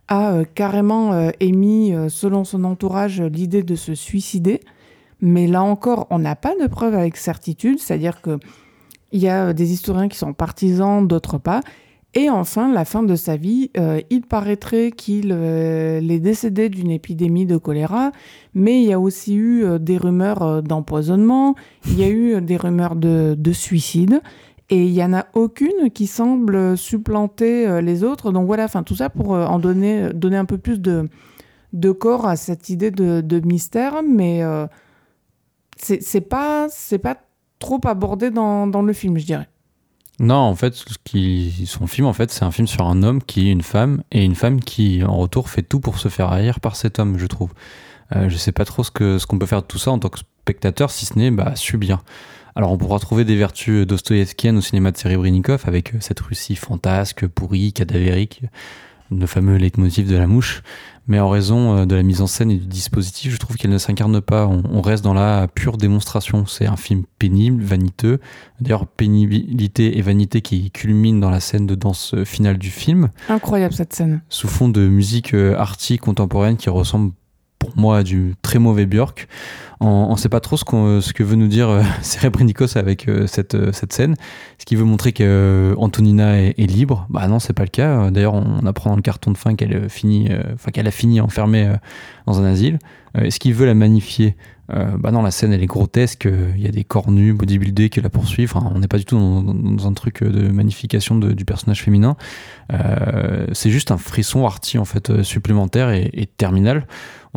a 0.07 0.43
carrément 0.53 1.31
émis, 1.39 1.93
selon 2.09 2.43
son 2.43 2.63
entourage, 2.63 3.21
l'idée 3.21 3.63
de 3.63 3.75
se 3.75 3.95
suicider. 3.95 4.61
Mais 5.21 5.47
là 5.47 5.63
encore, 5.63 6.07
on 6.09 6.19
n'a 6.19 6.35
pas 6.35 6.53
de 6.61 6.67
preuves 6.67 6.95
avec 6.95 7.17
certitude, 7.17 7.79
c'est-à-dire 7.79 8.21
que 8.21 8.39
il 9.15 9.21
y 9.21 9.29
a 9.29 9.47
euh, 9.47 9.53
des 9.53 9.71
historiens 9.71 10.07
qui 10.07 10.17
sont 10.17 10.33
partisans, 10.33 11.07
d'autres 11.07 11.37
pas. 11.37 11.61
Et 12.13 12.29
enfin, 12.29 12.71
la 12.71 12.85
fin 12.85 13.03
de 13.03 13.15
sa 13.15 13.35
vie, 13.35 13.71
euh, 13.77 13.99
il 14.09 14.21
paraîtrait 14.21 14.91
qu'il 14.91 15.31
euh, 15.31 15.99
est 15.99 16.19
décédé 16.19 16.69
d'une 16.69 16.91
épidémie 16.91 17.45
de 17.45 17.57
choléra, 17.57 18.11
mais 18.53 18.81
il 18.81 18.87
y 18.87 18.93
a 18.93 18.99
aussi 18.99 19.35
eu 19.35 19.65
des 19.79 19.97
rumeurs 19.97 20.63
d'empoisonnement, 20.63 21.55
il 21.87 21.99
y 21.99 22.03
a 22.03 22.09
eu 22.09 22.41
des 22.41 22.55
rumeurs 22.55 22.95
de, 22.95 23.35
de 23.37 23.51
suicide, 23.51 24.21
et 24.69 24.85
il 24.85 24.93
n'y 24.93 25.03
en 25.03 25.13
a 25.13 25.25
aucune 25.33 25.91
qui 25.93 26.07
semble 26.07 26.77
supplanter 26.77 27.81
les 27.81 28.03
autres. 28.03 28.31
Donc 28.31 28.47
voilà, 28.47 28.63
enfin 28.63 28.81
tout 28.81 28.95
ça 28.95 29.09
pour 29.09 29.31
en 29.31 29.59
donner, 29.59 30.09
un 30.23 30.45
peu 30.45 30.57
plus 30.57 30.79
de, 30.79 31.09
corps 31.91 32.27
à 32.27 32.37
cette 32.37 32.69
idée 32.69 32.91
de, 32.91 33.19
de 33.19 33.39
mystère, 33.45 34.01
mais 34.03 34.41
c'est 35.75 36.21
pas, 36.21 36.67
pas 37.01 37.17
trop 37.59 37.81
abordé 37.85 38.31
dans, 38.31 38.67
dans 38.67 38.81
le 38.81 38.93
film, 38.93 39.17
je 39.17 39.25
dirais. 39.25 39.49
Non, 40.19 40.35
en 40.35 40.55
fait, 40.55 40.73
ce 40.73 41.65
son 41.65 41.87
film, 41.87 42.07
en 42.07 42.13
fait, 42.13 42.31
c'est 42.31 42.45
un 42.45 42.51
film 42.51 42.67
sur 42.67 42.87
un 42.87 43.03
homme 43.03 43.21
qui 43.21 43.49
est 43.49 43.51
une 43.51 43.61
femme 43.61 44.01
et 44.11 44.23
une 44.23 44.35
femme 44.35 44.61
qui, 44.61 45.03
en 45.03 45.17
retour, 45.17 45.49
fait 45.49 45.61
tout 45.61 45.81
pour 45.81 45.99
se 45.99 46.07
faire 46.07 46.31
haïr 46.31 46.61
par 46.61 46.77
cet 46.77 46.99
homme, 46.99 47.17
je 47.17 47.27
trouve. 47.27 47.51
Euh, 48.15 48.29
je 48.29 48.37
sais 48.37 48.51
pas 48.51 48.65
trop 48.65 48.83
ce 48.83 48.91
que 48.91 49.17
ce 49.17 49.25
qu'on 49.25 49.39
peut 49.39 49.45
faire 49.45 49.61
de 49.61 49.67
tout 49.67 49.79
ça 49.79 49.91
en 49.91 49.99
tant 49.99 50.09
que 50.09 50.19
spectateur, 50.19 50.89
si 50.89 51.05
ce 51.05 51.17
n'est 51.17 51.31
bah, 51.31 51.55
subir. 51.55 52.03
Alors, 52.55 52.71
on 52.71 52.77
pourra 52.77 52.99
trouver 52.99 53.25
des 53.25 53.35
vertus 53.35 53.85
dostoïevskiennes 53.85 54.57
au 54.57 54.61
cinéma 54.61 54.91
de 54.91 54.97
Serebrennikov 54.97 55.63
avec 55.65 55.93
euh, 55.93 55.97
cette 55.99 56.21
Russie 56.21 56.55
fantasque, 56.55 57.27
pourrie, 57.27 57.73
cadavérique, 57.73 58.43
le 59.11 59.27
fameux 59.27 59.57
leitmotiv 59.57 60.09
de 60.09 60.15
la 60.15 60.27
mouche. 60.27 60.63
Mais 61.07 61.19
en 61.19 61.29
raison 61.29 61.77
euh, 61.77 61.85
de 61.85 61.95
la 61.95 62.03
mise 62.03 62.21
en 62.21 62.27
scène 62.27 62.51
et 62.51 62.57
du 62.57 62.65
dispositif, 62.65 63.31
je 63.31 63.37
trouve 63.37 63.57
qu'elle 63.57 63.71
ne 63.71 63.77
s'incarne 63.77 64.21
pas. 64.21 64.47
On, 64.47 64.63
on 64.71 64.81
reste 64.81 65.03
dans 65.03 65.13
la 65.13 65.47
pure 65.47 65.77
démonstration. 65.77 66.45
C'est 66.45 66.65
un 66.65 66.75
film 66.75 67.03
pénible, 67.19 67.63
vaniteux. 67.63 68.19
D'ailleurs, 68.59 68.87
pénibilité 68.87 69.97
et 69.97 70.01
vanité 70.01 70.41
qui 70.41 70.71
culminent 70.71 71.19
dans 71.19 71.29
la 71.29 71.39
scène 71.39 71.67
de 71.67 71.75
danse 71.75 72.15
finale 72.25 72.57
du 72.57 72.69
film, 72.69 73.09
Incroyable 73.29 73.73
cette 73.73 73.93
scène. 73.93 74.21
sous 74.29 74.47
fond 74.47 74.69
de 74.69 74.87
musique 74.87 75.33
euh, 75.33 75.55
arty 75.57 75.97
contemporaine 75.97 76.57
qui 76.57 76.69
ressemble 76.69 77.11
moi 77.75 78.03
du 78.03 78.35
très 78.41 78.59
mauvais 78.59 78.85
Björk. 78.85 79.27
On 79.79 80.11
ne 80.11 80.17
sait 80.17 80.29
pas 80.29 80.39
trop 80.39 80.57
ce, 80.57 80.65
ce 81.01 81.13
que 81.13 81.23
veut 81.23 81.35
nous 81.35 81.47
dire 81.47 81.69
euh, 81.69 81.83
Serebrennikos 82.01 82.77
avec 82.77 83.07
euh, 83.07 83.27
cette, 83.27 83.55
euh, 83.55 83.71
cette 83.71 83.93
scène. 83.93 84.13
Est-ce 84.13 84.65
qu'il 84.65 84.77
veut 84.77 84.85
montrer 84.85 85.11
qu'Antonina 85.11 86.41
est, 86.41 86.55
est 86.57 86.65
libre 86.67 87.05
Bah 87.09 87.27
non, 87.27 87.39
c'est 87.39 87.53
pas 87.53 87.63
le 87.63 87.69
cas. 87.69 88.09
D'ailleurs, 88.09 88.33
on 88.33 88.65
apprend 88.65 88.91
dans 88.91 88.95
le 88.95 89.01
carton 89.01 89.31
de 89.31 89.37
fin 89.37 89.55
qu'elle 89.55 89.89
finit, 89.89 90.29
a 90.31 90.91
fini 90.91 91.19
enfermée 91.19 91.71
dans 92.25 92.39
un 92.41 92.45
asile. 92.45 92.79
Est-ce 93.15 93.39
qu'il 93.39 93.53
veut 93.53 93.65
la 93.65 93.73
magnifier? 93.73 94.35
Bah 94.67 95.11
non, 95.11 95.21
la 95.21 95.31
scène 95.31 95.53
elle 95.53 95.61
est 95.61 95.67
grotesque, 95.67 96.27
il 96.55 96.61
y 96.61 96.67
a 96.67 96.71
des 96.71 96.83
corps 96.83 97.11
nus, 97.11 97.33
bodybuildés 97.33 97.89
qui 97.89 98.01
la 98.01 98.09
poursuivent. 98.09 98.53
On 98.55 98.79
n'est 98.79 98.87
pas 98.87 98.97
du 98.97 99.05
tout 99.05 99.17
dans, 99.17 99.87
un 99.87 99.93
truc 99.93 100.23
de 100.23 100.47
magnification 100.49 101.15
du 101.15 101.45
personnage 101.45 101.83
féminin. 101.83 102.15
c'est 103.51 103.69
juste 103.69 103.91
un 103.91 103.97
frisson 103.97 104.45
arty 104.45 104.77
en 104.77 104.85
fait 104.85 105.23
supplémentaire 105.23 105.91
et 105.91 106.29
terminal. 106.37 106.87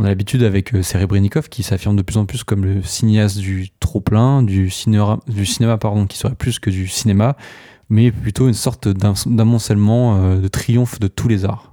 On 0.00 0.04
a 0.04 0.08
l'habitude 0.08 0.44
avec 0.44 0.72
Serebrennikov 0.80 1.48
qui 1.48 1.64
s'affirme 1.64 1.96
de 1.96 2.02
plus 2.02 2.18
en 2.18 2.24
plus 2.24 2.44
comme 2.44 2.64
le 2.64 2.84
cinéaste 2.84 3.38
du 3.38 3.70
trop 3.80 3.98
plein, 3.98 4.44
du 4.44 4.70
cinéma, 4.70 5.18
du 5.26 5.44
cinéma 5.44 5.76
pardon, 5.76 6.06
qui 6.06 6.16
serait 6.16 6.36
plus 6.36 6.60
que 6.60 6.70
du 6.70 6.86
cinéma 6.86 7.36
mais 7.90 8.12
plutôt 8.12 8.46
une 8.46 8.54
sorte 8.54 8.86
d'amoncellement 8.86 10.16
euh, 10.16 10.36
de 10.36 10.46
triomphe 10.46 11.00
de 11.00 11.08
tous 11.08 11.26
les 11.26 11.44
arts. 11.44 11.72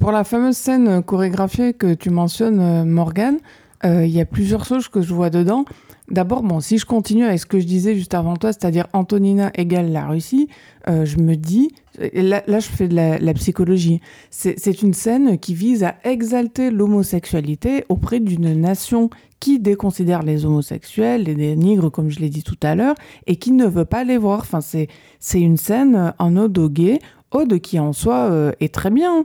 Pour 0.00 0.10
la 0.10 0.24
fameuse 0.24 0.56
scène 0.56 1.00
chorégraphiée 1.02 1.72
que 1.74 1.94
tu 1.94 2.10
mentionnes, 2.10 2.60
euh, 2.60 2.84
Morgane, 2.84 3.36
euh, 3.36 3.38
il 3.84 4.10
y 4.10 4.20
a 4.20 4.26
plusieurs 4.26 4.64
choses 4.64 4.88
que 4.88 5.00
je 5.00 5.14
vois 5.14 5.30
dedans. 5.30 5.64
D'abord, 6.10 6.42
bon, 6.42 6.60
si 6.60 6.76
je 6.76 6.84
continue 6.84 7.24
avec 7.24 7.38
ce 7.38 7.46
que 7.46 7.60
je 7.60 7.66
disais 7.66 7.94
juste 7.94 8.14
avant 8.14 8.36
toi, 8.36 8.52
c'est-à-dire 8.52 8.88
Antonina 8.92 9.50
égale 9.54 9.92
la 9.92 10.06
Russie, 10.08 10.48
je 10.86 11.16
me 11.18 11.36
dis, 11.36 11.70
là, 12.12 12.42
je 12.46 12.66
fais 12.66 12.88
de 12.88 12.94
la, 12.94 13.34
psychologie, 13.34 14.00
c'est 14.30 14.82
une 14.82 14.92
scène 14.92 15.38
qui 15.38 15.54
vise 15.54 15.84
à 15.84 15.94
exalter 16.04 16.70
l'homosexualité 16.70 17.84
auprès 17.88 18.20
d'une 18.20 18.60
nation 18.60 19.08
qui 19.40 19.58
déconsidère 19.58 20.22
les 20.22 20.44
homosexuels, 20.44 21.24
les 21.24 21.34
dénigre, 21.34 21.88
comme 21.88 22.10
je 22.10 22.20
l'ai 22.20 22.28
dit 22.28 22.42
tout 22.42 22.58
à 22.62 22.74
l'heure, 22.74 22.94
et 23.26 23.36
qui 23.36 23.52
ne 23.52 23.66
veut 23.66 23.86
pas 23.86 24.04
les 24.04 24.18
voir. 24.18 24.40
Enfin, 24.40 24.60
c'est, 24.60 24.88
c'est 25.18 25.40
une 25.40 25.56
scène 25.56 26.12
en 26.18 26.36
ode 26.36 26.56
au 26.58 26.68
gay, 26.68 27.00
ode 27.30 27.58
qui 27.58 27.80
en 27.80 27.92
soi 27.92 28.28
euh, 28.30 28.52
est 28.60 28.72
très 28.72 28.90
bien. 28.90 29.24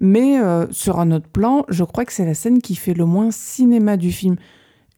Mais 0.00 0.40
euh, 0.40 0.66
sur 0.70 0.98
un 0.98 1.10
autre 1.12 1.28
plan, 1.28 1.64
je 1.68 1.84
crois 1.84 2.04
que 2.04 2.12
c'est 2.12 2.24
la 2.24 2.34
scène 2.34 2.60
qui 2.60 2.74
fait 2.74 2.94
le 2.94 3.04
moins 3.04 3.30
cinéma 3.30 3.96
du 3.96 4.12
film. 4.12 4.36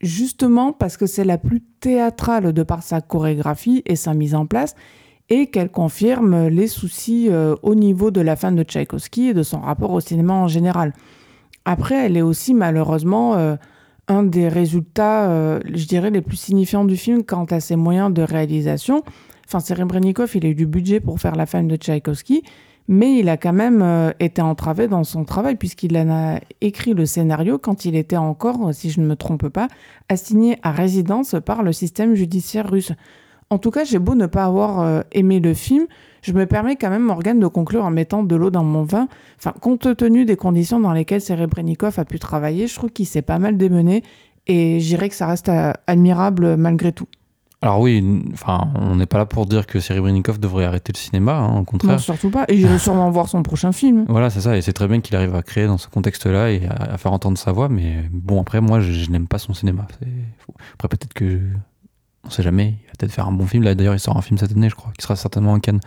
Justement 0.01 0.73
parce 0.73 0.97
que 0.97 1.07
c'est 1.07 1.25
la 1.25 1.39
plus 1.39 1.61
théâtrale 1.81 2.53
de 2.53 2.63
par 2.63 2.83
sa 2.83 3.01
chorégraphie 3.01 3.83
et 3.87 3.97
sa 3.97 4.15
mise 4.15 4.35
en 4.35 4.47
place, 4.47 4.75
et 5.29 5.47
qu'elle 5.47 5.71
confirme 5.71 6.49
les 6.49 6.67
soucis 6.67 7.29
euh, 7.31 7.55
au 7.63 7.75
niveau 7.75 8.11
de 8.11 8.21
la 8.21 8.37
fin 8.37 8.53
de 8.53 8.63
Tchaïkovski 8.63 9.29
et 9.29 9.35
de 9.35 9.43
son 9.43 9.61
rapport 9.61 9.93
au 9.93 10.01
cinéma 10.01 10.35
en 10.35 10.49
général. 10.49 10.93
Après, 11.65 11.95
elle 11.95 12.17
est 12.17 12.23
aussi 12.23 12.55
malheureusement 12.55 13.57
un 14.09 14.23
des 14.23 14.49
résultats, 14.49 15.31
euh, 15.31 15.61
je 15.73 15.87
dirais, 15.87 16.11
les 16.11 16.21
plus 16.21 16.37
signifiants 16.37 16.85
du 16.85 16.97
film 16.97 17.23
quant 17.23 17.45
à 17.45 17.61
ses 17.61 17.77
moyens 17.77 18.13
de 18.13 18.23
réalisation. 18.23 19.03
Enfin, 19.47 19.61
Serebrennikov, 19.61 20.35
il 20.35 20.47
a 20.47 20.49
eu 20.49 20.55
du 20.55 20.67
budget 20.67 21.01
pour 21.01 21.21
faire 21.21 21.37
la 21.37 21.47
femme 21.47 21.69
de 21.69 21.77
Tchaïkovski, 21.77 22.43
mais 22.89 23.19
il 23.19 23.29
a 23.29 23.37
quand 23.37 23.53
même 23.53 23.83
euh, 23.83 24.13
été 24.21 24.43
entravé 24.43 24.89
dans 24.89 25.05
son 25.05 25.25
travail 25.25 25.57
puisqu'il 25.57 25.97
en 25.97 26.11
a 26.11 26.41
écrit 26.61 26.95
le 26.95 27.07
scénario 27.07 27.59
quand 27.59 27.85
il 27.85 27.97
était 27.97 28.17
encore, 28.17 28.75
si 28.75 28.91
je 28.91 29.01
ne 29.01 29.07
me 29.07 29.17
trompe 29.17 29.49
pas, 29.49 29.69
assigné 30.09 30.59
à 30.63 30.71
résidence 30.73 31.37
par 31.45 31.63
le 31.63 31.73
système 31.73 32.15
judiciaire 32.15 32.69
russe. 32.69 32.93
En 33.51 33.59
tout 33.59 33.71
cas, 33.71 33.85
j'ai 33.85 33.99
beau 33.99 34.15
ne 34.15 34.27
pas 34.27 34.45
avoir 34.45 34.81
euh, 34.81 35.03
aimé 35.13 35.39
le 35.39 35.55
film, 35.55 35.87
je 36.23 36.33
me 36.33 36.47
permets 36.47 36.77
quand 36.77 36.89
même, 36.89 37.03
Morgane, 37.03 37.41
de 37.41 37.47
conclure 37.49 37.85
en 37.85 37.91
mettant 37.91 38.23
de 38.23 38.37
l'eau 38.37 38.51
dans 38.51 38.63
mon 38.63 38.85
vin. 38.85 39.09
Enfin, 39.39 39.53
compte 39.61 39.97
tenu 39.97 40.25
des 40.25 40.37
conditions 40.37 40.79
dans 40.79 40.93
lesquelles 40.93 41.21
Serebrennikov 41.21 41.99
a 41.99 42.05
pu 42.05 42.19
travailler, 42.19 42.69
je 42.69 42.75
trouve 42.75 42.91
qu'il 42.91 43.07
s'est 43.07 43.23
pas 43.23 43.39
mal 43.39 43.57
démené 43.57 44.03
et 44.47 44.81
j'irais 44.81 45.09
que 45.09 45.15
ça 45.15 45.27
reste 45.27 45.49
euh, 45.49 45.73
admirable 45.87 46.57
malgré 46.57 46.93
tout. 46.93 47.09
Alors 47.63 47.79
oui, 47.79 48.25
enfin, 48.33 48.73
on 48.75 48.97
n'est 48.97 49.07
pas 49.07 49.19
là 49.19 49.27
pour 49.27 49.47
dire 49.47 49.69
que 49.69 49.79
Serebrennikov 49.79 50.41
devrait 50.41 50.65
arrêter 50.65 50.93
le 50.93 50.99
cinéma, 50.99 51.35
hein, 51.35 51.61
au 51.61 51.65
contraire. 51.65 51.93
Non, 51.93 51.99
surtout 51.99 52.29
pas. 52.29 52.45
Et 52.49 52.57
j'irai 52.57 52.79
sûrement 52.81 53.09
voir 53.11 53.29
son 53.29 53.45
prochain 53.45 53.71
film. 53.71 54.05
Voilà, 54.09 54.31
c'est 54.31 54.41
ça. 54.41 54.57
Et 54.57 54.63
c'est 54.63 54.73
très 54.73 54.89
bien 54.89 55.01
qu'il 55.01 55.15
arrive 55.15 55.37
à 55.37 55.43
créer 55.43 55.69
dans 55.69 55.79
ce 55.79 55.87
contexte-là 55.87 56.51
et 56.51 56.67
à, 56.69 56.99
faire 56.99 57.13
entendre 57.13 57.39
sa 57.39 57.53
voix. 57.53 57.69
Mais 57.69 57.99
bon, 58.11 58.41
après, 58.41 58.61
moi, 58.61 58.81
je, 58.81 59.09
n'aime 59.11 59.29
pas 59.29 59.39
son 59.39 59.55
cinéma. 59.55 59.87
Après, 60.75 60.89
peut-être 60.89 61.15
que 61.15 61.39
on 62.25 62.31
sait 62.31 62.43
jamais, 62.43 62.75
il 62.83 62.87
va 62.87 62.93
peut-être 62.99 63.13
faire 63.13 63.29
un 63.29 63.33
bon 63.33 63.47
film. 63.47 63.63
Là, 63.63 63.77
d'ailleurs, 63.77 63.95
il 63.95 64.01
sort 64.01 64.17
un 64.17 64.23
film 64.23 64.39
cette 64.39 64.53
année, 64.53 64.69
je 64.69 64.75
crois, 64.75 64.93
qui 64.99 65.03
sera 65.03 65.15
certainement 65.15 65.53
en 65.53 65.61
Cannes. 65.61 65.81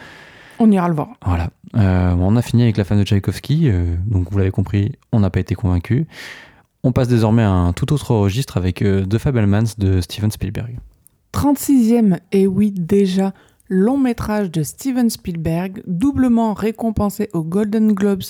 On 0.59 0.71
ira 0.71 0.87
le 0.87 0.95
voir. 0.95 1.09
Voilà. 1.25 1.49
Euh, 1.75 2.15
on 2.17 2.37
a 2.37 2.41
fini 2.41 2.63
avec 2.63 2.77
la 2.77 2.85
fin 2.85 2.95
de 2.95 3.03
Tchaïkovski. 3.03 3.69
Euh, 3.69 3.95
donc, 4.05 4.31
vous 4.31 4.37
l'avez 4.37 4.51
compris, 4.51 4.93
on 5.11 5.19
n'a 5.19 5.29
pas 5.29 5.41
été 5.41 5.55
convaincu. 5.55 6.07
On 6.83 6.93
passe 6.93 7.09
désormais 7.09 7.43
à 7.43 7.51
un 7.51 7.73
tout 7.73 7.91
autre 7.91 8.15
registre 8.15 8.55
avec 8.55 8.81
euh, 8.81 9.05
The 9.05 9.17
Fabelmans 9.17 9.75
de 9.77 9.99
Steven 9.99 10.31
Spielberg. 10.31 10.77
36e, 11.35 12.19
et 12.31 12.47
oui, 12.47 12.71
déjà, 12.71 13.33
long 13.67 13.97
métrage 13.97 14.49
de 14.51 14.63
Steven 14.63 15.09
Spielberg, 15.09 15.83
doublement 15.85 16.53
récompensé 16.53 17.29
aux 17.33 17.43
Golden 17.43 17.91
Globes 17.91 18.23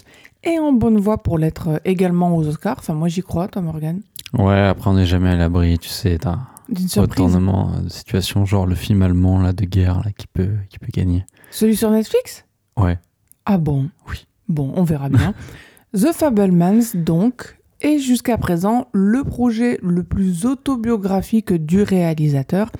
et 0.43 0.57
en 0.57 0.73
bonne 0.73 0.97
voie 0.97 1.21
pour 1.21 1.37
l'être 1.37 1.79
également 1.85 2.35
aux 2.35 2.47
Oscars. 2.47 2.77
Enfin, 2.79 2.95
moi 2.95 3.07
j'y 3.07 3.21
crois, 3.21 3.47
toi, 3.47 3.61
Morgan. 3.61 4.01
Ouais, 4.33 4.59
après, 4.59 4.89
on 4.89 4.95
n'est 4.95 5.05
jamais 5.05 5.29
à 5.29 5.35
l'abri, 5.35 5.77
tu 5.77 5.89
sais. 5.89 6.17
Surprise. 6.17 6.97
Retournement 6.97 7.79
de 7.79 7.89
situation, 7.89 8.43
genre 8.43 8.65
le 8.65 8.73
film 8.73 9.03
allemand 9.03 9.39
là, 9.39 9.53
de 9.53 9.65
guerre 9.65 10.01
là, 10.03 10.11
qui, 10.11 10.25
peut, 10.25 10.55
qui 10.69 10.79
peut 10.79 10.91
gagner. 10.91 11.25
Celui 11.51 11.75
sur 11.75 11.91
Netflix? 11.91 12.43
Ouais. 12.75 12.97
Ah 13.45 13.59
bon? 13.59 13.89
Oui. 14.09 14.25
Bon, 14.49 14.73
on 14.75 14.83
verra 14.83 15.09
bien. 15.09 15.35
The 15.93 16.11
Fablemans, 16.11 16.95
donc, 16.95 17.59
est 17.82 17.99
jusqu'à 17.99 18.38
présent 18.38 18.88
le 18.93 19.23
projet 19.23 19.80
le 19.82 20.03
plus 20.03 20.45
autobiographique 20.45 21.53
du 21.53 21.82
réalisateur 21.82 22.71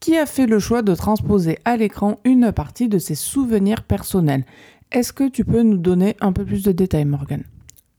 qui 0.00 0.16
a 0.16 0.26
fait 0.26 0.46
le 0.46 0.58
choix 0.58 0.82
de 0.82 0.94
transposer 0.94 1.58
à 1.64 1.76
l'écran 1.76 2.20
une 2.24 2.52
partie 2.52 2.88
de 2.88 2.98
ses 2.98 3.14
souvenirs 3.14 3.82
personnels. 3.82 4.44
Est-ce 4.92 5.12
que 5.12 5.28
tu 5.28 5.44
peux 5.44 5.62
nous 5.62 5.78
donner 5.78 6.16
un 6.20 6.32
peu 6.32 6.44
plus 6.44 6.62
de 6.62 6.72
détails, 6.72 7.06
Morgan? 7.06 7.42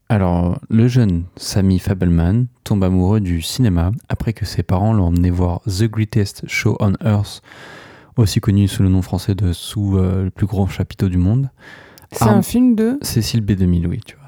Alors, 0.08 0.60
le 0.70 0.88
jeune 0.88 1.24
Sammy 1.36 1.80
Fabelman 1.80 2.46
tombe 2.64 2.84
amoureux 2.84 3.22
du 3.22 3.42
cinéma 3.42 3.92
après 4.08 4.34
que 4.34 4.46
ses 4.46 4.62
parents 4.62 4.94
l'ont 4.94 5.08
emmené 5.08 5.32
voir 5.32 5.62
The 5.62 5.86
Greatest 5.86 6.44
Show 6.48 6.78
on 6.80 6.94
Earth, 7.04 7.42
aussi 8.16 8.40
connu 8.40 8.68
sous 8.68 8.84
le 8.84 8.90
nom 8.90 9.02
français 9.02 9.34
de 9.34 9.52
Sous 9.52 9.98
euh, 9.98 10.26
le 10.26 10.30
plus 10.30 10.46
grand 10.46 10.68
chapiteau 10.68 11.10
du 11.10 11.18
monde. 11.18 11.50
C'est 12.12 12.26
un 12.26 12.44
film 12.44 12.76
de 12.76 13.00
Cécile 13.02 13.42
B2000, 13.44 13.88
oui, 13.88 14.00
tu 14.06 14.16
vois. 14.16 14.28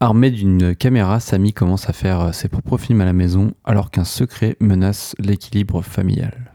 Armé 0.00 0.30
d'une 0.30 0.74
caméra, 0.74 1.20
Sammy 1.20 1.52
commence 1.52 1.88
à 1.88 1.92
faire 1.92 2.20
euh, 2.20 2.32
ses 2.32 2.48
propres 2.48 2.76
films 2.76 3.00
à 3.00 3.04
la 3.04 3.12
maison 3.12 3.52
alors 3.64 3.90
qu'un 3.90 4.04
secret 4.04 4.56
menace 4.60 5.14
l'équilibre 5.18 5.82
familial. 5.82 6.52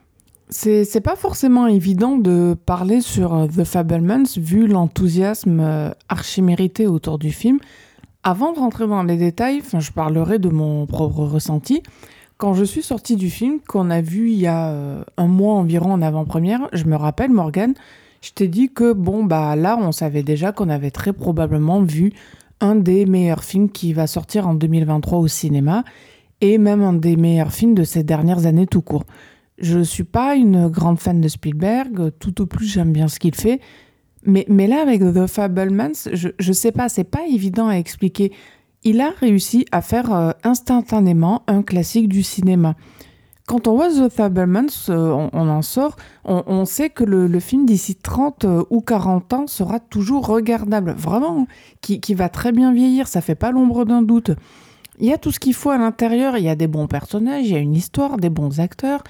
C'est 0.50 1.02
pas 1.02 1.16
forcément 1.16 1.66
évident 1.68 2.18
de 2.18 2.56
parler 2.66 3.02
sur 3.02 3.34
euh, 3.34 3.48
The 3.48 3.64
Fabelmans 3.64 4.38
vu 4.38 4.68
l'enthousiasme 4.68 5.94
archi-mérité 6.10 6.88
autour 6.88 7.18
du 7.18 7.32
film. 7.32 7.60
Avant 8.24 8.54
de 8.54 8.60
rentrer 8.60 8.86
dans 8.86 9.02
les 9.02 9.18
détails, 9.18 9.64
je 9.74 9.92
parlerai 9.92 10.38
de 10.38 10.50
mon 10.50 10.86
propre 10.86 11.24
ressenti. 11.24 11.82
Quand 12.38 12.54
je 12.54 12.64
suis 12.64 12.84
sortie 12.84 13.16
du 13.16 13.32
film, 13.32 13.60
qu'on 13.68 13.90
a 13.90 14.02
vu 14.02 14.32
il 14.32 14.40
y 14.40 14.48
a 14.48 14.70
euh, 14.70 15.04
un 15.18 15.28
mois 15.28 15.56
environ 15.56 15.94
en 15.94 16.02
avant-première, 16.02 16.70
je 16.74 16.86
me 16.86 16.96
rappelle, 16.96 17.32
Morgan, 17.32 17.74
je 18.22 18.32
t'ai 18.32 18.48
dit 18.48 18.70
que 18.72 18.94
bon, 18.94 19.24
bah 19.24 19.56
là, 19.56 19.78
on 19.80 19.92
savait 19.92 20.22
déjà 20.22 20.52
qu'on 20.52 20.70
avait 20.70 20.92
très 20.92 21.14
probablement 21.14 21.82
vu 21.82 22.14
un 22.62 22.76
des 22.76 23.06
meilleurs 23.06 23.44
films 23.44 23.70
qui 23.70 23.94
va 23.94 24.08
sortir 24.08 24.48
en 24.48 24.54
2023 24.54 25.20
au 25.20 25.28
cinéma, 25.28 25.84
et 26.40 26.58
même 26.58 26.82
un 26.82 26.94
des 26.94 27.16
meilleurs 27.16 27.52
films 27.52 27.76
de 27.76 27.84
ces 27.84 28.04
dernières 28.04 28.46
années 28.46 28.68
tout 28.68 28.82
court. 28.82 29.04
Je 29.58 29.80
ne 29.80 29.84
suis 29.84 30.04
pas 30.04 30.36
une 30.36 30.70
grande 30.70 31.00
fan 31.00 31.22
de 31.22 31.28
Spielberg, 31.28 32.12
tout 32.20 32.42
au 32.42 32.46
plus 32.46 32.66
j'aime 32.66 32.92
bien 32.92 33.08
ce 33.08 33.20
qu'il 33.20 33.36
fait, 33.36 33.60
mais, 34.24 34.46
mais 34.48 34.68
là, 34.68 34.82
avec 34.82 35.02
The 35.02 35.28
Fablemans, 35.28 36.10
je, 36.14 36.30
je 36.38 36.54
sais 36.54 36.72
pas, 36.72 36.90
c'est 36.90 37.04
pas 37.04 37.26
évident 37.28 37.68
à 37.68 37.76
expliquer. 37.76 38.32
Il 38.84 39.02
a 39.02 39.12
réussi 39.20 39.66
à 39.72 39.82
faire 39.82 40.14
euh, 40.14 40.32
instantanément 40.44 41.44
un 41.48 41.64
classique 41.64 42.08
du 42.08 42.24
cinéma. 42.24 42.76
Quand 43.52 43.68
on 43.68 43.76
voit 43.76 43.90
The 43.90 44.08
Fablemans, 44.08 44.88
euh, 44.88 45.28
on, 45.34 45.50
en 45.50 45.62
sort, 45.62 45.98
on, 46.24 46.64
sait 46.64 46.90
que 46.90 47.04
le, 47.04 47.38
film 47.42 47.66
d'ici 47.66 47.96
30 47.96 48.46
euh, 48.46 48.64
ou 48.70 48.80
40 48.80 49.34
ans 49.34 49.46
sera 49.46 49.82
toujours 49.82 50.26
regardable. 50.26 50.96
Vraiment, 50.98 51.48
qui, 51.82 52.00
qui 52.00 52.14
va 52.14 52.30
très 52.30 52.54
bien 52.54 52.72
vieillir, 52.72 53.10
ça 53.10 53.20
fait 53.20 53.36
pas 53.36 53.52
l'ombre 53.52 53.84
d'un 53.84 54.04
doute. 54.04 54.32
Il 55.02 55.06
y 55.06 55.12
a 55.12 55.18
tout 55.18 55.34
ce 55.34 55.40
qu'il 55.42 55.54
faut 55.54 55.70
à 55.70 55.78
l'intérieur, 55.78 56.38
il 56.38 56.46
y 56.46 56.50
a 56.50 56.56
des 56.56 56.68
bons 56.68 56.88
personnages, 56.88 57.46
il 57.46 57.52
y 57.52 57.56
a 57.58 57.60
une 57.60 57.76
histoire, 57.76 58.16
des 58.16 58.30
bons 58.30 58.62
acteurs, 58.62 59.04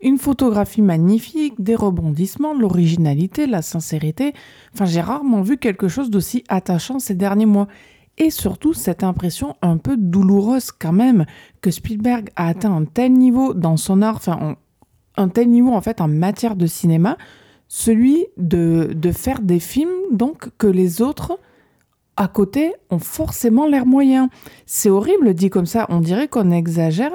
une 0.00 0.18
photographie 0.18 0.82
magnifique, 0.82 1.54
des 1.62 1.76
rebondissements, 1.76 2.52
l'originalité, 2.52 3.46
la 3.46 3.62
sincérité. 3.62 4.32
Enfin, 4.74 4.86
j'ai 4.86 5.02
rarement 5.02 5.42
vu 5.42 5.56
quelque 5.56 5.86
chose 5.86 6.10
d'aussi 6.10 6.42
attachant 6.48 6.98
ces 6.98 7.14
derniers 7.14 7.46
mois. 7.46 7.68
Et 8.18 8.30
surtout, 8.30 8.74
cette 8.74 9.02
impression 9.02 9.56
un 9.60 9.76
peu 9.76 9.96
douloureuse 9.96 10.70
quand 10.70 10.92
même, 10.92 11.26
que 11.60 11.70
Spielberg 11.70 12.30
a 12.36 12.48
atteint 12.48 12.74
un 12.74 12.84
tel 12.84 13.12
niveau 13.12 13.54
dans 13.54 13.76
son 13.76 14.02
art, 14.02 14.16
enfin, 14.16 14.56
un 15.16 15.28
tel 15.28 15.48
niveau 15.48 15.72
en 15.72 15.80
fait 15.80 16.00
en 16.00 16.08
matière 16.08 16.56
de 16.56 16.66
cinéma, 16.66 17.16
celui 17.68 18.26
de, 18.36 18.90
de 18.94 19.12
faire 19.12 19.40
des 19.40 19.58
films 19.58 19.90
donc 20.12 20.50
que 20.58 20.66
les 20.66 21.02
autres 21.02 21.38
à 22.16 22.28
côté 22.28 22.72
ont 22.90 22.98
forcément 22.98 23.66
l'air 23.66 23.86
moyens. 23.86 24.28
C'est 24.66 24.90
horrible 24.90 25.34
dit 25.34 25.50
comme 25.50 25.66
ça, 25.66 25.86
on 25.88 26.00
dirait 26.00 26.28
qu'on 26.28 26.50
exagère, 26.50 27.12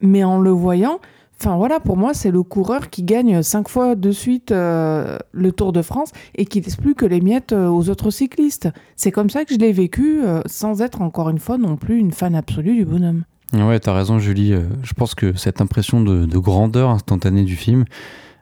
mais 0.00 0.24
en 0.24 0.40
le 0.40 0.50
voyant, 0.50 1.00
Enfin 1.42 1.56
voilà, 1.56 1.80
pour 1.80 1.96
moi, 1.96 2.12
c'est 2.12 2.30
le 2.30 2.42
coureur 2.42 2.90
qui 2.90 3.02
gagne 3.02 3.42
cinq 3.42 3.70
fois 3.70 3.94
de 3.94 4.10
suite 4.10 4.52
euh, 4.52 5.16
le 5.32 5.52
Tour 5.52 5.72
de 5.72 5.80
France 5.80 6.12
et 6.34 6.44
qui 6.44 6.60
laisse 6.60 6.76
plus 6.76 6.94
que 6.94 7.06
les 7.06 7.22
miettes 7.22 7.54
euh, 7.54 7.66
aux 7.66 7.88
autres 7.88 8.10
cyclistes. 8.10 8.68
C'est 8.94 9.10
comme 9.10 9.30
ça 9.30 9.46
que 9.46 9.54
je 9.54 9.58
l'ai 9.58 9.72
vécu, 9.72 10.20
euh, 10.22 10.42
sans 10.44 10.82
être 10.82 11.00
encore 11.00 11.30
une 11.30 11.38
fois 11.38 11.56
non 11.56 11.78
plus 11.78 11.96
une 11.96 12.12
fan 12.12 12.34
absolue 12.34 12.76
du 12.76 12.84
bonhomme. 12.84 13.24
Ouais, 13.54 13.80
t'as 13.80 13.94
raison, 13.94 14.18
Julie. 14.18 14.54
Je 14.82 14.92
pense 14.92 15.14
que 15.14 15.34
cette 15.34 15.62
impression 15.62 16.02
de, 16.02 16.38
grandeur 16.38 16.90
instantanée 16.90 17.44
du 17.44 17.56
film, 17.56 17.86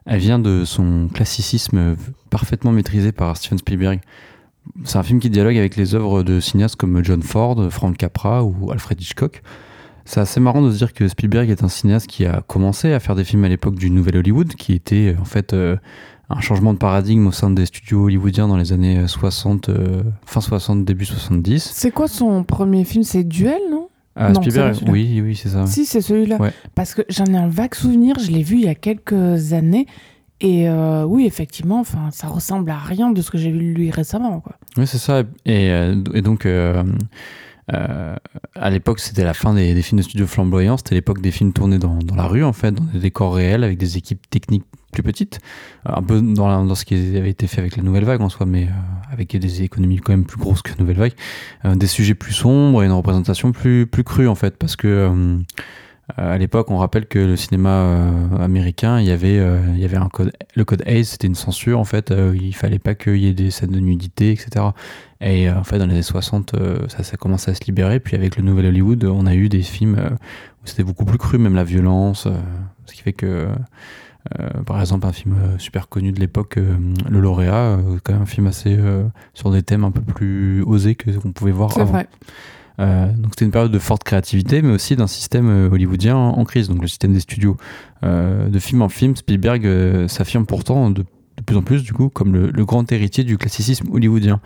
elle 0.05 0.19
vient 0.19 0.37
de 0.37 0.65
son 0.65 1.07
classicisme 1.07 1.95
parfaitement 2.29 2.73
maîtrisé 2.73 3.13
par 3.13 3.37
Steven 3.37 3.59
Spielberg. 3.59 4.01
C'est 4.83 4.97
un 4.97 5.03
film 5.03 5.21
qui 5.21 5.29
dialogue 5.29 5.57
avec 5.57 5.77
les 5.77 5.95
œuvres 5.95 6.21
de 6.21 6.41
cinéastes 6.41 6.75
comme 6.75 7.01
John 7.05 7.23
Ford, 7.23 7.71
Frank 7.71 7.95
Capra 7.95 8.43
ou 8.43 8.71
Alfred 8.71 9.01
Hitchcock. 9.01 9.41
C'est 10.09 10.21
assez 10.21 10.39
marrant 10.39 10.63
de 10.63 10.71
se 10.71 10.77
dire 10.77 10.93
que 10.93 11.07
Spielberg 11.07 11.51
est 11.51 11.63
un 11.63 11.67
cinéaste 11.67 12.07
qui 12.07 12.25
a 12.25 12.41
commencé 12.47 12.93
à 12.93 12.99
faire 12.99 13.13
des 13.13 13.23
films 13.23 13.43
à 13.43 13.47
l'époque 13.47 13.75
du 13.75 13.91
Nouvel 13.91 14.17
Hollywood, 14.17 14.55
qui 14.55 14.73
était 14.73 15.15
en 15.21 15.23
fait 15.23 15.53
euh, 15.53 15.77
un 16.31 16.41
changement 16.41 16.73
de 16.73 16.79
paradigme 16.79 17.27
au 17.27 17.31
sein 17.31 17.51
des 17.51 17.67
studios 17.67 18.05
hollywoodiens 18.05 18.47
dans 18.47 18.57
les 18.57 18.73
années 18.73 19.07
60, 19.07 19.69
euh, 19.69 20.01
fin 20.25 20.41
60, 20.41 20.83
début 20.83 21.05
70. 21.05 21.61
C'est 21.75 21.91
quoi 21.91 22.07
son 22.07 22.43
premier 22.43 22.85
film? 22.85 23.03
C'est 23.03 23.23
Duel, 23.23 23.61
non? 23.69 23.89
Ah, 24.15 24.33
Spielberg, 24.33 24.77
oui, 24.87 25.21
oui, 25.23 25.35
c'est 25.35 25.49
ça. 25.49 25.67
Si, 25.67 25.85
c'est 25.85 26.01
celui-là. 26.01 26.39
Parce 26.73 26.95
que 26.95 27.03
j'en 27.09 27.25
ai 27.25 27.37
un 27.37 27.47
vague 27.47 27.75
souvenir, 27.75 28.17
je 28.17 28.31
l'ai 28.31 28.41
vu 28.41 28.55
il 28.55 28.63
y 28.63 28.67
a 28.67 28.73
quelques 28.73 29.53
années. 29.53 29.85
Et 30.41 30.69
euh, 30.69 31.03
oui, 31.03 31.27
effectivement, 31.27 31.81
enfin, 31.81 32.09
ça 32.11 32.27
ressemble 32.27 32.71
à 32.71 32.77
rien 32.77 33.11
de 33.11 33.21
ce 33.21 33.29
que 33.29 33.37
j'ai 33.37 33.51
vu 33.51 33.73
lui 33.73 33.91
récemment. 33.91 34.39
Quoi. 34.39 34.55
Oui, 34.75 34.87
c'est 34.87 34.97
ça. 34.97 35.19
Et, 35.45 35.69
euh, 35.69 36.01
et 36.13 36.21
donc, 36.21 36.45
euh, 36.45 36.83
à 37.69 38.69
l'époque, 38.69 38.99
c'était 38.99 39.23
la 39.23 39.33
fin 39.33 39.53
des, 39.53 39.81
films 39.81 39.99
de 39.99 40.03
studio 40.03 40.27
flamboyants. 40.27 40.77
C'était 40.77 40.95
l'époque 40.95 41.21
des 41.21 41.31
films 41.31 41.53
tournés 41.53 41.79
dans, 41.79 41.99
la 42.15 42.23
rue, 42.23 42.43
en 42.43 42.53
fait, 42.53 42.71
dans 42.71 42.83
des 42.85 42.99
décors 42.99 43.35
réels, 43.35 43.63
avec 43.63 43.77
des 43.77 43.97
équipes 43.97 44.29
techniques 44.29 44.65
plus 44.91 45.03
petites. 45.03 45.39
Euh, 45.87 45.93
un 45.95 46.01
peu 46.01 46.21
dans, 46.21 46.75
ce 46.75 46.85
qui 46.85 46.95
avait 47.15 47.29
été 47.29 47.47
fait 47.47 47.61
avec 47.61 47.77
la 47.77 47.83
Nouvelle 47.83 48.05
Vague 48.05 48.21
en 48.21 48.29
soi, 48.29 48.45
mais 48.45 48.63
euh, 48.63 49.13
avec 49.13 49.35
des 49.35 49.61
économies 49.61 49.97
quand 49.97 50.13
même 50.13 50.25
plus 50.25 50.39
grosses 50.39 50.61
que 50.61 50.71
Nouvelle 50.79 50.97
Vague. 50.97 51.13
des 51.75 51.87
sujets 51.87 52.15
plus 52.15 52.33
sombres 52.33 52.81
et 52.83 52.87
une 52.87 52.91
représentation 52.91 53.51
plus, 53.51 53.85
plus 53.85 54.03
crue, 54.03 54.27
en 54.27 54.35
fait, 54.35 54.57
parce 54.57 54.75
que 54.75 55.39
à 56.17 56.37
l'époque, 56.37 56.71
on 56.71 56.77
rappelle 56.77 57.05
que 57.05 57.19
le 57.19 57.35
cinéma 57.35 58.11
américain, 58.39 58.99
il 58.99 59.07
y 59.07 59.11
avait, 59.11 59.35
il 59.73 59.79
y 59.79 59.85
avait 59.85 59.97
un 59.97 60.09
code, 60.09 60.31
le 60.55 60.65
code 60.65 60.83
Hays, 60.85 61.03
c'était 61.03 61.27
une 61.27 61.35
censure 61.35 61.79
en 61.79 61.83
fait. 61.83 62.13
il 62.33 62.53
fallait 62.53 62.79
pas 62.79 62.95
qu'il 62.95 63.17
y 63.17 63.27
ait 63.27 63.33
des 63.33 63.51
scènes 63.51 63.71
de 63.71 63.79
nudité, 63.79 64.31
etc. 64.31 64.71
Et 65.21 65.49
euh, 65.49 65.57
en 65.57 65.63
fait, 65.63 65.79
dans 65.79 65.85
les 65.85 65.93
années 65.93 66.01
60, 66.01 66.53
euh, 66.53 66.87
ça, 66.87 67.03
ça 67.03 67.17
commence 67.17 67.47
à 67.47 67.53
se 67.53 67.63
libérer. 67.65 67.99
Puis 67.99 68.15
avec 68.15 68.37
le 68.37 68.43
nouvel 68.43 68.67
Hollywood, 68.67 69.03
on 69.03 69.25
a 69.25 69.35
eu 69.35 69.49
des 69.49 69.61
films 69.61 69.97
euh, 69.99 70.09
où 70.09 70.65
c'était 70.65 70.83
beaucoup 70.83 71.05
plus 71.05 71.17
cru, 71.17 71.37
même 71.37 71.55
la 71.55 71.63
violence. 71.63 72.27
ce 72.85 72.93
qui 72.93 73.01
fait 73.01 73.13
que, 73.13 73.47
par 74.65 74.79
exemple, 74.79 75.07
un 75.07 75.13
film 75.13 75.35
super 75.57 75.87
connu 75.87 76.11
de 76.11 76.19
l'époque, 76.19 76.57
Le 76.57 77.19
Lauréat, 77.19 77.79
quand 78.03 78.13
même 78.13 78.23
un 78.23 78.25
film 78.25 78.47
assez 78.47 78.77
sur 79.33 79.51
des 79.51 79.63
thèmes 79.63 79.85
un 79.85 79.91
peu 79.91 80.01
plus 80.01 80.61
osés 80.63 80.95
que 80.95 81.11
qu'on 81.11 81.31
pouvait 81.31 81.53
voir 81.53 81.77
avant. 81.77 81.85
Vrai. 81.85 82.09
Donc 82.79 83.31
c'était 83.31 83.45
une 83.45 83.51
période 83.51 83.71
de 83.71 83.79
forte 83.79 84.03
créativité, 84.03 84.61
mais 84.61 84.73
aussi 84.73 84.95
d'un 84.95 85.07
système 85.07 85.69
hollywoodien 85.71 86.15
en, 86.15 86.43
crise, 86.45 86.69
donc 86.69 86.81
le 86.81 86.87
système 86.87 87.13
des 87.13 87.19
studios. 87.19 87.57
de 88.03 88.59
film 88.59 88.81
en 88.81 88.89
film, 88.89 89.15
Spielberg 89.15 90.07
s'affirme 90.07 90.45
pourtant 90.45 90.89
de, 90.89 91.03
plus 91.45 91.57
en 91.57 91.61
plus, 91.61 91.83
du 91.83 91.93
coup, 91.93 92.09
comme 92.09 92.33
le, 92.33 92.65
grand 92.65 92.89
héritier 92.91 93.23
du 93.23 93.37
classicisme 93.37 93.87
hollywoodien 93.91 94.39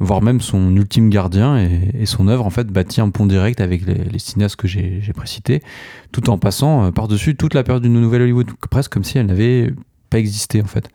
voire 0.00 0.22
même 0.22 0.40
son 0.40 0.74
ultime 0.76 1.08
gardien, 1.08 1.56
et, 1.58 2.06
son 2.06 2.28
œuvre 2.28 2.44
en 2.44 2.50
fait 2.50 2.66
bâtit 2.66 3.00
un 3.00 3.10
pont 3.10 3.26
direct 3.26 3.60
avec 3.60 3.82
les, 3.86 4.18
cinéastes 4.18 4.56
que 4.56 4.68
j'ai 4.68 5.00
précités, 5.14 5.62
tout 6.12 6.30
en 6.30 6.38
passant 6.38 6.86
euh, 6.86 6.90
par-dessus 6.90 7.36
toute 7.36 7.54
la 7.54 7.62
période 7.62 7.82
du 7.82 7.88
Nouvelle 7.88 8.22
Hollywood, 8.22 8.50
presque 8.70 8.92
comme 8.92 9.04
si 9.04 9.18
elle 9.18 9.26
n'avait 9.26 9.72
pas 10.10 10.18
existé 10.18 10.62
en 10.62 10.66
fait. 10.66 10.88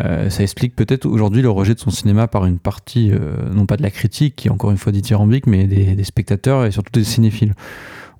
Euh, 0.00 0.28
ça 0.28 0.42
explique 0.42 0.74
peut-être 0.74 1.06
aujourd'hui 1.06 1.42
le 1.42 1.50
rejet 1.50 1.74
de 1.74 1.78
son 1.78 1.90
cinéma 1.90 2.26
par 2.26 2.46
une 2.46 2.58
partie, 2.58 3.10
euh, 3.12 3.50
non 3.52 3.66
pas 3.66 3.76
de 3.76 3.82
la 3.82 3.90
critique, 3.90 4.36
qui 4.36 4.48
est 4.48 4.50
encore 4.50 4.70
une 4.70 4.78
fois 4.78 4.92
dithyrambique, 4.92 5.46
mais 5.46 5.66
des, 5.66 5.94
des 5.94 6.04
spectateurs 6.04 6.64
et 6.64 6.70
surtout 6.70 6.92
des 6.92 7.04
cinéphiles. 7.04 7.54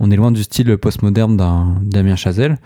On 0.01 0.11
est 0.11 0.17
loin 0.17 0.33
du 0.33 0.43
style 0.43 0.77
postmoderne 0.77 1.37
d'un 1.37 1.77
Damien 1.83 2.17
Chazelle, 2.17 2.59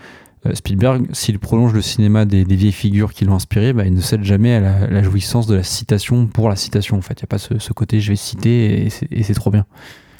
euh, 0.45 0.55
Spielberg, 0.55 1.07
s'il 1.11 1.37
prolonge 1.37 1.73
le 1.73 1.81
cinéma 1.81 2.25
des, 2.25 2.43
vieilles 2.43 2.71
figures 2.71 3.13
qui 3.13 3.25
l'ont 3.25 3.35
inspiré, 3.35 3.73
bah, 3.73 3.85
il 3.85 3.93
ne 3.93 4.01
cède 4.01 4.23
jamais 4.23 4.53
à 4.53 4.87
la, 4.87 5.03
jouissance 5.03 5.47
de 5.47 5.55
la 5.55 5.63
citation 5.63 6.27
pour 6.27 6.49
la 6.49 6.55
citation. 6.55 6.97
En 6.97 7.01
fait, 7.01 7.15
il 7.19 7.23
n'y 7.23 7.25
a 7.25 7.27
pas 7.27 7.37
ce, 7.37 7.73
côté 7.73 7.99
je 7.99 8.11
vais 8.11 8.15
citer 8.15 8.87
et 9.11 9.23
c'est 9.23 9.33
trop 9.33 9.51
bien. 9.51 9.65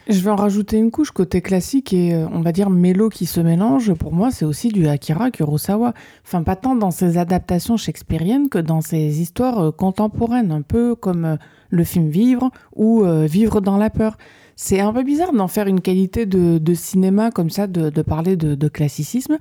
Je 0.09 0.21
vais 0.21 0.31
en 0.31 0.35
rajouter 0.35 0.77
une 0.77 0.89
couche 0.89 1.11
côté 1.11 1.39
classique 1.39 1.93
et 1.93 2.15
euh, 2.15 2.25
on 2.33 2.41
va 2.41 2.51
dire 2.51 2.71
mélo 2.71 3.09
qui 3.09 3.27
se 3.27 3.39
mélange. 3.39 3.93
Pour 3.93 4.11
moi, 4.11 4.31
c'est 4.31 4.43
aussi 4.43 4.69
du 4.69 4.87
Akira 4.87 5.29
Kurosawa. 5.29 5.93
Enfin, 6.25 6.41
pas 6.41 6.55
tant 6.55 6.73
dans 6.73 6.89
ses 6.89 7.19
adaptations 7.19 7.77
shakespeariennes 7.77 8.49
que 8.49 8.57
dans 8.57 8.81
ses 8.81 9.21
histoires 9.21 9.59
euh, 9.59 9.71
contemporaines, 9.71 10.51
un 10.51 10.63
peu 10.63 10.95
comme 10.95 11.37
le 11.69 11.83
film 11.83 12.09
Vivre 12.09 12.49
ou 12.75 13.03
Vivre 13.05 13.61
dans 13.61 13.77
la 13.77 13.91
peur. 13.91 14.17
C'est 14.55 14.79
un 14.79 14.91
peu 14.91 15.03
bizarre 15.03 15.31
d'en 15.31 15.47
faire 15.47 15.67
une 15.67 15.79
qualité 15.79 16.25
de, 16.25 16.73
cinéma 16.73 17.29
comme 17.29 17.51
ça, 17.51 17.67
de, 17.67 18.01
parler 18.01 18.35
de 18.35 18.67
classicisme. 18.67 19.37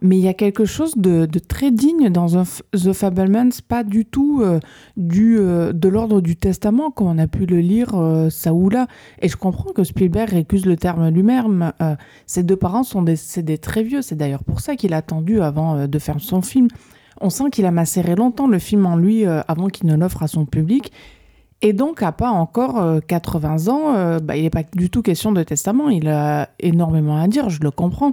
Mais 0.00 0.16
il 0.16 0.22
y 0.22 0.28
a 0.28 0.34
quelque 0.34 0.64
chose 0.64 0.96
de, 0.96 1.26
très 1.26 1.72
digne 1.72 2.08
dans 2.08 2.26
The 2.26 2.92
Fablemans, 2.92 3.50
pas 3.66 3.82
du 3.82 4.04
tout 4.04 4.40
euh, 4.42 4.60
du, 4.96 5.38
euh, 5.38 5.72
de 5.72 5.88
l'ordre 5.88 6.20
du 6.20 6.36
testament, 6.36 6.90
comme 6.92 7.08
on 7.08 7.18
a 7.18 7.26
pu 7.26 7.46
le 7.46 7.58
lire 7.58 7.94
euh, 7.94 8.30
ça 8.30 8.54
ou 8.54 8.68
là. 8.68 8.86
Et 9.20 9.28
je 9.28 9.36
comprends 9.36 9.72
que 9.72 9.82
Spielberg 9.82 10.30
récuse 10.30 10.66
le 10.66 10.76
terme 10.76 11.08
lui-même. 11.08 11.72
ses 12.26 12.44
deux 12.44 12.56
parents 12.56 12.84
sont 12.84 13.02
décédés 13.02 13.58
très 13.58 13.82
vieux, 13.82 14.02
c'est 14.02 14.14
d'ailleurs 14.14 14.44
pour 14.44 14.60
ça 14.60 14.76
qu'il 14.76 14.94
a 14.94 14.98
attendu 14.98 15.40
avant 15.40 15.88
de 15.88 15.98
faire 15.98 16.20
son 16.20 16.42
film. 16.42 16.68
On 17.20 17.30
sent 17.30 17.50
qu'il 17.50 17.66
a 17.66 17.72
macéré 17.72 18.14
longtemps 18.14 18.46
le 18.46 18.60
film 18.60 18.86
en 18.86 18.96
lui 18.96 19.24
avant 19.24 19.66
qu'il 19.66 19.88
ne 19.88 19.96
l'offre 19.96 20.22
à 20.22 20.28
son 20.28 20.46
public. 20.46 20.92
Et 21.60 21.72
donc, 21.72 22.02
à 22.02 22.12
pas 22.12 22.30
encore 22.30 23.00
80 23.08 23.68
ans, 23.68 24.18
bah, 24.20 24.36
il 24.36 24.42
n'est 24.44 24.50
pas 24.50 24.62
du 24.74 24.90
tout 24.90 25.02
question 25.02 25.32
de 25.32 25.42
testament. 25.42 25.88
Il 25.88 26.08
a 26.08 26.50
énormément 26.60 27.20
à 27.20 27.26
dire, 27.26 27.50
je 27.50 27.60
le 27.60 27.72
comprends. 27.72 28.12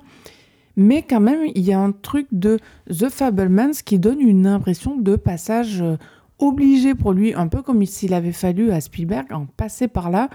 Mais 0.75 1.03
quand 1.03 1.19
même, 1.19 1.49
il 1.55 1.63
y 1.63 1.73
a 1.73 1.79
un 1.79 1.91
truc 1.91 2.27
de 2.31 2.59
The 2.89 3.09
Fablemans 3.09 3.71
qui 3.85 3.99
donne 3.99 4.19
une 4.19 4.47
impression 4.47 4.97
de 4.97 5.15
passage 5.15 5.81
euh, 5.81 5.97
obligé 6.39 6.95
pour 6.95 7.13
lui, 7.13 7.33
un 7.33 7.47
peu 7.47 7.61
comme 7.61 7.85
s'il 7.85 8.13
avait 8.13 8.31
fallu 8.31 8.71
à 8.71 8.81
Spielberg 8.81 9.31
en 9.31 9.45
passer 9.45 9.87
par 9.87 10.09
là 10.09 10.29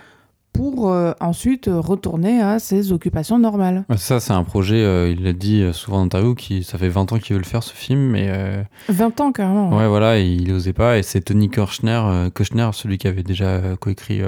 pour 0.52 0.90
euh, 0.90 1.12
ensuite 1.20 1.70
retourner 1.72 2.40
à 2.40 2.58
ses 2.58 2.92
occupations 2.92 3.38
normales. 3.38 3.84
Ça, 3.96 4.20
c'est 4.20 4.32
un 4.32 4.44
projet, 4.44 4.82
euh, 4.82 5.14
il 5.16 5.24
l'a 5.24 5.32
dit 5.32 5.64
souvent 5.72 5.98
en 5.98 6.04
interview, 6.04 6.34
qui, 6.34 6.64
ça 6.64 6.78
fait 6.78 6.88
20 6.88 7.12
ans 7.12 7.18
qu'il 7.18 7.34
veut 7.34 7.42
le 7.42 7.46
faire 7.46 7.62
ce 7.62 7.74
film. 7.74 8.00
Mais, 8.00 8.64
20 8.88 9.20
ans 9.20 9.32
carrément. 9.32 9.76
Ouais, 9.76 9.88
voilà, 9.88 10.18
il 10.18 10.52
n'osait 10.52 10.72
pas. 10.72 10.98
Et 10.98 11.02
c'est 11.02 11.20
Tony 11.20 11.48
Kirchner, 11.48 12.30
celui 12.72 12.98
qui 12.98 13.06
avait 13.06 13.22
déjà 13.22 13.60
coécrit 13.78 14.22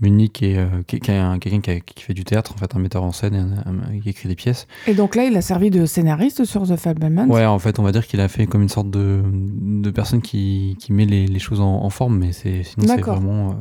Munich 0.00 0.42
et 0.42 0.56
quelqu'un 0.86 1.38
qui, 1.38 2.02
fait 2.02 2.14
du 2.14 2.24
théâtre, 2.24 2.52
en 2.54 2.58
fait, 2.58 2.74
un 2.74 2.78
metteur 2.78 3.02
en 3.02 3.12
scène 3.12 3.62
et 3.92 4.00
qui 4.00 4.10
écrit 4.10 4.28
des 4.28 4.34
pièces. 4.34 4.66
Et 4.86 4.94
donc 4.94 5.14
là, 5.14 5.24
il 5.24 5.36
a 5.36 5.42
servi 5.42 5.70
de 5.70 5.86
scénariste 5.86 6.44
sur 6.44 6.66
The 6.66 6.76
Fablemans 6.76 7.26
Ouais, 7.28 7.44
en 7.44 7.58
fait, 7.58 7.78
on 7.78 7.82
va 7.82 7.92
dire 7.92 8.06
qu'il 8.06 8.20
a 8.20 8.28
fait 8.28 8.46
comme 8.46 8.62
une 8.62 8.68
sorte 8.68 8.90
de, 8.90 9.22
de 9.24 9.90
personne 9.90 10.22
qui, 10.22 10.76
qui 10.78 10.92
met 10.92 11.04
les, 11.04 11.26
les 11.26 11.38
choses 11.38 11.60
en, 11.60 11.90
forme, 11.90 12.18
mais 12.18 12.32
sinon 12.32 12.86
c'est 12.86 13.00
vraiment. 13.00 13.56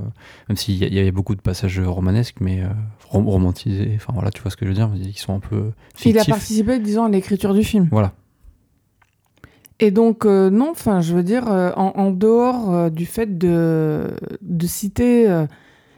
même 0.47 0.55
s'il 0.55 0.75
y, 0.75 0.95
y, 0.95 0.99
avait 0.99 1.11
beaucoup 1.11 1.35
de 1.35 1.41
passages 1.41 1.80
romanesque, 1.85 2.37
mais 2.39 2.61
euh, 2.61 2.67
romantisé. 3.09 3.93
Enfin 3.95 4.13
voilà, 4.13 4.31
tu 4.31 4.41
vois 4.41 4.51
ce 4.51 4.57
que 4.57 4.65
je 4.65 4.69
veux 4.69 4.75
dire 4.75 4.89
Ils 4.95 5.17
sont 5.17 5.35
un 5.35 5.39
peu. 5.39 5.71
Il 6.05 6.17
a 6.17 6.25
participé, 6.25 6.79
disons, 6.79 7.05
à 7.05 7.09
l'écriture 7.09 7.53
du 7.53 7.63
film. 7.63 7.87
Voilà. 7.91 8.13
Et 9.79 9.91
donc, 9.91 10.25
euh, 10.25 10.49
non, 10.49 10.69
enfin, 10.71 11.01
je 11.01 11.15
veux 11.15 11.23
dire, 11.23 11.51
euh, 11.51 11.71
en, 11.75 12.11
dehors 12.11 12.91
du 12.91 13.05
fait 13.05 13.37
de, 13.37 14.11
de 14.41 14.67
citer 14.67 15.27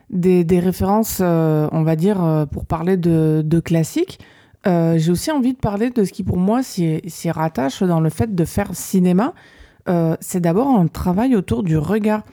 des, 0.09 0.43
des, 0.43 0.59
références, 0.59 1.19
on 1.19 1.83
va 1.83 1.95
dire, 1.95 2.47
pour 2.51 2.65
parler 2.65 2.95
de, 2.95 3.41
de 3.45 3.59
classiques, 3.59 4.19
j'ai 4.65 5.11
aussi 5.11 5.31
envie 5.31 5.53
de 5.53 5.57
parler 5.57 5.89
de 5.89 6.05
ce 6.05 6.13
qui, 6.13 6.23
pour 6.23 6.37
moi, 6.37 6.63
s'y 6.63 7.31
rattache 7.31 7.83
dans 7.83 7.99
le 7.99 8.09
fait 8.09 8.33
de 8.33 8.45
faire 8.45 8.73
cinéma. 8.73 9.33
c'est 10.21 10.39
d'abord 10.39 10.69
un 10.69 10.87
travail 10.87 11.35
autour 11.35 11.63
du 11.63 11.77
regard. 11.77 12.23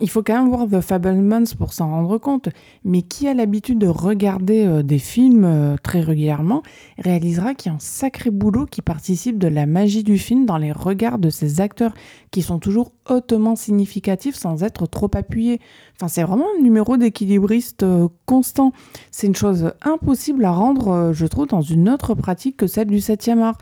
Il 0.00 0.10
faut 0.10 0.22
quand 0.22 0.34
même 0.34 0.50
voir 0.50 0.68
The 0.68 0.80
Fablemans 0.80 1.54
pour 1.58 1.72
s'en 1.72 1.90
rendre 1.90 2.18
compte. 2.18 2.50
Mais 2.84 3.02
qui 3.02 3.26
a 3.28 3.34
l'habitude 3.34 3.78
de 3.78 3.86
regarder 3.86 4.66
euh, 4.66 4.82
des 4.82 4.98
films 4.98 5.44
euh, 5.44 5.76
très 5.82 6.00
régulièrement 6.00 6.62
réalisera 6.98 7.54
qu'il 7.54 7.70
y 7.70 7.72
a 7.72 7.76
un 7.76 7.80
sacré 7.80 8.30
boulot 8.30 8.66
qui 8.66 8.82
participe 8.82 9.38
de 9.38 9.48
la 9.48 9.66
magie 9.66 10.04
du 10.04 10.18
film 10.18 10.44
dans 10.44 10.58
les 10.58 10.72
regards 10.72 11.18
de 11.18 11.30
ces 11.30 11.60
acteurs 11.60 11.94
qui 12.30 12.42
sont 12.42 12.58
toujours 12.58 12.92
hautement 13.08 13.56
significatifs 13.56 14.36
sans 14.36 14.62
être 14.62 14.86
trop 14.86 15.10
appuyés. 15.14 15.60
Enfin, 15.96 16.08
c'est 16.08 16.22
vraiment 16.22 16.46
un 16.58 16.62
numéro 16.62 16.96
d'équilibriste 16.96 17.82
euh, 17.82 18.08
constant. 18.26 18.72
C'est 19.10 19.26
une 19.26 19.36
chose 19.36 19.72
impossible 19.82 20.44
à 20.44 20.52
rendre, 20.52 21.12
je 21.14 21.26
trouve, 21.26 21.46
dans 21.46 21.62
une 21.62 21.88
autre 21.88 22.14
pratique 22.14 22.56
que 22.58 22.66
celle 22.66 22.88
du 22.88 22.98
7e 22.98 23.40
art. 23.40 23.58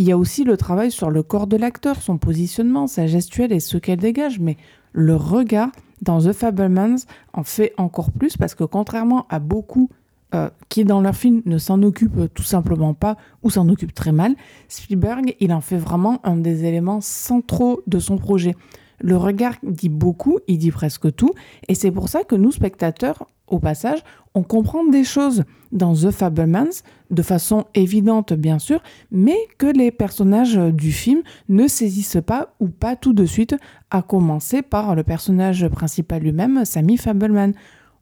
Il 0.00 0.06
y 0.06 0.12
a 0.12 0.16
aussi 0.16 0.44
le 0.44 0.56
travail 0.56 0.92
sur 0.92 1.10
le 1.10 1.24
corps 1.24 1.48
de 1.48 1.56
l'acteur, 1.56 2.00
son 2.00 2.18
positionnement, 2.18 2.86
sa 2.86 3.08
gestuelle 3.08 3.52
et 3.52 3.58
ce 3.58 3.78
qu'elle 3.78 3.98
dégage, 3.98 4.38
mais 4.38 4.56
le 4.98 5.14
regard 5.14 5.70
dans 6.02 6.20
The 6.20 6.32
Fablemans 6.32 6.96
en 7.32 7.44
fait 7.44 7.72
encore 7.76 8.10
plus 8.10 8.36
parce 8.36 8.54
que 8.54 8.64
contrairement 8.64 9.26
à 9.30 9.38
beaucoup 9.38 9.88
euh, 10.34 10.50
qui 10.68 10.84
dans 10.84 11.00
leur 11.00 11.14
film 11.14 11.40
ne 11.46 11.56
s'en 11.56 11.82
occupent 11.82 12.32
tout 12.34 12.42
simplement 12.42 12.94
pas 12.94 13.16
ou 13.42 13.50
s'en 13.50 13.68
occupent 13.68 13.94
très 13.94 14.12
mal, 14.12 14.34
Spielberg, 14.68 15.36
il 15.40 15.52
en 15.52 15.60
fait 15.60 15.78
vraiment 15.78 16.20
un 16.24 16.36
des 16.36 16.64
éléments 16.64 17.00
centraux 17.00 17.80
de 17.86 17.98
son 17.98 18.18
projet. 18.18 18.54
Le 19.00 19.16
regard 19.16 19.54
dit 19.62 19.88
beaucoup, 19.88 20.38
il 20.48 20.58
dit 20.58 20.70
presque 20.70 21.14
tout, 21.14 21.32
et 21.68 21.74
c'est 21.74 21.90
pour 21.90 22.08
ça 22.08 22.24
que 22.24 22.34
nous, 22.34 22.52
spectateurs, 22.52 23.26
au 23.46 23.58
passage, 23.58 24.00
on 24.34 24.42
comprend 24.42 24.84
des 24.84 25.04
choses 25.04 25.44
dans 25.72 25.94
The 25.94 26.10
Fablemans, 26.10 26.82
de 27.10 27.22
façon 27.22 27.64
évidente 27.74 28.32
bien 28.32 28.58
sûr, 28.58 28.82
mais 29.10 29.38
que 29.56 29.66
les 29.66 29.90
personnages 29.90 30.56
du 30.56 30.92
film 30.92 31.22
ne 31.48 31.66
saisissent 31.66 32.22
pas 32.24 32.54
ou 32.60 32.68
pas 32.68 32.96
tout 32.96 33.12
de 33.12 33.24
suite, 33.24 33.56
à 33.90 34.02
commencer 34.02 34.62
par 34.62 34.94
le 34.94 35.02
personnage 35.02 35.66
principal 35.68 36.22
lui-même, 36.22 36.64
Sammy 36.64 36.96
Fableman. 36.96 37.54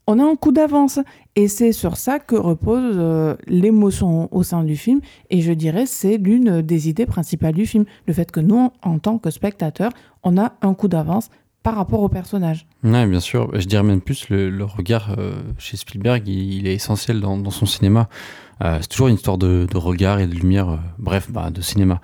On 0.08 0.20
a 0.20 0.22
un 0.22 0.36
coup 0.36 0.52
d'avance 0.52 1.00
et 1.34 1.48
c'est 1.48 1.72
sur 1.72 1.96
ça 1.96 2.20
que 2.20 2.36
repose 2.36 2.94
euh, 2.96 3.34
l'émotion 3.48 4.28
au 4.32 4.44
sein 4.44 4.62
du 4.62 4.76
film 4.76 5.00
et 5.30 5.40
je 5.40 5.52
dirais 5.52 5.84
c'est 5.84 6.16
l'une 6.16 6.62
des 6.62 6.88
idées 6.88 7.06
principales 7.06 7.54
du 7.54 7.66
film, 7.66 7.86
le 8.06 8.12
fait 8.12 8.30
que 8.30 8.38
nous 8.38 8.70
en 8.82 8.98
tant 9.00 9.18
que 9.18 9.30
spectateurs, 9.30 9.90
on 10.22 10.38
a 10.38 10.52
un 10.62 10.74
coup 10.74 10.86
d'avance 10.86 11.28
par 11.64 11.74
rapport 11.74 12.02
au 12.02 12.08
personnage. 12.08 12.68
Oui, 12.84 13.06
bien 13.06 13.18
sûr. 13.18 13.50
Je 13.58 13.66
dirais 13.66 13.82
même 13.82 14.00
plus, 14.00 14.28
le, 14.28 14.64
regard 14.64 15.16
euh, 15.18 15.42
chez 15.58 15.76
Spielberg, 15.76 16.28
il, 16.28 16.68
est 16.68 16.74
essentiel 16.74 17.18
dans, 17.20 17.50
son 17.50 17.66
cinéma. 17.66 18.08
Euh, 18.62 18.78
c'est 18.80 18.86
toujours 18.86 19.08
une 19.08 19.16
histoire 19.16 19.38
de, 19.38 19.66
regard 19.74 20.20
et 20.20 20.28
de 20.28 20.34
lumière, 20.36 20.78
bref, 21.00 21.28
bah, 21.28 21.50
de 21.50 21.60
cinéma. 21.60 22.00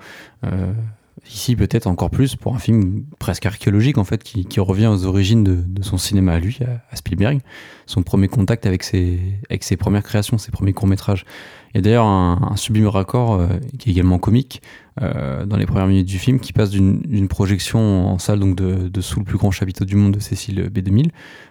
Ici, 1.27 1.55
peut-être 1.55 1.87
encore 1.87 2.09
plus 2.09 2.35
pour 2.35 2.55
un 2.55 2.59
film 2.59 3.03
presque 3.19 3.45
archéologique, 3.45 3.97
en 3.97 4.03
fait, 4.03 4.23
qui, 4.23 4.59
revient 4.59 4.87
aux 4.87 5.05
origines 5.05 5.43
de, 5.43 5.83
son 5.83 5.97
cinéma 5.97 6.33
à 6.33 6.39
lui, 6.39 6.59
à, 6.91 6.95
Spielberg. 6.95 7.39
Son 7.85 8.03
premier 8.03 8.27
contact 8.27 8.65
avec 8.65 8.83
ses, 8.83 9.19
avec 9.49 9.63
ses 9.63 9.77
premières 9.77 10.03
créations, 10.03 10.37
ses 10.37 10.51
premiers 10.51 10.73
courts-métrages. 10.73 11.25
Il 11.73 11.77
y 11.77 11.79
a 11.79 11.81
d'ailleurs 11.81 12.05
un, 12.05 12.55
sublime 12.55 12.87
raccord 12.87 13.33
euh, 13.33 13.47
qui 13.79 13.89
est 13.89 13.93
également 13.93 14.19
comique 14.19 14.61
euh, 15.01 15.43
dans 15.45 15.57
les 15.57 15.65
premières 15.65 15.87
minutes 15.87 16.07
du 16.07 16.19
film 16.19 16.39
qui 16.39 16.53
passe 16.53 16.69
d'une 16.69 17.27
projection 17.27 18.07
en 18.07 18.19
salle 18.19 18.39
donc 18.39 18.55
de, 18.55 19.01
sous 19.01 19.19
le 19.19 19.25
plus 19.25 19.39
grand 19.39 19.49
chapiteau 19.49 19.83
du 19.83 19.95
monde 19.95 20.13
de 20.13 20.19
Cécile 20.19 20.69
B2000 20.69 21.09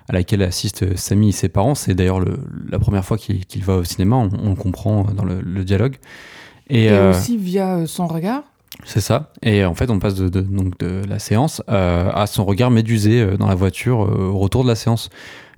à 0.08 0.12
laquelle 0.12 0.42
assistent 0.42 0.96
Samy 0.96 1.30
et 1.30 1.32
ses 1.32 1.48
parents. 1.48 1.74
C'est 1.74 1.94
d'ailleurs 1.94 2.20
la 2.20 2.78
première 2.78 3.04
fois 3.04 3.18
qu'il 3.18 3.64
va 3.64 3.76
au 3.78 3.84
cinéma, 3.84 4.16
on, 4.16 4.50
le 4.50 4.54
comprend 4.54 5.04
dans 5.04 5.24
le, 5.24 5.64
dialogue. 5.64 5.96
Et, 6.70 6.90
euh, 6.90 7.10
aussi 7.10 7.36
via 7.36 7.86
son 7.86 8.06
regard 8.06 8.44
c'est 8.84 9.00
ça. 9.00 9.32
Et 9.42 9.64
en 9.64 9.74
fait, 9.74 9.90
on 9.90 9.98
passe 9.98 10.14
de, 10.14 10.28
de 10.28 11.02
la 11.08 11.18
séance 11.18 11.62
à 11.68 12.26
son 12.26 12.44
regard 12.44 12.70
médusé 12.70 13.36
dans 13.36 13.48
la 13.48 13.54
voiture 13.54 13.98
au 13.98 14.38
retour 14.38 14.62
de 14.64 14.68
la 14.68 14.74
séance. 14.74 15.10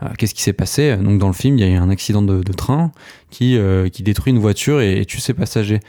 Euh, 0.03 0.09
qu'est-ce 0.19 0.35
qui 0.35 0.43
s'est 0.43 0.53
passé? 0.53 0.97
Donc 0.97 1.19
dans 1.19 1.27
le 1.27 1.32
film, 1.35 1.59
il 1.59 1.65
y 1.65 1.69
a 1.69 1.70
eu 1.70 1.77
un 1.77 1.91
accident 1.91 2.23
de, 2.23 2.43
train 2.53 2.93
qui, 3.31 3.57
euh, 3.57 3.89
qui 3.89 4.03
détruit 4.03 4.32
une 4.32 4.39
voiture 4.39 4.81
et, 4.81 5.05
tue 5.07 5.20
ses 5.20 5.35
passagers. 5.35 5.81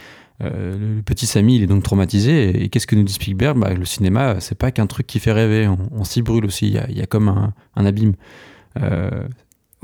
Euh, 0.44 0.98
le 0.98 1.02
petit 1.02 1.26
Samy, 1.26 1.56
il 1.56 1.64
est 1.64 1.68
donc 1.68 1.84
traumatisé. 1.84 2.64
Et, 2.64 2.70
qu'est-ce 2.70 2.88
que 2.88 2.96
nous 2.96 3.04
dit 3.04 3.14
Spielberg? 3.14 3.58
Bah, 3.58 3.74
Le 3.74 3.86
cinéma, 3.86 4.40
c'est 4.40 4.58
pas 4.58 4.72
qu'un 4.72 4.88
truc 4.88 5.08
qui 5.08 5.20
fait 5.20 5.32
rêver. 5.32 5.68
On, 5.68 6.04
s'y 6.04 6.22
brûle 6.22 6.46
aussi. 6.46 6.68
Il 6.68 6.98
y 6.98 7.02
a, 7.02 7.06
comme 7.06 7.52
un 7.76 7.86
abîme. 7.86 8.14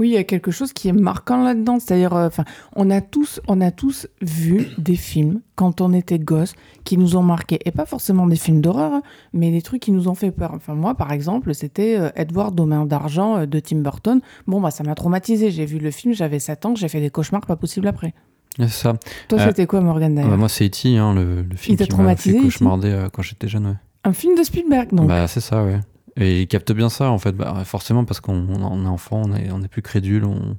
Oui, 0.01 0.09
il 0.09 0.13
y 0.13 0.17
a 0.17 0.23
quelque 0.23 0.49
chose 0.49 0.73
qui 0.73 0.87
est 0.87 0.93
marquant 0.93 1.43
là-dedans. 1.43 1.77
C'est-à-dire, 1.79 2.15
euh, 2.15 2.29
on 2.75 2.89
a 2.89 3.01
tous, 3.01 3.39
on 3.47 3.61
a 3.61 3.69
tous 3.69 4.07
vu 4.19 4.69
des 4.79 4.95
films 4.95 5.41
quand 5.53 5.79
on 5.79 5.93
était 5.93 6.17
gosse 6.17 6.55
qui 6.85 6.97
nous 6.97 7.17
ont 7.17 7.21
marqué, 7.21 7.59
et 7.65 7.69
pas 7.69 7.85
forcément 7.85 8.25
des 8.25 8.35
films 8.35 8.61
d'horreur, 8.61 8.93
hein, 8.93 9.03
mais 9.31 9.51
des 9.51 9.61
trucs 9.61 9.83
qui 9.83 9.91
nous 9.91 10.07
ont 10.07 10.15
fait 10.15 10.31
peur. 10.31 10.53
Enfin, 10.55 10.73
moi, 10.73 10.95
par 10.95 11.11
exemple, 11.11 11.53
c'était 11.53 11.99
euh, 11.99 12.09
Edward 12.15 12.59
aux 12.59 12.65
mains 12.65 12.87
d'argent 12.87 13.37
euh, 13.37 13.45
de 13.45 13.59
Tim 13.59 13.81
Burton. 13.81 14.21
Bon, 14.47 14.59
bah, 14.59 14.71
ça 14.71 14.83
m'a 14.83 14.95
traumatisé. 14.95 15.51
J'ai 15.51 15.67
vu 15.67 15.77
le 15.77 15.91
film, 15.91 16.15
j'avais 16.15 16.39
7 16.39 16.65
ans, 16.65 16.73
j'ai 16.73 16.87
fait 16.87 16.99
des 16.99 17.11
cauchemars 17.11 17.45
pas 17.45 17.55
possible 17.55 17.87
après. 17.87 18.15
C'est 18.57 18.69
ça. 18.69 18.95
Toi, 19.27 19.37
c'était 19.37 19.67
quoi, 19.67 19.81
Morgan 19.81 20.15
d'ailleurs 20.15 20.31
bah, 20.31 20.37
Moi, 20.37 20.49
c'est 20.49 20.65
E.T., 20.65 20.97
hein, 20.97 21.13
le, 21.13 21.45
film 21.55 21.77
qui 21.77 21.95
m'a 21.95 22.15
fait 22.15 22.39
cauchemarder 22.39 23.05
quand 23.13 23.21
j'étais 23.21 23.47
jeune. 23.47 23.67
Ouais. 23.67 23.75
Un 24.03 24.13
film 24.13 24.35
de 24.35 24.41
Spielberg, 24.41 24.95
donc. 24.95 25.07
Bah, 25.07 25.27
c'est 25.27 25.41
ça, 25.41 25.63
ouais. 25.63 25.79
Et 26.17 26.41
il 26.41 26.47
capte 26.47 26.71
bien 26.71 26.89
ça, 26.89 27.09
en 27.09 27.17
fait, 27.17 27.31
bah, 27.31 27.63
forcément, 27.65 28.05
parce 28.05 28.19
qu'on 28.19 28.47
est 28.47 28.87
enfant, 28.87 29.21
on 29.25 29.33
est, 29.33 29.51
on 29.51 29.61
est 29.61 29.67
plus 29.67 29.81
crédule, 29.81 30.25
on, 30.25 30.57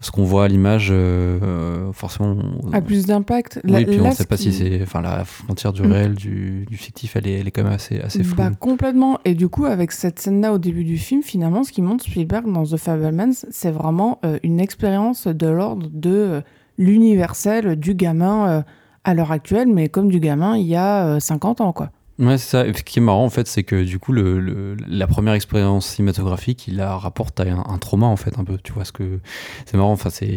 ce 0.00 0.10
qu'on 0.12 0.24
voit 0.24 0.44
à 0.44 0.48
l'image, 0.48 0.88
euh, 0.90 1.92
forcément. 1.92 2.36
A 2.72 2.80
plus 2.80 3.06
d'impact. 3.06 3.60
Oui, 3.64 3.84
puis 3.84 4.00
on 4.00 4.08
ne 4.08 4.14
sait 4.14 4.26
pas 4.26 4.36
si 4.36 4.52
c'est. 4.52 4.80
Enfin, 4.82 5.00
la 5.00 5.24
frontière 5.24 5.72
du 5.72 5.82
mm. 5.82 5.92
réel, 5.92 6.14
du, 6.14 6.66
du, 6.66 6.76
fictif, 6.76 7.16
elle 7.16 7.26
est, 7.26 7.40
elle 7.40 7.48
est 7.48 7.50
quand 7.50 7.64
même 7.64 7.72
assez, 7.72 8.00
assez 8.00 8.22
floue. 8.22 8.36
Bah, 8.36 8.50
complètement. 8.58 9.18
Et 9.24 9.34
du 9.34 9.48
coup, 9.48 9.64
avec 9.64 9.90
cette 9.90 10.20
scène-là 10.20 10.52
au 10.52 10.58
début 10.58 10.84
du 10.84 10.98
film, 10.98 11.22
finalement, 11.22 11.64
ce 11.64 11.72
qui 11.72 11.82
montre 11.82 12.04
Spielberg 12.04 12.50
dans 12.52 12.64
The 12.64 12.76
Fablemans, 12.76 13.32
c'est 13.50 13.72
vraiment 13.72 14.20
euh, 14.24 14.38
une 14.44 14.60
expérience 14.60 15.26
de 15.26 15.46
l'ordre 15.48 15.88
de 15.92 16.10
euh, 16.10 16.40
l'universel 16.78 17.74
du 17.74 17.94
gamin 17.94 18.64
à 19.02 19.14
l'heure 19.14 19.32
actuelle, 19.32 19.66
mais 19.66 19.88
comme 19.88 20.08
du 20.10 20.20
gamin 20.20 20.56
il 20.56 20.66
y 20.66 20.76
a 20.76 21.18
50 21.18 21.60
ans, 21.60 21.72
quoi. 21.72 21.90
Ouais, 22.18 22.36
c'est 22.36 22.50
ça. 22.50 22.64
ce 22.74 22.82
qui 22.82 22.98
est 22.98 23.02
marrant, 23.02 23.24
en 23.24 23.30
fait, 23.30 23.46
c'est 23.46 23.62
que 23.62 23.84
du 23.84 24.00
coup, 24.00 24.10
le, 24.10 24.76
la 24.88 25.06
première 25.06 25.34
expérience 25.34 25.86
cinématographique, 25.86 26.66
il 26.66 26.74
la 26.74 26.96
rapporte 26.96 27.38
à 27.38 27.44
un, 27.44 27.78
trauma, 27.78 28.06
en 28.06 28.16
fait, 28.16 28.36
un 28.40 28.44
peu. 28.44 28.58
Tu 28.58 28.72
vois, 28.72 28.84
ce 28.84 28.90
que 28.90 29.20
c'est 29.66 29.76
marrant. 29.76 29.92
Enfin, 29.92 30.10
c'est 30.10 30.36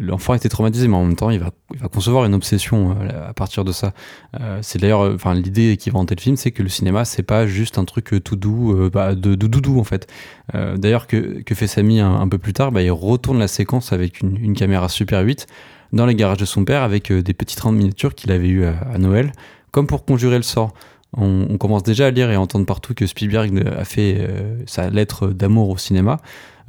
l'enfant 0.00 0.34
était 0.34 0.48
traumatisé, 0.48 0.86
mais 0.86 0.94
en 0.94 1.04
même 1.04 1.16
temps, 1.16 1.30
il 1.30 1.40
va, 1.40 1.50
concevoir 1.92 2.26
une 2.26 2.34
obsession 2.34 2.96
euh, 3.00 3.30
à 3.30 3.34
partir 3.34 3.64
de 3.64 3.72
ça. 3.72 3.92
Euh, 4.40 4.60
c'est 4.62 4.80
d'ailleurs, 4.80 5.00
euh, 5.00 5.14
enfin, 5.16 5.34
l'idée 5.34 5.76
qui 5.76 5.90
va 5.90 5.98
hanter 5.98 6.14
le 6.14 6.20
film, 6.20 6.36
c'est 6.36 6.52
que 6.52 6.62
le 6.62 6.68
cinéma, 6.68 7.04
c'est 7.04 7.24
pas 7.24 7.44
juste 7.48 7.76
un 7.78 7.84
truc 7.84 8.14
tout 8.22 8.36
doux, 8.36 8.88
bah, 8.92 9.16
de, 9.16 9.34
de, 9.34 9.46
doudou, 9.48 9.80
en 9.80 9.84
fait. 9.84 10.06
d'ailleurs, 10.54 11.08
que, 11.08 11.42
fait 11.44 11.66
Samy 11.66 11.98
un, 11.98 12.28
peu 12.28 12.38
plus 12.38 12.52
tard, 12.52 12.70
bah, 12.70 12.82
il 12.82 12.92
retourne 12.92 13.40
la 13.40 13.48
séquence 13.48 13.92
avec 13.92 14.20
une, 14.20 14.54
caméra 14.54 14.88
Super 14.88 15.22
8 15.22 15.48
dans 15.92 16.06
les 16.06 16.14
garages 16.14 16.38
de 16.38 16.44
son 16.44 16.64
père 16.64 16.82
avec 16.82 17.12
des 17.12 17.34
petites 17.34 17.58
trains 17.58 17.72
de 17.72 17.78
miniatures 17.78 18.14
qu'il 18.14 18.30
avait 18.30 18.48
eu 18.48 18.64
à 18.64 18.98
Noël, 18.98 19.32
comme 19.72 19.88
pour 19.88 20.04
conjurer 20.04 20.36
le 20.36 20.42
sort 20.42 20.72
on, 21.16 21.58
commence 21.58 21.82
déjà 21.82 22.06
à 22.06 22.10
lire 22.10 22.30
et 22.30 22.34
à 22.34 22.40
entendre 22.40 22.66
partout 22.66 22.94
que 22.94 23.06
Spielberg 23.06 23.64
a 23.76 23.84
fait 23.84 24.16
euh, 24.18 24.58
sa 24.66 24.90
lettre 24.90 25.28
d'amour 25.28 25.70
au 25.70 25.78
cinéma. 25.78 26.18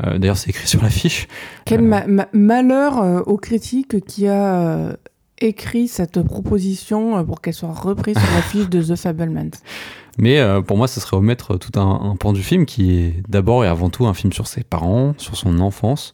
Euh, 0.05 0.17
d'ailleurs, 0.17 0.37
c'est 0.37 0.49
écrit 0.49 0.67
sur 0.67 0.81
l'affiche. 0.81 1.27
Quel 1.65 1.81
euh, 1.81 2.23
malheur 2.33 3.27
aux 3.27 3.37
critiques 3.37 4.03
qui 4.05 4.27
a 4.27 4.95
écrit 5.39 5.87
cette 5.87 6.21
proposition 6.23 7.23
pour 7.25 7.41
qu'elle 7.41 7.53
soit 7.53 7.73
reprise 7.73 8.17
sur 8.17 8.33
l'affiche 8.33 8.69
de 8.69 8.81
The 8.81 8.95
Fablemans? 8.95 9.51
Mais 10.19 10.41
pour 10.63 10.77
moi, 10.77 10.87
ce 10.87 10.99
serait 10.99 11.15
omettre 11.15 11.59
tout 11.59 11.79
un, 11.79 12.09
un 12.09 12.15
pan 12.15 12.33
du 12.33 12.41
film 12.41 12.65
qui 12.65 12.97
est 12.97 13.21
d'abord 13.29 13.63
et 13.63 13.67
avant 13.67 13.91
tout 13.91 14.07
un 14.07 14.15
film 14.15 14.33
sur 14.33 14.47
ses 14.47 14.63
parents, 14.63 15.13
sur 15.19 15.37
son 15.37 15.59
enfance, 15.59 16.13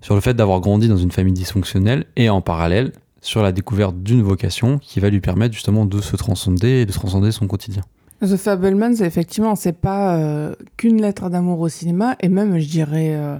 sur 0.00 0.14
le 0.14 0.22
fait 0.22 0.32
d'avoir 0.32 0.60
grandi 0.60 0.88
dans 0.88 0.96
une 0.96 1.10
famille 1.10 1.34
dysfonctionnelle 1.34 2.06
et 2.16 2.30
en 2.30 2.40
parallèle 2.40 2.92
sur 3.22 3.42
la 3.42 3.52
découverte 3.52 4.02
d'une 4.02 4.22
vocation 4.22 4.78
qui 4.78 5.00
va 5.00 5.08
lui 5.08 5.20
permettre 5.20 5.54
justement 5.54 5.86
de 5.86 6.02
se 6.02 6.16
transcender 6.16 6.80
et 6.80 6.86
de 6.86 6.92
transcender 6.92 7.32
son 7.32 7.46
quotidien. 7.46 7.82
The 8.20 8.36
Fablemans, 8.36 9.00
effectivement, 9.00 9.56
c'est 9.56 9.72
pas 9.72 10.16
euh, 10.16 10.54
qu'une 10.76 11.00
lettre 11.00 11.28
d'amour 11.28 11.58
au 11.58 11.68
cinéma, 11.68 12.16
et 12.20 12.28
même, 12.28 12.58
je 12.58 12.68
dirais, 12.68 13.16
euh, 13.16 13.38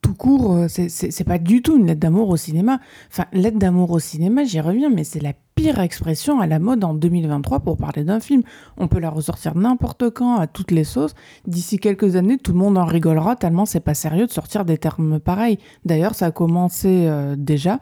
tout 0.00 0.14
court, 0.14 0.54
euh, 0.54 0.66
c'est 0.68 1.24
pas 1.24 1.38
du 1.38 1.60
tout 1.60 1.76
une 1.76 1.86
lettre 1.86 2.00
d'amour 2.00 2.30
au 2.30 2.38
cinéma. 2.38 2.80
Enfin, 3.10 3.26
lettre 3.32 3.58
d'amour 3.58 3.90
au 3.90 3.98
cinéma, 3.98 4.44
j'y 4.44 4.60
reviens, 4.60 4.88
mais 4.88 5.04
c'est 5.04 5.20
la 5.20 5.34
pire 5.54 5.78
expression 5.80 6.40
à 6.40 6.46
la 6.46 6.58
mode 6.58 6.84
en 6.84 6.94
2023 6.94 7.60
pour 7.60 7.76
parler 7.76 8.02
d'un 8.02 8.18
film. 8.18 8.42
On 8.78 8.88
peut 8.88 8.98
la 8.98 9.10
ressortir 9.10 9.54
n'importe 9.56 10.08
quand, 10.08 10.36
à 10.36 10.46
toutes 10.46 10.70
les 10.70 10.84
sauces. 10.84 11.14
D'ici 11.46 11.78
quelques 11.78 12.16
années, 12.16 12.38
tout 12.38 12.52
le 12.52 12.58
monde 12.58 12.78
en 12.78 12.86
rigolera 12.86 13.36
tellement 13.36 13.66
c'est 13.66 13.80
pas 13.80 13.94
sérieux 13.94 14.26
de 14.26 14.32
sortir 14.32 14.64
des 14.64 14.78
termes 14.78 15.20
pareils. 15.20 15.58
D'ailleurs, 15.84 16.14
ça 16.14 16.26
a 16.26 16.30
commencé 16.30 17.08
déjà 17.36 17.78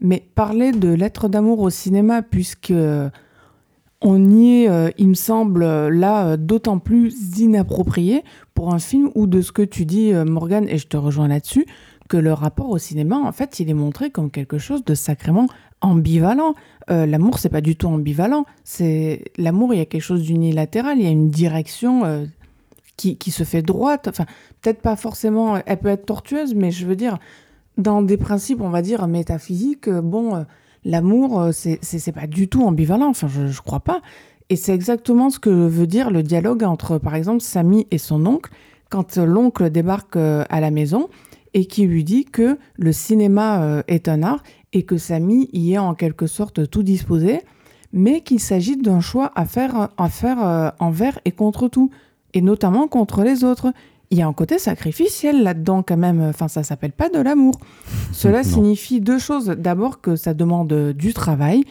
mais 0.00 0.22
parler 0.34 0.72
de 0.72 0.88
lettres 0.88 1.28
d'amour 1.28 1.60
au 1.60 1.70
cinéma, 1.70 2.22
puisque 2.22 2.72
on 4.02 4.30
y 4.30 4.62
est, 4.62 4.68
euh, 4.68 4.90
il 4.98 5.08
me 5.08 5.14
semble, 5.14 5.64
là, 5.88 6.26
euh, 6.26 6.36
d'autant 6.36 6.78
plus 6.78 7.38
inapproprié 7.38 8.24
pour 8.54 8.72
un 8.72 8.78
film 8.78 9.10
où, 9.14 9.26
de 9.26 9.42
ce 9.42 9.52
que 9.52 9.62
tu 9.62 9.84
dis, 9.84 10.12
euh, 10.12 10.24
Morgan, 10.24 10.66
et 10.68 10.78
je 10.78 10.86
te 10.86 10.96
rejoins 10.96 11.28
là-dessus, 11.28 11.66
que 12.08 12.16
le 12.16 12.32
rapport 12.32 12.70
au 12.70 12.78
cinéma, 12.78 13.18
en 13.18 13.32
fait, 13.32 13.60
il 13.60 13.68
est 13.68 13.74
montré 13.74 14.10
comme 14.10 14.30
quelque 14.30 14.58
chose 14.58 14.84
de 14.84 14.94
sacrément 14.94 15.46
ambivalent. 15.80 16.54
l'amour, 16.88 17.38
c'est 17.38 17.50
pas 17.50 17.60
du 17.60 17.76
tout 17.76 17.86
ambivalent. 17.86 18.46
C'est 18.64 19.22
l'amour, 19.38 19.72
il 19.74 19.78
y 19.78 19.80
a 19.80 19.86
quelque 19.86 20.02
chose 20.02 20.22
d'unilatéral, 20.22 20.98
il 20.98 21.04
y 21.04 21.06
a 21.06 21.10
une 21.10 21.30
direction 21.30 22.26
qui, 22.96 23.16
qui, 23.16 23.30
se 23.30 23.44
fait 23.44 23.62
droite. 23.62 24.08
Enfin, 24.08 24.26
peut-être 24.60 24.82
pas 24.82 24.96
forcément, 24.96 25.60
elle 25.64 25.78
peut 25.78 25.88
être 25.88 26.04
tortueuse, 26.04 26.52
mais 26.52 26.72
je 26.72 26.84
veux 26.84 26.96
dire, 26.96 27.18
dans 27.80 28.02
des 28.02 28.16
principes, 28.16 28.60
on 28.60 28.70
va 28.70 28.82
dire, 28.82 29.06
métaphysiques, 29.06 29.88
euh, 29.88 30.00
bon, 30.00 30.36
euh, 30.36 30.42
l'amour, 30.84 31.40
euh, 31.40 31.50
c'est 31.52 32.12
pas 32.12 32.26
du 32.26 32.48
tout 32.48 32.62
ambivalent, 32.62 33.08
enfin, 33.08 33.28
je, 33.28 33.48
je 33.48 33.62
crois 33.62 33.80
pas. 33.80 34.00
Et 34.48 34.56
c'est 34.56 34.74
exactement 34.74 35.30
ce 35.30 35.38
que 35.38 35.50
veut 35.50 35.86
dire 35.86 36.10
le 36.10 36.22
dialogue 36.22 36.64
entre, 36.64 36.98
par 36.98 37.14
exemple, 37.14 37.40
Samy 37.40 37.86
et 37.90 37.98
son 37.98 38.26
oncle, 38.26 38.50
quand 38.90 39.16
l'oncle 39.16 39.70
débarque 39.70 40.16
à 40.16 40.60
la 40.60 40.72
maison 40.72 41.08
et 41.54 41.66
qui 41.66 41.86
lui 41.86 42.02
dit 42.02 42.24
que 42.24 42.58
le 42.74 42.90
cinéma 42.90 43.84
est 43.86 44.08
un 44.08 44.24
art 44.24 44.42
et 44.72 44.82
que 44.82 44.96
Samy 44.96 45.48
y 45.52 45.74
est 45.74 45.78
en 45.78 45.94
quelque 45.94 46.26
sorte 46.26 46.68
tout 46.68 46.82
disposé, 46.82 47.42
mais 47.92 48.22
qu'il 48.22 48.40
s'agit 48.40 48.76
d'un 48.76 48.98
choix 48.98 49.30
à 49.36 49.44
faire, 49.44 49.90
à 49.96 50.08
faire 50.08 50.72
envers 50.80 51.20
et 51.24 51.30
contre 51.30 51.68
tout, 51.68 51.90
et 52.34 52.40
notamment 52.40 52.88
contre 52.88 53.22
les 53.22 53.44
autres 53.44 53.72
il 54.10 54.18
y 54.18 54.22
a 54.22 54.26
un 54.26 54.32
côté 54.32 54.58
sacrificiel 54.58 55.42
là-dedans 55.42 55.82
quand 55.82 55.96
même. 55.96 56.20
Enfin, 56.20 56.48
ça 56.48 56.62
s'appelle 56.62 56.92
pas 56.92 57.08
de 57.08 57.20
l'amour. 57.20 57.54
Cela 58.12 58.42
signifie 58.42 59.00
deux 59.00 59.18
choses. 59.18 59.46
D'abord 59.46 60.00
que 60.00 60.16
ça 60.16 60.34
demande 60.34 60.92
du 60.92 61.14
travail 61.14 61.64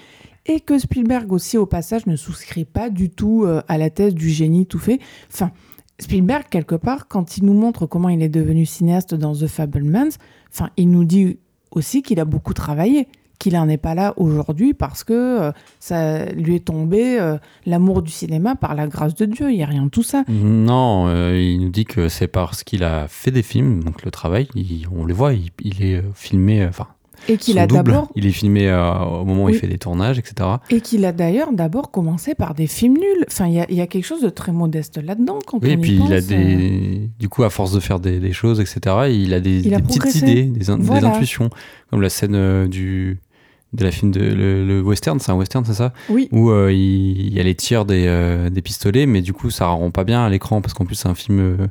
et 0.45 0.61
que 0.61 0.79
Spielberg 0.79 1.31
aussi 1.31 1.57
au 1.57 1.65
passage 1.65 2.05
ne 2.07 2.15
souscrit 2.15 2.65
pas 2.65 2.89
du 2.89 3.09
tout 3.09 3.43
euh, 3.45 3.61
à 3.67 3.77
la 3.77 3.89
thèse 3.89 4.15
du 4.15 4.29
génie 4.29 4.65
tout 4.65 4.79
fait. 4.79 4.99
Enfin, 5.31 5.51
Spielberg, 5.99 6.45
quelque 6.49 6.75
part, 6.75 7.07
quand 7.07 7.37
il 7.37 7.45
nous 7.45 7.53
montre 7.53 7.85
comment 7.85 8.09
il 8.09 8.23
est 8.23 8.29
devenu 8.29 8.65
cinéaste 8.65 9.13
dans 9.13 9.35
The 9.35 9.47
Fablemans, 9.47 10.17
enfin, 10.51 10.69
il 10.77 10.89
nous 10.89 11.03
dit 11.03 11.39
aussi 11.71 12.01
qu'il 12.01 12.19
a 12.19 12.25
beaucoup 12.25 12.53
travaillé, 12.53 13.07
qu'il 13.39 13.53
n'en 13.53 13.67
est 13.69 13.77
pas 13.77 13.95
là 13.95 14.13
aujourd'hui 14.17 14.73
parce 14.73 15.03
que 15.03 15.13
euh, 15.13 15.51
ça 15.79 16.25
lui 16.33 16.55
est 16.55 16.65
tombé 16.65 17.19
euh, 17.19 17.37
l'amour 17.65 18.01
du 18.01 18.11
cinéma 18.11 18.55
par 18.55 18.75
la 18.75 18.85
grâce 18.87 19.15
de 19.15 19.25
Dieu. 19.25 19.49
Il 19.49 19.55
n'y 19.57 19.63
a 19.63 19.67
rien 19.67 19.83
de 19.83 19.89
tout 19.89 20.03
ça. 20.03 20.23
Non, 20.27 21.05
euh, 21.07 21.39
il 21.41 21.59
nous 21.61 21.69
dit 21.69 21.85
que 21.85 22.09
c'est 22.09 22.27
parce 22.27 22.63
qu'il 22.63 22.83
a 22.83 23.07
fait 23.07 23.31
des 23.31 23.41
films, 23.43 23.83
donc 23.83 24.03
le 24.03 24.11
travail, 24.11 24.47
il- 24.55 24.85
on 24.95 25.05
le 25.05 25.13
voit, 25.13 25.33
il, 25.33 25.49
il 25.63 25.81
est 25.83 26.03
filmé, 26.13 26.65
enfin, 26.67 26.87
Et 27.29 27.37
qu'il 27.37 27.59
a 27.59 27.67
d'abord 27.67 28.09
il 28.15 28.25
est 28.25 28.31
filmé 28.31 28.69
au 28.71 29.23
moment 29.25 29.45
où 29.45 29.49
il 29.49 29.55
fait 29.55 29.67
des 29.67 29.77
tournages, 29.77 30.19
etc. 30.19 30.49
et 30.69 30.81
qu'il 30.81 31.05
a 31.05 31.11
d'ailleurs 31.11 31.51
d'abord 31.53 31.91
commencé 31.91 32.35
par 32.35 32.53
des 32.53 32.67
films 32.67 32.95
nuls. 32.95 33.25
Enfin, 33.27 33.47
il 33.47 33.53
y 33.73 33.75
y 33.75 33.81
a 33.81 33.87
quelque 33.87 34.05
chose 34.05 34.21
de 34.21 34.29
très 34.29 34.51
modeste 34.51 35.01
là-dedans 35.03 35.39
quand 35.45 35.59
Oui, 35.63 35.69
on 35.69 35.71
et 35.71 35.73
y 35.75 35.77
puis 35.81 35.95
il 35.95 36.13
a 36.13 36.17
pense, 36.17 36.27
des. 36.27 37.09
Du 37.19 37.29
coup, 37.29 37.43
à 37.43 37.49
force 37.49 37.71
de 37.73 37.79
faire 37.79 37.99
des, 37.99 38.19
des 38.19 38.33
choses, 38.33 38.59
etc., 38.59 38.79
il 39.11 39.33
a 39.33 39.39
des, 39.39 39.59
Il 39.65 39.73
a 39.73 39.77
des 39.79 39.83
petites 39.83 40.15
idées, 40.15 40.43
des, 40.43 40.69
in- 40.69 40.77
des 40.77 40.83
Voilà. 40.83 41.09
intuitions. 41.13 41.49
Comme 41.89 42.01
la 42.01 42.09
scène 42.09 42.67
du. 42.67 43.19
De 43.71 43.83
la 43.83 43.91
film 43.91 44.11
de 44.11 44.19
le, 44.19 44.65
le 44.65 44.81
western, 44.81 45.19
c'est 45.19 45.31
un 45.31 45.35
western, 45.35 45.63
c'est 45.63 45.75
ça 45.75 45.93
Oui, 46.09 46.27
Où 46.31 46.49
euh, 46.49 46.73
il, 46.73 47.27
il 47.27 47.33
y 47.33 47.39
a 47.39 47.43
les 47.43 47.53
tirs 47.53 47.85
des, 47.85 48.05
euh, 48.07 48.49
des 48.49 48.63
pistolets, 48.63 49.05
mais 49.05 49.21
du 49.21 49.31
coup 49.31 49.51
ça 49.51 49.67
rend 49.67 49.91
pas 49.91 50.03
bien 50.03 50.23
à 50.25 50.29
l'écran 50.29 50.59
parce 50.61 50.73
qu'en 50.73 50.85
plus 50.85 50.95
c'est 50.95 51.07
un 51.07 51.13
film, 51.13 51.39
euh, 51.39 51.67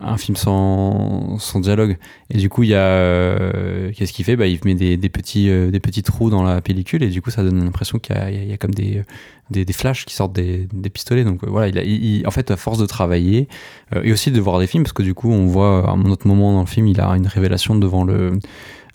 un 0.00 0.16
film 0.16 0.36
sans, 0.36 1.36
sans 1.40 1.58
dialogue. 1.58 1.96
Et 2.30 2.38
du 2.38 2.48
coup 2.48 2.62
il 2.62 2.68
y 2.68 2.74
a 2.76 3.90
qu'est-ce 3.92 4.12
qu'il 4.12 4.24
fait? 4.24 4.36
Bah, 4.36 4.46
il 4.46 4.60
met 4.64 4.76
des, 4.76 4.96
des 4.96 5.08
petits 5.08 5.46
des 5.46 5.80
petits 5.80 6.04
trous 6.04 6.30
dans 6.30 6.44
la 6.44 6.60
pellicule 6.62 7.02
et 7.02 7.08
du 7.08 7.20
coup 7.20 7.30
ça 7.30 7.42
donne 7.42 7.64
l'impression 7.64 7.98
qu'il 7.98 8.14
y 8.16 8.50
y 8.50 8.52
a- 8.52 8.56
comme 8.56 8.72
des, 8.72 9.02
des, 9.50 9.64
des 9.64 9.72
flashs 9.72 10.04
qui 10.06 10.14
sortent 10.14 10.32
des, 10.34 10.68
des 10.72 10.88
pistolets. 10.88 11.24
Donc 11.24 11.44
voilà, 11.44 11.66
il 11.66 11.78
a, 11.78 11.82
il- 11.82 12.18
il- 12.20 12.26
en 12.28 12.30
fait 12.30 12.52
à 12.52 12.56
force 12.56 12.78
de 12.78 12.86
travailler 12.86 13.48
et 14.04 14.12
aussi 14.12 14.30
de 14.30 14.40
voir 14.40 14.60
des 14.60 14.68
films 14.68 14.84
parce 14.84 14.92
que 14.92 15.02
du 15.02 15.14
coup 15.14 15.32
on 15.32 15.46
voit 15.46 15.88
à 15.88 15.92
un 15.92 16.04
autre 16.04 16.28
moment 16.28 16.52
dans 16.52 16.60
le 16.60 16.66
film 16.66 16.86
il 16.86 17.00
a 17.00 17.08
une 17.16 17.26
révélation 17.26 17.74
devant 17.74 18.04
le 18.04 18.38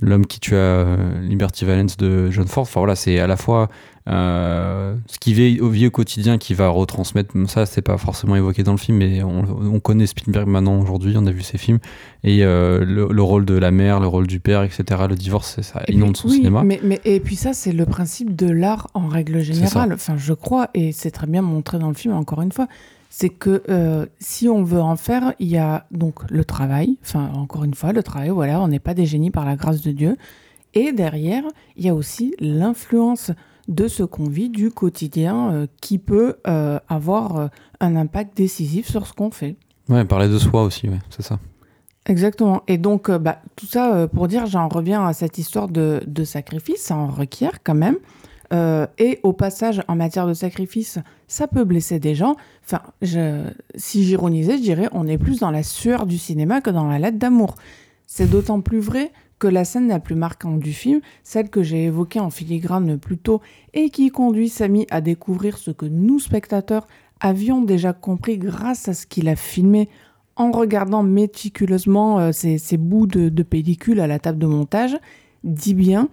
l'homme 0.01 0.25
qui 0.25 0.39
tua 0.39 0.57
euh, 0.57 1.21
Liberty 1.21 1.65
Valance 1.65 1.97
de 1.97 2.29
John 2.31 2.47
Ford. 2.47 2.63
Enfin 2.63 2.79
voilà, 2.79 2.95
c'est 2.95 3.19
à 3.19 3.27
la 3.27 3.35
fois 3.37 3.69
euh, 4.07 4.95
ce 5.07 5.19
qu'il 5.19 5.33
vit 5.35 5.59
au, 5.61 5.71
au 5.73 5.89
quotidien 5.91 6.37
qui 6.37 6.53
va 6.53 6.69
retransmettre. 6.69 7.33
Ça, 7.47 7.65
c'est 7.65 7.81
pas 7.81 7.97
forcément 7.97 8.35
évoqué 8.35 8.63
dans 8.63 8.71
le 8.71 8.77
film, 8.77 8.97
mais 8.97 9.21
on, 9.23 9.43
on 9.73 9.79
connaît 9.79 10.07
Spielberg 10.07 10.47
maintenant 10.47 10.79
aujourd'hui. 10.79 11.15
On 11.17 11.25
a 11.27 11.31
vu 11.31 11.41
ses 11.43 11.57
films 11.57 11.79
et 12.23 12.43
euh, 12.43 12.83
le, 12.83 13.07
le 13.11 13.21
rôle 13.21 13.45
de 13.45 13.53
la 13.55 13.71
mère, 13.71 13.99
le 13.99 14.07
rôle 14.07 14.25
du 14.27 14.39
père, 14.39 14.63
etc. 14.63 14.83
Le 15.07 15.15
divorce, 15.15 15.61
ça 15.61 15.83
Et 15.87 15.93
inonde 15.93 16.13
puis- 16.13 16.21
son 16.21 16.27
oui, 16.29 16.35
cinéma. 16.37 16.63
Mais, 16.63 16.79
mais- 16.83 17.01
et 17.05 17.19
puis 17.19 17.35
ça, 17.35 17.53
c'est 17.53 17.71
le 17.73 17.85
principe 17.85 18.35
de 18.35 18.49
l'art 18.49 18.87
en 18.93 19.07
règle 19.07 19.41
générale. 19.41 19.93
Enfin, 19.93 20.15
je 20.17 20.33
crois, 20.33 20.69
et 20.73 20.91
c'est 20.91 21.11
très 21.11 21.27
bien 21.27 21.41
montré 21.41 21.77
dans 21.77 21.89
le 21.89 21.93
film, 21.93 22.13
encore 22.13 22.41
une 22.41 22.51
fois, 22.51 22.67
c'est 23.09 23.29
que 23.29 23.63
euh, 23.69 24.05
si 24.19 24.47
on 24.47 24.63
veut 24.63 24.79
en 24.79 24.95
faire, 24.95 25.33
il 25.39 25.47
y 25.47 25.57
a 25.57 25.87
donc 25.91 26.29
le 26.29 26.45
travail. 26.45 26.97
Enfin, 27.01 27.31
encore 27.33 27.63
une 27.63 27.73
fois, 27.73 27.91
le 27.91 28.03
travail, 28.03 28.29
voilà, 28.29 28.61
on 28.61 28.67
n'est 28.67 28.79
pas 28.79 28.93
des 28.93 29.07
génies 29.07 29.31
par 29.31 29.45
la 29.45 29.55
grâce 29.55 29.81
de 29.81 29.91
Dieu. 29.91 30.15
Et 30.75 30.93
derrière, 30.93 31.43
il 31.75 31.85
y 31.85 31.89
a 31.89 31.95
aussi 31.95 32.35
l'influence 32.39 33.31
de 33.67 33.87
ce 33.87 34.03
qu'on 34.03 34.29
vit 34.29 34.49
du 34.49 34.69
quotidien 34.69 35.51
euh, 35.51 35.67
qui 35.81 35.97
peut 35.97 36.37
euh, 36.47 36.79
avoir 36.87 37.49
un 37.79 37.95
impact 37.95 38.37
décisif 38.37 38.87
sur 38.87 39.07
ce 39.07 39.13
qu'on 39.13 39.31
fait. 39.31 39.55
Ouais, 39.89 40.05
parler 40.05 40.27
de 40.27 40.37
soi 40.37 40.63
aussi, 40.63 40.87
ouais, 40.87 40.99
c'est 41.09 41.23
ça. 41.23 41.39
Exactement. 42.05 42.61
Et 42.67 42.77
donc, 42.77 43.09
bah, 43.09 43.41
tout 43.55 43.65
ça 43.65 44.07
pour 44.07 44.27
dire, 44.27 44.45
j'en 44.45 44.67
reviens 44.67 45.05
à 45.05 45.13
cette 45.13 45.37
histoire 45.37 45.67
de, 45.67 46.01
de 46.05 46.23
sacrifice, 46.23 46.81
ça 46.81 46.95
en 46.95 47.07
requiert 47.07 47.63
quand 47.63 47.75
même. 47.75 47.97
Euh, 48.51 48.87
et 48.97 49.19
au 49.23 49.33
passage, 49.33 49.83
en 49.87 49.95
matière 49.95 50.27
de 50.27 50.33
sacrifice, 50.33 50.99
ça 51.27 51.47
peut 51.47 51.63
blesser 51.63 51.99
des 51.99 52.15
gens. 52.15 52.35
Enfin, 52.65 52.81
si 53.75 54.03
j'ironisais, 54.03 54.57
je 54.57 54.61
dirais, 54.61 54.89
on 54.91 55.07
est 55.07 55.17
plus 55.17 55.39
dans 55.39 55.51
la 55.51 55.63
sueur 55.63 56.05
du 56.05 56.17
cinéma 56.17 56.61
que 56.61 56.69
dans 56.69 56.87
la 56.87 56.99
lettre 56.99 57.17
d'amour. 57.17 57.55
C'est 58.07 58.29
d'autant 58.29 58.61
plus 58.61 58.79
vrai 58.79 59.11
que 59.37 59.47
la 59.47 59.63
scène 59.63 59.87
la 59.87 59.99
plus 59.99 60.15
marquante 60.15 60.59
du 60.59 60.73
film, 60.73 60.99
celle 61.23 61.49
que 61.49 61.63
j'ai 61.63 61.85
évoquée 61.85 62.19
en 62.19 62.29
filigrane 62.29 62.97
plus 62.97 63.17
tôt 63.17 63.41
et 63.73 63.89
qui 63.89 64.09
conduit 64.09 64.49
Samy 64.49 64.85
à 64.89 64.99
découvrir 64.99 65.57
ce 65.57 65.71
que 65.71 65.85
nous, 65.85 66.19
spectateurs, 66.19 66.87
avions 67.21 67.61
déjà 67.61 67.93
compris 67.93 68.37
grâce 68.37 68.87
à 68.89 68.93
ce 68.93 69.05
qu'il 69.05 69.29
a 69.29 69.35
filmé 69.35 69.87
en 70.35 70.51
regardant 70.51 71.03
méticuleusement 71.03 72.19
euh, 72.19 72.31
ces, 72.31 72.57
ces 72.57 72.77
bouts 72.77 73.07
de 73.07 73.43
pellicule 73.43 73.99
à 73.99 74.07
la 74.07 74.19
table 74.19 74.39
de 74.39 74.47
montage, 74.47 74.97
dit 75.43 75.73
bien 75.73 76.09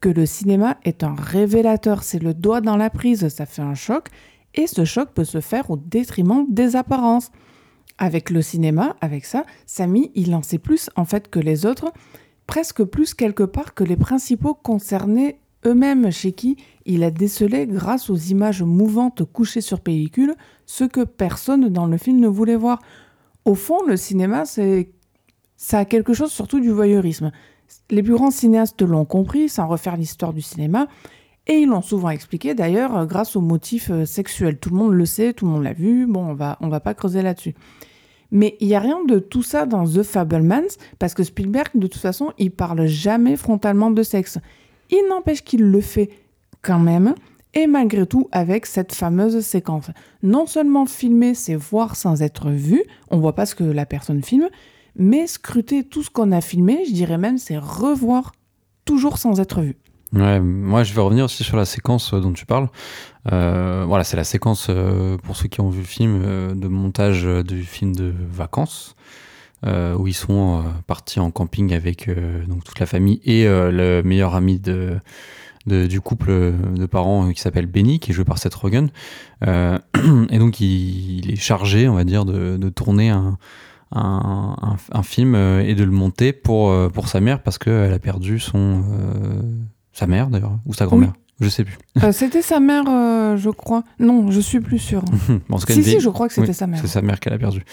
que 0.00 0.08
le 0.08 0.26
cinéma 0.26 0.78
est 0.84 1.04
un 1.04 1.14
révélateur. 1.14 2.02
C'est 2.02 2.22
le 2.22 2.34
doigt 2.34 2.60
dans 2.60 2.76
la 2.76 2.90
prise, 2.90 3.28
ça 3.28 3.46
fait 3.46 3.62
un 3.62 3.74
choc, 3.74 4.08
et 4.54 4.66
ce 4.66 4.84
choc 4.84 5.10
peut 5.14 5.24
se 5.24 5.40
faire 5.40 5.70
au 5.70 5.76
détriment 5.76 6.46
des 6.48 6.76
apparences. 6.76 7.30
Avec 7.98 8.30
le 8.30 8.40
cinéma, 8.40 8.96
avec 9.00 9.26
ça, 9.26 9.44
Samy, 9.66 10.10
il 10.14 10.34
en 10.34 10.42
sait 10.42 10.58
plus 10.58 10.88
en 10.96 11.04
fait 11.04 11.28
que 11.28 11.38
les 11.38 11.66
autres, 11.66 11.92
presque 12.46 12.82
plus 12.82 13.12
quelque 13.12 13.42
part 13.42 13.74
que 13.74 13.84
les 13.84 13.96
principaux 13.96 14.54
concernés 14.54 15.38
eux-mêmes, 15.66 16.10
chez 16.10 16.32
qui 16.32 16.56
il 16.86 17.04
a 17.04 17.10
décelé, 17.10 17.66
grâce 17.66 18.08
aux 18.08 18.16
images 18.16 18.62
mouvantes 18.62 19.24
couchées 19.24 19.60
sur 19.60 19.80
pellicule, 19.80 20.34
ce 20.64 20.84
que 20.84 21.04
personne 21.04 21.68
dans 21.68 21.86
le 21.86 21.98
film 21.98 22.20
ne 22.20 22.28
voulait 22.28 22.56
voir. 22.56 22.80
Au 23.44 23.54
fond, 23.54 23.84
le 23.86 23.96
cinéma, 23.96 24.46
c'est 24.46 24.90
ça 25.56 25.80
a 25.80 25.84
quelque 25.84 26.14
chose 26.14 26.32
surtout 26.32 26.58
du 26.58 26.70
voyeurisme. 26.70 27.32
Les 27.90 28.02
plus 28.02 28.14
grands 28.14 28.30
cinéastes 28.30 28.82
l'ont 28.82 29.04
compris, 29.04 29.48
sans 29.48 29.66
refaire 29.66 29.96
l'histoire 29.96 30.32
du 30.32 30.42
cinéma, 30.42 30.86
et 31.46 31.54
ils 31.54 31.68
l'ont 31.68 31.82
souvent 31.82 32.10
expliqué 32.10 32.54
d'ailleurs 32.54 32.96
euh, 32.96 33.06
grâce 33.06 33.34
aux 33.34 33.40
motifs 33.40 33.90
euh, 33.90 34.04
sexuels. 34.04 34.58
Tout 34.58 34.70
le 34.70 34.76
monde 34.76 34.92
le 34.92 35.06
sait, 35.06 35.32
tout 35.32 35.46
le 35.46 35.52
monde 35.52 35.64
l'a 35.64 35.72
vu, 35.72 36.06
bon, 36.06 36.26
on 36.30 36.34
va, 36.34 36.58
on 36.60 36.68
va 36.68 36.80
pas 36.80 36.94
creuser 36.94 37.22
là-dessus. 37.22 37.54
Mais 38.30 38.56
il 38.60 38.68
n'y 38.68 38.76
a 38.76 38.80
rien 38.80 39.04
de 39.04 39.18
tout 39.18 39.42
ça 39.42 39.66
dans 39.66 39.84
The 39.84 40.02
Fablemans, 40.02 40.76
parce 40.98 41.14
que 41.14 41.24
Spielberg, 41.24 41.70
de 41.74 41.86
toute 41.88 42.00
façon, 42.00 42.32
il 42.38 42.52
parle 42.52 42.86
jamais 42.86 43.36
frontalement 43.36 43.90
de 43.90 44.02
sexe. 44.02 44.38
Il 44.90 45.04
n'empêche 45.08 45.42
qu'il 45.42 45.62
le 45.62 45.80
fait 45.80 46.10
quand 46.62 46.78
même, 46.78 47.14
et 47.54 47.66
malgré 47.66 48.06
tout 48.06 48.28
avec 48.30 48.66
cette 48.66 48.94
fameuse 48.94 49.40
séquence. 49.40 49.90
Non 50.22 50.46
seulement 50.46 50.86
filmer, 50.86 51.34
c'est 51.34 51.56
voir 51.56 51.96
sans 51.96 52.22
être 52.22 52.50
vu, 52.50 52.84
on 53.10 53.18
voit 53.18 53.34
pas 53.34 53.46
ce 53.46 53.56
que 53.56 53.64
la 53.64 53.86
personne 53.86 54.22
filme, 54.22 54.48
mais 54.96 55.26
scruter 55.26 55.84
tout 55.84 56.02
ce 56.02 56.10
qu'on 56.10 56.32
a 56.32 56.40
filmé, 56.40 56.84
je 56.86 56.92
dirais 56.92 57.18
même, 57.18 57.38
c'est 57.38 57.58
revoir 57.58 58.32
toujours 58.84 59.18
sans 59.18 59.40
être 59.40 59.60
vu. 59.60 59.76
Ouais, 60.12 60.40
moi 60.40 60.82
je 60.82 60.92
vais 60.92 61.00
revenir 61.00 61.26
aussi 61.26 61.44
sur 61.44 61.56
la 61.56 61.64
séquence 61.64 62.12
euh, 62.12 62.20
dont 62.20 62.32
tu 62.32 62.44
parles. 62.44 62.68
Euh, 63.30 63.84
voilà, 63.86 64.02
c'est 64.02 64.16
la 64.16 64.24
séquence, 64.24 64.66
euh, 64.68 65.16
pour 65.18 65.36
ceux 65.36 65.46
qui 65.46 65.60
ont 65.60 65.68
vu 65.68 65.80
le 65.80 65.86
film, 65.86 66.22
de 66.58 66.68
montage 66.68 67.24
du 67.24 67.62
film 67.62 67.94
de 67.94 68.12
vacances, 68.30 68.96
où 69.64 70.06
ils 70.06 70.14
sont 70.14 70.64
partis 70.86 71.20
en 71.20 71.30
camping 71.30 71.74
avec 71.74 72.08
donc 72.48 72.64
toute 72.64 72.80
la 72.80 72.86
famille 72.86 73.20
et 73.24 73.44
le 73.44 74.00
meilleur 74.02 74.34
ami 74.34 74.58
de, 74.58 74.98
du 75.66 76.00
couple 76.00 76.54
de 76.74 76.86
parents 76.86 77.30
qui 77.30 77.40
s'appelle 77.40 77.66
Benny, 77.66 78.00
qui 78.00 78.10
est 78.10 78.14
joué 78.14 78.24
par 78.24 78.38
Seth 78.38 78.54
Rogen. 78.54 78.88
Et 79.46 80.38
donc 80.38 80.60
il, 80.60 81.18
il 81.18 81.30
est 81.30 81.36
chargé, 81.36 81.88
on 81.88 81.94
va 81.94 82.04
dire, 82.04 82.24
de, 82.24 82.56
de 82.56 82.68
tourner 82.70 83.10
un, 83.10 83.36
un, 83.92 84.56
un- 84.62 84.76
un 84.98 85.02
film 85.02 85.34
euh, 85.34 85.62
et 85.62 85.74
de 85.74 85.84
le 85.84 85.90
monter 85.90 86.32
pour, 86.32 86.70
euh, 86.70 86.88
pour 86.88 87.08
sa 87.08 87.20
mère 87.20 87.42
parce 87.42 87.58
qu'elle 87.58 87.92
a 87.92 87.98
perdu 87.98 88.38
son 88.38 88.82
euh, 88.92 89.42
sa 89.92 90.06
mère 90.06 90.28
d'ailleurs 90.28 90.58
ou 90.66 90.72
sa 90.74 90.86
grand-mère, 90.86 91.12
je 91.40 91.48
sais 91.48 91.64
plus. 91.64 91.76
Euh, 92.02 92.12
c'était 92.12 92.42
sa 92.42 92.60
mère, 92.60 92.84
euh, 92.88 93.36
je 93.36 93.50
crois. 93.50 93.82
Non, 93.98 94.30
je 94.30 94.40
suis 94.40 94.60
plus. 94.60 94.94
Bon, 95.48 95.58
cas, 95.58 95.74
si, 95.74 95.82
si, 95.84 96.00
je 96.00 96.08
crois 96.08 96.28
que 96.28 96.34
c'était 96.34 96.48
oui, 96.48 96.54
sa 96.54 96.66
mère. 96.66 96.80
C'est 96.80 96.86
sa 96.88 97.02
mère 97.02 97.18
qu'elle 97.20 97.32
a 97.32 97.38
perdue. 97.38 97.64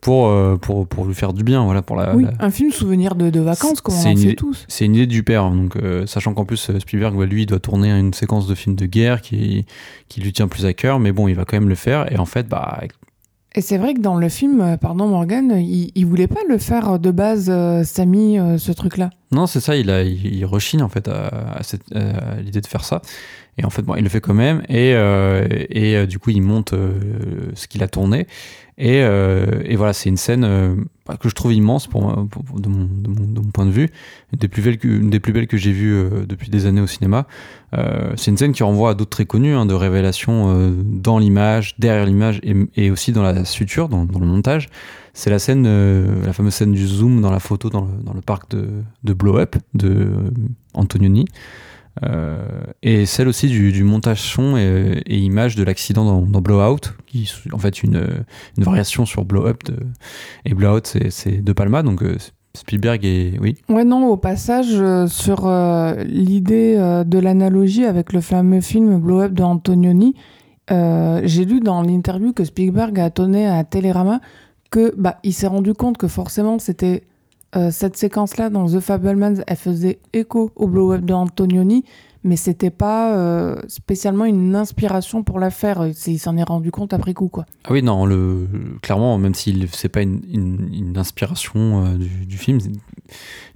Pour, 0.00 0.26
euh, 0.28 0.56
pour, 0.56 0.86
pour 0.86 1.06
lui 1.06 1.14
faire 1.14 1.32
du 1.32 1.42
bien, 1.44 1.64
voilà, 1.64 1.80
pour 1.80 1.96
la, 1.96 2.14
Oui, 2.14 2.24
la- 2.24 2.44
un 2.44 2.50
film 2.50 2.70
souvenir 2.70 3.14
de, 3.14 3.30
de 3.30 3.40
vacances, 3.40 3.80
comme 3.80 3.94
on 3.94 3.98
en 3.98 4.02
fait 4.02 4.12
idée- 4.12 4.34
tous. 4.36 4.66
C'est 4.68 4.84
une 4.84 4.94
idée 4.94 5.06
du 5.06 5.22
père, 5.22 5.44
hein, 5.44 5.56
donc 5.56 5.78
sachant 6.06 6.34
qu'en 6.34 6.44
plus 6.44 6.70
Spielberg, 6.78 7.16
bah, 7.16 7.24
lui, 7.24 7.46
doit 7.46 7.58
tourner 7.58 7.90
une 7.90 8.12
séquence 8.12 8.46
de 8.46 8.54
films 8.54 8.76
de 8.76 8.84
guerre 8.84 9.22
qui, 9.22 9.64
qui 10.10 10.20
lui 10.20 10.34
tient 10.34 10.46
plus 10.46 10.66
à 10.66 10.74
cœur, 10.74 11.00
mais 11.00 11.10
bon, 11.12 11.26
il 11.26 11.34
va 11.34 11.46
quand 11.46 11.56
même 11.56 11.70
le 11.70 11.74
faire. 11.74 12.12
Et 12.12 12.18
en 12.18 12.26
fait, 12.26 12.46
bah, 12.46 12.82
Et 13.56 13.60
c'est 13.60 13.78
vrai 13.78 13.94
que 13.94 14.00
dans 14.00 14.16
le 14.16 14.28
film, 14.28 14.60
euh, 14.60 14.76
pardon 14.76 15.06
Morgan, 15.06 15.52
il, 15.60 16.06
voulait 16.06 16.26
pas 16.26 16.40
le 16.48 16.58
faire 16.58 16.98
de 16.98 17.10
base, 17.12 17.48
euh, 17.48 17.84
Samy, 17.84 18.38
euh, 18.38 18.58
ce 18.58 18.72
truc-là. 18.72 19.10
non, 19.30 19.46
c'est 19.46 19.60
ça, 19.60 19.76
il, 19.76 19.90
a, 19.90 20.02
il, 20.02 20.44
rechigne 20.44 20.82
en 20.82 20.88
fait 20.88 21.06
à, 21.06 21.60
l'idée 22.42 22.60
de 22.60 22.66
faire 22.66 22.84
ça. 22.84 23.00
Et 23.56 23.64
en 23.64 23.70
fait, 23.70 23.82
bon, 23.82 23.94
il 23.94 24.02
le 24.02 24.08
fait 24.08 24.20
quand 24.20 24.34
même. 24.34 24.62
Et, 24.68 24.94
euh, 24.94 25.46
et 25.70 25.96
euh, 25.96 26.06
du 26.06 26.18
coup, 26.18 26.30
il 26.30 26.42
monte 26.42 26.72
euh, 26.72 27.52
ce 27.54 27.68
qu'il 27.68 27.82
a 27.82 27.88
tourné. 27.88 28.26
Et, 28.76 29.02
euh, 29.02 29.62
et 29.64 29.76
voilà, 29.76 29.92
c'est 29.92 30.08
une 30.08 30.16
scène 30.16 30.44
euh, 30.44 30.74
que 31.20 31.28
je 31.28 31.34
trouve 31.34 31.52
immense 31.52 31.86
pour, 31.86 32.02
de, 32.56 32.68
mon, 32.68 32.88
point 33.52 33.66
de 33.66 33.70
vue. 33.70 33.90
Une 34.32 34.38
des 34.38 34.48
plus 34.48 34.62
belles 34.62 34.78
que, 34.78 34.88
des 34.88 35.20
plus 35.20 35.32
belles 35.32 35.46
que 35.46 35.56
j'ai 35.56 35.72
vues 35.72 35.94
euh, 35.94 36.24
depuis 36.26 36.48
des 36.48 36.66
années 36.66 36.80
au 36.80 36.86
cinéma. 36.86 37.26
Euh, 37.76 38.12
c'est 38.16 38.30
une 38.30 38.36
scène 38.36 38.52
qui 38.52 38.62
renvoie 38.62 38.90
à 38.90 38.94
d'autres 38.94 39.10
très 39.10 39.26
connus, 39.26 39.54
hein, 39.54 39.66
de 39.66 39.74
révélation 39.74 40.46
euh, 40.48 40.70
dans 40.82 41.18
l'image, 41.18 41.74
derrière 41.78 42.06
l'image 42.06 42.40
et, 42.42 42.90
aussi 42.90 43.12
dans 43.12 43.22
la 43.22 43.44
suture, 43.44 43.88
dans, 43.88 44.04
le 44.04 44.26
montage. 44.26 44.68
C'est 45.12 45.30
la 45.30 45.38
scène, 45.38 45.64
la 46.24 46.32
fameuse 46.32 46.54
scène 46.54 46.72
du 46.72 46.86
zoom 46.86 47.20
dans 47.20 47.30
la 47.30 47.38
photo 47.38 47.70
dans 47.70 47.82
le, 47.82 48.02
dans 48.02 48.14
le 48.14 48.20
parc 48.20 48.50
de, 48.50 48.68
de 49.04 49.12
Blow 49.12 49.38
Up 49.38 49.56
de 49.74 50.10
Antonioni. 50.72 51.26
Et 52.82 53.06
celle 53.06 53.28
aussi 53.28 53.48
du, 53.48 53.84
montage 53.84 54.20
son 54.20 54.56
et, 54.56 55.02
image 55.06 55.56
de 55.56 55.64
l'accident 55.64 56.22
dans, 56.22 56.40
Blowout, 56.40 56.94
qui 57.06 57.24
est 57.24 57.54
en 57.54 57.58
fait 57.58 57.82
une, 57.82 58.24
variation 58.58 59.06
sur 59.06 59.24
Blow 59.24 59.46
Up. 59.46 59.64
De, 59.64 59.76
et 60.44 60.54
Blowout, 60.54 60.82
c'est 61.10 61.42
De 61.42 61.52
Palma, 61.52 61.82
donc 61.82 62.02
Spielberg 62.56 63.04
et 63.04 63.38
oui. 63.40 63.56
Ouais 63.68 63.84
non, 63.84 64.06
au 64.06 64.16
passage 64.16 64.82
sur 65.08 65.48
l'idée 66.04 66.76
de 67.06 67.18
l'analogie 67.18 67.84
avec 67.84 68.12
le 68.12 68.20
fameux 68.20 68.60
film 68.60 68.98
Blow 68.98 69.22
Up 69.22 69.32
de 69.32 69.42
Antonioni, 69.42 70.14
j'ai 70.68 71.44
lu 71.44 71.60
dans 71.60 71.82
l'interview 71.82 72.32
que 72.32 72.44
Spielberg 72.44 72.98
a 72.98 73.10
donné 73.10 73.46
à 73.46 73.64
Télérama 73.64 74.20
que 74.74 74.92
bah 74.96 75.18
il 75.22 75.32
s'est 75.32 75.46
rendu 75.46 75.72
compte 75.72 75.98
que 75.98 76.08
forcément 76.08 76.58
c'était 76.58 77.04
euh, 77.56 77.70
cette 77.70 77.96
séquence-là 77.96 78.50
dans 78.50 78.66
The 78.66 78.80
Fablemans, 78.80 79.42
elle 79.46 79.56
faisait 79.56 79.98
écho 80.12 80.50
au 80.56 80.66
blow-up 80.66 81.02
de 81.02 81.12
Antonioni, 81.12 81.84
mais 82.24 82.36
c'était 82.36 82.70
pas 82.70 83.16
euh, 83.16 83.60
spécialement 83.68 84.24
une 84.24 84.56
inspiration 84.56 85.22
pour 85.22 85.38
la 85.38 85.50
faire. 85.50 85.86
Il 86.06 86.18
s'en 86.18 86.36
est 86.36 86.42
rendu 86.42 86.70
compte 86.70 86.92
après 86.92 87.14
coup, 87.14 87.28
quoi. 87.28 87.44
Ah 87.64 87.72
oui, 87.72 87.82
non, 87.82 88.06
le, 88.06 88.48
clairement, 88.82 89.18
même 89.18 89.34
si 89.34 89.68
c'est 89.72 89.88
pas 89.88 90.02
une, 90.02 90.20
une, 90.32 90.98
inspiration 90.98 91.84
euh, 91.84 91.96
du, 91.96 92.38
film, 92.38 92.58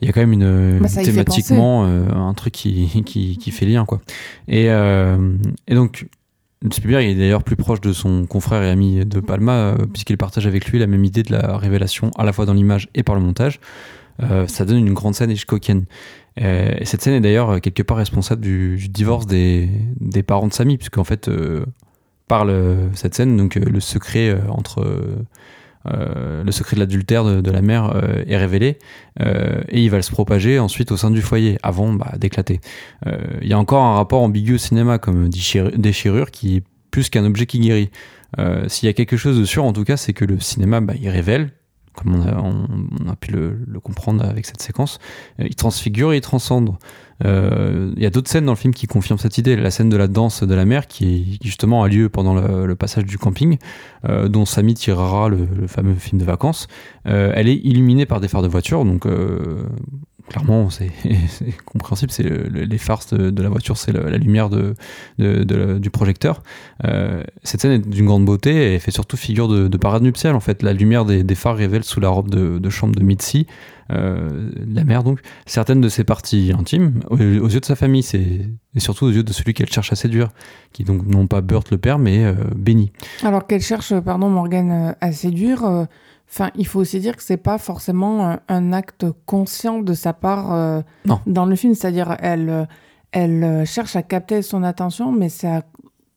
il 0.01 0.07
y 0.07 0.09
a 0.09 0.13
quand 0.13 0.21
même 0.21 0.33
une, 0.33 0.79
bah, 0.81 0.89
thématiquement 0.89 1.85
un 1.85 2.35
truc 2.35 2.53
qui, 2.53 3.03
qui, 3.05 3.37
qui, 3.39 3.51
fait 3.51 3.67
lien, 3.67 3.85
quoi. 3.85 4.01
Et, 4.47 4.67
et 4.67 5.75
donc, 5.75 6.07
Spielberg 6.73 7.05
est 7.05 7.15
d'ailleurs 7.15 7.45
plus 7.45 7.57
proche 7.57 7.81
de 7.81 7.93
son 7.93 8.27
confrère 8.27 8.63
et 8.63 8.71
ami 8.71 9.05
de 9.07 9.21
Palma, 9.21 9.53
euh, 9.53 9.87
puisqu'il 9.87 10.19
partage 10.19 10.47
avec 10.47 10.67
lui 10.67 10.79
la 10.79 10.87
même 10.87 11.05
idée 11.05 11.23
de 11.23 11.33
la 11.33 11.57
révélation 11.57 12.11
à 12.19 12.25
la 12.25 12.33
fois 12.33 12.47
dans 12.47 12.53
l'image 12.53 12.89
et 12.95 13.03
par 13.03 13.15
le 13.15 13.21
montage. 13.21 13.61
Euh, 14.23 14.49
ça 14.49 14.65
donne 14.65 14.79
une 14.79 14.95
grande 14.95 15.15
scène 15.15 15.31
Hitchcockienne. 15.31 15.85
Euh, 16.41 16.75
et 16.79 16.85
cette 16.85 17.03
scène 17.03 17.15
est 17.15 17.21
d'ailleurs 17.21 17.61
quelque 17.61 17.83
part 17.83 17.97
responsable 17.97 18.41
du, 18.41 18.77
divorce 18.89 19.27
des, 19.27 19.69
parents 20.27 20.49
de 20.49 20.53
Samy, 20.53 20.79
puisqu'en 20.79 21.05
fait, 21.05 21.31
par 22.27 22.45
cette 22.95 23.15
scène, 23.15 23.37
donc 23.37 23.55
le 23.55 23.81
secret 23.81 24.37
entre 24.49 24.85
euh, 25.87 26.45
le 26.45 26.53
secret 26.53 26.75
de 26.75 26.81
l'adultère 26.81 27.25
de, 27.25 27.51
la 27.51 27.63
mère 27.63 27.93
euh, 27.95 28.25
est 28.27 28.37
révélé 28.37 28.79
euh, 29.21 29.63
et 29.69 29.83
il 29.83 29.91
va 29.91 30.03
se 30.03 30.11
propager 30.11 30.59
ensuite 30.59 30.93
au 30.93 30.97
sein 30.97 31.11
du 31.11 31.23
foyer 31.23 31.59
avant 31.63 31.93
bah, 31.93 32.13
d'éclater. 32.19 32.61
Il 33.43 33.49
y 33.49 33.53
a 33.53 33.59
encore 33.59 33.85
un 33.85 33.95
rapport 33.95 34.23
ambigu 34.23 34.55
au 34.55 34.59
cinéma 34.59 34.99
comme 34.99 35.29
déchirure 35.29 36.31
qui 36.31 36.57
est 36.57 36.63
plus 36.91 37.11
qu'un 37.11 37.25
objet 37.25 37.47
qui 37.47 37.61
guérit. 37.61 37.91
S'il 38.67 38.87
y 38.87 38.91
a 38.91 38.93
quelque 38.93 39.17
chose 39.17 39.39
de 39.39 39.45
sûr 39.45 39.65
en 39.65 39.73
tout 39.73 39.85
cas 39.85 39.97
c'est 39.97 40.13
que 40.13 40.25
le 40.25 40.39
cinéma 40.39 40.81
bah, 40.81 40.95
il 41.01 41.09
révèle 41.09 41.53
comme 41.99 42.15
on 42.15 43.09
a, 43.09 43.17
pu 43.17 43.33
le, 43.33 43.81
comprendre 43.83 44.25
avec 44.25 44.47
cette 44.47 44.63
séquence, 44.63 44.99
il 45.39 45.55
transfigure 45.55 46.13
et 46.13 46.17
il 46.17 46.21
transcende. 46.21 46.75
Il 47.25 47.95
y 47.97 48.07
a 48.07 48.11
d'autres 48.11 48.31
scènes 48.31 48.45
dans 48.45 48.53
le 48.53 48.57
film 48.57 48.73
qui 48.73 48.87
confirment 48.87 49.19
cette 49.19 49.39
idée. 49.39 49.57
La 49.57 49.71
scène 49.71 49.89
de 49.89 49.97
la 49.97 50.07
danse 50.07 50.43
de 50.43 50.55
la 50.55 50.65
mer, 50.65 50.87
qui, 50.87 51.39
justement 51.43 51.83
a 51.83 51.89
lieu 51.89 52.09
pendant 52.09 52.35
le, 52.35 52.77
passage 52.77 53.05
du 53.05 53.19
camping, 53.19 53.59
euh, 54.09 54.29
dont 54.29 54.45
Samy 54.45 54.75
tirera 54.75 55.29
le, 55.29 55.67
fameux 55.67 55.95
film 55.95 56.21
de 56.21 56.25
vacances, 56.25 56.69
euh, 57.07 57.33
elle 57.35 57.49
est 57.49 57.57
illuminée 57.57 58.07
par 58.07 58.21
des 58.21 58.29
phares 58.29 58.43
de 58.43 58.49
voiture, 58.49 58.85
donc 58.85 59.07
euh, 59.07 59.65
clairement, 60.29 60.71
c'est 60.71 60.91
compréhensible. 61.65 62.13
C'est 62.13 62.25
les 62.25 62.79
phares 62.79 63.05
de, 63.13 63.43
la 63.43 63.49
voiture, 63.49 63.77
c'est 63.77 63.93
la, 63.93 64.19
lumière 64.19 64.49
de, 64.51 64.75
du 65.19 65.91
projecteur. 65.91 66.43
cette 67.43 67.61
scène 67.61 67.73
est 67.73 67.89
d'une 67.89 68.07
grande 68.07 68.25
beauté 68.25 68.75
et 68.75 68.79
fait 68.79 68.91
surtout 68.91 69.17
figure 69.17 69.49
de, 69.49 69.77
parade 69.77 70.03
nuptiale. 70.03 70.35
En 70.35 70.41
fait, 70.41 70.63
la 70.63 70.73
lumière 70.73 71.05
des, 71.05 71.35
phares 71.35 71.57
révèle 71.57 71.85
sous 71.85 72.01
la 72.01 72.09
robe 72.09 72.29
de, 72.29 72.71
chambre 72.71 72.95
de 72.95 73.03
Mitzi 73.03 73.47
euh, 73.91 74.51
la 74.67 74.85
mère 74.85 75.03
donc, 75.03 75.21
certaines 75.47 75.81
de 75.81 75.89
ses 75.89 76.05
parties 76.05 76.53
intimes 76.57 77.01
aux, 77.09 77.17
yeux 77.17 77.61
de 77.61 77.65
sa 77.65 77.75
famille, 77.75 78.03
c'est 78.03 78.41
et 78.75 78.81
surtout 78.81 79.07
aux 79.07 79.11
yeux 79.11 79.23
de 79.23 79.33
celui 79.33 79.55
qu'elle 79.55 79.71
cherche 79.71 79.93
à 79.93 79.97
séduire, 79.97 80.29
qui 80.73 80.85
donc 80.85 81.07
non 81.07 81.27
pas 81.27 81.41
Burt 81.41 81.71
le 81.71 81.79
père, 81.79 81.99
mais 81.99 82.25
euh, 82.25 82.35
Benny. 82.55 82.93
Alors 83.25 83.47
qu'elle 83.47 83.63
cherche, 83.63 83.99
pardon 84.01 84.29
Morgane, 84.29 84.71
euh, 84.71 84.93
à 85.01 85.13
séduire. 85.13 85.87
Enfin, 86.31 86.51
il 86.57 86.67
faut 86.67 86.81
aussi 86.81 87.01
dire 87.01 87.17
que 87.17 87.23
c'est 87.23 87.39
pas 87.39 87.59
forcément 87.59 88.39
un, 88.49 88.73
acte 88.73 89.07
conscient 89.25 89.81
de 89.81 89.95
sa 89.95 90.13
part 90.13 90.83
dans 91.27 91.47
le 91.47 91.57
film, 91.57 91.75
c'est-à-dire 91.75 92.17
elle, 92.21 92.69
elle 93.13 93.65
cherche 93.67 93.97
à 93.97 94.03
capter 94.03 94.43
son 94.43 94.63
attention, 94.63 95.11
mais 95.11 95.31
c'est 95.31 95.49
à 95.49 95.63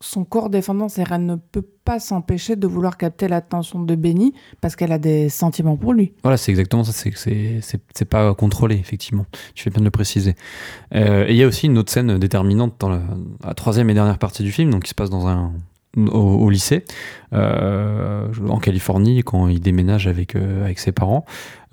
son 0.02 0.26
corps 0.26 0.50
défendant, 0.50 0.90
c'est 0.90 1.04
elle 1.10 1.26
ne 1.26 1.36
peut 1.36 1.66
pas 1.84 2.00
s'empêcher 2.00 2.56
de 2.56 2.68
vouloir 2.68 2.98
capter 2.98 3.28
l'attention 3.28 3.82
de 3.82 3.96
Benny 3.96 4.34
parce 4.60 4.76
qu'elle 4.76 4.92
a 4.92 5.00
des 5.00 5.30
sentiments 5.30 5.78
pour 5.78 5.94
lui. 5.94 6.14
Voilà, 6.24 6.38
c'est 6.38 6.52
exactement 6.52 6.84
ça. 6.84 6.92
C'est 6.92 8.06
pas 8.06 8.34
contrôlé, 8.34 8.76
effectivement. 8.76 9.26
Tu 9.56 9.64
fais 9.64 9.70
bien 9.70 9.80
de 9.80 9.86
le 9.86 9.92
préciser. 9.92 10.36
Euh, 10.94 11.26
et 11.28 11.32
il 11.32 11.38
y 11.38 11.44
a 11.44 11.48
aussi 11.48 11.68
une 11.68 11.78
autre 11.78 11.92
scène 11.92 12.18
déterminante 12.18 12.76
dans 12.80 12.90
la, 12.90 13.54
troisième 13.54 13.90
et 13.90 13.94
dernière 13.94 14.20
partie 14.20 14.44
du 14.44 14.52
film, 14.52 14.72
donc 14.72 14.84
qui 14.84 14.90
se 14.90 14.96
passe 14.96 15.10
dans 15.10 15.28
un 15.28 15.54
au, 15.98 16.50
lycée 16.50 16.86
euh, 17.34 18.28
en 18.48 18.60
Californie 18.60 19.24
quand 19.24 19.48
il 19.48 19.60
déménage 19.60 20.08
avec 20.08 20.36
euh, 20.36 20.64
avec 20.64 20.80
ses 20.80 20.92
parents. 20.92 21.26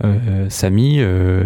Euh, 0.05 0.49
Samy, 0.49 1.01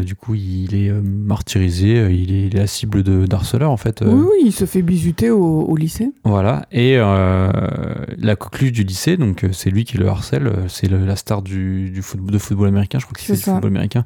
du 0.05 0.15
coup, 0.15 0.35
il 0.35 0.75
est 0.75 0.91
martyrisé, 0.91 2.11
il 2.11 2.35
est, 2.35 2.55
la 2.55 2.67
cible 2.67 3.03
de 3.03 3.27
d'harceleurs 3.27 3.71
en 3.71 3.77
fait. 3.77 4.03
Oui, 4.03 4.13
oui, 4.13 4.43
il 4.47 4.53
se 4.53 4.67
fait 4.67 4.83
bisuter 4.83 5.31
au, 5.31 5.75
lycée. 5.77 6.11
Voilà, 6.25 6.67
et 6.71 6.97
la 6.97 8.37
coqueluche 8.37 8.73
du 8.73 8.85
lycée, 8.85 9.17
donc 9.17 9.47
c'est 9.53 9.71
lui 9.71 9.85
qui 9.85 9.97
le 9.97 10.09
harcèle, 10.09 10.51
c'est 10.69 10.91
la 10.91 11.17
star 11.17 11.43
du, 11.43 11.91
du 11.91 12.03
football, 12.03 12.33
de 12.33 12.39
football 12.39 12.69
américain, 12.69 12.99
je 12.99 13.07
crois 13.07 13.17
qu'il 13.17 13.27
fait 13.27 13.35
du 13.35 13.43
football 13.43 13.71
américain. 13.71 14.05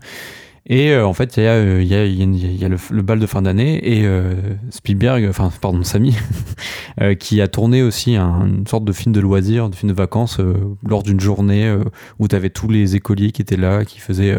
Et 0.68 0.90
euh, 0.90 1.06
en 1.06 1.12
fait, 1.12 1.36
il 1.36 1.44
y 1.44 1.47
a, 1.47 1.52
euh, 1.52 1.82
y 1.82 1.94
a, 1.94 2.05
y 2.05 2.64
a 2.64 2.68
le, 2.68 2.76
le, 2.90 3.02
bal 3.02 3.20
de 3.20 3.26
fin 3.26 3.43
d'année 3.43 3.78
et 3.82 4.05
euh, 4.05 4.34
Spielberg, 4.70 5.26
enfin, 5.28 5.51
pardon, 5.60 5.82
Samy, 5.84 6.16
qui 7.20 7.40
a 7.40 7.48
tourné 7.48 7.82
aussi 7.82 8.16
un, 8.16 8.47
une 8.47 8.66
sorte 8.66 8.84
de 8.84 8.93
film 8.93 9.14
de 9.14 9.20
loisirs, 9.20 9.70
de 9.70 9.76
film 9.76 9.93
de 9.93 9.97
vacances, 9.97 10.40
lors 10.84 11.02
d'une 11.02 11.20
journée 11.20 11.72
où 12.18 12.26
tu 12.26 12.34
avais 12.34 12.51
tous 12.51 12.68
les 12.68 12.97
écoliers 12.97 13.30
qui 13.30 13.43
étaient 13.43 13.56
là, 13.56 13.84
qui 13.84 14.01
faisaient 14.01 14.36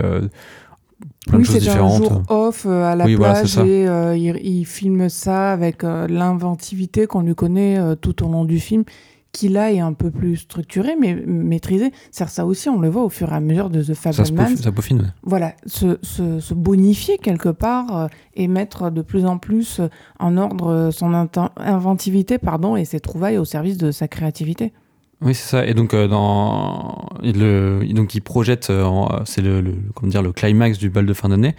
plein 1.28 1.40
de 1.40 1.44
choses 1.44 1.60
différentes. 1.60 2.04
un 2.04 2.10
jour 2.10 2.24
off 2.30 2.66
à 2.66 2.96
la 2.96 3.06
plage 3.06 3.58
et 3.60 3.86
il, 4.16 4.40
il, 4.44 4.66
filme 4.66 5.08
ça 5.10 5.52
avec 5.52 5.84
l'inventivité 5.84 7.08
qu'on 7.08 7.22
lui 7.22 7.36
connaît 7.36 7.80
tout 8.02 8.26
au 8.26 8.30
long 8.30 8.44
du 8.44 8.60
film 8.60 8.84
qui 9.32 9.50
là 9.50 9.72
est 9.72 9.80
un 9.80 9.94
peu 9.94 10.12
plus 10.12 10.38
structuré, 10.38 10.96
mais 11.00 11.16
maîtrisé. 11.16 11.92
C'est 12.12 12.28
ça 12.28 12.46
aussi, 12.46 12.70
on 12.70 12.80
le 12.80 12.90
voit 12.90 13.04
au 13.04 13.10
fur 13.10 13.32
et 13.32 13.36
à 13.36 13.40
mesure 13.40 13.70
de 13.70 13.84
The 13.84 13.94
Fableman. 13.94 14.56
Ça, 14.56 14.72
peaufine, 14.72 15.14
Voilà, 15.24 15.54
se, 15.66 15.98
se, 16.02 16.54
bonifier 16.54 17.18
quelque 17.18 17.50
part 17.50 17.96
euh, 17.96 18.08
et 18.36 18.48
mettre 18.48 18.90
de 18.90 19.02
plus 19.02 19.26
en 19.26 19.38
plus 19.38 19.82
en 20.20 20.38
ordre 20.38 20.90
son 20.92 21.14
inventivité 21.58 22.38
pardon, 22.38 22.76
et 22.76 22.86
ses 22.86 23.00
trouvailles 23.00 23.38
au 23.38 23.46
service 23.46 23.78
de 23.78 23.92
sa 23.92 24.08
créativité. 24.08 24.74
Oui, 25.20 25.34
c'est 25.34 25.50
ça. 25.50 25.66
Et 25.66 25.74
donc, 25.74 25.96
euh, 25.96 26.08
dans, 26.08 27.10
le, 27.24 27.82
donc 27.92 28.14
il 28.14 28.22
projette, 28.22 28.70
euh, 28.70 29.08
c'est 29.26 29.42
le, 29.42 29.64
comment 29.96 30.12
dire, 30.12 30.22
le 30.22 30.32
climax 30.32 30.78
du 30.78 30.92
bal 30.92 31.08
de 31.08 31.14
fin 31.14 31.30
d'année. 31.30 31.56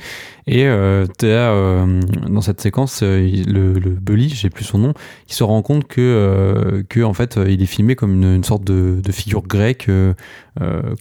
Et 0.47 0.64
euh, 0.64 1.06
dans 1.20 2.40
cette 2.40 2.60
séquence, 2.60 3.02
le, 3.02 3.72
le 3.72 3.90
Bully, 3.90 4.28
j'ai 4.28 4.48
plus 4.48 4.64
son 4.64 4.78
nom, 4.78 4.94
qui 5.26 5.35
se 5.35 5.43
rend 5.43 5.60
compte 5.62 5.89
que, 5.89 6.85
que 6.89 7.01
en 7.01 7.14
fait, 7.14 7.36
il 7.48 7.60
est 7.60 7.66
filmé 7.66 7.97
comme 7.97 8.14
une, 8.14 8.36
une 8.36 8.44
sorte 8.44 8.62
de, 8.62 9.01
de, 9.02 9.12
figure 9.12 9.43
grecque. 9.43 9.90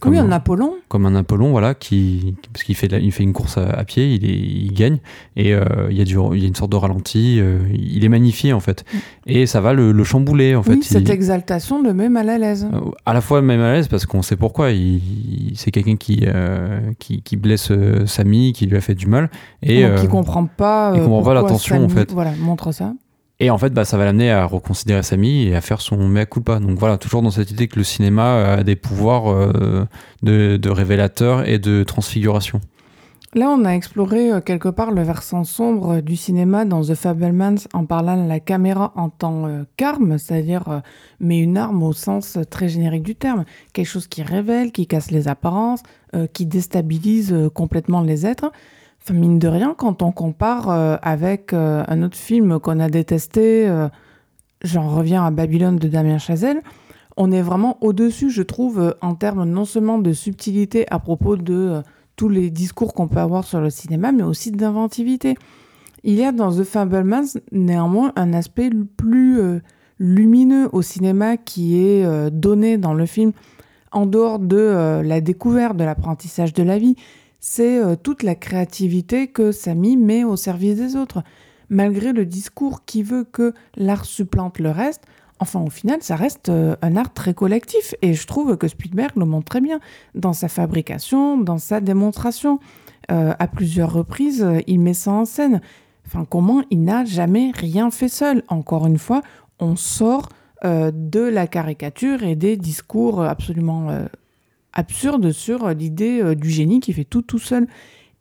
Comme, 0.00 0.12
oui, 0.12 0.18
un 0.18 0.30
Apollon. 0.30 0.74
Comme 0.88 1.06
un 1.06 1.14
Apollon, 1.14 1.50
voilà, 1.50 1.74
qui, 1.74 2.34
parce 2.52 2.64
qu'il 2.64 2.74
fait, 2.74 2.92
il 3.00 3.12
fait 3.12 3.22
une 3.22 3.32
course 3.32 3.58
à, 3.58 3.84
pied, 3.84 4.14
il, 4.14 4.24
est, 4.24 4.28
il 4.28 4.72
gagne, 4.72 4.98
et 5.36 5.50
il, 5.50 5.96
y 5.96 6.00
a 6.00 6.04
du, 6.04 6.16
il 6.34 6.40
y 6.40 6.44
a 6.44 6.48
une 6.48 6.54
sorte 6.54 6.72
de 6.72 6.76
ralenti, 6.76 7.40
il 7.72 8.04
est 8.04 8.08
magnifié, 8.08 8.52
en 8.52 8.60
fait. 8.60 8.84
Mm. 8.92 8.98
Et 9.26 9.46
ça 9.46 9.60
va 9.60 9.72
le, 9.72 10.04
chambouler, 10.04 10.54
en 10.54 10.62
fait. 10.62 10.72
Oui, 10.72 10.82
cette 10.82 11.10
exaltation 11.10 11.82
le 11.82 11.94
met 11.94 12.08
mal 12.08 12.28
à 12.28 12.38
l'aise. 12.38 12.68
Euh, 12.72 12.90
à 13.06 13.14
la 13.14 13.20
fois 13.20 13.42
même 13.42 13.60
à 13.60 13.72
l'aise 13.72 13.88
parce 13.88 14.06
qu'on 14.06 14.22
sait 14.22 14.36
pourquoi. 14.36 14.70
Il, 14.70 15.52
c'est 15.54 15.70
quelqu'un 15.70 15.96
qui, 15.96 16.24
euh, 16.26 16.80
qui, 16.98 17.22
qui, 17.22 17.36
blesse 17.36 17.70
euh, 17.70 18.06
Samy, 18.06 18.52
qui 18.52 18.66
lui 18.66 18.76
a 18.76 18.80
fait 18.80 18.94
du 18.94 19.06
mal. 19.06 19.30
Et, 19.62 19.84
qui 19.98 20.08
comprend 20.08 20.46
pas. 20.46 20.92
il 20.94 21.02
comprend 21.02 21.22
pas 21.22 21.34
l'attention 21.34 21.84
en 21.84 21.88
fait. 21.88 22.12
Voilà, 22.12 22.32
montre 22.38 22.72
ça. 22.72 22.92
Et 23.40 23.50
en 23.50 23.58
fait, 23.58 23.70
bah, 23.70 23.84
ça 23.84 23.96
va 23.96 24.04
l'amener 24.04 24.30
à 24.30 24.44
reconsidérer 24.44 25.02
Samy 25.02 25.44
et 25.44 25.54
à 25.54 25.60
faire 25.60 25.80
son 25.80 26.08
mea 26.08 26.26
culpa. 26.26 26.58
Donc 26.58 26.78
voilà, 26.78 26.98
toujours 26.98 27.22
dans 27.22 27.30
cette 27.30 27.50
idée 27.50 27.68
que 27.68 27.78
le 27.78 27.84
cinéma 27.84 28.54
a 28.54 28.64
des 28.64 28.74
pouvoirs 28.74 29.52
de, 30.22 30.56
de 30.56 30.70
révélateur 30.70 31.48
et 31.48 31.58
de 31.58 31.84
transfiguration. 31.84 32.60
Là, 33.34 33.50
on 33.50 33.66
a 33.66 33.72
exploré 33.72 34.32
euh, 34.32 34.40
quelque 34.40 34.70
part 34.70 34.90
le 34.90 35.02
versant 35.02 35.44
sombre 35.44 36.00
du 36.00 36.16
cinéma 36.16 36.64
dans 36.64 36.80
The 36.80 36.94
Fablemans 36.94 37.68
en 37.74 37.84
parlant 37.84 38.22
de 38.22 38.26
la 38.26 38.40
caméra 38.40 38.92
en 38.96 39.10
tant 39.10 39.46
euh, 39.46 39.64
qu'arme, 39.76 40.16
c'est-à-dire 40.16 40.68
euh, 40.68 40.80
mais 41.20 41.38
une 41.38 41.58
arme 41.58 41.82
au 41.82 41.92
sens 41.92 42.38
très 42.48 42.70
générique 42.70 43.02
du 43.02 43.14
terme, 43.14 43.44
quelque 43.74 43.86
chose 43.86 44.06
qui 44.06 44.22
révèle, 44.22 44.72
qui 44.72 44.86
casse 44.86 45.10
les 45.10 45.28
apparences, 45.28 45.82
qui 46.32 46.46
déstabilise 46.46 47.36
complètement 47.52 48.00
les 48.00 48.24
êtres. 48.24 48.50
Mine 49.10 49.38
de 49.38 49.48
rien, 49.48 49.74
quand 49.76 50.02
on 50.02 50.12
compare 50.12 50.68
avec 51.02 51.52
un 51.52 52.02
autre 52.02 52.16
film 52.16 52.58
qu'on 52.58 52.80
a 52.80 52.88
détesté, 52.88 53.70
j'en 54.62 54.88
reviens 54.88 55.24
à 55.24 55.30
Babylone 55.30 55.76
de 55.76 55.88
Damien 55.88 56.18
Chazelle, 56.18 56.62
on 57.16 57.32
est 57.32 57.42
vraiment 57.42 57.78
au-dessus, 57.80 58.30
je 58.30 58.42
trouve, 58.42 58.94
en 59.00 59.14
termes 59.14 59.44
non 59.44 59.64
seulement 59.64 59.98
de 59.98 60.12
subtilité 60.12 60.86
à 60.90 60.98
propos 60.98 61.36
de 61.36 61.82
tous 62.18 62.28
les 62.28 62.50
discours 62.50 62.94
qu'on 62.94 63.08
peut 63.08 63.20
avoir 63.20 63.44
sur 63.44 63.60
le 63.60 63.70
cinéma, 63.70 64.12
mais 64.12 64.24
aussi 64.24 64.50
d'inventivité. 64.50 65.36
Il 66.04 66.14
y 66.14 66.24
a 66.24 66.32
dans 66.32 66.52
The 66.52 66.64
Fablemans 66.64 67.38
néanmoins 67.52 68.12
un 68.16 68.32
aspect 68.32 68.70
plus 68.96 69.40
euh, 69.40 69.60
lumineux 69.98 70.68
au 70.72 70.82
cinéma 70.82 71.36
qui 71.36 71.78
est 71.78 72.04
euh, 72.04 72.30
donné 72.30 72.78
dans 72.78 72.94
le 72.94 73.06
film 73.06 73.32
en 73.90 74.06
dehors 74.06 74.38
de 74.38 74.56
euh, 74.56 75.02
la 75.02 75.20
découverte, 75.20 75.76
de 75.76 75.84
l'apprentissage 75.84 76.52
de 76.52 76.62
la 76.62 76.78
vie. 76.78 76.96
C'est 77.40 77.80
toute 78.02 78.22
la 78.22 78.34
créativité 78.34 79.28
que 79.28 79.52
Samy 79.52 79.96
met 79.96 80.24
au 80.24 80.36
service 80.36 80.76
des 80.76 80.96
autres. 80.96 81.22
Malgré 81.70 82.12
le 82.12 82.26
discours 82.26 82.84
qui 82.84 83.02
veut 83.02 83.24
que 83.24 83.54
l'art 83.76 84.04
supplante 84.04 84.58
le 84.58 84.70
reste, 84.70 85.04
enfin 85.38 85.60
au 85.60 85.70
final 85.70 85.98
ça 86.02 86.16
reste 86.16 86.50
un 86.50 86.96
art 86.96 87.12
très 87.12 87.34
collectif 87.34 87.94
et 88.02 88.14
je 88.14 88.26
trouve 88.26 88.56
que 88.56 88.66
Spielberg 88.66 89.12
le 89.16 89.24
montre 89.24 89.44
très 89.44 89.60
bien 89.60 89.78
dans 90.14 90.32
sa 90.32 90.48
fabrication, 90.48 91.38
dans 91.38 91.58
sa 91.58 91.80
démonstration. 91.80 92.58
à 93.08 93.46
plusieurs 93.46 93.92
reprises, 93.92 94.46
il 94.66 94.80
met 94.80 94.94
ça 94.94 95.12
en 95.12 95.24
scène. 95.24 95.60
Enfin, 96.08 96.24
comment 96.24 96.62
il 96.70 96.84
n'a 96.84 97.04
jamais 97.04 97.52
rien 97.54 97.90
fait 97.90 98.08
seul 98.08 98.42
Encore 98.48 98.86
une 98.86 98.96
fois, 98.96 99.20
on 99.60 99.76
sort 99.76 100.30
euh, 100.64 100.90
de 100.92 101.20
la 101.20 101.46
caricature 101.46 102.22
et 102.22 102.34
des 102.34 102.56
discours 102.56 103.22
absolument 103.22 103.90
euh, 103.90 104.06
absurdes 104.78 105.32
sur 105.32 105.68
l'idée 105.70 106.20
euh, 106.22 106.34
du 106.34 106.50
génie 106.50 106.80
qui 106.80 106.92
fait 106.92 107.04
tout 107.04 107.22
tout 107.22 107.38
seul. 107.38 107.66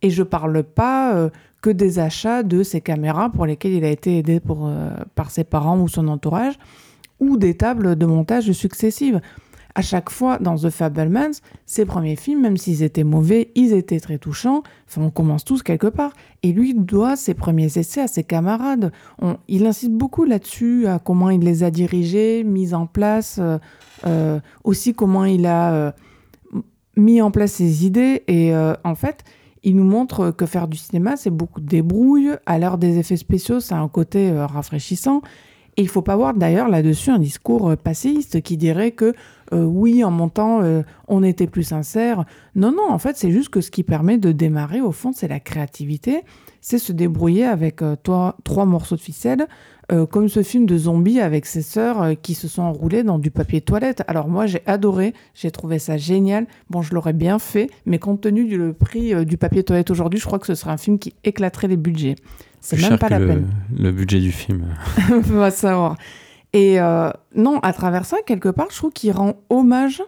Et 0.01 0.09
je 0.09 0.21
parle 0.21 0.61
pas 0.61 1.31
que 1.59 1.71
des 1.71 1.97
achats 1.97 2.43
de 2.43 2.61
ces 2.61 2.81
caméras 2.81 3.31
pour 3.31 3.47
lesquelles 3.47 3.71
il 3.71 3.83
a 3.83 3.89
été 3.89 4.19
aidé 4.19 4.39
par 5.15 5.31
ses 5.31 5.43
parents 5.43 5.79
ou 5.79 5.87
son 5.87 6.07
entourage, 6.07 6.53
ou 7.19 7.35
des 7.35 7.55
tables 7.55 7.95
de 7.95 8.05
montage 8.05 8.51
successives 8.51 9.21
à 9.77 9.83
chaque 9.83 10.09
fois 10.09 10.39
dans 10.39 10.55
The 10.55 10.71
Fablemans, 10.71 11.39
ses 11.67 11.85
premiers 11.85 12.15
films, 12.15 12.41
même 12.41 12.57
s'ils 12.57 12.81
étaient 12.81 13.03
mauvais, 13.03 13.51
ils 13.53 13.73
étaient 13.73 13.99
très 13.99 14.17
touchants. 14.17 14.63
Enfin, 14.87 15.03
on 15.03 15.11
commence 15.11 15.45
tous 15.45 15.61
quelque 15.61 15.85
part. 15.85 16.13
Et 16.41 16.51
lui 16.51 16.73
doit 16.73 17.15
ses 17.15 17.35
premiers 17.35 17.77
essais 17.77 18.01
à 18.01 18.07
ses 18.07 18.23
camarades. 18.23 18.91
il 19.47 19.67
insiste 19.67 19.91
beaucoup 19.91 20.25
là-dessus, 20.25 20.87
à 20.87 20.97
comment 20.97 21.29
il 21.29 21.41
les 21.41 21.63
a 21.63 21.69
dirigés, 21.69 22.43
mis 22.43 22.73
en 22.73 22.87
place, 22.87 23.37
euh, 23.39 23.59
euh, 24.07 24.39
aussi 24.63 24.95
comment 24.95 25.25
il 25.25 25.45
a 25.45 25.71
euh, 25.71 25.91
mis 26.97 27.21
en 27.21 27.31
place 27.31 27.53
ses 27.53 27.85
idées. 27.85 28.23
Et 28.27 28.53
en 28.55 28.95
fait, 28.95 29.23
il 29.63 29.75
nous 29.75 29.83
montre 29.83 30.31
que 30.31 30.45
faire 30.45 30.67
du 30.67 30.77
cinéma, 30.77 31.15
c'est 31.15 31.29
beaucoup 31.29 31.61
de 31.61 31.67
débrouille. 31.67 32.31
À 32.45 32.59
l'heure 32.59 32.77
des 32.77 32.97
effets 32.97 33.17
spéciaux, 33.17 33.59
ça 33.59 33.77
a 33.77 33.79
un 33.79 33.87
côté 33.87 34.31
rafraîchissant. 34.31 35.21
Et 35.77 35.83
il 35.83 35.89
faut 35.89 36.01
pas 36.01 36.15
voir 36.15 36.33
d'ailleurs 36.33 36.69
là-dessus 36.69 37.11
un 37.11 37.19
discours 37.19 37.77
passéiste 37.77 38.41
qui 38.41 38.57
dirait 38.57 38.91
que 38.91 39.13
euh, 39.53 39.63
oui, 39.63 40.03
en 40.03 40.11
montant, 40.11 40.61
euh, 40.61 40.81
on 41.07 41.23
était 41.23 41.47
plus 41.47 41.63
sincère. 41.63 42.25
Non, 42.55 42.71
non, 42.71 42.89
en 42.89 42.99
fait, 42.99 43.17
c'est 43.17 43.31
juste 43.31 43.49
que 43.49 43.61
ce 43.61 43.71
qui 43.71 43.83
permet 43.83 44.17
de 44.17 44.31
démarrer, 44.31 44.81
au 44.81 44.91
fond, 44.91 45.11
c'est 45.13 45.27
la 45.27 45.39
créativité. 45.39 46.23
C'est 46.59 46.79
se 46.79 46.91
débrouiller 46.91 47.45
avec 47.45 47.81
euh, 47.81 47.95
trois 47.95 48.65
morceaux 48.65 48.95
de 48.95 49.01
ficelle, 49.01 49.47
comme 50.09 50.27
ce 50.27 50.43
film 50.43 50.65
de 50.65 50.77
zombies 50.77 51.21
avec 51.21 51.45
ses 51.45 51.61
sœurs 51.61 52.19
qui 52.21 52.33
se 52.33 52.47
sont 52.47 52.61
enroulées 52.61 53.03
dans 53.03 53.19
du 53.19 53.31
papier 53.31 53.61
toilette. 53.61 54.03
Alors 54.07 54.27
moi, 54.27 54.45
j'ai 54.45 54.61
adoré, 54.65 55.13
j'ai 55.33 55.49
trouvé 55.49 55.79
ça 55.79 55.95
génial. 55.95 56.45
Bon, 56.69 56.81
je 56.81 56.93
l'aurais 56.93 57.13
bien 57.13 57.39
fait, 57.39 57.69
mais 57.85 57.97
compte 57.97 58.21
tenu 58.21 58.45
du 58.45 58.73
prix 58.73 59.25
du 59.25 59.37
papier 59.37 59.63
toilette 59.63 59.89
aujourd'hui, 59.89 60.19
je 60.19 60.25
crois 60.25 60.39
que 60.39 60.47
ce 60.47 60.55
serait 60.55 60.71
un 60.71 60.77
film 60.77 60.99
qui 60.99 61.13
éclaterait 61.23 61.69
les 61.69 61.77
budgets. 61.77 62.15
C'est 62.59 62.81
même 62.81 62.97
pas 62.97 63.09
la 63.09 63.19
peine. 63.19 63.47
Le 63.77 63.91
budget 63.91 64.19
du 64.19 64.31
film. 64.31 64.65
On 65.09 65.19
va 65.19 65.51
savoir. 65.51 65.95
Et 66.53 66.79
euh, 66.79 67.11
non, 67.35 67.59
à 67.59 67.73
travers 67.73 68.05
ça, 68.05 68.17
quelque 68.25 68.49
part, 68.49 68.67
je 68.71 68.77
trouve 68.77 68.91
qu'il 68.91 69.11
rend 69.11 69.35
hommage 69.49 70.01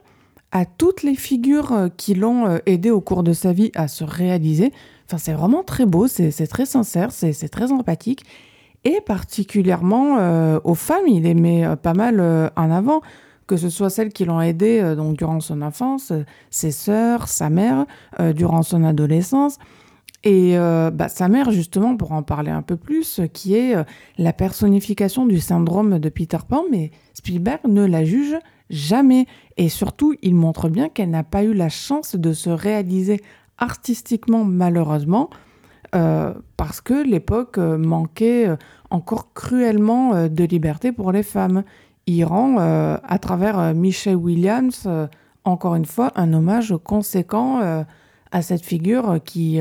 à 0.51 0.65
toutes 0.65 1.03
les 1.03 1.15
figures 1.15 1.73
euh, 1.73 1.87
qui 1.95 2.15
l'ont 2.15 2.47
euh, 2.47 2.57
aidé 2.65 2.89
au 2.91 3.01
cours 3.01 3.23
de 3.23 3.33
sa 3.33 3.53
vie 3.53 3.71
à 3.75 3.87
se 3.87 4.03
réaliser. 4.03 4.71
Enfin, 5.05 5.17
c'est 5.17 5.33
vraiment 5.33 5.63
très 5.63 5.85
beau, 5.85 6.07
c'est 6.07 6.31
très 6.47 6.65
sincère, 6.65 7.11
c'est 7.11 7.49
très 7.49 7.71
empathique. 7.71 8.25
Et 8.85 9.01
particulièrement 9.05 10.59
aux 10.63 10.75
femmes, 10.75 11.07
il 11.07 11.23
les 11.23 11.33
met 11.33 11.65
pas 11.81 11.93
mal 11.93 12.21
en 12.55 12.71
avant, 12.71 13.01
que 13.45 13.57
ce 13.57 13.69
soit 13.69 13.89
celles 13.89 14.13
qui 14.13 14.23
l'ont 14.23 14.39
aidé 14.39 14.95
durant 15.17 15.41
son 15.41 15.61
enfance, 15.61 16.13
ses 16.49 16.71
sœurs, 16.71 17.27
sa 17.27 17.49
mère, 17.49 17.85
durant 18.33 18.63
son 18.63 18.85
adolescence. 18.85 19.57
Et 20.23 20.57
euh, 20.57 20.91
bah, 20.91 21.07
sa 21.07 21.29
mère, 21.29 21.51
justement, 21.51 21.95
pour 21.95 22.11
en 22.11 22.23
parler 22.23 22.51
un 22.51 22.61
peu 22.61 22.75
plus, 22.75 23.21
qui 23.33 23.55
est 23.55 23.75
euh, 23.75 23.83
la 24.17 24.33
personnification 24.33 25.25
du 25.25 25.39
syndrome 25.39 25.99
de 25.99 26.09
Peter 26.09 26.39
Pan, 26.47 26.63
mais 26.69 26.91
Spielberg 27.13 27.61
ne 27.67 27.85
la 27.85 28.03
juge 28.03 28.35
jamais. 28.69 29.27
Et 29.55 29.69
surtout, 29.69 30.15
il 30.21 30.35
montre 30.35 30.67
bien 30.67 30.89
qu'elle 30.89 31.09
n'a 31.09 31.23
pas 31.23 31.43
eu 31.43 31.53
la 31.53 31.69
chance 31.69 32.15
de 32.15 32.33
se 32.33 32.49
réaliser 32.49 33.21
artistiquement, 33.57 34.43
malheureusement, 34.43 35.29
euh, 35.95 36.33
parce 36.57 36.81
que 36.81 36.93
l'époque 36.93 37.57
manquait 37.57 38.49
encore 38.89 39.33
cruellement 39.33 40.27
de 40.27 40.43
liberté 40.43 40.91
pour 40.91 41.11
les 41.11 41.23
femmes. 41.23 41.63
Il 42.07 42.23
rend, 42.25 42.57
à 42.57 43.19
travers 43.19 43.73
Michelle 43.75 44.15
Williams, 44.15 44.87
encore 45.43 45.75
une 45.75 45.85
fois, 45.85 46.11
un 46.15 46.33
hommage 46.33 46.75
conséquent 46.83 47.85
à 48.31 48.41
cette 48.41 48.65
figure 48.65 49.19
qui 49.23 49.59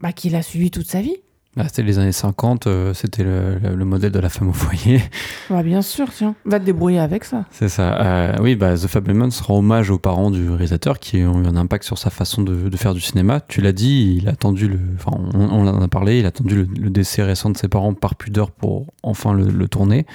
bah, 0.00 0.12
qu'il 0.12 0.36
a 0.36 0.42
suivi 0.42 0.70
toute 0.70 0.86
sa 0.86 1.00
vie. 1.00 1.16
Bah, 1.56 1.62
c'était 1.66 1.84
les 1.84 2.00
années 2.00 2.10
50, 2.10 2.66
euh, 2.66 2.94
c'était 2.94 3.22
le, 3.22 3.84
modèle 3.84 4.10
de 4.10 4.18
la 4.18 4.28
femme 4.28 4.48
au 4.48 4.52
foyer. 4.52 5.00
Bah, 5.50 5.62
bien 5.62 5.82
sûr, 5.82 6.08
tiens, 6.10 6.34
va 6.46 6.58
te 6.58 6.64
débrouiller 6.64 6.98
avec 6.98 7.24
ça. 7.24 7.44
C'est 7.50 7.68
ça. 7.68 8.00
Euh, 8.00 8.36
oui, 8.40 8.56
bah, 8.56 8.74
The 8.76 8.86
Fablemans 8.86 9.28
rend 9.42 9.58
hommage 9.58 9.90
aux 9.90 9.98
parents 9.98 10.30
du 10.30 10.48
réalisateur 10.48 10.98
qui 10.98 11.18
ont 11.18 11.44
eu 11.44 11.46
un 11.46 11.56
impact 11.56 11.84
sur 11.84 11.98
sa 11.98 12.10
façon 12.10 12.42
de, 12.42 12.76
faire 12.76 12.94
du 12.94 13.00
cinéma. 13.00 13.40
Tu 13.40 13.60
l'as 13.60 13.72
dit, 13.72 14.18
il 14.20 14.28
a 14.28 14.32
attendu 14.32 14.68
le, 14.68 14.78
enfin, 14.96 15.16
on, 15.34 15.66
en 15.66 15.82
a 15.82 15.88
parlé, 15.88 16.18
il 16.18 16.24
a 16.24 16.28
attendu 16.28 16.64
le, 16.64 16.90
décès 16.90 17.22
récent 17.22 17.50
de 17.50 17.56
ses 17.56 17.68
parents 17.68 17.94
par 17.94 18.16
pudeur 18.16 18.50
pour 18.50 18.86
enfin 19.02 19.32
le, 19.34 19.68
tourner. 19.68 20.06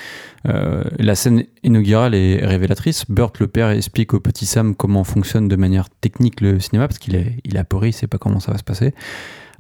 Euh, 0.47 0.83
la 0.97 1.15
scène 1.15 1.43
inaugurale 1.63 2.15
est 2.15 2.45
révélatrice. 2.45 3.05
Burt, 3.07 3.39
le 3.39 3.47
père, 3.47 3.69
explique 3.69 4.13
au 4.13 4.19
petit 4.19 4.45
Sam 4.45 4.75
comment 4.75 5.03
fonctionne 5.03 5.47
de 5.47 5.55
manière 5.55 5.89
technique 5.89 6.41
le 6.41 6.59
cinéma 6.59 6.87
parce 6.87 6.99
qu'il 6.99 7.15
est, 7.15 7.37
il 7.45 7.55
est 7.55 7.59
apeuré, 7.59 7.89
il 7.89 7.93
sait 7.93 8.07
pas 8.07 8.17
comment 8.17 8.39
ça 8.39 8.51
va 8.51 8.57
se 8.57 8.63
passer 8.63 8.93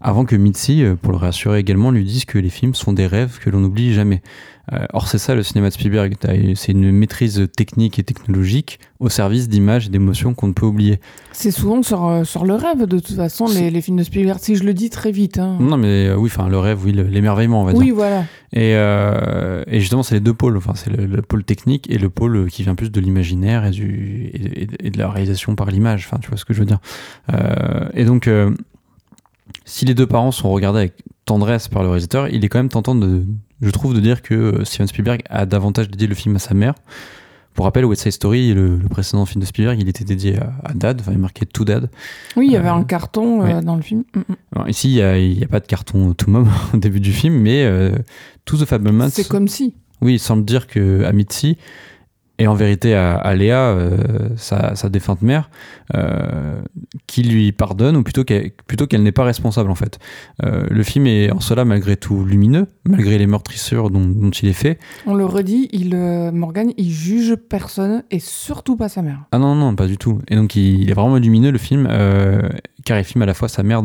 avant 0.01 0.25
que 0.25 0.35
Mitzi, 0.35 0.83
euh, 0.83 0.95
pour 0.95 1.11
le 1.11 1.17
rassurer 1.17 1.59
également, 1.59 1.91
lui 1.91 2.03
dise 2.03 2.25
que 2.25 2.37
les 2.37 2.49
films 2.49 2.73
sont 2.73 2.93
des 2.93 3.07
rêves 3.07 3.39
que 3.39 3.49
l'on 3.49 3.59
n'oublie 3.59 3.93
jamais. 3.93 4.21
Euh, 4.71 4.85
or, 4.93 5.07
c'est 5.07 5.17
ça 5.17 5.33
le 5.33 5.41
cinéma 5.41 5.69
de 5.69 5.73
Spielberg, 5.73 6.15
c'est 6.53 6.73
une 6.73 6.91
maîtrise 6.91 7.47
technique 7.57 7.97
et 7.97 8.03
technologique 8.03 8.79
au 8.99 9.09
service 9.09 9.49
d'images 9.49 9.87
et 9.87 9.89
d'émotions 9.89 10.35
qu'on 10.35 10.47
ne 10.47 10.53
peut 10.53 10.67
oublier. 10.67 10.99
C'est 11.31 11.49
souvent 11.49 11.81
sur, 11.81 12.05
euh, 12.05 12.23
sur 12.23 12.45
le 12.45 12.53
rêve, 12.53 12.85
de 12.85 12.99
toute 12.99 13.15
façon, 13.15 13.47
les, 13.47 13.71
les, 13.71 13.81
films 13.81 13.97
de 13.97 14.03
Spielberg, 14.03 14.37
si 14.39 14.55
je 14.55 14.63
le 14.63 14.75
dis 14.75 14.91
très 14.91 15.11
vite. 15.11 15.39
Hein. 15.39 15.57
Non, 15.59 15.75
mais 15.75 16.13
oui, 16.13 16.29
enfin, 16.31 16.47
le 16.47 16.59
rêve, 16.59 16.85
oui, 16.85 16.91
l'émerveillement, 16.91 17.63
on 17.63 17.65
va 17.65 17.73
dire. 17.73 17.81
Oui, 17.81 17.89
voilà. 17.89 18.25
Et, 18.53 18.73
et 18.73 19.79
justement, 19.79 20.03
c'est 20.03 20.15
les 20.15 20.21
deux 20.21 20.35
pôles, 20.35 20.55
enfin, 20.55 20.73
c'est 20.75 20.91
le, 20.91 21.21
pôle 21.23 21.43
technique 21.43 21.89
et 21.89 21.97
le 21.97 22.09
pôle 22.09 22.47
qui 22.49 22.61
vient 22.61 22.75
plus 22.75 22.91
de 22.91 22.99
l'imaginaire 23.01 23.65
et, 23.65 23.71
du, 23.71 24.29
et, 24.79 24.91
de 24.91 24.97
la 24.99 25.09
réalisation 25.09 25.55
par 25.55 25.71
l'image, 25.71 26.05
enfin, 26.05 26.19
tu 26.21 26.29
vois 26.29 26.37
ce 26.37 26.45
que 26.45 26.53
je 26.53 26.59
veux 26.59 26.67
dire. 26.67 26.79
et 27.95 28.05
donc, 28.05 28.29
si 29.69 29.85
les 29.85 29.93
deux 29.93 30.07
parents 30.07 30.31
sont 30.31 30.49
regardés 30.49 30.79
avec 30.79 30.93
tendresse 31.25 31.67
par 31.67 31.83
le 31.83 31.89
réalisateur, 31.89 32.27
il 32.27 32.43
est 32.43 32.49
quand 32.49 32.59
même 32.59 32.69
tentant 32.69 32.95
de, 32.95 33.23
je 33.61 33.69
trouve, 33.69 33.93
de 33.93 33.99
dire 33.99 34.21
que 34.21 34.33
euh, 34.33 34.65
Steven 34.65 34.87
Spielberg 34.87 35.21
a 35.29 35.45
davantage 35.45 35.89
dédié 35.89 36.07
le 36.07 36.15
film 36.15 36.35
à 36.35 36.39
sa 36.39 36.53
mère. 36.53 36.73
Pour 37.53 37.65
rappel, 37.65 37.83
West 37.83 38.03
Side 38.03 38.13
Story, 38.13 38.53
le, 38.53 38.79
précédent 38.89 39.25
film 39.25 39.41
de 39.41 39.45
Spielberg, 39.45 39.79
il 39.79 39.89
était 39.89 40.05
dédié 40.05 40.37
à, 40.63 40.73
Dad, 40.73 41.01
enfin, 41.01 41.11
il 41.11 41.17
marquait 41.17 41.45
To 41.45 41.65
Dad. 41.65 41.89
Oui, 42.35 42.47
il 42.47 42.53
y 42.53 42.55
avait 42.55 42.69
euh, 42.69 42.73
un 42.73 42.83
carton 42.83 43.43
euh, 43.43 43.61
dans 43.61 43.75
le 43.75 43.81
film. 43.81 44.05
Mm, 44.15 44.61
mm. 44.63 44.69
ici, 44.69 44.95
il 44.95 45.37
n'y 45.37 45.43
a, 45.43 45.47
pas 45.47 45.59
de 45.59 45.67
carton 45.67 46.13
tout 46.13 46.31
mom 46.31 46.47
au 46.73 46.77
début 46.77 46.99
du 46.99 47.11
film, 47.11 47.35
mais 47.35 47.63
euh, 47.65 47.91
To 48.45 48.57
the 48.57 48.65
Fablemans. 48.65 49.09
C'est 49.09 49.27
comme 49.27 49.47
si. 49.47 49.75
Oui, 50.01 50.13
il 50.13 50.19
semble 50.19 50.45
dire 50.45 50.67
que 50.67 51.03
à 51.03 51.11
Mitzi, 51.11 51.57
et 52.39 52.47
en 52.47 52.55
vérité 52.55 52.95
à, 52.95 53.35
Léa, 53.35 53.59
euh, 53.59 54.29
sa, 54.37 54.89
défunte 54.89 55.21
mère, 55.21 55.49
euh, 55.93 56.61
qui 57.05 57.21
lui 57.21 57.51
pardonne, 57.51 57.97
ou 57.97 58.03
plutôt 58.03 58.23
qu'elle 58.23 58.51
plutôt 58.65 58.87
qu'elle 58.87 59.03
n'est 59.03 59.11
pas 59.11 59.25
responsable 59.25 59.69
en 59.69 59.75
fait. 59.75 59.99
Euh, 60.45 60.65
le 60.71 60.83
film 60.83 61.05
est 61.05 61.31
en 61.31 61.41
cela 61.41 61.65
malgré 61.65 61.97
tout 61.97 62.23
lumineux, 62.23 62.67
malgré 62.85 63.17
les 63.17 63.27
meurtrissures 63.27 63.89
dont, 63.89 64.31
il 64.41 64.47
est 64.47 64.53
fait. 64.53 64.79
On 65.05 65.15
le 65.15 65.25
redit, 65.25 65.67
il, 65.73 65.95
Morgan, 66.33 66.71
il 66.77 66.91
juge 66.91 67.35
personne 67.35 68.03
et 68.09 68.19
surtout 68.19 68.77
pas 68.77 68.87
sa 68.87 69.01
mère. 69.01 69.25
Ah 69.33 69.37
non, 69.37 69.53
non, 69.55 69.75
pas 69.75 69.87
du 69.87 69.97
tout. 69.97 70.21
Et 70.29 70.37
donc 70.37 70.55
il, 70.55 70.89
est 70.89 70.93
vraiment 70.93 71.17
lumineux 71.17 71.51
le 71.51 71.57
film, 71.57 71.89
car 72.85 72.97
il 72.97 73.03
filme 73.03 73.23
à 73.23 73.25
la 73.25 73.33
fois 73.33 73.49
sa 73.49 73.63
mère 73.63 73.83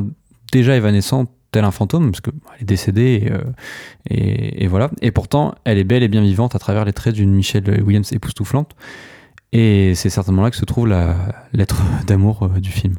déjà 0.53 0.77
évanescente 0.77 1.29
tel 1.55 1.65
un 1.65 1.71
fantôme, 1.71 2.11
parce 2.11 2.21
qu'elle 2.21 2.35
est 2.61 2.65
décédée, 2.65 3.29
euh, 3.31 3.41
et, 4.11 4.67
voilà. 4.67 4.91
Et 5.03 5.13
pourtant, 5.13 5.55
elle 5.65 5.79
est 5.79 5.85
belle 5.85 6.03
et 6.03 6.09
bien 6.09 6.21
vivante 6.21 6.57
à 6.57 6.59
travers 6.59 6.85
les 6.85 6.93
traits 6.93 7.15
d'une 7.15 7.33
Michelle 7.33 7.83
Williams 7.83 8.13
époustouflante. 8.13 8.75
Et 9.53 9.95
c'est 9.95 10.11
certainement 10.11 10.43
là 10.43 10.51
que 10.51 10.57
se 10.57 10.65
trouve 10.65 10.89
la 10.89 11.15
lettre 11.53 11.81
d'amour 12.09 12.43
euh, 12.43 12.61
du 12.61 12.71
film. 12.71 12.95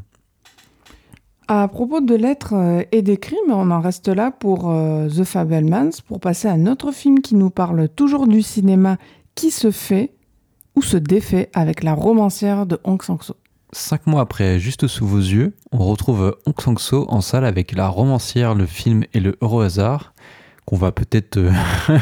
À 1.49 1.67
propos 1.67 1.99
de 1.99 2.15
lettres 2.15 2.55
euh, 2.55 2.83
et 2.93 3.01
des 3.01 3.17
crimes, 3.17 3.49
on 3.49 3.69
en 3.71 3.81
reste 3.81 4.07
là 4.07 4.31
pour 4.31 4.73
The 5.09 5.23
Fabelmans, 5.25 6.01
pour 6.07 6.21
passer 6.21 6.47
à 6.47 6.53
un 6.53 6.65
autre 6.65 6.93
film 6.93 7.19
qui 7.19 7.35
nous 7.35 7.49
parle 7.49 7.89
toujours 7.89 8.25
du 8.25 8.41
cinéma 8.41 8.97
qui 9.35 9.51
se 9.51 9.69
fait 9.69 10.13
ou 10.77 10.81
se 10.81 10.95
défait 10.95 11.49
avec 11.53 11.83
la 11.83 11.93
romancière 11.93 12.65
de 12.65 12.79
Hong 12.85 13.03
Sang-soo. 13.03 13.35
Cinq 13.77 14.07
mois 14.07 14.21
après 14.21 14.57
Juste 14.57 14.87
sous 14.87 15.05
vos 15.05 15.17
yeux, 15.19 15.53
on 15.73 15.79
retrouve 15.79 16.37
Hong 16.45 16.61
Sang-soo 16.61 17.05
en 17.09 17.19
salle 17.19 17.43
avec 17.43 17.73
La 17.73 17.89
romancière, 17.89 18.55
le 18.55 18.65
film 18.65 19.03
et 19.13 19.19
le 19.19 19.35
heureux 19.41 19.65
hasard, 19.65 20.13
qu'on 20.65 20.77
va 20.77 20.93
peut-être 20.93 21.35
euh, 21.35 21.51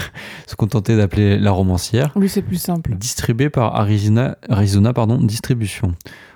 se 0.48 0.56
contenter 0.56 0.96
d'appeler 0.96 1.40
La 1.40 1.50
Romancière. 1.50 2.12
Oui, 2.16 2.30
c'est 2.30 2.44
plus 2.44 2.62
simple. 2.62 2.94
Distribué 2.96 3.50
par 3.50 3.76
Arizona, 3.76 4.38
Arizona 4.50 4.94
pardon, 4.94 5.18
Distribution. 5.18 5.96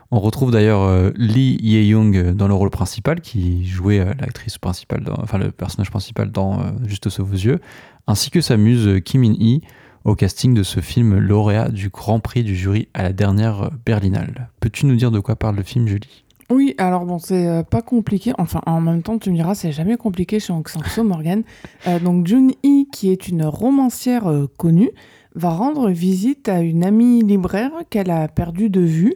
On 0.10 0.20
retrouve 0.20 0.50
d'ailleurs 0.52 0.82
euh, 0.82 1.12
Lee 1.16 1.60
Ye-young 1.62 2.32
dans 2.34 2.48
le 2.48 2.56
rôle 2.56 2.72
principal, 2.72 3.22
qui 3.22 3.68
jouait 3.68 4.00
euh, 4.00 4.16
l'actrice 4.20 4.58
principale, 4.58 5.04
dans- 5.04 5.20
enfin 5.22 5.38
le 5.38 5.52
personnage 5.52 5.92
principal 5.92 6.32
dans 6.32 6.64
Juste 6.88 7.10
sous 7.10 7.24
vos 7.24 7.36
yeux, 7.36 7.60
ainsi 8.08 8.32
que 8.32 8.42
sa 8.42 8.58
muse 8.58 9.02
Kim 9.06 9.24
In-hee 9.24 9.62
au 10.08 10.16
casting 10.16 10.54
de 10.54 10.64
ce 10.64 10.80
film 10.80 11.20
lauréat 11.20 11.68
du 11.68 11.90
Grand 11.90 12.22
Prix 12.22 12.44
du 12.44 12.56
jury 12.56 12.88
à 12.94 13.04
la 13.04 13.12
dernière 13.12 13.70
Berlinale. 13.86 14.50
Peux-tu 14.62 14.86
nous 14.86 14.96
dire 14.96 15.12
de 15.12 15.20
quoi 15.20 15.36
parle 15.36 15.58
le 15.58 15.64
film, 15.64 15.86
Julie? 15.86 16.24
Oui, 16.50 16.76
alors 16.78 17.06
bon, 17.06 17.20
c'est 17.20 17.46
euh, 17.46 17.62
pas 17.64 17.82
compliqué. 17.82 18.32
Enfin, 18.38 18.62
en 18.66 18.80
même 18.80 19.04
temps, 19.04 19.20
tu 19.20 19.30
me 19.32 19.36
diras, 19.36 19.54
c'est 19.54 19.74
jamais 19.74 19.98
compliqué 19.98 20.40
chez 20.40 20.54
Oxenso 20.54 21.04
Morgan. 21.04 21.44
Euh, 21.88 22.00
donc, 22.00 22.26
Jun-hee, 22.26 22.88
qui 22.90 23.12
est 23.12 23.28
une 23.28 23.44
romancière 23.44 24.28
euh, 24.28 24.48
connue, 24.56 24.92
va 25.36 25.50
rendre 25.50 25.90
visite 25.90 26.48
à 26.48 26.62
une 26.62 26.86
amie 26.86 27.22
libraire 27.22 27.72
qu'elle 27.90 28.10
a 28.10 28.30
perdue 28.30 28.70
de 28.70 28.80
vue. 28.80 29.16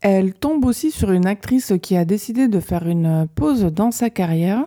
Elle 0.00 0.32
tombe 0.32 0.64
aussi 0.64 0.90
sur 0.90 1.12
une 1.12 1.26
actrice 1.26 1.74
qui 1.82 1.98
a 1.98 2.06
décidé 2.06 2.48
de 2.48 2.60
faire 2.60 2.88
une 2.88 3.26
pause 3.34 3.64
dans 3.64 3.90
sa 3.90 4.08
carrière. 4.08 4.64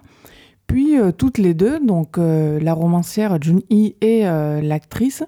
Puis, 0.68 1.00
euh, 1.00 1.12
toutes 1.12 1.38
les 1.38 1.54
deux, 1.54 1.80
donc 1.80 2.18
euh, 2.18 2.60
la 2.60 2.74
romancière 2.74 3.42
Jun-hee 3.42 3.96
et 4.02 4.28
euh, 4.28 4.62
l'actrice, 4.62 5.24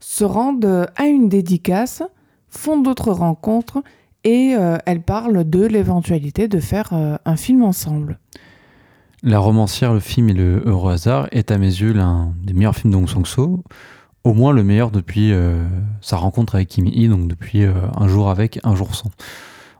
se 0.00 0.24
rendent 0.24 0.88
à 0.96 1.06
une 1.06 1.28
dédicace, 1.28 2.02
font 2.48 2.80
d'autres 2.80 3.12
rencontres 3.12 3.82
et 4.24 4.54
euh, 4.54 4.76
elle 4.84 5.00
parle 5.00 5.48
de 5.48 5.64
l'éventualité 5.64 6.46
de 6.46 6.60
faire 6.60 6.92
un 6.92 7.36
film 7.36 7.62
ensemble. 7.62 8.18
La 9.22 9.38
romancière, 9.38 9.94
le 9.94 10.00
film 10.00 10.28
et 10.28 10.32
le 10.32 10.62
heureux 10.66 10.92
hasard 10.92 11.28
est 11.30 11.52
à 11.52 11.58
mes 11.58 11.66
yeux 11.66 11.92
l'un 11.92 12.34
des 12.42 12.52
meilleurs 12.52 12.74
films 12.74 12.92
d'Ong 12.92 13.08
Sang-soo, 13.08 13.62
au 14.24 14.34
moins 14.34 14.52
le 14.52 14.64
meilleur 14.64 14.90
depuis 14.90 15.32
sa 16.00 16.16
rencontre 16.16 16.56
avec 16.56 16.68
Kim 16.68 16.86
Hee, 16.86 17.08
donc 17.08 17.28
depuis 17.28 17.64
Un 17.64 18.08
jour 18.08 18.28
avec, 18.28 18.58
un 18.64 18.74
jour 18.74 18.96
sans. 18.96 19.10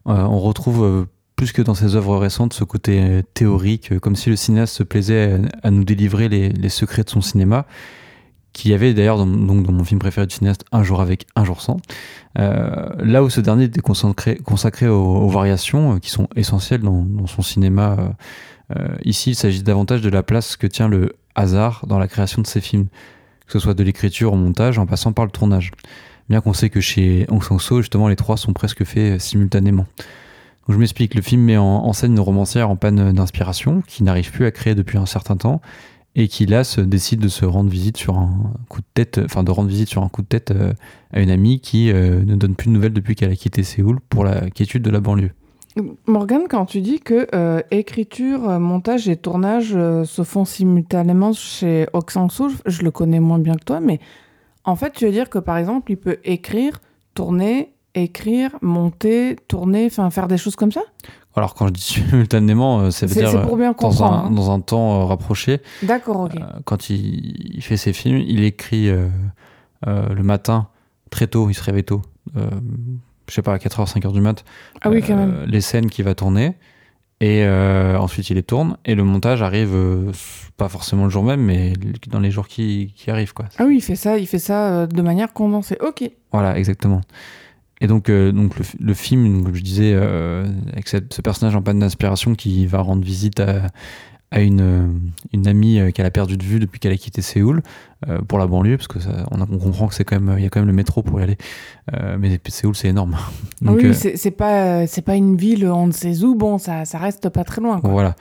On 0.04 0.38
retrouve 0.38 1.06
plus 1.42 1.50
que 1.50 1.62
dans 1.62 1.74
ses 1.74 1.96
œuvres 1.96 2.18
récentes 2.18 2.52
ce 2.52 2.62
côté 2.62 3.02
euh, 3.02 3.22
théorique, 3.34 3.90
euh, 3.90 3.98
comme 3.98 4.14
si 4.14 4.30
le 4.30 4.36
cinéaste 4.36 4.76
se 4.76 4.84
plaisait 4.84 5.40
à, 5.64 5.72
nous 5.72 5.82
délivrer 5.82 6.28
les, 6.28 6.68
secrets 6.68 7.02
de 7.02 7.10
son 7.10 7.20
cinéma, 7.20 7.66
qui 8.52 8.68
y 8.68 8.74
avait 8.74 8.94
d'ailleurs 8.94 9.18
dans, 9.18 9.26
dans 9.26 9.72
mon 9.72 9.82
film 9.82 9.98
préféré 9.98 10.28
du 10.28 10.36
cinéaste 10.36 10.64
Un 10.70 10.84
jour 10.84 11.00
avec, 11.00 11.26
un 11.34 11.44
jour 11.44 11.60
sans. 11.60 11.78
Euh, 12.38 12.90
là 13.00 13.24
où 13.24 13.28
ce 13.28 13.40
dernier 13.40 13.64
était 13.64 13.80
consacré, 13.80 14.86
aux, 14.86 15.28
variations 15.28 15.98
qui 15.98 16.10
sont 16.10 16.28
essentielles 16.36 16.82
dans, 16.82 17.26
son 17.26 17.42
cinéma. 17.42 18.14
ici, 19.04 19.30
il 19.30 19.34
s'agit 19.34 19.64
davantage 19.64 20.00
de 20.00 20.10
la 20.10 20.22
place 20.22 20.54
que 20.54 20.68
tient 20.68 20.86
le 20.86 21.16
hasard 21.34 21.86
dans 21.88 21.98
la 21.98 22.06
création 22.06 22.40
de 22.40 22.46
ses 22.46 22.60
films, 22.60 22.86
que 23.46 23.54
ce 23.54 23.58
soit 23.58 23.74
de 23.74 23.82
l'écriture 23.82 24.32
au 24.32 24.36
montage 24.36 24.78
en 24.78 24.86
passant 24.86 25.12
par 25.12 25.24
le 25.24 25.32
tournage. 25.32 25.72
Bien 26.28 26.40
qu'on 26.40 26.52
sait 26.52 26.70
que 26.70 26.80
chez 26.80 27.26
Hong 27.30 27.42
Sang-soo, 27.42 27.80
justement, 27.80 28.06
les 28.06 28.14
trois 28.14 28.36
sont 28.36 28.52
presque 28.52 28.84
faits 28.84 29.20
simultanément. 29.20 29.86
Je 30.68 30.76
m'explique, 30.76 31.14
le 31.14 31.22
film 31.22 31.42
met 31.42 31.56
en, 31.56 31.92
scène 31.92 32.12
une 32.12 32.20
romancière 32.20 32.70
en 32.70 32.76
panne 32.76 33.12
d'inspiration, 33.12 33.82
qui 33.86 34.02
n'arrive 34.04 34.30
plus 34.30 34.46
à 34.46 34.50
créer 34.50 34.74
depuis 34.74 34.96
un 34.96 35.06
certain 35.06 35.36
temps, 35.36 35.60
et 36.14 36.28
qui 36.28 36.46
là 36.46 36.62
se 36.62 36.80
décide 36.80 37.20
de 37.20 37.28
se 37.28 37.44
rendre 37.44 37.70
visite 37.70 37.96
sur 37.96 38.16
un 38.16 38.52
coup 38.68 38.80
de 38.80 38.86
tête, 38.94 39.20
enfin 39.24 39.42
de 39.42 39.50
rendre 39.50 39.68
visite 39.68 39.88
sur 39.88 40.02
un 40.02 40.08
coup 40.08 40.22
de 40.22 40.26
tête 40.26 40.50
euh, 40.50 40.72
à 41.12 41.20
une 41.20 41.30
amie 41.30 41.60
qui 41.60 41.90
euh, 41.90 42.22
ne 42.24 42.36
donne 42.36 42.54
plus 42.54 42.68
de 42.68 42.72
nouvelles 42.72 42.92
depuis 42.92 43.14
qu'elle 43.14 43.32
a 43.32 43.36
quitté 43.36 43.62
Séoul 43.62 43.98
pour 44.08 44.24
la 44.24 44.50
quiétude 44.50 44.82
de 44.82 44.90
la 44.90 45.00
banlieue. 45.00 45.32
Morgane, 46.06 46.48
quand 46.48 46.66
tu 46.66 46.80
dis 46.80 47.00
que 47.00 47.26
euh, 47.34 47.62
écriture, 47.70 48.48
euh, 48.48 48.58
montage 48.58 49.08
et 49.08 49.16
tournage 49.16 49.72
euh, 49.74 50.04
se 50.04 50.22
font 50.22 50.44
simultanément 50.44 51.32
chez 51.32 51.86
Oxenso, 51.94 52.50
je, 52.50 52.56
je 52.66 52.82
le 52.82 52.90
connais 52.90 53.20
moins 53.20 53.38
bien 53.38 53.54
que 53.54 53.64
toi, 53.64 53.80
mais 53.80 53.98
en 54.64 54.76
fait, 54.76 54.92
tu 54.92 55.06
veux 55.06 55.12
dire 55.12 55.30
que 55.30 55.38
par 55.38 55.56
exemple, 55.56 55.90
il 55.90 55.96
peut 55.96 56.18
écrire, 56.24 56.80
tourner, 57.14 57.72
écrire, 57.94 58.50
monter, 58.62 59.36
tourner, 59.48 59.86
enfin 59.86 60.10
faire 60.10 60.28
des 60.28 60.38
choses 60.38 60.56
comme 60.56 60.72
ça? 60.72 60.82
Alors 61.34 61.54
quand 61.54 61.66
je 61.68 61.72
dis 61.72 61.82
simultanément, 61.82 62.80
euh, 62.80 62.90
ça 62.90 63.06
veut 63.06 63.14
dire 63.14 63.42
pour 63.42 63.56
bien 63.56 63.68
dans 63.68 63.74
comprendre. 63.74 64.12
un, 64.12 64.26
hein. 64.26 64.30
dans 64.30 64.50
un 64.50 64.60
temps 64.60 65.00
euh, 65.00 65.04
rapproché. 65.04 65.60
D'accord, 65.82 66.20
ok. 66.20 66.36
Euh, 66.36 66.44
quand 66.64 66.90
il, 66.90 67.54
il 67.56 67.62
fait 67.62 67.76
ses 67.76 67.92
films, 67.92 68.18
il 68.18 68.44
écrit 68.44 68.88
euh, 68.88 69.08
euh, 69.86 70.08
le 70.14 70.22
matin, 70.22 70.68
très 71.10 71.26
tôt, 71.26 71.48
il 71.50 71.54
se 71.54 71.62
réveille 71.62 71.84
tôt, 71.84 72.02
euh, 72.36 72.48
je 73.28 73.34
sais 73.34 73.42
pas, 73.42 73.54
à 73.54 73.58
4h, 73.58 73.90
5h 73.92 74.12
du 74.12 74.20
mat, 74.20 74.44
ah 74.82 74.90
oui, 74.90 75.02
quand 75.02 75.12
euh, 75.14 75.16
même. 75.16 75.44
les 75.46 75.60
scènes 75.60 75.88
qu'il 75.88 76.04
va 76.04 76.14
tourner, 76.14 76.54
et 77.20 77.44
euh, 77.44 77.96
ensuite 77.98 78.28
il 78.30 78.34
les 78.34 78.42
tourne, 78.42 78.76
et 78.84 78.94
le 78.94 79.04
montage 79.04 79.42
arrive, 79.42 79.74
euh, 79.74 80.10
pas 80.56 80.68
forcément 80.68 81.04
le 81.04 81.10
jour 81.10 81.22
même, 81.22 81.40
mais 81.40 81.72
dans 82.08 82.20
les 82.20 82.30
jours 82.30 82.46
qui, 82.48 82.92
qui 82.96 83.10
arrivent. 83.10 83.32
Quoi. 83.32 83.46
Ah 83.58 83.64
oui, 83.64 83.76
il 83.76 83.80
fait 83.80 83.96
ça, 83.96 84.18
il 84.18 84.26
fait 84.26 84.38
ça 84.38 84.68
euh, 84.72 84.86
de 84.86 85.02
manière 85.02 85.32
condensée. 85.32 85.78
Ok. 85.80 86.08
Voilà, 86.32 86.58
exactement. 86.58 87.00
Et 87.82 87.88
donc, 87.88 88.08
euh, 88.08 88.30
donc 88.32 88.56
le, 88.58 88.64
le 88.80 88.94
film, 88.94 89.42
comme 89.44 89.54
je 89.56 89.60
disais, 89.62 89.92
euh, 89.94 90.46
avec 90.72 90.86
cette- 90.88 91.12
ce 91.12 91.20
personnage 91.20 91.56
en 91.56 91.62
panne 91.62 91.80
d'inspiration 91.80 92.34
qui 92.34 92.64
va 92.64 92.78
rendre 92.80 93.02
visite 93.04 93.40
à, 93.40 93.66
à 94.32 94.40
une, 94.40 94.60
euh, 94.60 94.86
une 95.32 95.46
amie 95.46 95.78
euh, 95.78 95.90
qu'elle 95.90 96.06
a 96.06 96.10
perdu 96.10 96.36
de 96.36 96.42
vue 96.42 96.58
depuis 96.58 96.80
qu'elle 96.80 96.92
a 96.92 96.96
quitté 96.96 97.20
Séoul 97.22 97.62
euh, 98.08 98.18
pour 98.26 98.38
la 98.38 98.46
banlieue, 98.46 98.76
parce 98.78 98.88
que 98.88 98.98
ça, 98.98 99.26
on, 99.30 99.40
a- 99.40 99.46
on 99.48 99.58
comprend 99.58 99.86
que 99.86 99.94
c'est 99.94 100.04
quand 100.04 100.18
même, 100.18 100.36
il 100.38 100.42
y 100.42 100.46
a 100.46 100.48
quand 100.48 100.58
même 100.60 100.66
le 100.68 100.74
métro 100.74 101.02
pour 101.02 101.20
y 101.20 101.22
aller. 101.22 101.36
Euh, 101.94 102.16
mais 102.18 102.40
Séoul, 102.48 102.74
c'est 102.74 102.88
énorme. 102.88 103.16
Donc, 103.62 103.76
oui, 103.82 103.90
euh, 103.90 104.12
c'est 104.16 104.30
pas, 104.30 104.86
c'est 104.86 105.02
pas 105.02 105.14
une 105.16 105.36
ville, 105.36 105.68
on 105.68 105.86
ne 105.86 105.92
sait 105.92 106.24
où, 106.24 106.34
bon, 106.34 106.56
ça, 106.58 106.84
ça 106.86 106.98
reste 106.98 107.28
pas 107.28 107.44
très 107.44 107.60
loin. 107.60 107.80
Quoi. 107.80 107.90
Voilà. 107.90 108.16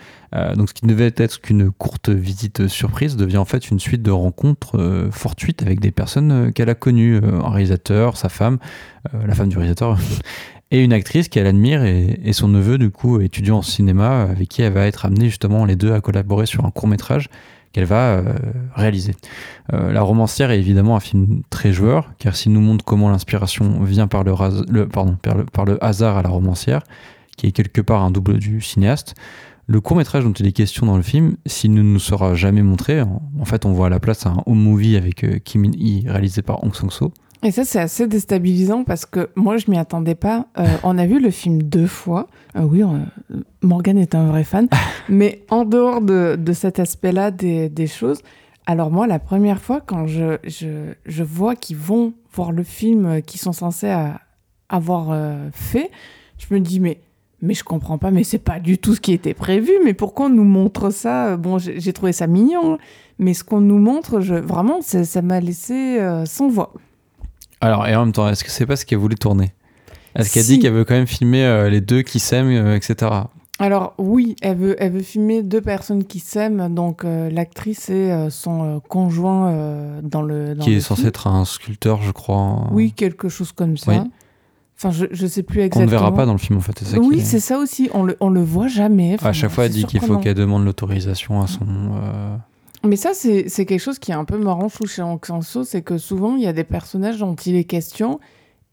Donc, 0.55 0.69
ce 0.69 0.73
qui 0.73 0.85
ne 0.85 0.91
devait 0.93 1.11
être 1.17 1.41
qu'une 1.41 1.71
courte 1.71 2.09
visite 2.09 2.67
surprise 2.67 3.17
devient 3.17 3.37
en 3.37 3.43
fait 3.45 3.69
une 3.69 3.79
suite 3.81 4.01
de 4.01 4.11
rencontres 4.11 5.09
fortuites 5.11 5.61
avec 5.61 5.81
des 5.81 5.91
personnes 5.91 6.53
qu'elle 6.53 6.69
a 6.69 6.75
connues, 6.75 7.17
un 7.17 7.49
réalisateur, 7.49 8.15
sa 8.15 8.29
femme, 8.29 8.57
la 9.13 9.33
femme 9.35 9.49
du 9.49 9.57
réalisateur, 9.57 9.97
et 10.71 10.83
une 10.83 10.93
actrice 10.93 11.27
qu'elle 11.27 11.47
admire 11.47 11.83
et, 11.83 12.33
son 12.33 12.47
neveu, 12.47 12.77
du 12.77 12.89
coup, 12.89 13.19
étudiant 13.19 13.57
en 13.57 13.61
cinéma, 13.61 14.21
avec 14.21 14.47
qui 14.47 14.61
elle 14.61 14.73
va 14.73 14.87
être 14.87 15.05
amenée 15.05 15.25
justement 15.25 15.65
les 15.65 15.75
deux 15.75 15.93
à 15.93 15.99
collaborer 15.99 16.45
sur 16.45 16.65
un 16.65 16.71
court 16.71 16.87
métrage 16.87 17.29
qu'elle 17.73 17.85
va 17.85 18.15
euh, 18.15 18.33
réaliser. 18.73 19.15
Euh, 19.73 19.91
la 19.91 20.01
romancière 20.01 20.51
est 20.51 20.59
évidemment 20.59 20.95
un 20.95 21.01
film 21.01 21.41
très 21.49 21.73
joueur, 21.73 22.13
car 22.19 22.35
s'il 22.35 22.53
nous 22.53 22.61
montre 22.61 22.85
comment 22.85 23.09
l'inspiration 23.09 23.83
vient 23.83 24.07
par 24.07 24.23
le, 24.23 24.33
hasard 25.81 26.17
à 26.17 26.21
la 26.21 26.29
romancière, 26.29 26.83
qui 27.37 27.47
est 27.47 27.51
quelque 27.51 27.81
part 27.81 28.01
un 28.01 28.11
double 28.11 28.39
du 28.39 28.61
cinéaste, 28.61 29.15
le 29.67 29.79
court 29.79 29.95
métrage 29.95 30.23
dont 30.23 30.33
il 30.33 30.47
est 30.47 30.51
question 30.51 30.85
dans 30.85 30.97
le 30.97 31.03
film, 31.03 31.35
s'il 31.45 31.73
ne 31.73 31.81
nous 31.81 31.99
sera 31.99 32.33
jamais 32.33 32.61
montré, 32.61 33.01
en, 33.01 33.21
en 33.39 33.45
fait 33.45 33.65
on 33.65 33.71
voit 33.71 33.87
à 33.87 33.89
la 33.89 33.99
place 33.99 34.25
un 34.25 34.43
home 34.45 34.59
movie 34.59 34.97
avec 34.97 35.23
euh, 35.23 35.39
Kim 35.39 35.65
In-hee 35.65 36.05
réalisé 36.07 36.41
par 36.41 36.63
Hong 36.63 36.75
Sang-soo. 36.75 37.13
Et 37.43 37.49
ça, 37.51 37.65
c'est 37.65 37.79
assez 37.79 38.05
déstabilisant 38.07 38.83
parce 38.83 39.05
que 39.05 39.29
moi, 39.35 39.57
je 39.57 39.69
m'y 39.71 39.77
attendais 39.77 40.13
pas. 40.15 40.45
Euh, 40.59 40.65
on 40.83 40.97
a 40.99 41.07
vu 41.07 41.19
le 41.19 41.31
film 41.31 41.63
deux 41.63 41.87
fois. 41.87 42.27
Euh, 42.55 42.61
oui, 42.61 42.83
on- 42.83 43.07
Morgan 43.63 43.97
est 43.97 44.13
un 44.13 44.27
vrai 44.27 44.43
fan. 44.43 44.67
mais 45.09 45.43
en 45.49 45.65
dehors 45.65 46.01
de, 46.01 46.35
de 46.39 46.53
cet 46.53 46.79
aspect-là 46.79 47.31
des, 47.31 47.67
des 47.67 47.87
choses, 47.87 48.21
alors 48.67 48.91
moi, 48.91 49.07
la 49.07 49.17
première 49.17 49.59
fois, 49.59 49.81
quand 49.81 50.05
je, 50.05 50.37
je, 50.43 50.93
je 51.05 51.23
vois 51.23 51.55
qu'ils 51.55 51.77
vont 51.77 52.13
voir 52.33 52.51
le 52.51 52.61
film 52.63 53.21
qu'ils 53.23 53.39
sont 53.41 53.53
censés 53.53 53.89
à- 53.89 54.21
avoir 54.69 55.07
euh, 55.11 55.49
fait, 55.51 55.89
je 56.37 56.53
me 56.53 56.59
dis, 56.59 56.79
mais, 56.79 57.01
mais 57.41 57.55
je 57.55 57.63
comprends 57.63 57.97
pas, 57.97 58.11
mais 58.11 58.23
c'est 58.23 58.37
pas 58.37 58.59
du 58.59 58.77
tout 58.77 58.93
ce 58.93 59.01
qui 59.01 59.13
était 59.13 59.33
prévu. 59.33 59.71
Mais 59.83 59.95
pourquoi 59.95 60.27
on 60.27 60.29
nous 60.29 60.43
montre 60.43 60.91
ça? 60.91 61.37
Bon, 61.37 61.57
j'ai 61.57 61.91
trouvé 61.91 62.11
ça 62.13 62.27
mignon, 62.27 62.77
mais 63.17 63.33
ce 63.33 63.43
qu'on 63.43 63.61
nous 63.61 63.79
montre, 63.79 64.21
je, 64.21 64.35
vraiment, 64.35 64.81
ça 64.81 65.03
ça 65.05 65.23
m'a 65.23 65.39
laissé 65.39 65.99
euh, 65.99 66.25
sans 66.25 66.47
voix. 66.47 66.71
Alors, 67.61 67.87
et 67.87 67.95
en 67.95 68.05
même 68.05 68.11
temps, 68.13 68.27
est-ce 68.27 68.43
que 68.43 68.49
c'est 68.49 68.65
pas 68.65 68.75
ce 68.75 68.85
qu'elle 68.85 68.97
voulait 68.99 69.15
tourner? 69.15 69.51
Est-ce 70.15 70.33
qu'elle 70.33 70.43
Si. 70.43 70.53
dit 70.53 70.59
qu'elle 70.59 70.73
veut 70.73 70.83
quand 70.83 70.95
même 70.95 71.07
filmer 71.07 71.43
euh, 71.45 71.69
les 71.69 71.79
deux 71.81 72.01
qui 72.01 72.19
s'aiment, 72.19 72.49
euh, 72.49 72.75
etc. 72.75 73.11
Alors 73.59 73.93
oui, 73.99 74.35
elle 74.41 74.57
veut, 74.57 74.75
elle 74.79 74.91
veut 74.93 75.03
filmer 75.03 75.43
deux 75.43 75.61
personnes 75.61 76.03
qui 76.05 76.19
s'aiment, 76.19 76.73
donc 76.73 77.05
euh, 77.05 77.29
l'actrice 77.29 77.89
et 77.91 78.11
euh, 78.11 78.29
son 78.31 78.63
euh, 78.63 78.79
conjoint 78.79 80.01
dans 80.01 80.23
le 80.23 80.55
dans 80.55 80.63
Qui 80.63 80.71
le 80.71 80.77
est 80.77 80.81
censé 80.81 81.05
être 81.05 81.27
un 81.27 81.45
sculpteur, 81.45 82.01
je 82.01 82.11
crois. 82.11 82.67
Oui, 82.71 82.91
quelque 82.91 83.29
chose 83.29 83.51
comme 83.51 83.77
ça. 83.77 83.91
Oui. 83.91 83.97
Enfin, 84.77 84.89
je, 84.89 85.05
je 85.11 85.27
sais 85.27 85.43
plus 85.43 85.59
exactement. 85.61 85.85
ne 85.85 85.91
verra 85.91 86.11
pas 86.11 86.25
dans 86.25 86.31
le 86.31 86.39
film, 86.39 86.57
en 86.57 86.61
fait. 86.61 86.79
ça 86.79 86.97
Oui, 86.97 87.21
c'est 87.21 87.39
ça 87.39 87.59
aussi. 87.59 87.87
On 87.93 88.01
le, 88.01 88.17
on 88.19 88.31
le 88.31 88.41
voit 88.41 88.67
jamais. 88.67 89.13
Enfin, 89.13 89.29
À 89.29 89.33
chaque 89.33 89.51
fois, 89.51 89.65
elle 89.67 89.71
dit 89.71 89.85
qu'il 89.85 89.99
faut 90.01 90.17
qu'elle 90.17 90.33
demande 90.33 90.65
l'autorisation 90.65 91.39
à 91.39 91.45
son. 91.45 91.67
Euh, 92.83 92.87
Mais 92.87 92.95
ça, 92.95 93.11
c'est 93.13 93.45
quelque 93.65 93.79
chose 93.79 93.99
qui 93.99 94.11
est 94.11 94.15
un 94.15 94.25
peu 94.25 94.37
marrant, 94.37 94.67
trouve, 94.69 94.87
chez 94.87 95.01
Oxenso, 95.01 95.63
c'est 95.63 95.81
que 95.81 95.97
souvent, 95.97 96.35
il 96.35 96.43
y 96.43 96.47
a 96.47 96.53
des 96.53 96.63
personnages 96.63 97.19
dont 97.19 97.35
il 97.35 97.55
est 97.55 97.63
question 97.63 98.19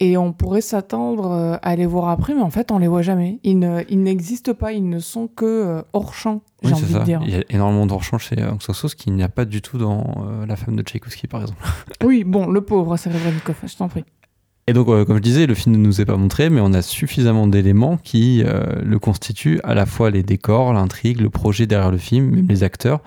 et 0.00 0.16
on 0.16 0.32
pourrait 0.32 0.60
s'attendre 0.60 1.30
euh, 1.32 1.56
à 1.60 1.74
les 1.74 1.84
voir 1.86 2.08
après, 2.08 2.32
mais 2.32 2.40
en 2.42 2.50
fait, 2.50 2.70
on 2.70 2.78
les 2.78 2.86
voit 2.86 3.02
jamais. 3.02 3.40
Ils 3.42 3.58
ne- 3.58 3.82
ils 3.88 4.00
n'existent 4.00 4.54
pas, 4.54 4.72
ils 4.72 4.88
ne 4.88 5.00
sont 5.00 5.26
que 5.26 5.44
euh, 5.44 5.82
hors 5.92 6.14
champ, 6.14 6.42
j'ai 6.62 6.68
Oui, 6.68 6.74
envie 6.74 6.82
c'est 6.86 6.92
de 6.94 6.98
ça. 7.00 7.04
dire. 7.04 7.20
Il 7.24 7.30
y 7.30 7.34
a 7.36 7.42
énormément 7.50 7.84
d'enchants 7.86 8.18
chez 8.18 8.36
Hong 8.44 8.62
Sang-soo, 8.62 8.86
ce 8.88 8.94
qu'il 8.94 9.12
n'y 9.14 9.24
a 9.24 9.28
pas 9.28 9.44
du 9.44 9.60
tout 9.60 9.76
dans 9.76 10.04
euh, 10.24 10.46
La 10.46 10.54
femme 10.54 10.76
de 10.76 10.82
Tchaïkovski, 10.82 11.26
par 11.26 11.40
exemple. 11.40 11.64
Oui, 12.04 12.22
bon, 12.22 12.46
le 12.46 12.60
pauvre 12.60 12.96
Serebrennikov, 12.96 13.56
je 13.66 13.76
t'en 13.76 13.88
prie. 13.88 14.04
Et 14.68 14.74
donc, 14.74 14.88
euh, 14.88 15.06
comme 15.06 15.16
je 15.16 15.22
disais, 15.22 15.46
le 15.46 15.54
film 15.54 15.76
ne 15.76 15.80
nous 15.80 16.02
est 16.02 16.04
pas 16.04 16.18
montré, 16.18 16.50
mais 16.50 16.60
on 16.60 16.74
a 16.74 16.82
suffisamment 16.82 17.46
d'éléments 17.46 17.96
qui 17.96 18.42
euh, 18.44 18.64
le 18.84 18.98
constituent, 18.98 19.60
à 19.64 19.72
la 19.74 19.86
fois 19.86 20.10
les 20.10 20.22
décors, 20.22 20.74
l'intrigue, 20.74 21.22
le 21.22 21.30
projet 21.30 21.66
derrière 21.66 21.90
le 21.90 21.96
film, 21.96 22.26
même 22.26 22.48
les 22.48 22.62
acteurs. 22.64 23.00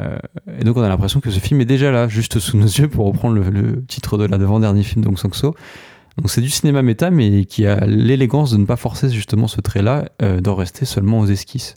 Euh, 0.00 0.18
et 0.58 0.64
donc, 0.64 0.76
on 0.76 0.82
a 0.82 0.88
l'impression 0.88 1.20
que 1.20 1.30
ce 1.30 1.38
film 1.38 1.60
est 1.60 1.66
déjà 1.66 1.92
là, 1.92 2.08
juste 2.08 2.40
sous 2.40 2.56
nos 2.56 2.66
yeux, 2.66 2.88
pour 2.88 3.06
reprendre 3.06 3.38
le, 3.38 3.84
titre 3.86 4.18
de 4.18 4.24
l'avant-dernier 4.24 4.82
film 4.82 5.04
d'Ong 5.04 5.16
Sang-so. 5.16 5.54
Donc, 6.18 6.30
c'est 6.30 6.40
du 6.40 6.50
cinéma 6.50 6.82
méta, 6.82 7.12
mais 7.12 7.44
qui 7.44 7.64
a 7.64 7.86
l'élégance 7.86 8.50
de 8.50 8.56
ne 8.56 8.66
pas 8.66 8.76
forcer 8.76 9.08
justement 9.08 9.46
ce 9.46 9.60
trait-là, 9.60 10.08
d'en 10.40 10.56
rester 10.56 10.84
seulement 10.84 11.20
aux 11.20 11.26
esquisses. 11.26 11.76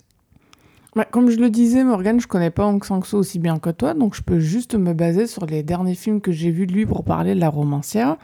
Bah, 0.96 1.04
comme 1.04 1.30
je 1.30 1.38
le 1.38 1.48
disais, 1.48 1.84
Morgan, 1.84 2.20
je 2.20 2.26
connais 2.26 2.50
pas 2.50 2.66
Hong 2.66 2.84
Sang-soo 2.84 3.18
aussi 3.18 3.38
bien 3.38 3.60
que 3.60 3.70
toi, 3.70 3.94
donc 3.94 4.16
je 4.16 4.22
peux 4.22 4.40
juste 4.40 4.74
me 4.74 4.94
baser 4.94 5.28
sur 5.28 5.46
les 5.46 5.62
derniers 5.62 5.94
films 5.94 6.20
que 6.20 6.32
j'ai 6.32 6.50
vus 6.50 6.66
de 6.66 6.72
lui 6.72 6.86
pour 6.86 7.04
parler 7.04 7.36
de 7.36 7.40
la 7.40 7.50
romancière. 7.50 8.16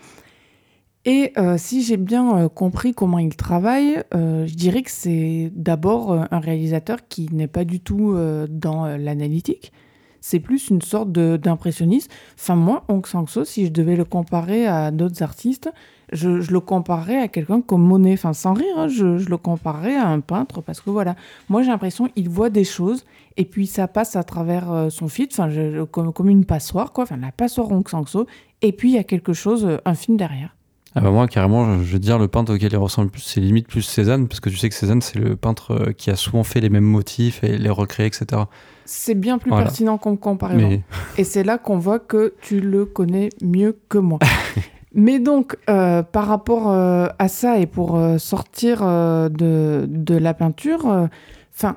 Et 1.06 1.32
euh, 1.36 1.56
si 1.58 1.82
j'ai 1.82 1.98
bien 1.98 2.38
euh, 2.38 2.48
compris 2.48 2.94
comment 2.94 3.18
il 3.18 3.36
travaille, 3.36 4.02
euh, 4.14 4.46
je 4.46 4.54
dirais 4.54 4.82
que 4.82 4.90
c'est 4.90 5.52
d'abord 5.54 6.12
un 6.30 6.38
réalisateur 6.38 6.98
qui 7.08 7.28
n'est 7.30 7.46
pas 7.46 7.64
du 7.64 7.80
tout 7.80 8.16
dans 8.48 8.86
l'analytique. 8.96 9.72
C'est 10.20 10.40
plus 10.40 10.70
une 10.70 10.80
sorte 10.80 11.12
d'impressionniste. 11.12 12.10
Enfin, 12.38 12.56
moi, 12.56 12.84
Hong 12.88 13.06
Sang-soo, 13.06 13.44
si 13.44 13.66
je 13.66 13.70
devais 13.70 13.94
le 13.94 14.06
comparer 14.06 14.66
à 14.66 14.90
d'autres 14.90 15.22
artistes, 15.22 15.70
je, 16.12 16.30
le 16.30 16.60
comparerais 16.60 17.18
à 17.18 17.28
quelqu'un 17.28 17.60
comme 17.60 17.82
Monet. 17.82 18.14
Enfin, 18.14 18.32
sans 18.32 18.54
rire, 18.54 18.74
hein, 18.78 18.88
je, 18.88 19.28
le 19.28 19.36
comparerais 19.36 19.96
à 19.96 20.08
un 20.08 20.20
peintre 20.20 20.62
parce 20.62 20.80
que 20.80 20.88
voilà, 20.88 21.14
moi 21.50 21.62
j'ai 21.62 21.70
l'impression 21.70 22.08
qu'il 22.08 22.30
voit 22.30 22.48
des 22.48 22.64
choses 22.64 23.04
et 23.36 23.44
puis 23.44 23.66
ça 23.66 23.86
passe 23.86 24.16
à 24.16 24.22
travers 24.22 24.86
son 24.90 25.08
feed, 25.08 25.28
enfin, 25.32 25.50
comme, 25.90 26.30
une 26.30 26.46
passoire, 26.46 26.92
quoi. 26.92 27.04
Enfin, 27.04 27.18
la 27.18 27.32
passoire 27.32 27.70
Hong 27.70 27.86
Sang-soo. 27.86 28.26
Et 28.62 28.72
puis 28.72 28.92
il 28.92 28.94
y 28.94 28.98
a 28.98 29.04
quelque 29.04 29.34
chose, 29.34 29.78
un 29.84 29.94
film 29.94 30.16
derrière. 30.16 30.54
Ah 30.96 31.00
bah 31.00 31.10
moi, 31.10 31.26
carrément, 31.26 31.78
je 31.78 31.84
je 31.84 31.92
veux 31.94 31.98
dire, 31.98 32.18
le 32.18 32.28
peintre 32.28 32.54
auquel 32.54 32.72
il 32.72 32.76
ressemble 32.76 33.06
le 33.06 33.10
plus, 33.12 33.22
c'est 33.22 33.40
limite 33.40 33.66
plus 33.66 33.82
Cézanne, 33.82 34.28
parce 34.28 34.40
que 34.40 34.48
tu 34.48 34.56
sais 34.56 34.68
que 34.68 34.74
Cézanne, 34.74 35.02
c'est 35.02 35.18
le 35.18 35.34
peintre 35.36 35.72
euh, 35.72 35.92
qui 35.92 36.10
a 36.10 36.16
souvent 36.16 36.44
fait 36.44 36.60
les 36.60 36.70
mêmes 36.70 36.84
motifs 36.84 37.42
et 37.42 37.58
les 37.58 37.70
recréer, 37.70 38.06
etc. 38.06 38.42
C'est 38.84 39.14
bien 39.14 39.38
plus 39.38 39.50
Voilà. 39.50 39.64
pertinent 39.66 39.98
comme 39.98 40.18
comparaison. 40.18 40.68
Mais 40.68 40.82
Et 41.18 41.24
c'est 41.24 41.42
là 41.42 41.58
qu'on 41.58 41.78
voit 41.78 41.98
que 41.98 42.34
tu 42.40 42.60
le 42.60 42.84
connais 42.84 43.30
mieux 43.42 43.76
que 43.88 43.98
moi. 43.98 44.18
Mais 44.94 45.18
donc, 45.18 45.56
euh, 45.68 46.04
par 46.04 46.26
rapport 46.28 46.70
euh, 46.70 47.08
à 47.18 47.26
ça 47.26 47.58
et 47.58 47.66
pour 47.66 47.96
euh, 47.96 48.18
sortir 48.18 48.82
de, 48.82 49.86
de 49.88 50.14
la 50.16 50.34
peinture, 50.34 51.08
enfin, 51.52 51.76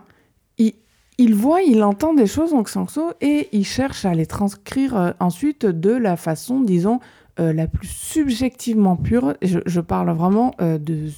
il, 0.60 0.74
il 1.18 1.34
voit, 1.34 1.64
il 1.64 1.82
entend 1.84 2.14
des 2.14 2.28
choses 2.28 2.54
en 2.54 2.62
Xanxo 2.62 3.14
et 3.22 3.50
il 3.52 3.66
cherche 3.66 4.06
à 4.06 4.14
les 4.14 4.28
transcrire 4.28 5.16
ensuite 5.20 5.66
de 5.66 5.90
la 5.92 6.16
façon, 6.16 6.62
disons, 6.62 7.00
euh, 7.40 7.54
la 7.54 7.68
plus 7.68 7.88
subjectivement 7.88 8.96
pure. 8.96 9.36
Je, 9.42 9.60
je 9.66 9.82
parle 9.82 10.10
vraiment 10.12 10.54
euh, 10.62 10.78
de 10.78 11.10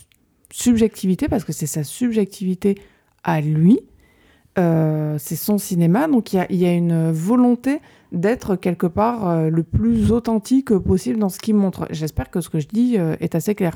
subjectivité 0.51 1.27
parce 1.27 1.43
que 1.43 1.53
c'est 1.53 1.67
sa 1.67 1.83
subjectivité 1.83 2.75
à 3.23 3.41
lui. 3.41 3.79
Euh, 4.57 5.15
c'est 5.19 5.35
son 5.35 5.57
cinéma, 5.57 6.07
donc 6.07 6.33
il 6.33 6.37
y 6.37 6.39
a, 6.39 6.47
il 6.49 6.57
y 6.57 6.65
a 6.65 6.73
une 6.73 7.11
volonté 7.11 7.79
d'être 8.11 8.55
quelque 8.55 8.87
part 8.87 9.49
le 9.49 9.63
plus 9.63 10.11
authentique 10.11 10.73
possible 10.77 11.19
dans 11.19 11.29
ce 11.29 11.37
qu'il 11.39 11.55
montre. 11.55 11.87
J'espère 11.91 12.31
que 12.31 12.41
ce 12.41 12.49
que 12.49 12.59
je 12.59 12.67
dis 12.67 12.95
est 12.95 13.35
assez 13.35 13.53
clair. 13.53 13.75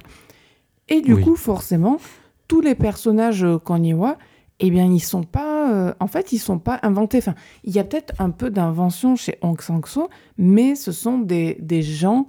Et 0.89 1.01
du 1.01 1.13
Oui. 1.13 1.23
coup, 1.23 1.35
forcément, 1.35 1.99
tous 2.47 2.59
les 2.59 2.73
personnages 2.73 3.45
qu'on 3.63 3.81
y 3.83 3.93
voit, 3.93 4.17
eh 4.65 4.71
bien, 4.71 4.85
ils 4.85 5.01
sont 5.01 5.23
pas, 5.23 5.73
euh, 5.73 5.93
en 5.99 6.07
fait, 6.07 6.31
ils 6.31 6.37
sont 6.37 6.57
pas 6.57 6.79
inventés. 6.83 7.17
Enfin, 7.17 7.35
il 7.65 7.73
y 7.73 7.79
a 7.79 7.83
peut-être 7.83 8.13
un 8.17 8.29
peu 8.29 8.49
d'invention 8.49 9.17
chez 9.17 9.37
Hong 9.41 9.59
Sang-soo, 9.59 10.07
mais 10.37 10.75
ce 10.75 10.93
sont 10.93 11.17
des, 11.17 11.57
des 11.59 11.81
gens 11.81 12.27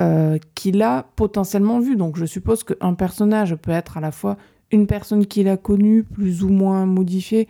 euh, 0.00 0.38
qu'il 0.54 0.80
a 0.80 1.04
potentiellement 1.14 1.80
vus. 1.80 1.96
Donc, 1.96 2.16
je 2.16 2.24
suppose 2.24 2.64
qu'un 2.64 2.94
personnage 2.94 3.54
peut 3.56 3.70
être 3.70 3.98
à 3.98 4.00
la 4.00 4.12
fois 4.12 4.38
une 4.70 4.86
personne 4.86 5.26
qu'il 5.26 5.46
a 5.46 5.58
connue, 5.58 6.04
plus 6.04 6.42
ou 6.42 6.48
moins 6.48 6.86
modifiée, 6.86 7.48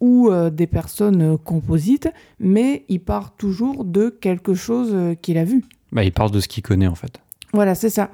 ou 0.00 0.30
euh, 0.30 0.48
des 0.48 0.66
personnes 0.66 1.36
composites, 1.36 2.08
mais 2.40 2.86
il 2.88 3.00
part 3.00 3.36
toujours 3.36 3.84
de 3.84 4.08
quelque 4.08 4.54
chose 4.54 5.16
qu'il 5.20 5.36
a 5.36 5.44
vu. 5.44 5.66
bah, 5.92 6.02
il 6.02 6.12
parle 6.12 6.30
de 6.30 6.40
ce 6.40 6.48
qu'il 6.48 6.62
connaît, 6.62 6.86
en 6.86 6.94
fait. 6.94 7.20
Voilà, 7.52 7.74
c'est 7.74 7.90
ça. 7.90 8.08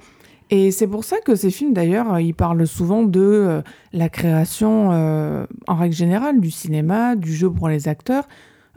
Et 0.51 0.70
c'est 0.70 0.86
pour 0.86 1.05
ça 1.05 1.19
que 1.20 1.35
ces 1.35 1.51
films, 1.51 1.73
d'ailleurs, 1.73 2.14
euh, 2.14 2.20
ils 2.20 2.35
parlent 2.35 2.66
souvent 2.66 3.02
de 3.02 3.20
euh, 3.20 3.62
la 3.93 4.09
création, 4.09 4.90
euh, 4.93 5.47
en 5.66 5.77
règle 5.77 5.94
générale, 5.94 6.40
du 6.40 6.51
cinéma, 6.51 7.16
du 7.16 7.32
jeu 7.32 7.51
pour 7.51 7.69
les 7.69 7.89
acteurs, 7.89 8.28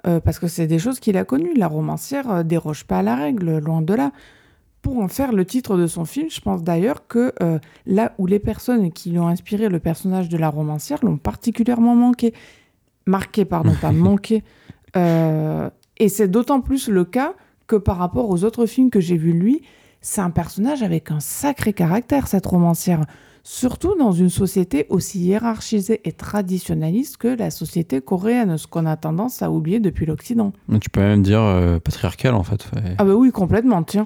euh, 0.07 0.19
parce 0.19 0.39
que 0.39 0.47
c'est 0.47 0.67
des 0.67 0.79
choses 0.79 0.99
qu'il 0.99 1.17
a 1.17 1.25
connues. 1.25 1.53
La 1.55 1.67
romancière 1.67 2.43
déroge 2.43 2.85
pas 2.85 2.99
à 2.99 3.03
la 3.03 3.15
règle, 3.15 3.59
loin 3.59 3.81
de 3.81 3.93
là. 3.93 4.11
Pour 4.81 4.99
en 4.99 5.07
faire 5.07 5.31
le 5.31 5.45
titre 5.45 5.77
de 5.77 5.87
son 5.87 6.05
film, 6.05 6.29
je 6.29 6.39
pense 6.39 6.61
d'ailleurs 6.61 7.07
que 7.07 7.33
là 7.87 8.13
où 8.19 8.27
les 8.27 8.37
personnes 8.37 8.91
qui 8.91 9.09
lui 9.09 9.17
ont 9.17 9.27
inspiré 9.27 9.67
le 9.67 9.79
personnage 9.79 10.29
de 10.29 10.37
la 10.37 10.47
romancière 10.47 10.99
l'ont 11.03 11.17
particulièrement 11.17 11.95
manqué. 11.95 12.35
Marqué, 13.07 13.45
pardon, 13.45 13.73
pas 13.81 13.91
manqué. 13.91 14.43
Et 14.93 16.07
c'est 16.07 16.27
d'autant 16.27 16.61
plus 16.61 16.87
le 16.87 17.03
cas 17.03 17.33
que 17.65 17.75
par 17.75 17.97
rapport 17.97 18.29
aux 18.29 18.43
autres 18.43 18.67
films 18.67 18.91
que 18.91 18.99
j'ai 18.99 19.17
vus 19.17 19.33
lui, 19.33 19.63
c'est 20.05 20.21
un 20.21 20.29
personnage 20.29 20.83
avec 20.83 21.09
un 21.09 21.19
sacré 21.19 21.73
caractère, 21.73 22.27
cette 22.27 22.45
romancière. 22.45 23.01
Surtout 23.43 23.95
dans 23.97 24.11
une 24.11 24.29
société 24.29 24.85
aussi 24.89 25.19
hiérarchisée 25.19 26.01
et 26.03 26.11
traditionnaliste 26.11 27.17
que 27.17 27.27
la 27.27 27.49
société 27.49 28.01
coréenne, 28.01 28.57
ce 28.59 28.67
qu'on 28.67 28.85
a 28.85 28.97
tendance 28.97 29.41
à 29.41 29.49
oublier 29.49 29.79
depuis 29.79 30.05
l'Occident. 30.05 30.53
Tu 30.79 30.91
peux 30.91 31.01
même 31.01 31.23
dire 31.23 31.41
euh, 31.41 31.79
patriarcal, 31.79 32.35
en 32.35 32.43
fait. 32.43 32.69
Ouais. 32.75 32.95
Ah 32.99 33.03
bah 33.03 33.15
oui, 33.15 33.31
complètement, 33.31 33.81
tiens. 33.81 34.05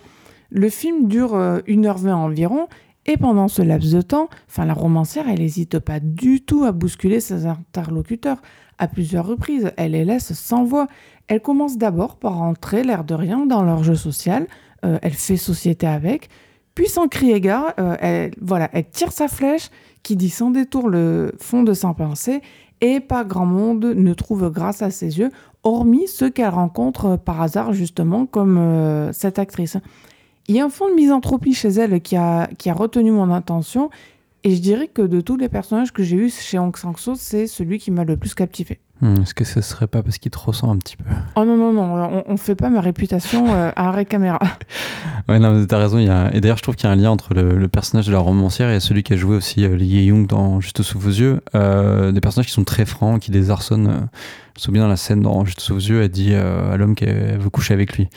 Le 0.52 0.70
film 0.70 1.10
dure 1.10 1.36
euh, 1.36 1.60
1h20 1.68 2.14
environ, 2.14 2.68
et 3.06 3.18
pendant 3.18 3.50
ce 3.50 3.62
laps 3.62 3.94
de 3.94 4.02
temps, 4.02 4.30
enfin 4.48 4.66
la 4.66 4.74
romancière, 4.74 5.26
elle 5.28 5.40
n'hésite 5.40 5.80
pas 5.80 6.00
du 6.00 6.42
tout 6.42 6.64
à 6.64 6.72
bousculer 6.72 7.20
ses 7.20 7.46
interlocuteurs. 7.46 8.38
À 8.82 8.88
plusieurs 8.88 9.28
reprises, 9.28 9.72
elle 9.76 9.92
les 9.92 10.06
laisse 10.06 10.32
sans 10.34 10.64
voix. 10.64 10.88
Elle 11.28 11.42
commence 11.42 11.78
d'abord 11.78 12.16
par 12.16 12.42
entrer, 12.42 12.82
l'air 12.82 13.04
de 13.04 13.14
rien, 13.14 13.46
dans 13.46 13.62
leur 13.62 13.84
jeu 13.84 13.96
social. 13.96 14.48
Euh, 14.86 14.98
elle 15.02 15.14
fait 15.14 15.36
société 15.36 15.86
avec. 15.86 16.30
Puis 16.76 16.88
sans 16.88 17.10
crier 17.10 17.42
gare, 17.42 17.74
euh, 17.78 17.98
elle, 18.00 18.32
voilà, 18.42 18.70
elle 18.72 18.90
tire 18.90 19.12
sa 19.12 19.28
flèche 19.28 19.70
qui 20.02 20.16
dit 20.16 20.30
sans 20.30 20.50
détour 20.50 20.88
le 20.88 21.34
fond 21.38 21.64
de 21.64 21.74
sa 21.74 21.94
pensée 21.94 22.42
et 22.80 23.02
pas 23.02 23.26
grand 23.26 23.46
monde 23.46 23.84
ne 23.84 24.14
trouve 24.14 24.50
grâce 24.50 24.82
à 24.82 24.90
ses 24.90 25.20
yeux, 25.20 25.30
hormis 25.64 26.08
ceux 26.08 26.30
qu'elle 26.30 26.48
rencontre 26.48 27.06
euh, 27.06 27.18
par 27.18 27.42
hasard 27.42 27.74
justement 27.74 28.26
comme 28.26 29.10
cette 29.12 29.40
actrice. 29.40 29.76
Il 30.48 30.56
y 30.56 30.62
a 30.62 30.66
un 30.66 30.70
fond 30.70 30.88
de 30.88 30.96
misanthropie 30.96 31.54
chez 31.54 31.68
elle 31.68 32.00
qui 32.00 32.16
a, 32.16 32.48
qui 32.58 32.70
a 32.70 32.74
retenu 32.74 33.12
mon 33.12 33.32
attention 33.34 33.90
et 34.44 34.56
je 34.56 34.62
dirais 34.62 34.88
que 34.88 35.02
de 35.02 35.22
tous 35.22 35.38
les 35.38 35.50
personnages 35.50 35.92
que 35.92 36.04
j'ai 36.04 36.16
eus 36.18 36.30
chez 36.32 36.58
Hong 36.60 36.76
Sang-soo, 36.76 37.16
c'est 37.16 37.48
celui 37.48 37.78
qui 37.80 37.92
m'a 37.92 38.04
le 38.04 38.18
plus 38.18 38.34
captivé. 38.34 38.80
Hmm, 39.02 39.22
Est-ce 39.22 39.34
que 39.34 39.46
ce 39.46 39.62
serait 39.62 39.88
pas 39.88 40.04
parce 40.04 40.18
qu'il 40.18 40.30
te 40.30 40.38
ressent 40.38 40.70
un 40.70 40.78
petit 40.78 40.98
peu? 40.98 41.06
Oh 41.38 41.46
non, 41.46 41.56
non, 41.56 41.72
non, 41.72 42.24
on, 42.28 42.34
on 42.34 42.38
fait 42.38 42.56
pas 42.56 42.70
ma 42.70 42.82
réputation 42.82 43.46
euh, 43.54 43.72
à 43.78 43.88
arrêt 43.90 44.06
caméra. 44.06 44.40
Ouais, 45.28 45.38
non, 45.38 45.52
mais 45.54 45.68
t'as 45.68 45.78
raison. 45.78 46.00
Y 46.00 46.10
a... 46.10 46.34
Et 46.34 46.42
d'ailleurs, 46.42 46.58
je 46.58 46.64
trouve 46.64 46.76
qu'il 46.76 46.88
y 46.88 46.90
a 46.90 46.92
un 46.92 46.96
lien 46.96 47.12
entre 47.12 47.36
le, 47.36 47.56
le 47.56 47.68
personnage 47.68 48.08
de 48.08 48.12
la 48.12 48.18
romancière 48.18 48.72
et 48.72 48.80
celui 48.80 49.04
qui 49.04 49.14
a 49.14 49.16
joué 49.16 49.36
aussi 49.36 49.64
euh, 49.64 49.76
Lee 49.76 50.06
Young 50.06 50.26
dans 50.26 50.60
Juste 50.60 50.82
sous 50.82 50.98
vos 50.98 51.10
yeux. 51.12 51.42
Euh, 51.54 52.12
des 52.12 52.20
personnages 52.20 52.48
qui 52.48 52.54
sont 52.54 52.64
très 52.64 52.84
francs, 52.86 53.22
qui 53.22 53.30
désarçonnent. 53.30 53.88
euh, 53.90 54.00
Je 54.56 54.62
me 54.62 54.64
souviens 54.64 54.82
dans 54.84 54.88
la 54.90 54.98
scène 54.98 55.22
dans 55.22 55.46
Juste 55.46 55.60
sous 55.60 55.76
vos 55.76 55.80
yeux, 55.80 56.02
elle 56.02 56.10
dit 56.10 56.30
euh, 56.34 56.74
à 56.74 56.78
l'homme 56.78 56.96
qu'elle 56.96 57.38
veut 57.38 57.52
coucher 57.52 57.76
avec 57.76 57.96
lui. 57.96 58.08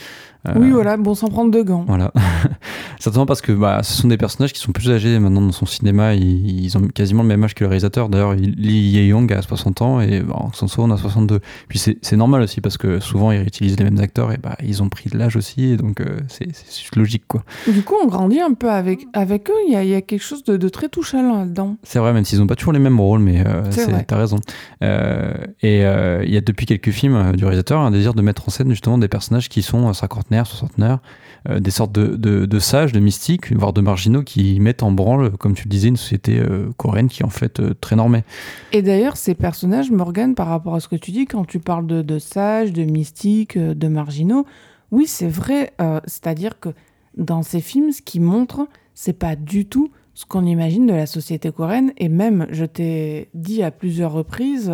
Euh, 0.48 0.54
oui, 0.56 0.70
voilà, 0.70 0.96
bon, 0.96 1.14
sans 1.14 1.28
prendre 1.28 1.50
de 1.50 1.62
gants. 1.62 1.84
Voilà. 1.86 2.12
Certainement 2.98 3.26
parce 3.26 3.40
que 3.40 3.52
bah, 3.52 3.82
ce 3.82 3.92
sont 3.94 4.08
des 4.08 4.16
personnages 4.16 4.52
qui 4.52 4.60
sont 4.60 4.72
plus 4.72 4.90
âgés 4.90 5.18
maintenant 5.18 5.40
dans 5.40 5.52
son 5.52 5.66
cinéma. 5.66 6.14
Ils, 6.14 6.76
ont 6.76 6.88
quasiment 6.88 7.22
le 7.22 7.28
même 7.28 7.42
âge 7.44 7.54
que 7.54 7.64
le 7.64 7.68
réalisateur. 7.68 8.08
D'ailleurs, 8.08 8.34
Lee 8.34 8.90
Ye-young 8.90 9.32
a 9.32 9.42
60 9.42 9.82
ans 9.82 10.00
et 10.00 10.20
bah, 10.20 10.36
Sang 10.54 10.66
on 10.78 10.90
a 10.90 10.96
62. 10.96 11.40
Puis 11.68 11.78
c'est 11.78 12.16
normal 12.16 12.42
aussi 12.42 12.60
parce 12.60 12.76
que 12.76 13.00
souvent 13.00 13.30
ils 13.32 13.38
réutilisent 13.38 13.78
les 13.78 13.84
mêmes 13.84 14.00
acteurs 14.00 14.32
et 14.32 14.36
bah, 14.36 14.56
ils 14.62 14.82
ont 14.82 14.88
pris 14.88 15.10
de 15.10 15.18
l'âge 15.18 15.36
aussi. 15.36 15.64
Et 15.64 15.76
donc 15.76 16.00
euh, 16.00 16.20
c'est 16.28 16.48
logique 16.96 17.24
quoi. 17.28 17.42
Du 17.68 17.82
coup, 17.82 17.94
on 18.02 18.06
grandit 18.06 18.40
un 18.40 18.54
peu 18.54 18.70
avec, 18.70 19.06
avec 19.12 19.48
eux. 19.50 19.54
Il 19.66 19.72
y 19.72 19.94
a, 19.94 20.00
quelque 20.00 20.22
chose 20.22 20.44
de, 20.44 20.68
très 20.68 20.88
touchant 20.88 21.38
là-dedans. 21.38 21.76
C'est 21.82 21.98
vrai, 21.98 22.12
même 22.12 22.24
s'ils 22.24 22.38
n'ont 22.38 22.46
pas 22.46 22.56
toujours 22.56 22.72
les 22.72 22.78
mêmes 22.78 23.00
rôles, 23.00 23.20
mais 23.20 23.44
euh, 23.46 23.62
t'as 24.06 24.16
raison. 24.16 24.38
Euh, 24.82 25.32
et 25.62 25.84
euh, 25.84 26.24
il 26.24 26.32
y 26.32 26.36
a 26.36 26.40
depuis 26.40 26.66
quelques 26.66 26.90
films 26.90 27.32
du 27.36 27.44
réalisateur 27.44 27.80
un 27.80 27.90
désir 27.90 28.14
de 28.14 28.22
mettre 28.22 28.48
en 28.48 28.50
scène 28.50 28.70
justement 28.70 28.98
des 28.98 29.08
personnages 29.08 29.48
qui 29.48 29.62
sont 29.62 29.88
à 29.88 29.94
50 29.94 30.30
quarantenaires, 30.32 30.46
soixantenaires, 30.46 30.98
euh, 31.48 31.60
des 31.60 31.70
sortes 31.70 31.92
de, 31.92 32.58
sages, 32.58 32.92
de 32.92 33.00
mystiques, 33.00 33.52
voire 33.52 33.72
de 33.72 33.80
marginaux 33.80 34.22
qui 34.22 34.60
mettent 34.60 34.82
en 34.82 34.92
branle, 34.92 35.36
comme 35.36 35.54
tu 35.54 35.64
le 35.64 35.70
disais, 35.70 35.88
une 35.88 35.96
société 35.96 36.38
euh, 36.38 36.70
coréenne 36.76 37.08
qui 37.08 37.22
est 37.22 37.26
en 37.26 37.30
fait 37.30 37.60
euh, 37.60 37.74
très 37.80 37.96
normée. 37.96 38.24
Et 38.72 38.82
d'ailleurs, 38.82 39.16
ces 39.16 39.34
personnages, 39.34 39.90
Morgan, 39.90 40.34
par 40.34 40.48
rapport 40.48 40.74
à 40.74 40.80
ce 40.80 40.88
que 40.88 40.96
tu 40.96 41.10
dis, 41.10 41.26
quand 41.26 41.44
tu 41.44 41.58
parles 41.58 41.86
de, 41.86 42.18
sages, 42.18 42.72
de 42.72 42.84
mystiques, 42.84 43.58
de 43.58 43.88
marginaux, 43.88 44.46
oui, 44.90 45.06
c'est 45.06 45.28
vrai. 45.28 45.72
C'est-à-dire 46.06 46.60
que 46.60 46.68
dans 47.16 47.42
ces 47.42 47.60
films, 47.60 47.92
ce 47.92 48.02
qui 48.02 48.20
montre, 48.20 48.68
c'est 48.94 49.18
pas 49.18 49.36
du 49.36 49.66
tout 49.66 49.90
ce 50.14 50.26
qu'on 50.26 50.44
imagine 50.44 50.86
de 50.86 50.92
la 50.92 51.06
société 51.06 51.50
coréenne. 51.50 51.92
Et 51.96 52.10
même, 52.10 52.46
je 52.50 52.66
t'ai 52.66 53.30
dit 53.32 53.62
à 53.62 53.70
plusieurs 53.70 54.12
reprises, 54.12 54.70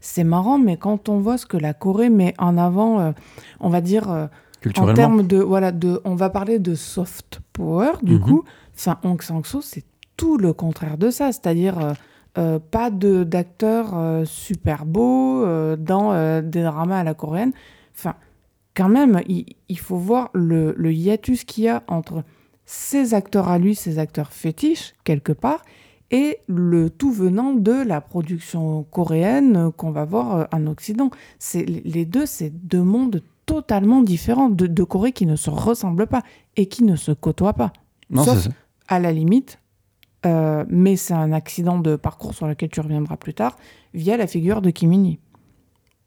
c'est 0.00 0.24
marrant, 0.24 0.58
mais 0.58 0.78
quand 0.78 1.10
on 1.10 1.18
voit 1.18 1.36
ce 1.36 1.44
que 1.44 1.58
la 1.58 1.74
Corée 1.74 2.08
met 2.08 2.34
en 2.38 2.56
avant, 2.56 3.12
on 3.60 3.68
va 3.68 3.80
dire, 3.82 4.28
en 4.76 4.94
termes 4.94 5.26
de 5.26 5.38
voilà 5.38 5.72
de 5.72 6.00
on 6.04 6.14
va 6.14 6.30
parler 6.30 6.58
de 6.58 6.74
soft 6.74 7.40
power 7.52 7.92
du 8.02 8.14
Mhm. 8.14 8.20
coup 8.20 8.44
Enfin, 8.76 8.98
Hong 9.02 9.20
Sang-soo, 9.20 9.60
c'est 9.60 9.84
tout 10.16 10.36
le 10.38 10.52
contraire 10.52 10.98
de 10.98 11.10
ça, 11.10 11.32
c'est-à-dire 11.32 11.78
euh, 11.78 11.92
euh, 12.38 12.58
pas 12.60 12.90
d'acteurs 12.90 13.96
euh, 13.98 14.24
super 14.24 14.84
beaux 14.86 15.44
euh, 15.44 15.76
dans 15.76 16.12
des 16.42 16.62
dramas 16.62 17.00
à 17.00 17.04
la 17.04 17.14
coréenne. 17.14 17.52
Enfin, 17.94 18.14
quand 18.76 18.88
même, 18.88 19.20
il, 19.28 19.46
il 19.68 19.78
faut 19.78 19.96
voir 19.96 20.30
le, 20.34 20.74
le 20.76 20.92
hiatus 20.92 21.42
qu'il 21.44 21.64
y 21.64 21.68
a 21.68 21.82
entre 21.88 22.22
ses 22.64 23.14
acteurs 23.14 23.48
à 23.48 23.58
lui, 23.58 23.74
ses 23.74 23.98
acteurs 23.98 24.32
fétiches, 24.32 24.94
quelque 25.02 25.32
part, 25.32 25.64
et 26.12 26.38
le 26.46 26.88
tout 26.88 27.10
venant 27.12 27.52
de 27.52 27.72
la 27.72 28.00
production 28.00 28.84
coréenne 28.84 29.72
qu'on 29.76 29.90
va 29.90 30.04
voir 30.04 30.46
en 30.52 30.66
Occident. 30.68 31.10
C'est 31.40 31.64
les 31.64 32.04
deux, 32.04 32.26
c'est 32.26 32.50
deux 32.50 32.82
mondes 32.82 33.22
totalement 33.48 34.02
différents, 34.02 34.50
de, 34.50 34.66
de 34.66 34.84
Corée 34.84 35.12
qui 35.12 35.24
ne 35.26 35.34
se 35.34 35.48
ressemblent 35.50 36.06
pas 36.06 36.22
et 36.56 36.66
qui 36.66 36.84
ne 36.84 36.94
se 36.96 37.10
côtoient 37.12 37.54
pas. 37.54 37.72
Non, 38.10 38.22
Sauf- 38.22 38.42
ça. 38.44 38.50
À 38.88 39.00
la 39.00 39.10
limite, 39.10 39.58
euh, 40.26 40.64
mais 40.68 40.96
c'est 40.96 41.14
un 41.14 41.32
accident 41.32 41.78
de 41.78 41.96
parcours 41.96 42.34
sur 42.34 42.46
lequel 42.46 42.68
tu 42.68 42.80
reviendras 42.80 43.16
plus 43.16 43.34
tard, 43.34 43.56
via 43.94 44.16
la 44.16 44.26
figure 44.26 44.60
de 44.62 44.70
Kim 44.70 44.92
In-hee. 44.92 45.18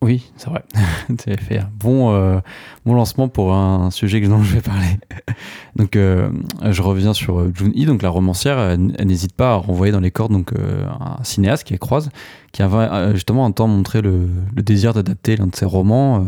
Oui, 0.03 0.31
c'est 0.35 0.49
vrai. 0.49 0.63
tu 1.09 1.31
fait 1.38 1.59
un 1.59 1.69
bon, 1.80 2.11
euh, 2.11 2.39
bon 2.85 2.95
lancement 2.95 3.27
pour 3.27 3.53
un 3.53 3.91
sujet 3.91 4.19
dont 4.22 4.41
je 4.41 4.55
vais 4.55 4.61
parler. 4.61 4.99
donc, 5.76 5.95
euh, 5.95 6.31
je 6.72 6.81
reviens 6.81 7.13
sur 7.13 7.39
euh, 7.39 7.51
Jun-hee, 7.53 7.85
donc 7.85 8.01
la 8.01 8.09
romancière. 8.09 8.57
Elle, 8.59 8.95
elle 8.97 9.07
n'hésite 9.07 9.34
pas 9.34 9.51
à 9.51 9.55
renvoyer 9.57 9.91
dans 9.93 9.99
les 9.99 10.09
cordes 10.09 10.31
donc, 10.31 10.53
euh, 10.53 10.85
un 10.99 11.23
cinéaste 11.23 11.65
qui 11.65 11.76
est 11.76 11.77
croise, 11.77 12.09
qui 12.51 12.63
avait 12.63 13.13
justement 13.13 13.45
un 13.45 13.51
temps 13.51 13.68
montré 13.68 14.01
le, 14.01 14.27
le 14.55 14.63
désir 14.63 14.93
d'adapter 14.95 15.35
l'un 15.35 15.45
de 15.47 15.55
ses 15.55 15.65
romans. 15.65 16.26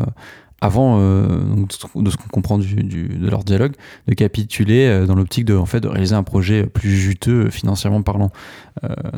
Avant 0.64 0.98
euh, 1.00 1.28
de 1.98 2.10
ce- 2.10 2.18
qu'on 2.18 2.28
comprend 2.32 2.58
du, 2.58 2.76
du- 2.84 3.08
de 3.08 3.30
leur 3.30 3.44
dialogue, 3.44 3.74
de 4.08 4.14
capituler 4.14 4.86
euh, 4.88 5.06
dans 5.06 5.16
l'optique 5.16 5.46
de, 5.46 5.56
en 5.56 5.66
fait, 5.66 5.82
de 5.82 5.88
réaliser 5.88 6.16
un 6.16 6.24
projet 6.24 6.66
plus 6.66 6.96
juteux 6.96 7.46
euh, 7.46 7.50
financièrement 7.50 8.02
parlant. 8.02 8.32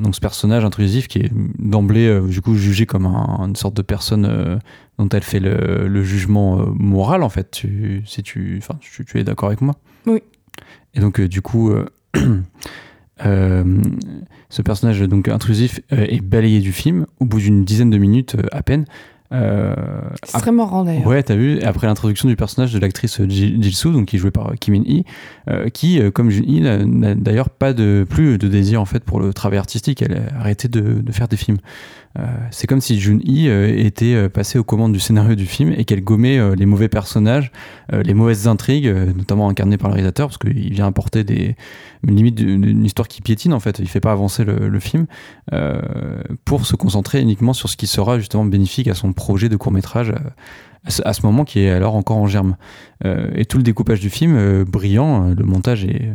Donc 0.02 0.14
ce 0.16 0.20
personnage 0.20 0.66
intrusif 0.66 1.08
qui 1.08 1.20
est 1.20 1.32
d'emblée 1.60 2.20
du 2.28 2.42
coup 2.42 2.56
jugé 2.56 2.86
comme 2.86 3.06
un- 3.06 3.46
une 3.48 3.56
sorte 3.56 3.76
de 3.76 3.82
personne 3.82 4.60
dont 4.98 5.10
elle 5.10 5.24
fait 5.24 5.40
le, 5.40 5.88
le 5.88 6.04
jugement 6.04 6.66
moral 6.78 7.24
en 7.24 7.30
fait. 7.30 7.52
Tu, 7.52 8.02
si 8.06 8.22
tu, 8.22 8.56
enfin, 8.58 8.76
tu, 8.82 9.06
tu 9.06 9.20
es 9.20 9.24
d'accord 9.24 9.48
avec 9.48 9.62
moi? 9.62 9.76
Oui. 10.08 10.20
Et 10.94 11.00
donc 11.00 11.22
du 11.22 11.42
coup, 11.42 11.72
euh, 13.26 13.64
ce 14.50 14.62
personnage 14.62 15.00
donc 15.02 15.28
intrusif 15.28 15.80
euh, 15.94 16.06
est 16.10 16.22
balayé 16.22 16.60
du 16.60 16.72
film 16.72 17.06
au 17.20 17.26
bout 17.26 17.40
d'une 17.40 17.64
dizaine 17.64 17.90
de 17.90 17.98
minutes 17.98 18.36
euh, 18.36 18.44
à 18.52 18.62
peine. 18.62 18.86
Euh, 19.32 19.74
C'est 20.24 20.38
très 20.40 20.52
marrant 20.52 20.84
d'ailleurs. 20.84 21.08
Ouais, 21.08 21.24
t'as 21.24 21.36
vu, 21.36 21.60
après 21.62 21.88
l'introduction 21.88 22.30
du 22.30 22.36
personnage 22.36 22.72
de 22.74 22.80
l'actrice 22.80 23.22
Ji- 23.28 23.58
Jil-soo, 23.62 23.92
donc 23.92 24.06
qui 24.06 24.18
jouée 24.18 24.32
par 24.32 24.54
Kim 24.60 24.76
In-hee, 24.76 25.04
euh, 25.50 25.70
qui, 25.70 26.00
euh, 26.00 26.12
comme 26.12 26.30
Jun-hee, 26.30 26.62
n'a- 26.62 26.86
n'a 26.86 27.16
d'ailleurs 27.16 27.50
pas 27.50 27.74
de, 27.74 28.06
plus 28.08 28.38
de 28.38 28.48
désir 28.48 28.80
en 28.82 28.86
fait 28.86 29.04
pour 29.04 29.20
le 29.20 29.34
travail 29.34 29.58
artistique, 29.58 30.02
elle 30.04 30.14
a 30.14 30.40
arrêté 30.40 30.68
de, 30.68 31.02
de 31.02 31.12
faire 31.12 31.28
des 31.28 31.38
films. 31.38 31.58
Euh, 32.18 32.24
c'est 32.52 32.68
comme 32.68 32.82
si 32.82 33.00
Jun-hee 33.00 33.50
euh, 33.50 33.68
était 33.78 34.14
euh, 34.14 34.30
passée 34.30 34.58
aux 34.58 34.64
commandes 34.64 34.94
du 34.94 35.00
scénario 35.00 35.36
du 35.36 35.46
film 35.46 35.74
et 35.78 35.84
qu'elle 35.86 36.04
gommait 36.04 36.56
les 36.56 36.66
mauvais 36.66 36.88
personnages, 36.88 37.52
les 37.92 38.14
mauvaises 38.14 38.48
intrigues, 38.48 38.88
notamment 39.16 39.50
incarnées 39.50 39.78
par 39.78 39.90
le 39.90 39.96
réalisateur, 39.96 40.28
parce 40.28 40.38
qu'il 40.38 40.74
vient 40.74 40.88
apporter 40.88 41.24
des 41.24 41.56
limites 42.04 42.36
d'une 42.36 42.86
histoire 42.86 43.08
qui 43.08 43.22
piétine 43.22 43.54
en 43.54 43.60
fait, 43.60 43.80
il 43.80 43.88
fait 43.88 44.00
pas 44.00 44.12
avancer 44.12 44.44
le, 44.44 44.70
le 44.70 44.80
film, 44.80 45.06
euh, 45.54 45.82
pour 46.44 46.66
se 46.66 46.76
concentrer 46.76 47.22
uniquement 47.22 47.54
sur 47.54 47.70
ce 47.70 47.78
qui 47.78 47.88
sera 47.88 48.18
justement 48.20 48.46
bénéfique 48.46 48.88
à 48.88 48.94
son 48.94 49.14
projet 49.14 49.50
de 49.50 49.56
court 49.56 49.72
métrage 49.72 50.14
à 50.86 50.90
ce, 50.90 51.02
à 51.06 51.14
ce 51.14 51.26
moment 51.26 51.46
qui 51.46 51.60
est 51.60 51.70
alors 51.70 51.96
encore 51.96 52.18
en 52.18 52.28
germe. 52.28 52.58
Euh, 53.06 53.32
et 53.36 53.46
tout 53.46 53.58
le 53.58 53.64
découpage 53.64 54.00
du 54.00 54.10
film, 54.10 54.36
euh, 54.36 54.66
brillant, 54.66 55.30
le 55.30 55.44
montage 55.44 55.86
est, 55.86 56.12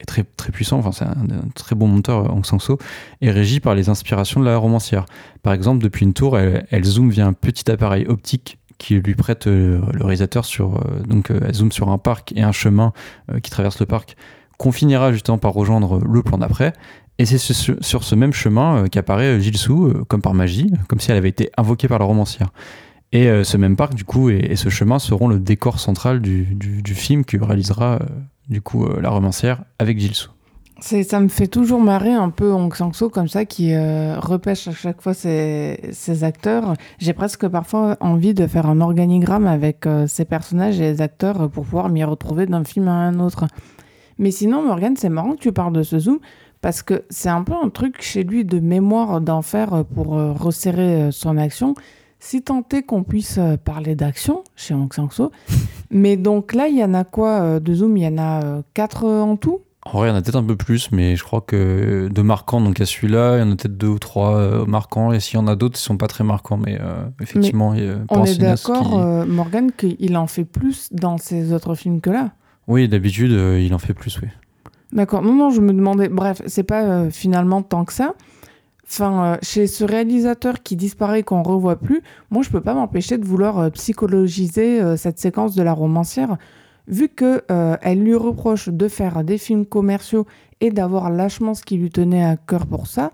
est 0.00 0.04
très, 0.04 0.24
très 0.24 0.52
puissant, 0.52 0.78
enfin, 0.78 0.92
c'est 0.92 1.04
un, 1.04 1.48
très 1.54 1.74
bon 1.74 1.86
monteur, 1.86 2.26
euh, 2.26 2.28
Hong 2.28 2.44
Sang-soo, 2.44 2.78
est 3.20 3.30
régi 3.30 3.60
par 3.60 3.74
les 3.74 3.88
inspirations 3.88 4.40
de 4.40 4.46
la 4.46 4.56
romancière. 4.56 5.06
Par 5.42 5.52
exemple, 5.52 5.82
depuis 5.82 6.04
une 6.04 6.14
tour, 6.14 6.38
elle, 6.38 6.66
elle 6.70 6.84
zoome 6.84 7.10
via 7.10 7.26
un 7.26 7.32
petit 7.32 7.70
appareil 7.70 8.06
optique 8.06 8.58
qui 8.78 8.94
lui 8.96 9.14
prête 9.14 9.46
euh, 9.46 9.80
le 9.92 10.04
réalisateur 10.04 10.44
sur 10.44 10.76
euh, 10.76 11.02
donc 11.08 11.30
elle 11.30 11.54
zoome 11.54 11.72
sur 11.72 11.88
un 11.88 11.98
parc 11.98 12.32
et 12.36 12.42
un 12.42 12.52
chemin 12.52 12.92
qui 13.42 13.50
traverse 13.50 13.80
le 13.80 13.86
parc 13.86 14.16
qu'on 14.58 14.72
finira 14.72 15.12
justement 15.12 15.38
par 15.38 15.52
rejoindre 15.52 16.00
le 16.00 16.22
plan 16.22 16.38
d'après 16.38 16.72
et 17.18 17.26
c'est 17.26 17.38
sur, 17.38 18.04
ce 18.04 18.14
même 18.14 18.32
chemin 18.32 18.86
qu'apparaît 18.88 19.38
euh, 19.38 20.04
comme 20.08 20.20
par 20.20 20.34
magie 20.34 20.72
comme 20.88 21.00
si 21.00 21.10
elle 21.10 21.16
avait 21.16 21.28
été 21.28 21.50
invoquée 21.56 21.88
par 21.88 21.98
la 21.98 22.04
romancière 22.04 22.48
et 23.12 23.44
ce 23.44 23.56
même 23.56 23.76
parc, 23.76 23.94
du 23.94 24.02
coup, 24.02 24.28
et, 24.28 24.56
ce 24.56 24.70
chemin 24.70 24.98
seront 24.98 25.28
le 25.28 25.38
décor 25.38 25.78
central 25.78 26.20
du, 26.20 26.46
du, 26.46 26.82
du 26.82 26.94
film 26.96 27.24
que 27.24 27.36
réalisera, 27.36 28.00
du 28.48 28.60
coup, 28.60 28.84
euh, 28.84 29.00
la 29.00 29.10
romancière 29.10 29.64
avec. 29.78 29.98
C'est, 30.80 31.04
ça 31.04 31.20
me 31.20 31.28
fait 31.28 31.46
toujours 31.46 31.80
marrer 31.80 32.12
un 32.12 32.30
peu 32.30 32.52
Hong 32.52 32.74
Sang-soo 32.74 33.08
comme 33.08 33.28
ça 33.28 33.44
qui 33.44 33.72
euh, 33.72 34.18
repêche 34.18 34.66
à 34.66 34.72
chaque 34.72 35.00
fois 35.00 35.14
ses, 35.14 35.78
acteurs. 36.22 36.74
J'ai 36.98 37.12
presque 37.12 37.46
parfois 37.46 37.96
envie 38.00 38.34
de 38.34 38.46
faire 38.46 38.66
un 38.66 38.80
organigramme 38.80 39.46
avec 39.46 39.86
euh, 39.86 40.06
ces 40.08 40.24
personnages 40.24 40.80
et 40.80 40.92
les 40.92 41.00
acteurs 41.00 41.48
pour 41.48 41.64
pouvoir 41.64 41.88
m'y 41.88 42.02
retrouver 42.02 42.46
d'un 42.46 42.64
film 42.64 42.88
à 42.88 42.92
un 42.92 43.20
autre. 43.20 43.46
Mais 44.18 44.32
sinon, 44.32 44.66
Morgan, 44.66 44.94
c'est 44.96 45.08
marrant 45.08 45.32
que 45.32 45.40
tu 45.40 45.52
parles 45.52 45.72
de 45.72 45.84
ce 45.84 45.98
zoom 45.98 46.18
parce 46.60 46.82
que 46.82 47.04
c'est 47.08 47.28
un 47.28 47.44
peu 47.44 47.54
un 47.54 47.68
truc 47.68 48.02
chez 48.02 48.24
lui 48.24 48.44
de 48.44 48.58
mémoire 48.58 49.20
d'en 49.20 49.42
faire 49.42 49.84
pour 49.94 50.18
euh, 50.18 50.32
resserrer 50.32 51.10
son 51.12 51.36
action. 51.36 51.74
Si 52.26 52.40
tant 52.40 52.64
est 52.72 52.82
qu'on 52.82 53.02
puisse 53.04 53.36
euh, 53.36 53.58
parler 53.58 53.94
d'action 53.94 54.44
chez 54.56 54.72
Hong 54.72 54.90
Sang-soo. 54.92 55.30
Mais 55.90 56.16
donc 56.16 56.54
là, 56.54 56.68
il 56.68 56.76
y 56.78 56.82
en 56.82 56.94
a 56.94 57.04
quoi 57.04 57.42
euh, 57.42 57.60
de 57.60 57.74
zoom? 57.74 57.98
Il 57.98 58.02
y 58.04 58.08
en 58.08 58.16
a 58.16 58.42
euh, 58.42 58.62
quatre 58.72 59.04
en 59.06 59.36
tout? 59.36 59.60
En 59.84 59.98
vrai, 59.98 60.08
il 60.08 60.10
y 60.12 60.14
en 60.14 60.16
a 60.16 60.22
peut-être 60.22 60.36
un 60.36 60.42
peu 60.42 60.56
plus, 60.56 60.90
mais 60.92 61.14
je 61.16 61.22
crois 61.22 61.42
que 61.42 62.08
de 62.10 62.22
marquants, 62.22 62.62
donc 62.62 62.80
à 62.80 62.86
celui-là, 62.86 63.36
il 63.36 63.40
y 63.40 63.42
en 63.42 63.52
a 63.52 63.56
peut-être 63.56 63.76
deux 63.76 63.88
ou 63.88 63.98
trois 63.98 64.36
euh, 64.38 64.64
marquants, 64.64 65.12
et 65.12 65.20
s'il 65.20 65.38
y 65.38 65.42
en 65.42 65.46
a 65.46 65.54
d'autres, 65.54 65.78
ils 65.78 65.82
sont 65.82 65.98
pas 65.98 66.06
très 66.06 66.24
marquants, 66.24 66.56
mais 66.56 66.78
euh, 66.80 67.04
effectivement, 67.20 67.74
il 67.74 67.84
y 67.84 67.88
a 67.90 67.96
pour 67.96 68.16
On 68.16 68.24
est 68.24 68.38
d'accord, 68.38 68.82
qui- 68.82 69.30
Morgan, 69.30 69.70
qu'il 69.76 70.16
en 70.16 70.26
fait 70.26 70.46
plus 70.46 70.88
dans 70.90 71.18
ses 71.18 71.52
autres 71.52 71.74
films 71.74 72.00
que 72.00 72.08
là? 72.08 72.32
Oui, 72.66 72.88
d'habitude, 72.88 73.32
il 73.32 73.74
en 73.74 73.78
fait 73.78 73.92
plus, 73.92 74.18
oui. 74.22 74.28
D'accord. 74.92 75.20
Non, 75.20 75.34
non, 75.34 75.50
je 75.50 75.60
me 75.60 75.74
demandais. 75.74 76.08
Bref, 76.08 76.40
c'est 76.46 76.62
pas 76.62 77.10
finalement 77.10 77.60
tant 77.60 77.84
que 77.84 77.92
ça. 77.92 78.14
Enfin, 78.86 79.24
euh, 79.24 79.36
chez 79.42 79.66
ce 79.66 79.84
réalisateur 79.84 80.62
qui 80.62 80.76
disparaît 80.76 81.22
qu'on 81.22 81.42
revoit 81.42 81.76
plus, 81.76 82.02
moi, 82.30 82.42
je 82.42 82.50
peux 82.50 82.60
pas 82.60 82.74
m'empêcher 82.74 83.18
de 83.18 83.24
vouloir 83.24 83.58
euh, 83.58 83.70
psychologiser 83.70 84.80
euh, 84.80 84.96
cette 84.96 85.18
séquence 85.18 85.54
de 85.54 85.62
la 85.62 85.72
romancière, 85.72 86.36
vu 86.86 87.08
que 87.08 87.42
elle 87.48 88.02
lui 88.02 88.14
reproche 88.14 88.68
de 88.68 88.88
faire 88.88 89.24
des 89.24 89.38
films 89.38 89.64
commerciaux 89.64 90.26
et 90.60 90.70
d'avoir 90.70 91.10
lâchement 91.10 91.54
ce 91.54 91.64
qui 91.64 91.78
lui 91.78 91.88
tenait 91.88 92.22
à 92.22 92.36
cœur 92.36 92.66
pour 92.66 92.88
ça. 92.88 93.10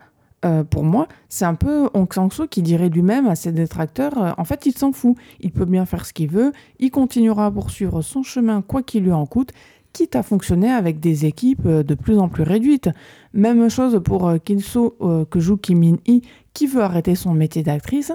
pour 0.71 0.83
moi, 0.83 1.07
c'est 1.29 1.45
un 1.45 1.55
peu 1.55 1.89
Hong 1.95 2.13
Sang-soo 2.13 2.49
qui 2.49 2.63
dirait 2.63 2.89
lui-même 2.89 3.29
à 3.29 3.37
ses 3.37 3.53
détracteurs 3.53 4.35
en 4.39 4.45
fait, 4.45 4.67
il 4.67 4.77
s'en 4.77 4.91
fout. 4.91 5.17
Il 5.39 5.53
peut 5.53 5.67
bien 5.67 5.87
faire 5.87 6.05
ce 6.05 6.13
qu'il 6.13 6.31
veut. 6.31 6.53
Il 6.81 6.91
continuera 6.91 7.47
à 7.47 7.51
poursuivre 7.53 8.03
son 8.03 8.25
chemin, 8.25 8.61
quoi 8.61 8.83
qu'il 8.83 9.05
lui 9.05 9.13
en 9.13 9.27
coûte 9.27 9.53
quitte 9.93 10.17
à 10.17 10.23
fonctionner 10.23 10.71
avec 10.71 11.01
des 11.01 11.27
équipes 11.27 11.67
euh, 11.67 11.83
de 11.83 11.95
plus 11.95 12.19
en 12.19 12.29
plus 12.29 12.43
réduites. 12.43 12.89
Même 13.33 13.69
chose 13.69 14.01
pour 14.05 14.29
euh, 14.29 14.39
Kinso 14.39 14.97
euh, 15.01 15.25
que 15.25 15.41
joue 15.41 15.57
Kim 15.57 15.79
Min-hee 15.81 16.23
qui 16.55 16.67
veut 16.67 16.83
arrêter 16.83 17.15
son 17.15 17.35
métier 17.35 17.63
d'actrice. 17.63 18.13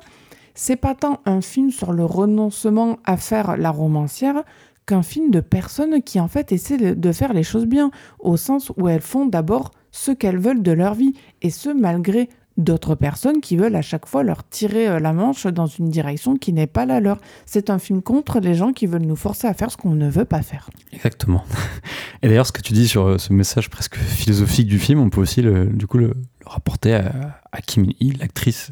C'est 0.53 0.77
pas 0.77 0.95
tant 0.95 1.19
un 1.25 1.41
film 1.41 1.69
sur 1.71 1.91
le 1.91 2.05
renoncement 2.05 2.97
à 3.03 3.17
faire 3.17 3.57
la 3.57 3.71
romancière 3.71 4.43
qu'un 4.85 5.01
film 5.01 5.31
de 5.31 5.39
personnes 5.39 6.01
qui 6.01 6.19
en 6.19 6.27
fait 6.27 6.51
essaient 6.51 6.77
de- 6.77 6.93
de 6.93 7.11
faire 7.11 7.33
les 7.33 7.43
choses 7.43 7.65
bien, 7.65 7.91
au 8.19 8.37
sens 8.37 8.71
où 8.77 8.87
elles 8.87 9.01
font 9.01 9.25
d'abord 9.25 9.71
ce 9.91 10.11
qu'elles 10.11 10.37
veulent 10.37 10.61
de 10.61 10.71
leur 10.71 10.93
vie, 10.93 11.13
et 11.41 11.49
ce 11.49 11.69
malgré 11.69 12.29
d'autres 12.57 12.95
personnes 12.95 13.41
qui 13.41 13.57
veulent 13.57 13.75
à 13.75 13.81
chaque 13.81 14.05
fois 14.05 14.23
leur 14.23 14.47
tirer 14.47 14.87
euh, 14.87 14.99
la 14.99 15.11
manche 15.13 15.45
dans 15.47 15.65
une 15.65 15.89
direction 15.89 16.37
qui 16.37 16.53
n'est 16.53 16.67
pas 16.67 16.85
la 16.85 16.99
leur. 16.99 17.17
C'est 17.45 17.69
un 17.69 17.79
film 17.79 18.01
contre 18.01 18.39
les 18.39 18.53
gens 18.55 18.71
qui 18.71 18.85
veulent 18.87 19.01
nous 19.05 19.15
forcer 19.17 19.47
à 19.47 19.53
faire 19.53 19.71
ce 19.71 19.77
qu'on 19.77 19.91
ne 19.95 20.09
veut 20.09 20.25
pas 20.25 20.41
faire. 20.41 20.69
Exactement. 20.93 21.43
Et 22.23 22.27
d'ailleurs, 22.29 22.47
ce 22.47 22.51
que 22.53 22.61
tu 22.61 22.73
dis 22.73 22.87
sur 22.87 23.05
euh, 23.07 23.17
ce 23.17 23.33
message 23.33 23.69
presque 23.69 23.95
philosophique 23.97 24.67
du 24.67 24.79
film, 24.79 24.99
on 24.99 25.09
peut 25.09 25.19
aussi 25.21 25.41
le, 25.41 25.65
du 25.65 25.85
coup 25.85 25.97
le, 25.97 26.13
rapporter 26.45 26.93
à, 26.93 27.39
à 27.51 27.59
Kim 27.61 27.83
Min-hee, 27.87 28.13
l'actrice, 28.19 28.71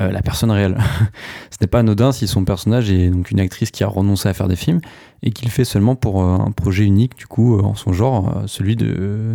euh, 0.00 0.10
la 0.10 0.22
personne 0.22 0.50
réelle. 0.50 0.76
Ce 1.50 1.56
n'est 1.60 1.68
pas 1.68 1.78
anodin 1.78 2.10
si 2.12 2.26
son 2.26 2.44
personnage 2.44 2.90
est 2.90 3.10
donc 3.10 3.30
une 3.30 3.38
actrice 3.40 3.70
qui 3.70 3.84
a 3.84 3.86
renoncé 3.86 4.28
à 4.28 4.34
faire 4.34 4.48
des 4.48 4.56
films 4.56 4.80
et 5.22 5.30
qu'il 5.30 5.48
fait 5.48 5.64
seulement 5.64 5.94
pour 5.94 6.22
un 6.24 6.50
projet 6.50 6.84
unique, 6.84 7.16
du 7.16 7.26
coup, 7.28 7.60
en 7.60 7.76
son 7.76 7.92
genre, 7.92 8.42
celui 8.46 8.74
de, 8.74 9.32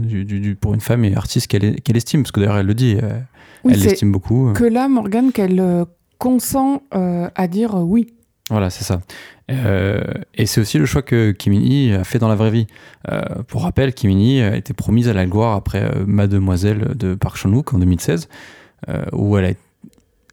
pour 0.59 0.73
une 0.73 0.81
femme 0.81 1.05
et 1.05 1.15
artiste 1.15 1.47
qu'elle 1.47 1.63
est- 1.63 1.79
qu'elle 1.81 1.95
estime, 1.95 2.23
parce 2.23 2.33
que 2.33 2.41
d'ailleurs 2.41 2.57
elle 2.57 2.65
le 2.65 2.73
dit, 2.75 2.97
Oui, 3.67 3.73
elle 3.75 3.83
l'estime 3.83 4.11
beaucoup. 4.11 4.49
euh. 4.49 4.53
que 4.53 4.63
là, 4.63 4.87
Morgane, 4.87 5.31
qu'elle 5.31 5.59
euh, 5.59 5.85
consent 6.17 6.81
euh, 6.95 7.29
à 7.35 7.47
dire 7.47 7.75
oui. 7.75 8.13
Voilà, 8.49 8.69
c'est 8.69 8.83
ça. 8.85 9.01
Euh, 9.51 10.01
et 10.35 10.45
c'est 10.45 10.61
aussi 10.61 10.77
le 10.77 10.85
choix 10.85 11.01
que 11.01 11.31
Kim 11.31 11.53
Min-hee 11.53 11.93
a 11.93 12.03
fait 12.05 12.17
dans 12.19 12.27
la 12.29 12.35
vraie 12.35 12.51
vie. 12.51 12.67
Euh, 13.11 13.21
pour 13.47 13.63
rappel, 13.63 13.93
Kim 13.93 14.09
Min-hee 14.09 14.41
a 14.41 14.55
été 14.55 14.73
promise 14.73 15.09
à 15.09 15.13
la 15.13 15.25
gloire 15.25 15.53
après 15.55 15.83
euh, 15.83 16.05
Mademoiselle 16.05 16.95
de 16.95 17.13
Park 17.15 17.35
Chan-wook 17.37 17.73
en 17.73 17.79
2016, 17.79 18.29
euh, 18.89 19.03
où 19.13 19.37
elle 19.37 19.45
a 19.45 19.51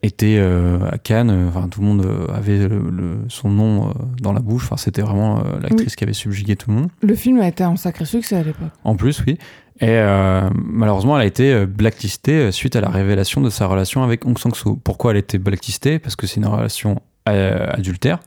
était 0.02 0.38
à 0.38 0.98
Cannes. 0.98 1.46
Enfin, 1.48 1.66
tout 1.68 1.80
le 1.80 1.86
monde 1.86 2.06
avait 2.30 2.68
le, 2.68 3.20
son 3.28 3.48
nom 3.48 3.94
dans 4.20 4.34
la 4.34 4.40
bouche. 4.40 4.64
Enfin, 4.64 4.76
c'était 4.76 5.00
vraiment 5.00 5.42
l'actrice 5.62 5.96
qui 5.96 6.04
avait 6.04 6.12
subjugué 6.12 6.56
tout 6.56 6.68
le 6.70 6.76
monde. 6.76 6.88
Le 7.00 7.14
film 7.14 7.40
a 7.40 7.48
été 7.48 7.64
un 7.64 7.74
sacré 7.76 8.04
succès 8.04 8.36
à 8.36 8.42
l'époque. 8.42 8.68
En 8.84 8.96
plus, 8.96 9.24
oui. 9.26 9.38
Et 9.80 10.00
malheureusement, 10.54 11.16
elle 11.16 11.22
a 11.22 11.26
été 11.26 11.66
blacklistée 11.66 12.52
suite 12.52 12.76
à 12.76 12.80
la 12.80 12.90
révélation 12.90 13.40
de 13.40 13.50
sa 13.50 13.66
relation 13.66 14.04
avec 14.04 14.24
Hong 14.24 14.38
Sang-soo. 14.38 14.76
Pourquoi 14.76 15.10
elle 15.10 15.16
a 15.16 15.20
été 15.20 15.38
blacklistée? 15.38 15.98
Parce 15.98 16.14
que 16.14 16.26
c'est 16.26 16.36
une 16.36 16.46
relation 16.46 17.00
adultère. 17.26 18.20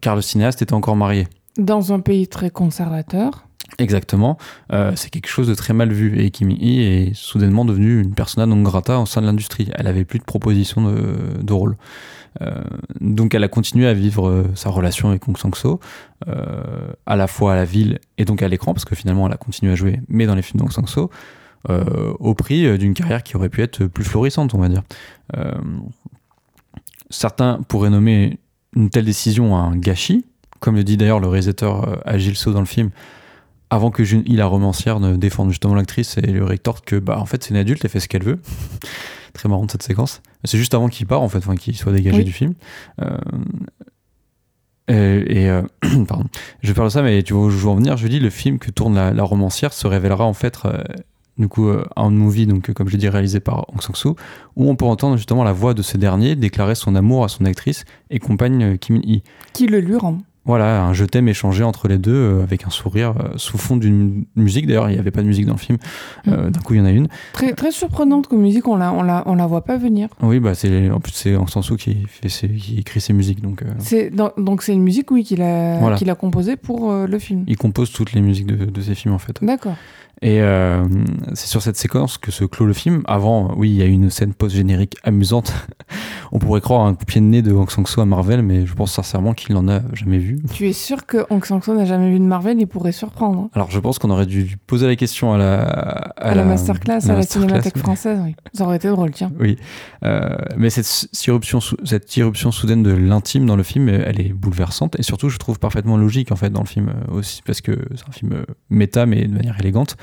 car 0.00 0.16
le 0.16 0.22
cinéaste 0.22 0.60
était 0.62 0.74
encore 0.74 0.96
marié. 0.96 1.28
Dans 1.56 1.92
un 1.92 2.00
pays 2.00 2.28
très 2.28 2.50
conservateur. 2.50 3.46
Exactement. 3.78 4.38
Euh, 4.72 4.92
c'est 4.94 5.10
quelque 5.10 5.28
chose 5.28 5.48
de 5.48 5.54
très 5.54 5.74
mal 5.74 5.92
vu. 5.92 6.20
Et 6.20 6.30
Kimi 6.30 6.54
Hee 6.54 6.82
est 6.82 7.14
soudainement 7.14 7.64
devenue 7.64 8.00
une 8.00 8.14
persona 8.14 8.46
non 8.46 8.62
grata 8.62 9.00
au 9.00 9.06
sein 9.06 9.20
de 9.20 9.26
l'industrie. 9.26 9.68
Elle 9.74 9.86
avait 9.86 10.04
plus 10.04 10.18
de 10.18 10.24
propositions 10.24 10.82
de, 10.82 11.52
rôle. 11.52 11.76
Euh, 12.42 12.62
donc 13.00 13.34
elle 13.34 13.44
a 13.44 13.48
continué 13.48 13.86
à 13.86 13.94
vivre 13.94 14.28
euh, 14.28 14.44
sa 14.54 14.70
relation 14.70 15.08
avec 15.08 15.26
Hong 15.26 15.38
Sang-soo, 15.38 15.80
à 17.06 17.16
la 17.16 17.26
fois 17.26 17.52
à 17.52 17.56
la 17.56 17.64
ville 17.64 17.98
et 18.18 18.24
donc 18.24 18.42
à 18.42 18.48
l'écran, 18.48 18.74
parce 18.74 18.84
que 18.84 18.94
finalement 18.94 19.26
elle 19.26 19.32
a 19.32 19.38
continué 19.38 19.72
à 19.72 19.74
jouer, 19.74 20.00
mais 20.08 20.26
dans 20.26 20.34
les 20.34 20.42
films 20.42 20.60
d'Hong 20.60 20.72
Sang-soo, 20.72 21.10
au 21.68 22.34
prix 22.34 22.78
d'une 22.78 22.94
carrière 22.94 23.22
qui 23.22 23.36
aurait 23.36 23.48
pu 23.48 23.62
être 23.62 23.86
plus 23.86 24.04
florissante, 24.04 24.54
on 24.54 24.58
va 24.58 24.68
dire. 24.68 24.82
certains 27.10 27.60
pourraient 27.68 27.90
nommer 27.90 28.38
une 28.76 28.90
telle 28.90 29.06
décision 29.06 29.56
un 29.56 29.74
gâchis, 29.76 30.24
comme 30.60 30.76
le 30.76 30.84
dit 30.84 30.96
d'ailleurs 30.96 31.20
le 31.20 31.28
réalisateur 31.28 31.88
euh, 31.88 31.96
Agile 32.04 32.36
So 32.36 32.52
dans 32.52 32.60
le 32.60 32.66
film, 32.66 32.90
avant 33.70 33.90
que 33.90 34.02
il 34.02 34.36
la 34.36 34.46
romancière 34.46 35.00
ne 35.00 35.16
défende 35.16 35.50
justement 35.50 35.74
l'actrice 35.74 36.18
et 36.18 36.22
lui 36.22 36.42
rétorque 36.42 36.86
que 36.86 36.96
bah 36.96 37.18
en 37.18 37.26
fait 37.26 37.42
c'est 37.42 37.50
une 37.50 37.56
adulte, 37.56 37.84
elle 37.84 37.90
fait 37.90 38.00
ce 38.00 38.08
qu'elle 38.08 38.22
veut. 38.22 38.38
Très 39.36 39.50
marrant 39.50 39.68
cette 39.68 39.82
séquence. 39.82 40.22
C'est 40.44 40.56
juste 40.56 40.72
avant 40.72 40.88
qu'il 40.88 41.06
part 41.06 41.20
en 41.20 41.28
fait, 41.28 41.38
enfin 41.38 41.56
qu'il 41.56 41.76
soit 41.76 41.92
dégagé 41.92 42.24
du 42.24 42.32
film. 42.32 42.54
Euh, 43.02 43.18
et, 45.28 45.50
euh, 45.50 45.60
pardon, 46.08 46.24
je 46.62 46.72
parle 46.72 46.88
de 46.88 46.92
ça, 46.92 47.02
mais 47.02 47.22
tu 47.22 47.34
vois 47.34 47.44
où 47.44 47.50
je 47.50 47.58
veux 47.58 47.68
en 47.68 47.74
venir. 47.74 47.98
Je 47.98 48.08
dis 48.08 48.18
le 48.18 48.30
film 48.30 48.58
que 48.58 48.70
tourne 48.70 48.94
la, 48.94 49.22
romancière 49.22 49.74
se 49.74 49.86
révélera 49.86 50.24
en 50.24 50.32
fait 50.32 50.58
du 51.36 51.48
coup 51.48 51.68
un 51.96 52.10
movie, 52.10 52.46
donc 52.46 52.72
comme 52.72 52.88
je 52.88 52.96
dis 52.96 53.10
réalisé 53.10 53.40
par 53.40 53.68
Hong 53.68 53.82
Sang-soo, 53.82 54.16
où 54.56 54.70
on 54.70 54.74
peut 54.74 54.86
entendre 54.86 55.18
justement 55.18 55.44
la 55.44 55.52
voix 55.52 55.74
de 55.74 55.82
ce 55.82 55.98
dernier 55.98 56.34
déclarer 56.34 56.74
son 56.74 56.94
amour 56.94 57.24
à 57.24 57.28
son 57.28 57.44
actrice 57.44 57.84
et 58.08 58.18
compagne 58.18 58.78
Kim 58.78 58.96
Min-hee. 58.96 59.22
Qui 59.52 59.66
le 59.66 59.80
lui 59.80 59.96
rend. 59.96 60.18
Voilà, 60.46 60.84
un 60.84 60.92
je 60.92 61.04
t'aime 61.04 61.28
échangé 61.28 61.64
entre 61.64 61.88
les 61.88 61.98
deux 61.98 62.14
euh, 62.14 62.42
avec 62.42 62.66
un 62.66 62.70
sourire 62.70 63.14
euh, 63.18 63.28
sous 63.36 63.58
fond 63.58 63.76
d'une 63.76 64.24
musique. 64.36 64.66
D'ailleurs, 64.66 64.88
il 64.88 64.94
n'y 64.94 64.98
avait 64.98 65.10
pas 65.10 65.22
de 65.22 65.26
musique 65.26 65.46
dans 65.46 65.54
le 65.54 65.58
film. 65.58 65.78
Euh. 66.28 66.50
D'un 66.50 66.60
coup, 66.60 66.74
il 66.74 66.78
y 66.78 66.80
en 66.80 66.84
a 66.84 66.90
une. 66.90 67.08
Très, 67.32 67.52
très 67.52 67.72
surprenante 67.72 68.28
comme 68.28 68.40
musique, 68.40 68.68
on 68.68 68.76
la, 68.76 68.92
on 68.92 69.02
la, 69.02 69.24
on 69.26 69.34
la 69.34 69.46
voit 69.46 69.64
pas 69.64 69.76
venir. 69.76 70.08
Oui, 70.22 70.40
bah 70.40 70.54
c'est 70.54 70.90
en 70.90 71.00
plus 71.00 71.12
c'est 71.12 71.36
en 71.36 71.44
qui 71.44 72.06
fait 72.06 72.28
qui 72.48 72.78
écrit 72.78 73.00
ses 73.00 73.12
musiques 73.12 73.42
donc. 73.42 73.62
C'est 73.78 74.10
donc 74.10 74.62
c'est 74.62 74.72
une 74.72 74.82
musique 74.82 75.10
oui 75.10 75.24
qu'il 75.24 75.42
a 75.42 75.96
qu'il 75.96 76.10
a 76.10 76.14
composée 76.14 76.56
pour 76.56 76.92
le 76.92 77.18
film. 77.18 77.44
Il 77.46 77.56
compose 77.56 77.92
toutes 77.92 78.12
les 78.12 78.20
musiques 78.20 78.46
de, 78.46 78.64
de 78.64 78.80
ses 78.80 78.94
films 78.94 79.14
en 79.14 79.18
fait. 79.18 79.38
D'accord. 79.42 79.76
Et 80.22 80.40
euh, 80.40 80.82
c'est 81.34 81.46
sur 81.46 81.60
cette 81.60 81.76
séquence 81.76 82.16
que 82.16 82.30
se 82.30 82.44
clôt 82.44 82.64
le 82.64 82.72
film. 82.72 83.02
Avant, 83.06 83.52
oui, 83.56 83.70
il 83.70 83.76
y 83.76 83.82
a 83.82 83.84
une 83.84 84.08
scène 84.08 84.32
post-générique 84.32 84.96
amusante. 85.04 85.52
On 86.32 86.38
pourrait 86.38 86.62
croire 86.62 86.86
un 86.86 86.94
coup 86.94 87.04
de 87.04 87.04
pied 87.04 87.20
de 87.20 87.26
nez 87.26 87.42
de 87.42 87.52
Hong 87.52 87.70
Sang-soo 87.70 88.00
à 88.00 88.06
Marvel, 88.06 88.42
mais 88.42 88.66
je 88.66 88.74
pense 88.74 88.92
sincèrement 88.92 89.34
qu'il 89.34 89.54
n'en 89.54 89.68
a 89.68 89.80
jamais 89.92 90.18
vu. 90.18 90.40
Tu 90.52 90.68
es 90.68 90.72
sûr 90.72 91.04
que 91.06 91.26
Hong 91.28 91.44
Sang-soo 91.44 91.74
n'a 91.74 91.84
jamais 91.84 92.10
vu 92.10 92.18
de 92.18 92.24
Marvel? 92.24 92.58
Il 92.58 92.66
pourrait 92.66 92.92
surprendre. 92.92 93.40
Hein. 93.40 93.50
Alors, 93.54 93.70
je 93.70 93.78
pense 93.78 93.98
qu'on 93.98 94.10
aurait 94.10 94.26
dû 94.26 94.56
poser 94.66 94.86
la 94.86 94.96
question 94.96 95.34
à 95.34 95.38
la... 95.38 95.62
À, 96.16 96.34
la, 96.34 96.44
masterclass, 96.44 97.10
à 97.10 97.14
la 97.14 97.22
Cinémathèque 97.22 97.78
française, 97.78 98.18
oui. 98.24 98.34
Ça 98.54 98.64
aurait 98.64 98.76
été 98.76 98.88
drôle, 98.88 99.10
tiens. 99.10 99.30
Oui. 99.38 99.56
Euh, 100.04 100.36
mais 100.56 100.70
cette 100.70 101.26
irruption, 101.26 101.60
cette 101.84 102.16
irruption 102.16 102.50
soudaine 102.52 102.82
de 102.82 102.90
l'intime 102.90 103.44
dans 103.44 103.56
le 103.56 103.62
film, 103.62 103.88
elle 103.88 104.20
est 104.20 104.32
bouleversante. 104.32 104.98
Et 104.98 105.02
surtout, 105.02 105.28
je 105.28 105.36
trouve 105.36 105.58
parfaitement 105.58 105.98
logique, 105.98 106.32
en 106.32 106.36
fait, 106.36 106.50
dans 106.50 106.62
le 106.62 106.66
film 106.66 106.92
aussi, 107.12 107.42
parce 107.44 107.60
que 107.60 107.78
c'est 107.94 108.08
un 108.08 108.12
film 108.12 108.44
méta, 108.70 109.04
mais 109.04 109.26
de 109.26 109.34
manière 109.34 109.60
élégante. 109.60 109.96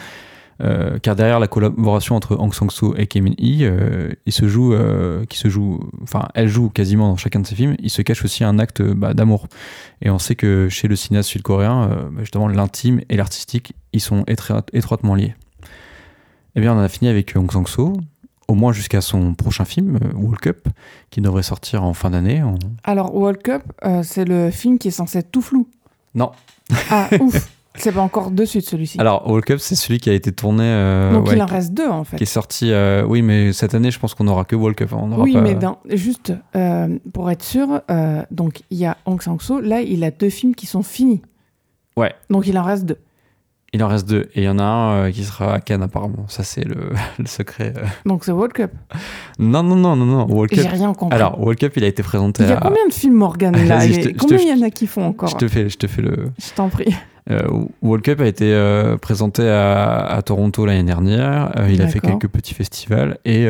Euh, 0.64 0.98
car 0.99 1.15
derrière 1.15 1.40
la 1.40 1.48
collaboration 1.48 2.15
entre 2.15 2.38
Hong 2.38 2.53
Sang-soo 2.53 2.95
et 2.95 3.07
Kim 3.07 3.26
Min-hee, 3.26 3.65
euh, 3.65 4.14
il 4.26 4.31
se 4.31 4.48
joue, 4.48 4.73
euh, 4.73 5.26
qui 5.26 5.38
se 5.38 5.49
joue, 5.49 5.81
enfin, 6.03 6.30
elle 6.35 6.48
joue 6.48 6.69
quasiment 6.69 7.10
dans 7.10 7.18
chacun 7.18 7.41
de 7.41 7.48
ses 7.48 7.56
films. 7.56 7.76
Il 7.80 7.90
se 7.90 8.02
cache 8.02 8.23
aussi 8.23 8.44
un 8.44 8.60
acte 8.60 8.81
bah, 8.81 9.14
d'amour. 9.14 9.48
Et 10.02 10.10
on 10.10 10.19
sait 10.19 10.35
que 10.35 10.69
chez 10.69 10.88
le 10.88 10.95
cinéaste 10.95 11.30
sud-coréen, 11.30 12.10
bah, 12.11 12.22
justement, 12.22 12.48
l'intime 12.48 13.02
et 13.10 13.18
l'artistique, 13.18 13.73
ils 13.91 14.02
sont 14.02 14.23
étroitement 14.27 15.15
liés. 15.15 15.35
Eh 16.56 16.61
bien, 16.61 16.73
on 16.73 16.80
a 16.80 16.88
fini 16.88 17.10
avec 17.10 17.35
Hong 17.35 17.52
Sang-soo, 17.52 17.94
au 18.48 18.56
moins 18.56 18.72
jusqu'à 18.72 19.02
son 19.02 19.34
prochain 19.34 19.65
film, 19.65 19.99
World 20.15 20.40
Cup, 20.40 20.68
qui 21.10 21.19
devrait 21.19 21.44
sortir 21.44 21.84
en 21.84 21.94
fin 21.94 22.11
d'année. 22.11 22.41
Alors, 22.84 23.14
World 23.15 23.41
Cup, 23.41 23.64
c'est 24.03 24.26
le 24.26 24.49
film 24.52 24.77
qui 24.77 24.90
est 24.90 24.91
censé 24.91 25.19
être 25.19 25.31
tout 25.31 25.41
flou. 25.41 25.68
Non. 26.15 26.31
Ah, 26.90 27.10
ouf 27.19 27.49
c'est 27.76 27.91
pas 27.91 28.02
encore 28.02 28.32
dessus 28.32 28.60
de 28.60 28.64
celui-ci. 28.64 29.00
Alors, 29.00 29.28
World 29.28 29.45
Cup, 29.45 29.60
c'est 29.60 29.76
celui 29.76 30.00
qui 30.00 30.10
a 30.10 30.14
été 30.14 30.32
tourné. 30.32 30.64
Euh, 30.64 31.14
Donc 31.14 31.30
il 31.32 31.41
en 31.41 31.45
reste 31.45 31.74
deux 31.74 31.88
en 31.88 32.04
fait. 32.04 32.18
Qui 32.18 32.24
est 32.24 32.28
sorti. 32.28 32.72
Euh, 32.72 33.04
oui, 33.08 33.22
mais 33.22 33.52
cette 33.52 33.74
année, 33.74 33.91
je 33.91 34.00
pense 34.00 34.14
qu'on 34.14 34.26
n'aura 34.26 34.45
que 34.45 34.56
World 34.56 34.78
Cup. 34.78 34.94
Hein. 34.94 35.10
oui, 35.18 35.36
mais 35.38 35.58
juste 35.90 36.34
euh, 36.56 36.98
pour 37.14 37.32
être 37.32 37.44
sûr, 37.44 37.82
donc 38.32 38.62
il 38.70 38.78
y 38.78 38.86
a 38.86 38.98
Hong 39.06 39.22
Sang-soo. 39.22 39.60
Là, 39.60 39.82
il 39.82 40.04
a 40.04 40.12
deux 40.12 40.30
films 40.30 40.56
qui 40.56 40.66
sont 40.66 40.84
finis. 40.84 41.22
Ouais. 41.98 42.14
Donc 42.30 42.48
il 42.48 42.58
en 42.58 42.64
reste 42.64 42.86
deux. 42.86 42.98
Il 43.76 43.84
en 43.84 43.88
reste 43.88 44.08
deux. 44.08 44.30
Et 44.36 44.41
il 44.41 44.44
y 44.44 44.50
en 44.50 44.60
a 44.60 44.64
un 44.64 45.12
qui 45.12 45.24
sera 45.24 45.56
à 45.56 45.60
Cannes 45.60 45.82
apparemment. 45.82 46.26
Ça, 46.28 46.44
c'est 46.44 46.64
le, 46.64 46.91
le, 47.18 47.26
secret. 47.26 47.74
Donc 48.06 48.24
c'est 48.24 48.32
World 48.32 48.54
Cup 48.54 48.72
Non, 49.40 49.64
non, 49.64 49.76
non, 49.76 49.95
non, 49.95 50.06
non. 50.06 50.28
World 50.28 50.52
Cup. 50.52 50.60
J'ai 50.62 50.68
rien 50.68 50.94
compris. 50.94 51.16
Alors, 51.16 51.40
World 51.40 51.60
Cup, 51.60 51.74
il 51.76 51.84
a 51.84 51.88
été 51.88 52.04
présenté. 52.04 52.44
Il 52.44 52.50
y 52.50 52.54
a 52.54 52.58
combien 52.58 52.88
de 52.88 52.94
films, 52.94 53.16
Morgan 53.16 53.52
là? 53.68 53.80
Combien 54.20 54.38
il 54.38 54.48
y 54.48 54.54
en 54.54 54.66
a 54.66 54.70
qui 54.70 54.86
font 54.86 55.04
encore? 55.04 55.30
Je 55.30 55.38
te 55.38 55.48
fais, 55.48 55.70
je 55.70 55.78
te 55.78 55.88
fais 55.88 56.04
le. 56.04 56.32
Je 56.38 56.54
t'en 56.54 56.70
prie. 56.70 56.94
Euh, 57.30 57.48
World 57.82 58.04
Cup 58.04 58.20
a 58.20 58.28
été 58.28 58.54
euh, 58.54 58.98
présenté 58.98 59.48
à, 59.48 60.22
Toronto 60.26 60.66
l'année 60.66 60.84
dernière. 60.84 61.52
Euh, 61.58 61.70
il 61.72 61.82
a 61.82 61.88
fait 61.88 62.00
quelques 62.00 62.28
petits 62.28 62.54
festivals 62.54 63.18
et 63.26 63.48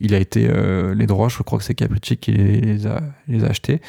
il 0.00 0.14
a 0.14 0.18
été 0.18 0.48
les 0.94 1.06
droits. 1.06 1.28
Je 1.28 1.42
crois 1.42 1.58
que 1.58 1.64
c'est 1.64 1.74
Capricci 1.74 2.16
qui 2.16 2.32
les 2.32 2.86
a, 2.86 3.00
les 3.28 3.44
a 3.44 3.48
achetés. 3.48 3.80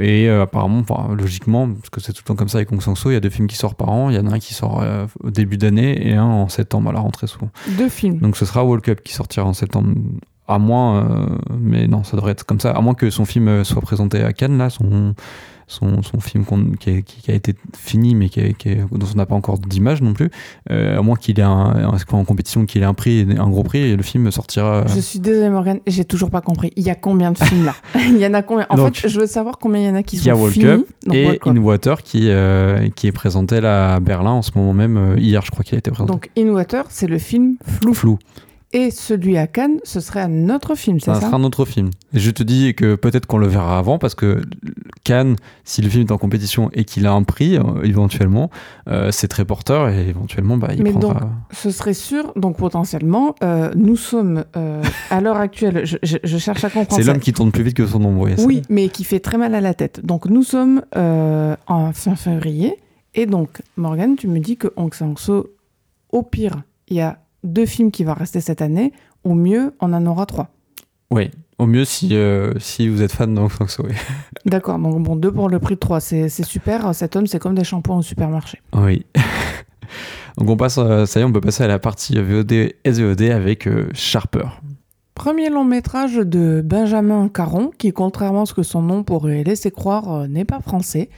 et 0.00 0.28
apparemment, 0.28 0.84
logiquement, 1.16 1.68
parce 1.68 1.90
que 1.90 2.00
c'est 2.00 2.12
tout 2.12 2.22
le 2.24 2.28
temps 2.28 2.36
comme 2.36 2.48
ça 2.48 2.58
avec 2.58 2.72
Hong 2.72 2.82
Sang-soo, 2.82 3.10
il 3.10 3.14
y 3.14 3.16
a 3.16 3.20
deux 3.20 3.30
films 3.30 3.46
qui 3.46 3.56
sortent 3.56 3.78
par 3.78 3.90
an. 3.90 4.10
Il 4.10 4.16
y 4.16 4.18
en 4.18 4.26
a 4.26 4.34
un 4.34 4.38
qui 4.38 4.54
sort 4.54 4.84
au 5.22 5.30
début 5.30 5.56
d'année 5.56 6.08
et 6.08 6.14
un 6.14 6.24
en 6.24 6.48
septembre 6.48 6.90
à 6.90 6.92
la 6.92 7.00
rentrée 7.00 7.26
souvent. 7.26 7.50
Deux 7.78 7.88
films. 7.88 8.18
Donc 8.18 8.36
ce 8.36 8.44
sera 8.44 8.64
World 8.64 8.84
Cup 8.84 9.02
qui 9.02 9.12
sortira 9.12 9.46
en 9.46 9.54
septembre. 9.54 9.94
À 10.48 10.58
moins, 10.58 11.38
mais 11.58 11.88
non, 11.88 12.04
ça 12.04 12.16
devrait 12.16 12.32
être 12.32 12.44
comme 12.44 12.60
ça. 12.60 12.70
À 12.70 12.80
moins 12.80 12.94
que 12.94 13.10
son 13.10 13.24
film 13.24 13.64
soit 13.64 13.82
présenté 13.82 14.22
à 14.22 14.32
Cannes, 14.32 14.58
là, 14.58 14.70
son 14.70 15.14
son, 15.66 16.02
son 16.02 16.20
film 16.20 16.44
qui 16.78 16.90
a, 16.90 17.00
qui, 17.02 17.30
a, 17.30 17.34
été 17.34 17.54
fini 17.76 18.14
mais 18.14 18.28
qui, 18.28 18.40
dont 18.92 19.06
on 19.12 19.16
n'a 19.16 19.26
pas 19.26 19.34
encore 19.34 19.58
d'image 19.58 20.00
non 20.00 20.12
plus, 20.12 20.30
euh, 20.70 20.98
à 20.98 21.02
moins 21.02 21.16
qu'il 21.16 21.38
ait 21.40 21.42
un, 21.42 21.90
en 22.12 22.24
compétition 22.24 22.66
qu'il 22.66 22.82
ait 22.82 22.86
un 22.86 22.94
prix, 22.94 23.26
un 23.36 23.48
gros 23.48 23.62
prix, 23.62 23.78
et 23.78 23.96
le 23.96 24.02
film 24.02 24.30
sortira. 24.30 24.84
Je 24.86 25.00
suis 25.00 25.18
désolé 25.18 25.50
Morgan, 25.50 25.80
j'ai 25.86 26.04
toujours 26.04 26.30
pas 26.30 26.40
compris. 26.40 26.72
Il 26.76 26.84
y 26.84 26.90
a 26.90 26.94
combien 26.94 27.32
de 27.32 27.38
films 27.38 27.64
là? 27.64 27.74
Il 27.96 28.18
y 28.18 28.26
en 28.26 28.34
a 28.34 28.42
combien? 28.42 28.66
En 28.70 28.76
fait, 28.76 29.08
je 29.08 29.20
veux 29.20 29.26
savoir 29.26 29.58
combien 29.58 29.80
il 29.80 29.86
y 29.86 29.90
en 29.90 29.94
a 29.94 30.02
qui 30.02 30.16
sont 30.16 30.24
Il 30.24 30.62
y 30.62 30.66
a 30.66 30.76
Cup 30.76 30.86
et 31.12 31.40
In 31.44 31.56
Water 31.56 32.02
qui, 32.02 32.28
euh, 32.30 32.88
qui 32.94 33.06
est 33.08 33.12
présenté 33.12 33.60
là 33.60 33.94
à 33.94 34.00
Berlin 34.00 34.32
en 34.32 34.42
ce 34.42 34.52
moment 34.54 34.72
même, 34.72 34.96
euh, 34.96 35.18
hier 35.18 35.42
je 35.44 35.50
crois 35.50 35.64
qu'il 35.64 35.74
a 35.74 35.78
été 35.78 35.90
présenté. 35.90 36.12
Donc 36.12 36.30
In 36.38 36.48
Water, 36.48 36.84
c'est 36.88 37.06
le 37.06 37.18
film 37.18 37.56
flou. 37.64 37.94
Flou. 37.94 38.18
Et 38.76 38.90
celui 38.90 39.38
à 39.38 39.46
Cannes, 39.46 39.78
ce 39.84 40.00
serait 40.00 40.20
un 40.20 40.50
autre 40.50 40.74
film, 40.74 41.00
c'est 41.00 41.06
ça 41.06 41.14
Ça 41.14 41.28
sera 41.28 41.38
un 41.38 41.44
autre 41.44 41.64
film. 41.64 41.88
Et 42.12 42.18
je 42.18 42.30
te 42.30 42.42
dis 42.42 42.74
que 42.74 42.94
peut-être 42.94 43.24
qu'on 43.24 43.38
le 43.38 43.46
verra 43.46 43.78
avant, 43.78 43.96
parce 43.96 44.14
que 44.14 44.42
Cannes, 45.02 45.36
si 45.64 45.80
le 45.80 45.88
film 45.88 46.02
est 46.02 46.12
en 46.12 46.18
compétition 46.18 46.68
et 46.74 46.84
qu'il 46.84 47.06
a 47.06 47.12
un 47.12 47.22
prix, 47.22 47.56
euh, 47.56 47.62
éventuellement, 47.84 48.50
euh, 48.86 49.10
c'est 49.12 49.28
très 49.28 49.46
porteur 49.46 49.88
et 49.88 50.06
éventuellement, 50.06 50.58
bah, 50.58 50.68
il 50.76 50.82
Mais 50.82 50.90
prendra... 50.90 51.14
donc, 51.14 51.22
ce 51.52 51.70
serait 51.70 51.94
sûr, 51.94 52.34
donc 52.36 52.58
potentiellement, 52.58 53.34
euh, 53.42 53.70
nous 53.74 53.96
sommes, 53.96 54.44
à 55.08 55.22
l'heure 55.22 55.38
actuelle, 55.38 55.86
je, 55.86 56.36
cherche 56.36 56.62
à 56.64 56.68
comprendre... 56.68 57.02
C'est 57.02 57.10
l'homme 57.10 57.20
qui 57.20 57.32
tourne 57.32 57.52
plus 57.52 57.62
vite 57.62 57.78
que 57.78 57.86
son 57.86 58.04
ombre. 58.04 58.28
Oui, 58.44 58.60
mais 58.68 58.90
qui 58.90 59.04
fait 59.04 59.20
très 59.20 59.38
mal 59.38 59.54
à 59.54 59.62
la 59.62 59.72
tête. 59.72 60.04
Donc 60.04 60.26
nous 60.26 60.42
sommes 60.42 60.82
en 60.94 61.92
fin 61.94 62.14
février, 62.14 62.76
et 63.14 63.24
donc, 63.24 63.62
Morgane, 63.78 64.16
tu 64.16 64.28
me 64.28 64.38
dis 64.38 64.58
que 64.58 64.68
Hong 64.76 64.92
Sang-soo, 64.92 65.46
au 66.10 66.22
pire, 66.22 66.62
il 66.88 66.96
y 66.98 67.00
a 67.00 67.18
deux 67.46 67.66
films 67.66 67.90
qui 67.90 68.04
vont 68.04 68.14
rester 68.14 68.40
cette 68.40 68.62
année. 68.62 68.92
Au 69.24 69.34
mieux, 69.34 69.74
on 69.80 69.92
en 69.92 70.06
aura 70.06 70.26
trois. 70.26 70.50
Oui, 71.10 71.30
au 71.58 71.66
mieux 71.66 71.84
si, 71.84 72.10
euh, 72.12 72.52
si 72.58 72.88
vous 72.88 73.02
êtes 73.02 73.12
fan 73.12 73.34
de 73.34 73.40
oui. 73.40 73.94
D'accord, 74.44 74.78
donc 74.78 75.02
bon, 75.02 75.16
deux 75.16 75.32
pour 75.32 75.48
le 75.48 75.58
prix 75.58 75.74
de 75.74 75.80
trois, 75.80 76.00
c'est 76.00 76.28
super. 76.28 76.94
Cet 76.94 77.16
homme, 77.16 77.26
c'est 77.26 77.38
comme 77.38 77.54
des 77.54 77.64
shampoings 77.64 77.98
au 77.98 78.02
supermarché. 78.02 78.60
Oui. 78.74 79.06
donc 80.36 80.50
on 80.50 80.56
passe, 80.56 80.78
euh, 80.78 81.06
ça 81.06 81.20
y 81.20 81.22
est, 81.22 81.26
on 81.26 81.32
peut 81.32 81.40
passer 81.40 81.64
à 81.64 81.68
la 81.68 81.78
partie 81.78 82.20
VOD 82.20 82.52
et 82.52 82.76
SVOD 82.84 83.22
avec 83.22 83.66
euh, 83.66 83.88
Sharper. 83.94 84.46
Premier 85.14 85.48
long 85.48 85.64
métrage 85.64 86.16
de 86.16 86.60
Benjamin 86.62 87.28
Caron, 87.28 87.70
qui, 87.78 87.92
contrairement 87.92 88.42
à 88.42 88.46
ce 88.46 88.52
que 88.52 88.62
son 88.62 88.82
nom 88.82 89.02
pourrait 89.02 89.44
laisser 89.44 89.70
croire, 89.70 90.28
n'est 90.28 90.44
pas 90.44 90.60
français. 90.60 91.08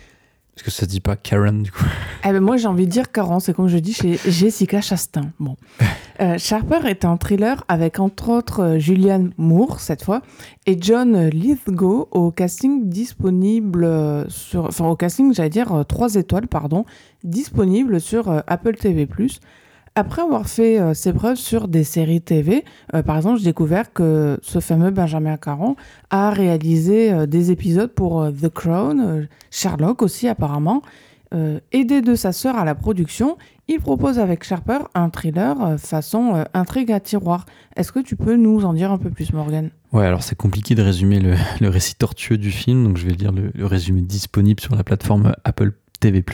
Est-ce 0.58 0.64
que 0.64 0.72
ça 0.72 0.86
dit 0.86 0.98
pas 0.98 1.14
Karen 1.14 1.62
du 1.62 1.70
coup 1.70 1.84
eh 2.24 2.32
ben 2.32 2.40
Moi 2.40 2.56
j'ai 2.56 2.66
envie 2.66 2.86
de 2.86 2.90
dire 2.90 3.12
Karen, 3.12 3.38
c'est 3.38 3.54
comme 3.54 3.68
je 3.68 3.78
dis 3.78 3.92
chez 3.92 4.18
Jessica 4.26 4.80
Chastain. 4.80 5.30
Bon. 5.38 5.56
Euh, 6.20 6.36
Sharper 6.36 6.80
est 6.88 7.04
un 7.04 7.16
thriller 7.16 7.62
avec 7.68 8.00
entre 8.00 8.30
autres 8.30 8.60
euh, 8.60 8.78
Julianne 8.80 9.30
Moore 9.38 9.78
cette 9.78 10.02
fois 10.02 10.20
et 10.66 10.76
John 10.80 11.28
Lithgow 11.28 12.08
au 12.10 12.32
casting 12.32 12.88
disponible 12.88 13.84
euh, 13.84 14.28
sur, 14.28 14.64
enfin 14.64 14.88
au 14.88 14.96
casting 14.96 15.32
j'allais 15.32 15.48
dire 15.48 15.84
3 15.86 16.16
étoiles 16.16 16.48
pardon, 16.48 16.86
disponible 17.22 18.00
sur 18.00 18.42
Apple 18.48 18.74
TV+. 18.74 19.06
Après 19.98 20.22
avoir 20.22 20.48
fait 20.48 20.94
ses 20.94 21.12
preuves 21.12 21.36
sur 21.36 21.66
des 21.66 21.82
séries 21.82 22.20
TV, 22.20 22.64
par 23.04 23.16
exemple, 23.16 23.38
j'ai 23.38 23.46
découvert 23.46 23.92
que 23.92 24.38
ce 24.42 24.60
fameux 24.60 24.90
Benjamin 24.90 25.36
Caron 25.36 25.74
a 26.10 26.30
réalisé 26.30 27.26
des 27.26 27.50
épisodes 27.50 27.90
pour 27.90 28.28
The 28.30 28.48
Crown, 28.48 29.26
Sherlock 29.50 30.02
aussi 30.02 30.28
apparemment. 30.28 30.82
aidé 31.72 32.00
de 32.00 32.14
sa 32.14 32.32
sœur 32.32 32.56
à 32.56 32.64
la 32.64 32.76
production, 32.76 33.36
il 33.70 33.80
propose 33.80 34.18
avec 34.18 34.44
Sharper 34.44 34.78
un 34.94 35.10
thriller 35.10 35.62
euh, 35.62 35.76
façon 35.76 36.34
euh, 36.34 36.44
intrigue 36.54 36.90
à 36.90 37.00
tiroir. 37.00 37.44
Est-ce 37.76 37.92
que 37.92 38.00
tu 38.00 38.16
peux 38.16 38.34
nous 38.34 38.64
en 38.64 38.72
dire 38.72 38.90
un 38.90 38.96
peu 38.96 39.10
plus, 39.10 39.34
Morgan 39.34 39.68
Ouais, 39.92 40.06
alors 40.06 40.22
c'est 40.22 40.36
compliqué 40.36 40.74
de 40.74 40.82
résumer 40.82 41.20
le, 41.60 41.68
récit 41.68 41.94
tortueux 41.94 42.38
du 42.38 42.50
film, 42.50 42.84
donc 42.84 42.96
je 42.96 43.06
vais 43.06 43.12
lire 43.12 43.30
le, 43.30 43.52
résumé 43.66 44.00
disponible 44.00 44.60
sur 44.60 44.74
la 44.74 44.84
plateforme 44.84 45.34
Apple 45.44 45.72
TV+. 46.00 46.24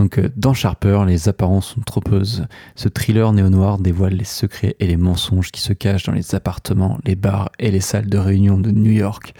Donc, 0.00 0.16
euh, 0.16 0.30
dans 0.34 0.54
Sharper, 0.54 1.04
les 1.06 1.28
apparences 1.28 1.74
sont 1.74 1.82
trompeuses. 1.82 2.46
Ce 2.74 2.88
thriller 2.88 3.34
néo-noir 3.34 3.76
dévoile 3.76 4.14
les 4.14 4.24
secrets 4.24 4.74
et 4.80 4.86
les 4.86 4.96
mensonges 4.96 5.52
qui 5.52 5.60
se 5.60 5.74
cachent 5.74 6.04
dans 6.04 6.14
les 6.14 6.34
appartements, 6.34 6.98
les 7.04 7.16
bars 7.16 7.52
et 7.58 7.70
les 7.70 7.80
salles 7.80 8.08
de 8.08 8.16
réunion 8.16 8.56
de 8.56 8.70
New 8.70 8.92
York. 8.92 9.34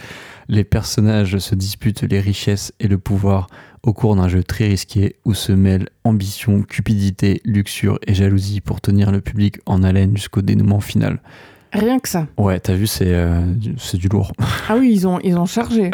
Les 0.49 0.65
personnages 0.65 1.39
se 1.39 1.55
disputent 1.55 2.03
les 2.03 2.21
richesses 2.21 2.75
et 2.79 2.89
le 2.89 2.99
pouvoir 2.99 3.47
au 3.83 3.95
cours 3.95 4.17
d'un 4.17 4.29
jeu 4.29 4.45
très 4.45 4.67
risqué 4.67 5.17
où 5.25 5.33
se 5.33 5.53
mêlent 5.53 5.89
ambition, 6.05 6.61
cupidité, 6.63 7.41
luxure 7.47 7.99
et 8.07 8.13
jalousie 8.13 8.61
pour 8.61 8.83
tenir 8.83 9.13
le 9.13 9.23
public 9.23 9.61
en 9.65 9.83
haleine 9.83 10.15
jusqu'au 10.15 10.43
dénouement 10.43 10.81
final. 10.81 11.23
Rien 11.73 12.01
que 12.01 12.09
ça. 12.09 12.27
Ouais, 12.37 12.59
t'as 12.59 12.75
vu, 12.75 12.87
c'est 12.87 13.15
euh, 13.15 13.43
du 13.55 14.09
lourd. 14.09 14.33
Ah 14.69 14.77
oui, 14.79 14.93
ils 14.93 15.07
ont, 15.07 15.19
ils 15.21 15.37
ont 15.37 15.47
chargé. 15.47 15.91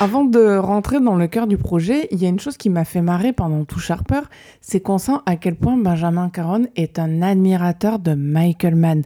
Avant 0.00 0.24
de 0.24 0.56
rentrer 0.56 1.00
dans 1.00 1.14
le 1.14 1.28
cœur 1.28 1.46
du 1.46 1.56
projet, 1.56 2.08
il 2.10 2.20
y 2.20 2.26
a 2.26 2.28
une 2.28 2.40
chose 2.40 2.56
qui 2.56 2.70
m'a 2.70 2.84
fait 2.84 3.02
marrer 3.02 3.32
pendant 3.32 3.64
tout 3.64 3.78
Sharper, 3.78 4.22
c'est 4.60 4.80
qu'on 4.80 4.98
sent 4.98 5.18
à 5.26 5.36
quel 5.36 5.54
point 5.54 5.76
Benjamin 5.76 6.28
Caron 6.28 6.66
est 6.74 6.98
un 6.98 7.22
admirateur 7.22 7.98
de 8.00 8.14
Michael 8.14 8.74
Mann. 8.74 9.02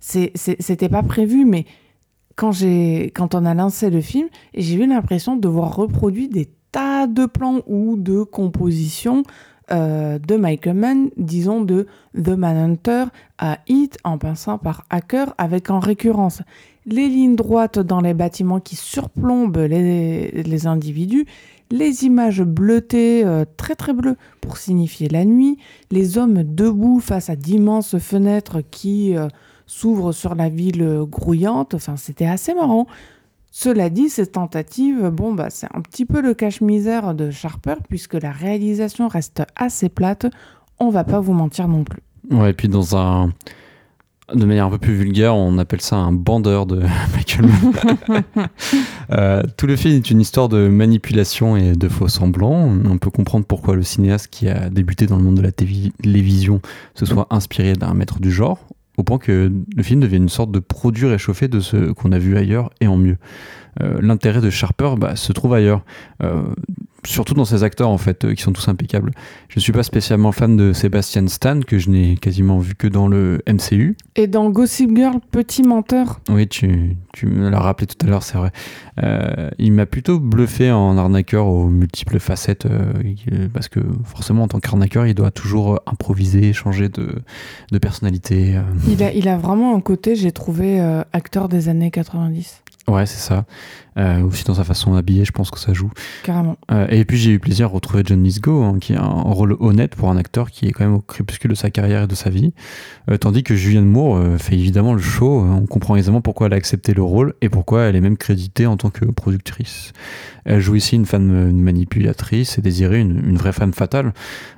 C'était 0.00 0.88
pas 0.88 1.02
prévu, 1.02 1.44
mais 1.44 1.66
quand, 2.36 2.52
quand 3.14 3.34
on 3.34 3.44
a 3.44 3.54
lancé 3.54 3.90
le 3.90 4.00
film, 4.00 4.28
j'ai 4.54 4.74
eu 4.74 4.86
l'impression 4.86 5.36
de 5.36 5.48
voir 5.48 5.74
reproduit 5.76 6.28
des 6.28 6.50
tas 6.72 7.06
de 7.06 7.26
plans 7.26 7.60
ou 7.66 7.96
de 7.96 8.24
compositions 8.24 9.22
euh, 9.70 10.18
de 10.18 10.36
Michael 10.36 10.76
Mann, 10.76 11.10
disons 11.16 11.62
de 11.62 11.86
The 12.14 12.30
Manhunter 12.30 13.04
à 13.38 13.58
Hit, 13.66 13.98
en 14.04 14.18
passant 14.18 14.58
par 14.58 14.84
Hacker, 14.90 15.34
avec 15.38 15.70
en 15.70 15.80
récurrence 15.80 16.42
les 16.86 17.08
lignes 17.08 17.36
droites 17.36 17.78
dans 17.78 18.00
les 18.00 18.12
bâtiments 18.12 18.60
qui 18.60 18.76
surplombent 18.76 19.56
les, 19.56 20.66
individus, 20.66 21.24
les 21.70 22.04
images 22.04 22.42
bleutées, 22.42 23.24
euh, 23.24 23.46
très 23.56 23.74
très 23.74 23.94
bleues, 23.94 24.16
pour 24.42 24.58
signifier 24.58 25.08
la 25.08 25.24
nuit, 25.24 25.56
les 25.90 26.18
hommes 26.18 26.42
debout 26.42 27.00
face 27.00 27.30
à 27.30 27.36
d'immenses 27.36 27.96
fenêtres 27.98 28.58
qui 28.70 29.16
euh, 29.16 29.28
s'ouvrent 29.66 30.12
sur 30.12 30.34
la 30.34 30.50
ville 30.50 31.04
grouillante, 31.08 31.72
enfin 31.72 31.96
c'était 31.96 32.26
assez 32.26 32.52
marrant. 32.52 32.86
Cela 33.56 33.88
dit, 33.88 34.08
cette 34.08 34.32
tentative, 34.32 35.10
bon, 35.10 35.32
bah, 35.32 35.46
c'est 35.48 35.68
un 35.72 35.80
petit 35.80 36.06
peu 36.06 36.20
le 36.20 36.34
cache-misère 36.34 37.14
de 37.14 37.30
Sharper, 37.30 37.76
puisque 37.88 38.14
la 38.14 38.32
réalisation 38.32 39.06
reste 39.06 39.44
assez 39.54 39.88
plate. 39.88 40.26
On 40.80 40.90
va 40.90 41.04
pas 41.04 41.20
vous 41.20 41.34
mentir 41.34 41.68
non 41.68 41.84
plus. 41.84 42.02
Ouais, 42.32 42.50
et 42.50 42.52
puis 42.52 42.66
dans 42.66 42.96
un. 42.96 43.32
De 44.34 44.44
manière 44.44 44.66
un 44.66 44.70
peu 44.70 44.78
plus 44.78 44.94
vulgaire, 44.94 45.36
on 45.36 45.56
appelle 45.58 45.82
ça 45.82 45.94
un 45.94 46.10
bandeur 46.10 46.66
de 46.66 46.82
Michael 47.14 47.48
euh, 49.12 49.42
tout 49.56 49.68
le 49.68 49.76
film 49.76 49.94
est 49.94 50.10
une 50.10 50.20
histoire 50.20 50.48
de 50.48 50.66
manipulation 50.66 51.56
et 51.56 51.76
de 51.76 51.88
faux 51.88 52.08
semblants. 52.08 52.68
On 52.84 52.98
peut 52.98 53.10
comprendre 53.10 53.46
pourquoi 53.46 53.76
le 53.76 53.84
cinéaste 53.84 54.28
qui 54.32 54.48
a 54.48 54.68
débuté 54.68 55.06
dans 55.06 55.16
le 55.16 55.22
monde 55.22 55.36
de 55.36 55.42
la 55.42 55.52
télévision 55.52 56.60
se 56.96 57.06
soit 57.06 57.28
inspiré 57.30 57.74
d'un 57.74 57.94
maître 57.94 58.18
du 58.18 58.32
genre, 58.32 58.58
au 58.96 59.02
point 59.02 59.18
que 59.18 59.52
le 59.76 59.82
film 59.82 60.00
devient 60.00 60.16
une 60.16 60.28
sorte 60.28 60.50
de 60.50 60.58
produit 60.58 61.06
réchauffé 61.06 61.48
de 61.48 61.60
ce 61.60 61.92
qu'on 61.92 62.12
a 62.12 62.18
vu 62.18 62.36
ailleurs 62.36 62.70
et 62.80 62.86
en 62.86 62.96
mieux. 62.96 63.16
Euh, 63.82 63.98
l'intérêt 64.00 64.40
de 64.40 64.50
Sharper 64.50 64.94
bah, 64.96 65.16
se 65.16 65.32
trouve 65.32 65.54
ailleurs. 65.54 65.82
Euh, 66.22 66.42
surtout 67.06 67.34
dans 67.34 67.44
ces 67.44 67.64
acteurs 67.64 67.90
en 67.90 67.98
fait, 67.98 68.24
euh, 68.24 68.34
qui 68.34 68.42
sont 68.42 68.52
tous 68.52 68.66
impeccables. 68.68 69.10
Je 69.48 69.58
ne 69.58 69.60
suis 69.60 69.72
pas 69.72 69.82
spécialement 69.82 70.32
fan 70.32 70.56
de 70.56 70.72
Sebastian 70.72 71.26
Stan, 71.28 71.60
que 71.60 71.78
je 71.78 71.90
n'ai 71.90 72.16
quasiment 72.16 72.58
vu 72.58 72.74
que 72.74 72.86
dans 72.86 73.08
le 73.08 73.42
MCU. 73.46 73.96
Et 74.16 74.26
dans 74.26 74.48
Gossip 74.48 74.90
Girl, 74.96 75.18
Petit 75.30 75.62
Menteur. 75.62 76.20
Oui, 76.30 76.48
tu, 76.48 76.96
tu 77.12 77.26
me 77.26 77.50
l'as 77.50 77.60
rappelé 77.60 77.86
tout 77.86 78.06
à 78.06 78.08
l'heure, 78.08 78.22
c'est 78.22 78.38
vrai. 78.38 78.52
il 79.58 79.72
m'a 79.72 79.84
plutôt 79.86 80.18
bluffé 80.18 80.70
en 80.70 80.96
arnaqueur 80.96 81.46
aux 81.46 81.68
multiples 81.68 82.18
facettes, 82.18 82.66
parce 83.52 83.68
que 83.68 83.80
forcément 84.04 84.44
en 84.44 84.48
tant 84.48 84.60
qu'arnaqueur, 84.60 85.06
il 85.06 85.14
doit 85.14 85.30
toujours 85.30 85.80
improviser, 85.86 86.52
changer 86.54 86.88
de, 86.88 87.16
de 87.70 87.78
personnalité. 87.78 88.58
Il, 88.88 89.02
a, 89.02 89.12
il 89.12 89.28
a 89.28 89.36
vraiment 89.36 89.76
un 89.76 89.80
côté, 89.80 90.16
j'ai 90.16 90.32
trouvé, 90.32 90.80
acteur 91.12 91.50
des 91.50 91.68
années 91.68 91.90
90. 91.90 92.63
Ouais, 92.86 93.06
c'est 93.06 93.20
ça. 93.20 93.44
Euh, 93.96 94.22
aussi 94.22 94.44
dans 94.44 94.54
sa 94.54 94.64
façon 94.64 94.94
d'habiller, 94.94 95.24
je 95.24 95.32
pense 95.32 95.50
que 95.50 95.58
ça 95.58 95.72
joue. 95.72 95.90
Carrément. 96.24 96.56
Euh, 96.70 96.86
et 96.90 97.04
puis 97.04 97.16
j'ai 97.16 97.30
eu 97.30 97.38
plaisir 97.38 97.66
à 97.66 97.68
retrouver 97.68 98.02
John 98.04 98.22
Lithgow, 98.22 98.62
hein, 98.62 98.78
qui 98.80 98.94
a 98.94 99.02
un 99.02 99.22
rôle 99.22 99.56
honnête 99.60 99.94
pour 99.94 100.10
un 100.10 100.16
acteur 100.16 100.50
qui 100.50 100.66
est 100.66 100.72
quand 100.72 100.84
même 100.84 100.94
au 100.94 101.00
crépuscule 101.00 101.50
de 101.50 101.54
sa 101.54 101.70
carrière 101.70 102.02
et 102.02 102.06
de 102.06 102.14
sa 102.14 102.28
vie. 102.28 102.52
Euh, 103.10 103.16
tandis 103.16 103.42
que 103.42 103.54
Julianne 103.54 103.86
Moore 103.86 104.20
fait 104.38 104.54
évidemment 104.54 104.92
le 104.92 105.00
show. 105.00 105.40
On 105.40 105.66
comprend 105.66 105.96
aisément 105.96 106.20
pourquoi 106.20 106.48
elle 106.48 106.54
a 106.54 106.56
accepté 106.56 106.92
le 106.92 107.02
rôle 107.02 107.34
et 107.40 107.48
pourquoi 107.48 107.82
elle 107.82 107.96
est 107.96 108.00
même 108.00 108.16
créditée 108.16 108.66
en 108.66 108.76
tant 108.76 108.90
que 108.90 109.04
productrice. 109.04 109.92
Elle 110.44 110.60
joue 110.60 110.74
ici 110.74 110.96
une 110.96 111.06
femme 111.06 111.52
manipulatrice 111.52 112.58
et 112.58 112.62
désirée, 112.62 113.00
une, 113.00 113.22
une 113.26 113.36
vraie 113.36 113.52
femme 113.52 113.72
fatale. 113.72 114.12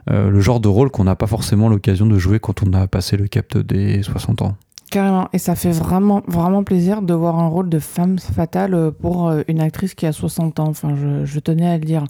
le 0.09 0.40
genre 0.40 0.59
de 0.59 0.69
rôle 0.69 0.90
qu'on 0.90 1.05
n'a 1.05 1.15
pas 1.15 1.28
forcément 1.28 1.69
l'occasion 1.69 2.07
de 2.07 2.19
jouer 2.19 2.40
quand 2.40 2.62
on 2.65 2.73
a 2.73 2.89
passé 2.89 3.16
le 3.16 3.28
cap 3.28 3.57
des 3.57 4.03
60 4.03 4.43
ans. 4.43 4.57
Carrément. 4.91 5.29
Et 5.33 5.39
ça 5.39 5.57
fait 5.57 5.73
vraiment, 5.73 6.23
vraiment 6.29 6.63
plaisir 6.63 7.03
de 7.03 7.13
voir 7.13 7.39
un 7.39 7.49
rôle 7.49 7.69
de 7.69 7.79
femme 7.79 8.19
fatale 8.19 8.75
euh, 8.75 8.91
pour 8.91 9.29
euh, 9.29 9.43
une 9.49 9.61
actrice 9.61 9.95
qui 9.95 10.07
a 10.07 10.13
60 10.13 10.61
ans. 10.61 10.69
Enfin, 10.69 10.95
je, 11.25 11.41
tenais 11.41 11.67
à 11.67 11.77
le 11.77 11.85
dire. 11.85 12.05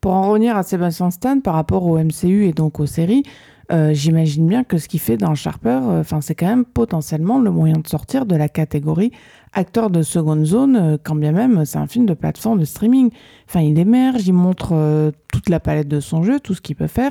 Pour 0.00 0.12
en 0.12 0.28
revenir 0.28 0.56
à 0.56 0.62
Sébastien 0.62 1.10
Stan 1.10 1.40
par 1.40 1.54
rapport 1.54 1.84
au 1.84 1.98
MCU 1.98 2.44
et 2.44 2.52
donc 2.52 2.80
aux 2.80 2.86
séries, 2.86 3.22
euh, 3.70 3.92
j'imagine 3.92 4.46
bien 4.46 4.64
que 4.64 4.78
ce 4.78 4.88
qu'il 4.88 5.00
fait 5.00 5.16
dans 5.16 5.34
Sharper, 5.34 5.80
c'est 6.20 6.34
quand 6.34 6.46
même 6.46 6.64
potentiellement 6.64 7.38
le 7.38 7.50
moyen 7.50 7.78
de 7.78 7.86
sortir 7.86 8.24
de 8.24 8.36
la 8.36 8.48
catégorie 8.48 9.12
acteur 9.54 9.90
de 9.90 10.02
seconde 10.02 10.44
zone, 10.44 10.98
quand 11.02 11.16
bien 11.16 11.32
même 11.32 11.64
c'est 11.64 11.78
un 11.78 11.86
film 11.86 12.06
de 12.06 12.14
plateforme 12.14 12.60
de 12.60 12.64
streaming. 12.64 13.10
Enfin, 13.48 13.60
il 13.60 13.78
émerge, 13.78 14.26
il 14.28 14.34
montre 14.34 15.12
toute 15.32 15.48
la 15.48 15.58
palette 15.58 15.88
de 15.88 16.00
son 16.00 16.22
jeu, 16.22 16.38
tout 16.38 16.54
ce 16.54 16.60
qu'il 16.60 16.76
peut 16.76 16.86
faire. 16.86 17.10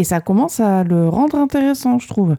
Et 0.00 0.04
ça 0.04 0.22
commence 0.22 0.60
à 0.60 0.82
le 0.82 1.10
rendre 1.10 1.36
intéressant, 1.36 1.98
je 1.98 2.08
trouve. 2.08 2.36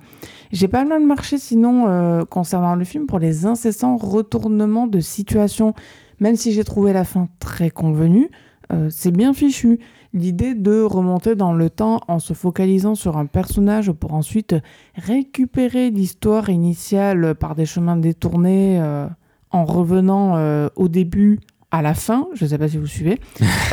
J'ai 0.52 0.68
pas 0.68 0.84
mal 0.84 1.06
marché 1.06 1.38
sinon 1.38 1.86
euh, 1.88 2.26
concernant 2.26 2.74
le 2.74 2.84
film 2.84 3.06
pour 3.06 3.20
les 3.20 3.46
incessants 3.46 3.98
retournements 3.98 4.88
de 4.88 5.00
situation. 5.00 5.76
Même 6.20 6.36
si 6.36 6.54
j'ai 6.54 6.64
trouvé 6.64 6.92
la 6.92 7.04
fin 7.04 7.30
très 7.38 7.70
convenue, 7.70 8.32
euh, 8.74 8.88
c'est 8.90 9.12
bien 9.12 9.32
fichu. 9.36 9.80
L'idée 10.12 10.56
de 10.56 10.82
remonter 10.82 11.36
dans 11.36 11.54
le 11.54 11.70
temps 11.70 12.00
en 12.08 12.18
se 12.18 12.34
focalisant 12.34 12.96
sur 12.96 13.16
un 13.16 13.28
personnage 13.28 13.92
pour 13.92 14.16
ensuite 14.16 14.56
récupérer 14.96 15.92
l'histoire 15.92 16.50
initiale 16.50 17.36
par 17.36 17.54
des 17.54 17.68
chemins 17.68 17.96
détournés 17.96 18.82
euh, 18.82 19.06
en 19.52 19.66
revenant 19.66 20.68
au 20.76 20.88
début 20.88 21.40
à 21.72 21.82
la 21.82 21.94
fin, 21.94 22.28
je 22.34 22.44
ne 22.44 22.50
sais 22.50 22.58
pas 22.58 22.68
si 22.68 22.78
vous 22.78 22.86
suivez, 22.86 23.20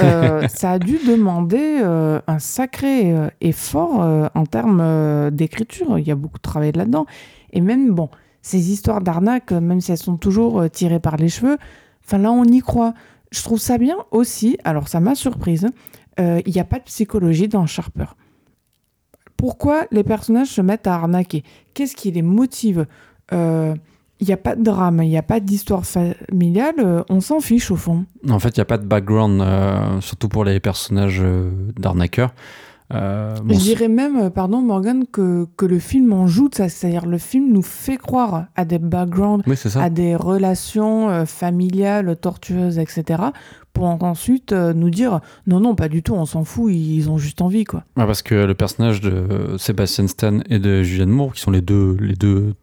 euh, 0.00 0.46
ça 0.48 0.72
a 0.72 0.78
dû 0.78 0.98
demander 1.06 1.80
euh, 1.82 2.20
un 2.28 2.38
sacré 2.38 3.12
euh, 3.12 3.28
effort 3.40 3.98
en 4.34 4.46
termes 4.46 5.30
d'écriture. 5.30 5.98
Il 5.98 6.06
y 6.06 6.12
a 6.12 6.14
beaucoup 6.14 6.38
de 6.38 6.42
travail 6.42 6.72
là-dedans. 6.72 7.06
Et 7.52 7.60
même, 7.60 7.92
bon, 7.92 8.08
ces 8.40 8.70
histoires 8.70 9.00
d'arnaque, 9.00 9.50
même 9.52 9.80
si 9.80 9.90
elles 9.90 9.98
sont 9.98 10.16
toujours 10.16 10.70
tirées 10.70 11.00
par 11.00 11.16
les 11.16 11.28
cheveux, 11.28 11.58
enfin 12.04 12.18
là, 12.18 12.30
on 12.30 12.44
y 12.44 12.60
croit. 12.60 12.94
Je 13.30 13.42
trouve 13.42 13.58
ça 13.58 13.76
bien 13.76 13.96
aussi, 14.10 14.56
alors 14.64 14.88
ça 14.88 15.00
m'a 15.00 15.14
surprise, 15.14 15.68
il 16.18 16.52
n'y 16.52 16.60
a 16.60 16.64
pas 16.64 16.78
de 16.78 16.84
psychologie 16.84 17.48
dans 17.48 17.66
Sharper. 17.66 18.06
Pourquoi 19.36 19.86
les 19.90 20.02
personnages 20.02 20.48
se 20.48 20.60
mettent 20.60 20.86
à 20.86 20.94
arnaquer? 20.94 21.44
Qu'est-ce 21.74 21.94
qui 21.94 22.10
les 22.10 22.22
motive? 22.22 22.86
Il 24.20 24.26
n'y 24.26 24.32
a 24.32 24.36
pas 24.36 24.56
de 24.56 24.62
drame, 24.62 25.00
il 25.02 25.08
n'y 25.08 25.18
a 25.18 25.22
pas 25.22 25.40
d'histoire 25.40 25.84
familiale, 25.84 26.74
euh, 26.78 27.02
on 27.08 27.20
s'en 27.20 27.40
fiche 27.40 27.70
au 27.70 27.76
fond. 27.76 28.04
En 28.28 28.38
fait, 28.38 28.56
il 28.56 28.58
n'y 28.58 28.62
a 28.62 28.66
pas 28.66 28.78
de 28.78 28.86
background, 28.86 29.40
euh, 29.40 30.00
surtout 30.00 30.28
pour 30.28 30.44
les 30.44 30.58
personnages 30.60 31.20
euh, 31.22 31.50
d'arnaqueurs. 31.78 32.34
Euh, 32.94 33.36
Je 33.48 33.58
dirais 33.58 33.88
même, 33.88 34.30
pardon 34.30 34.62
Morgan, 34.62 35.04
que, 35.12 35.46
que 35.58 35.66
le 35.66 35.78
film 35.78 36.12
en 36.12 36.26
joue 36.26 36.48
de 36.48 36.54
ça. 36.54 36.68
C'est-à-dire 36.70 37.04
le 37.04 37.18
film 37.18 37.52
nous 37.52 37.62
fait 37.62 37.98
croire 37.98 38.46
à 38.56 38.64
des 38.64 38.78
backgrounds, 38.78 39.44
oui, 39.46 39.56
à 39.76 39.90
des 39.90 40.16
relations 40.16 41.26
familiales, 41.26 42.16
tortueuses, 42.16 42.78
etc. 42.78 43.24
Pour 43.74 43.84
ensuite 43.84 44.52
nous 44.52 44.88
dire 44.88 45.20
non, 45.46 45.60
non, 45.60 45.74
pas 45.74 45.90
du 45.90 46.02
tout, 46.02 46.14
on 46.14 46.24
s'en 46.24 46.44
fout, 46.44 46.72
ils 46.72 47.10
ont 47.10 47.18
juste 47.18 47.42
envie, 47.42 47.64
quoi. 47.64 47.84
Ouais, 47.98 48.06
parce 48.06 48.22
que 48.22 48.34
le 48.34 48.54
personnage 48.54 49.02
de 49.02 49.56
Sébastien 49.58 50.06
Stan 50.06 50.40
et 50.48 50.58
de 50.58 50.82
Julianne 50.82 51.10
Moore, 51.10 51.34
qui 51.34 51.42
sont 51.42 51.50
les 51.50 51.60
deux, 51.60 51.94
les 52.00 52.14
deux 52.14 52.54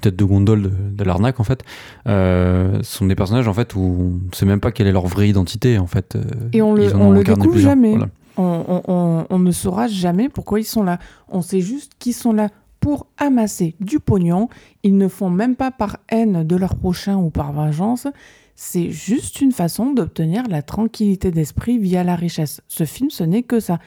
têtes 0.00 0.16
de 0.16 0.24
gondole 0.24 0.62
de, 0.62 0.68
de 0.70 1.04
l'arnaque, 1.04 1.38
en 1.40 1.44
fait, 1.44 1.62
euh, 2.06 2.80
sont 2.82 3.06
des 3.06 3.14
personnages 3.14 3.48
en 3.48 3.54
fait 3.54 3.74
où 3.74 3.80
on 3.80 4.28
ne 4.28 4.34
sait 4.34 4.46
même 4.46 4.60
pas 4.60 4.72
quelle 4.72 4.86
est 4.86 4.92
leur 4.92 5.06
vraie 5.06 5.28
identité, 5.28 5.78
en 5.78 5.86
fait. 5.86 6.16
Euh, 6.16 6.22
Et 6.52 6.62
on 6.62 6.74
le- 6.74 6.94
on 6.96 7.10
le 7.12 7.22
découvre 7.22 7.50
plusieurs. 7.50 7.70
jamais. 7.72 7.90
Voilà. 7.90 8.08
On, 8.36 8.64
on- 8.68 8.82
on- 8.92 9.26
on 9.28 9.38
ne 9.38 9.50
saura 9.52 9.86
jamais 9.88 10.28
pourquoi 10.28 10.60
ils 10.60 10.64
sont 10.64 10.82
là. 10.82 10.98
On 11.28 11.42
sait 11.42 11.60
juste 11.60 11.92
qu'ils 11.98 12.14
sont 12.14 12.32
là 12.32 12.48
pour 12.80 13.06
amasser 13.18 13.74
du 13.80 14.00
pognon. 14.00 14.48
Ils 14.82 14.96
ne 14.96 15.08
font 15.08 15.28
même 15.30 15.54
pas 15.56 15.70
par 15.70 15.98
haine 16.08 16.44
de 16.44 16.56
leur 16.56 16.76
prochain 16.76 17.16
ou 17.16 17.28
par 17.30 17.52
vengeance. 17.52 18.06
C'est 18.56 18.90
juste 18.90 19.40
une 19.40 19.52
façon 19.52 19.92
d'obtenir 19.92 20.44
la 20.48 20.62
tranquillité 20.62 21.30
d'esprit 21.30 21.78
via 21.78 22.04
la 22.04 22.14
richesse. 22.16 22.60
Ce 22.68 22.84
film, 22.84 23.10
ce 23.10 23.24
n'est 23.24 23.42
que 23.42 23.60
ça. 23.60 23.78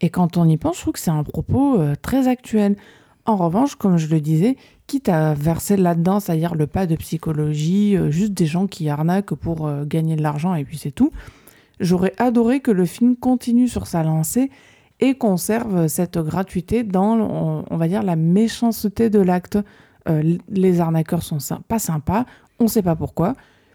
Et 0.00 0.10
quand 0.10 0.36
on 0.36 0.48
y 0.48 0.56
pense, 0.56 0.76
je 0.76 0.80
trouve 0.82 0.94
que 0.94 0.98
c'est 1.00 1.10
un 1.10 1.22
propos 1.22 1.78
euh, 1.78 1.94
très 2.00 2.28
actuel. 2.28 2.76
En 3.24 3.36
revanche, 3.36 3.76
comme 3.76 3.98
je 3.98 4.08
le 4.08 4.20
disais, 4.20 4.56
quitte 4.86 5.08
à 5.08 5.34
verser 5.34 5.76
là-dedans, 5.76 6.20
c'est-à-dire 6.20 6.54
le 6.54 6.66
pas 6.66 6.86
de 6.86 6.96
psychologie, 6.96 7.96
euh, 7.96 8.10
juste 8.10 8.32
des 8.32 8.46
gens 8.46 8.66
qui 8.66 8.88
arnaquent 8.88 9.34
pour 9.34 9.66
euh, 9.66 9.84
gagner 9.84 10.16
de 10.16 10.22
l'argent 10.22 10.54
et 10.54 10.64
puis 10.64 10.78
c'est 10.78 10.90
tout, 10.90 11.10
j'aurais 11.80 12.14
adoré 12.18 12.60
que 12.60 12.70
le 12.70 12.84
film 12.84 13.16
continue 13.16 13.68
sur 13.68 13.86
sa 13.86 14.02
lancée 14.02 14.50
et 15.00 15.14
conserve 15.14 15.88
cette 15.88 16.18
gratuité 16.18 16.84
dans, 16.84 17.64
on, 17.68 17.76
va 17.76 17.88
dire, 17.88 18.02
la 18.04 18.14
méchanceté 18.14 19.10
de 19.10 19.18
l'acte. 19.18 19.58
Euh, 20.08 20.36
les 20.48 20.80
arnaqueurs 20.80 21.22
sont 21.22 21.38
pas 21.66 21.80
sympas, 21.80 22.24
on 22.60 22.68
sait 22.68 22.82
pas 22.82 22.94
pourquoi, 22.94 23.34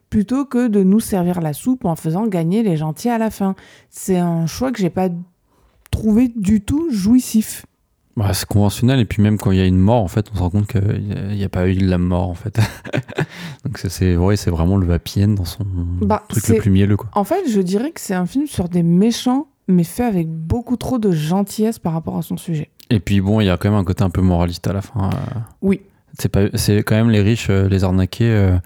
plutôt 0.09 0.45
que 0.45 0.67
de 0.67 0.83
nous 0.83 1.01
servir 1.01 1.41
la 1.41 1.53
soupe 1.53 1.83
en 1.83 1.95
faisant 1.95 2.27
gagner 2.27 2.63
les 2.63 2.77
gentils 2.77 3.09
à 3.09 3.17
la 3.17 3.29
fin. 3.29 3.55
C'est 3.89 4.17
un 4.17 4.45
choix 4.45 4.71
que 4.71 4.79
j'ai 4.79 4.89
pas 4.89 5.09
trouvé 5.91 6.29
du 6.29 6.61
tout 6.61 6.89
jouissif. 6.91 7.65
Bah, 8.17 8.33
c'est 8.33 8.47
conventionnel, 8.47 8.99
et 8.99 9.05
puis 9.05 9.21
même 9.21 9.37
quand 9.37 9.51
il 9.51 9.59
y 9.59 9.61
a 9.61 9.65
une 9.65 9.77
mort, 9.77 10.01
en 10.03 10.07
fait, 10.07 10.25
on 10.33 10.35
se 10.37 10.41
rend 10.41 10.49
compte 10.49 10.65
qu'il 10.65 10.81
n'y 11.35 11.43
a, 11.43 11.49
pas 11.49 11.67
eu 11.69 11.75
de 11.75 11.87
la 11.87 11.99
mort, 11.99 12.29
en 12.29 12.33
fait. 12.33 12.59
Donc 13.63 13.77
c'est- 13.77 14.17
ouais, 14.17 14.35
c'est 14.35 14.49
vraiment 14.49 14.75
le 14.75 14.91
end 14.91 15.27
dans 15.27 15.45
son 15.45 15.63
Bah, 16.01 16.23
truc 16.27 16.47
le 16.47 16.55
plus 16.55 16.71
mielleux, 16.71 16.97
quoi. 16.97 17.09
En 17.13 17.23
fait, 17.23 17.43
je 17.47 17.61
dirais 17.61 17.91
que 17.91 18.01
c'est 18.01 18.15
un 18.15 18.25
film 18.25 18.47
sur 18.47 18.69
des 18.69 18.81
méchants, 18.81 19.45
mais 19.67 19.83
fait 19.83 20.03
avec 20.03 20.27
beaucoup 20.27 20.77
trop 20.77 20.97
de 20.97 21.11
gentillesse 21.11 21.77
par 21.77 21.93
rapport 21.93 22.17
à 22.17 22.23
son 22.23 22.37
sujet. 22.37 22.71
Et 22.89 22.99
puis 22.99 23.21
bon, 23.21 23.39
il 23.39 23.45
y 23.45 23.49
a 23.51 23.57
quand 23.57 23.69
même 23.69 23.77
un 23.79 23.83
côté 23.83 24.03
un 24.03 24.09
peu 24.09 24.21
moraliste 24.21 24.65
à 24.65 24.73
la 24.73 24.81
fin. 24.81 25.09
euh. 25.13 25.39
Oui. 25.61 25.81
C'est 26.17 26.29
pas, 26.29 26.45
c'est 26.55 26.77
quand 26.77 26.95
même 26.95 27.11
les 27.11 27.21
riches, 27.21 27.51
euh, 27.51 27.69
les 27.69 27.83
arnaquer, 27.83 28.31
euh, 28.31 28.57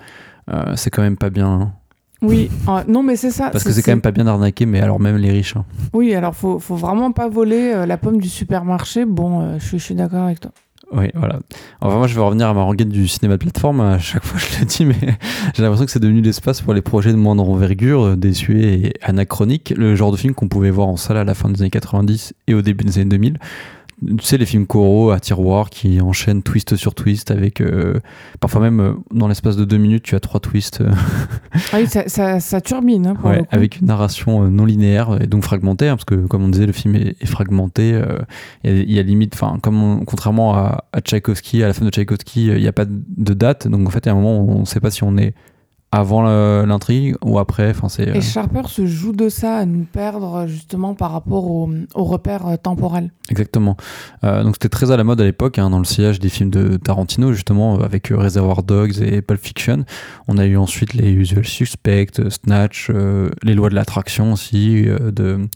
euh, 0.49 0.75
c'est 0.77 0.89
quand 0.91 1.01
même 1.01 1.17
pas 1.17 1.29
bien. 1.29 1.73
Oui, 2.21 2.49
euh, 2.69 2.83
non, 2.87 3.01
mais 3.03 3.15
c'est 3.15 3.31
ça. 3.31 3.49
Parce 3.49 3.63
que 3.63 3.71
c'est 3.71 3.81
quand 3.81 3.91
même 3.91 4.01
pas 4.01 4.11
bien 4.11 4.25
d'arnaquer, 4.25 4.65
mais 4.65 4.79
alors 4.79 4.99
même 4.99 5.17
les 5.17 5.31
riches. 5.31 5.55
hein. 5.57 5.65
Oui, 5.93 6.13
alors 6.13 6.35
faut, 6.35 6.59
faut 6.59 6.75
vraiment 6.75 7.11
pas 7.11 7.27
voler 7.29 7.71
euh, 7.73 7.85
la 7.85 7.97
pomme 7.97 8.19
du 8.19 8.29
supermarché. 8.29 9.05
Bon, 9.05 9.41
euh, 9.41 9.55
je 9.59 9.65
suis- 9.65 9.79
je 9.79 9.83
suis 9.85 9.95
d'accord 9.95 10.23
avec 10.25 10.39
toi. 10.39 10.51
Oui, 10.93 11.05
voilà. 11.15 11.39
Enfin, 11.79 11.95
moi, 11.97 12.05
je 12.07 12.13
vais 12.15 12.21
revenir 12.21 12.47
à 12.49 12.53
ma 12.53 12.63
rengaine 12.63 12.89
du 12.89 13.07
cinéma 13.07 13.35
de 13.35 13.39
plateforme. 13.39 13.79
À 13.79 13.97
chaque 13.97 14.25
fois, 14.25 14.37
je 14.39 14.59
le 14.59 14.65
dis, 14.65 14.83
mais 14.85 14.95
j'ai 15.55 15.63
l'impression 15.63 15.85
que 15.85 15.91
c'est 15.91 16.01
devenu 16.01 16.19
l'espace 16.21 16.59
pour 16.61 16.73
les 16.73 16.81
projets 16.81 17.11
de 17.11 17.17
moindre 17.17 17.49
envergure, 17.49 18.03
euh, 18.03 18.15
désuets 18.17 18.73
et 18.73 18.93
anachroniques. 19.01 19.73
Le 19.77 19.95
genre 19.95 20.11
de 20.11 20.17
film 20.17 20.33
qu'on 20.33 20.49
pouvait 20.49 20.69
voir 20.69 20.89
en 20.89 20.97
salle 20.97 21.15
à 21.17 21.23
la 21.23 21.33
fin 21.33 21.49
des 21.49 21.61
années 21.61 21.69
90 21.69 22.33
et 22.47 22.53
au 22.53 22.61
début 22.61 22.83
des 22.83 22.97
années 22.99 23.09
2000. 23.09 23.39
Tu 24.03 24.25
sais, 24.25 24.37
les 24.39 24.47
films 24.47 24.65
coraux 24.65 25.11
à 25.11 25.19
tiroir 25.19 25.69
qui 25.69 26.01
enchaînent 26.01 26.41
twist 26.41 26.75
sur 26.75 26.95
twist 26.95 27.29
avec. 27.29 27.61
euh, 27.61 27.99
parfois 28.39 28.59
même, 28.61 28.79
euh, 28.79 28.93
dans 29.13 29.27
l'espace 29.27 29.55
de 29.57 29.63
deux 29.63 29.77
minutes, 29.77 30.01
tu 30.01 30.15
as 30.15 30.19
trois 30.19 30.39
twists. 30.39 30.81
euh, 30.81 30.89
Ah 31.71 31.77
oui, 31.79 31.85
ça, 31.87 32.07
ça, 32.07 32.39
ça 32.39 32.61
turbine. 32.61 33.05
hein, 33.05 33.15
pour 33.15 33.29
Ouais, 33.29 33.37
le 33.37 33.43
coup. 33.43 33.49
avec 33.51 33.79
une 33.79 33.87
narration 33.87 34.49
non 34.49 34.65
linéaire 34.65 35.21
et 35.21 35.27
donc 35.27 35.43
fragmentée, 35.43 35.87
hein, 35.87 35.95
parce 35.97 36.05
que 36.05 36.15
comme 36.15 36.43
on 36.43 36.49
disait, 36.49 36.65
le 36.65 36.71
film 36.73 36.95
est, 36.95 37.15
est 37.21 37.25
fragmenté. 37.27 37.93
euh, 37.93 38.17
Il 38.63 38.71
y, 38.71 38.79
a- 38.79 38.83
il 38.83 38.91
y 38.91 38.99
a 38.99 39.03
limite, 39.03 39.35
enfin, 39.35 39.59
comme 39.61 39.81
on- 39.83 40.03
contrairement 40.05 40.55
à, 40.55 40.85
à 40.93 41.01
Tchaïkovski, 41.01 41.61
à 41.63 41.67
la 41.67 41.73
fin 41.73 41.85
de 41.85 41.91
Tchaïkovski, 41.91 42.47
il 42.47 42.57
n'y 42.59 42.67
a 42.67 42.73
pas 42.73 42.85
de 42.85 43.33
date, 43.35 43.67
donc 43.67 43.87
en 43.87 43.91
fait, 43.91 44.07
à 44.07 44.11
un 44.11 44.15
moment, 44.15 44.39
on 44.39 44.61
ne 44.61 44.65
sait 44.65 44.79
pas 44.79 44.89
si 44.89 45.03
on 45.03 45.15
est 45.17 45.35
avant 45.93 46.21
l'intrigue 46.21 47.15
ou 47.23 47.37
après. 47.37 47.69
Enfin, 47.71 47.89
c'est. 47.89 48.07
euh, 48.07 48.13
Et 48.13 48.21
Sharper 48.21 48.61
se 48.67 48.85
joue 48.85 49.11
de 49.11 49.27
ça 49.27 49.57
à 49.57 49.65
nous 49.65 49.83
perdre 49.83 50.47
justement 50.47 50.93
par 50.95 51.11
rapport 51.11 51.51
au, 51.51 51.69
au 51.95 52.03
repère 52.05 52.47
euh, 52.47 52.55
temporel. 52.55 53.11
Exactement. 53.29 53.75
Euh, 54.23 54.43
donc 54.43 54.55
c'était 54.55 54.69
très 54.69 54.91
à 54.91 54.97
la 54.97 55.03
mode 55.03 55.19
à 55.19 55.25
l'époque, 55.25 55.59
hein, 55.59 55.69
dans 55.69 55.79
le 55.79 55.83
sillage 55.85 56.19
des 56.19 56.29
films 56.29 56.49
de 56.49 56.77
Tarantino, 56.77 57.33
justement, 57.33 57.77
euh, 57.79 57.83
avec 57.83 58.11
euh, 58.11 58.17
Reservoir 58.17 58.63
Dogs 58.63 59.01
et 59.01 59.21
Pulp 59.21 59.41
Fiction. 59.43 59.83
On 60.29 60.37
a 60.37 60.45
eu 60.45 60.55
ensuite 60.57 60.93
les 60.93 61.11
Usual 61.11 61.43
Suspects, 61.45 62.19
euh, 62.19 62.29
Snatch, 62.29 62.87
euh, 62.89 63.29
Les 63.43 63.53
Lois 63.53 63.69
de 63.69 63.75
l'attraction 63.75 64.31
aussi, 64.31 64.87
euh, 64.87 65.11
de, 65.11 65.49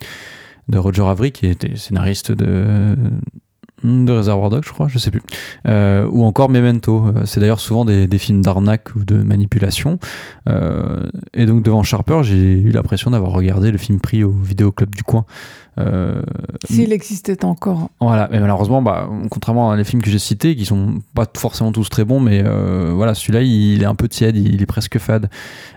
de 0.67 0.77
Roger 0.77 1.03
Avary, 1.03 1.31
qui 1.31 1.47
était 1.47 1.77
scénariste 1.77 2.31
de, 2.33 2.97
de 3.85 4.11
Reservoir 4.11 4.49
Dogs, 4.49 4.63
je 4.65 4.71
crois, 4.71 4.87
je 4.87 4.97
sais 4.97 5.11
plus. 5.11 5.21
Euh, 5.67 6.07
ou 6.11 6.23
encore 6.23 6.49
Memento. 6.49 7.05
Euh, 7.07 7.21
C'est 7.25 7.39
d'ailleurs 7.39 7.59
souvent 7.59 7.85
des, 7.85 8.07
des 8.07 8.17
films 8.17 8.41
d'arnaque 8.41 8.95
ou 8.95 9.05
de 9.05 9.15
manipulation. 9.15 9.99
Euh, 10.49 11.09
et 11.33 11.45
donc 11.45 11.63
devant 11.63 11.83
Sharper, 11.83 12.21
j'ai 12.23 12.35
eu 12.59 12.71
l'impression 12.71 13.11
d'avoir 13.11 13.31
regardé 13.31 13.71
le 13.71 13.77
film 13.77 13.99
pris 13.99 14.23
au 14.23 14.31
vidéoclub 14.31 14.93
du 14.93 15.03
coin. 15.03 15.25
Euh, 15.77 16.21
S'il 16.69 16.93
existait 16.93 17.43
encore. 17.43 17.89
voilà, 17.99 18.29
mais 18.31 18.39
malheureusement, 18.39 18.81
bah, 18.81 19.09
contrairement 19.29 19.71
à 19.71 19.75
les 19.75 19.83
films 19.83 20.01
que 20.01 20.09
j'ai 20.09 20.19
cités, 20.19 20.55
qui 20.55 20.65
sont 20.65 20.99
pas 21.13 21.25
forcément 21.35 21.71
tous 21.71 21.89
très 21.89 22.05
bons, 22.05 22.19
mais 22.19 22.43
euh, 22.45 22.93
voilà, 22.95 23.13
celui-là, 23.13 23.41
il 23.41 23.81
est 23.81 23.85
un 23.85 23.95
peu 23.95 24.07
tiède, 24.07 24.37
il 24.37 24.61
est 24.61 24.65
presque 24.65 24.97
fade. 24.99 25.29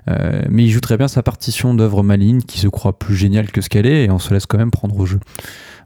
Euh, 0.09 0.43
mais 0.49 0.65
il 0.65 0.71
joue 0.71 0.81
très 0.81 0.97
bien 0.97 1.09
sa 1.09 1.23
partition 1.23 1.75
d'œuvre 1.75 2.03
maligne, 2.03 2.43
qui 2.43 2.61
se 2.61 2.69
croit 2.69 2.99
plus 2.99 3.17
géniale 3.17 3.51
que 3.51 3.61
ce 3.61 3.69
qu'elle 3.69 3.87
est, 3.87 4.05
et 4.05 4.11
on 4.11 4.19
se 4.19 4.33
laisse 4.33 4.47
quand 4.47 4.59
même 4.59 4.71
prendre 4.71 4.97
au 4.99 5.07
jeu. 5.07 5.19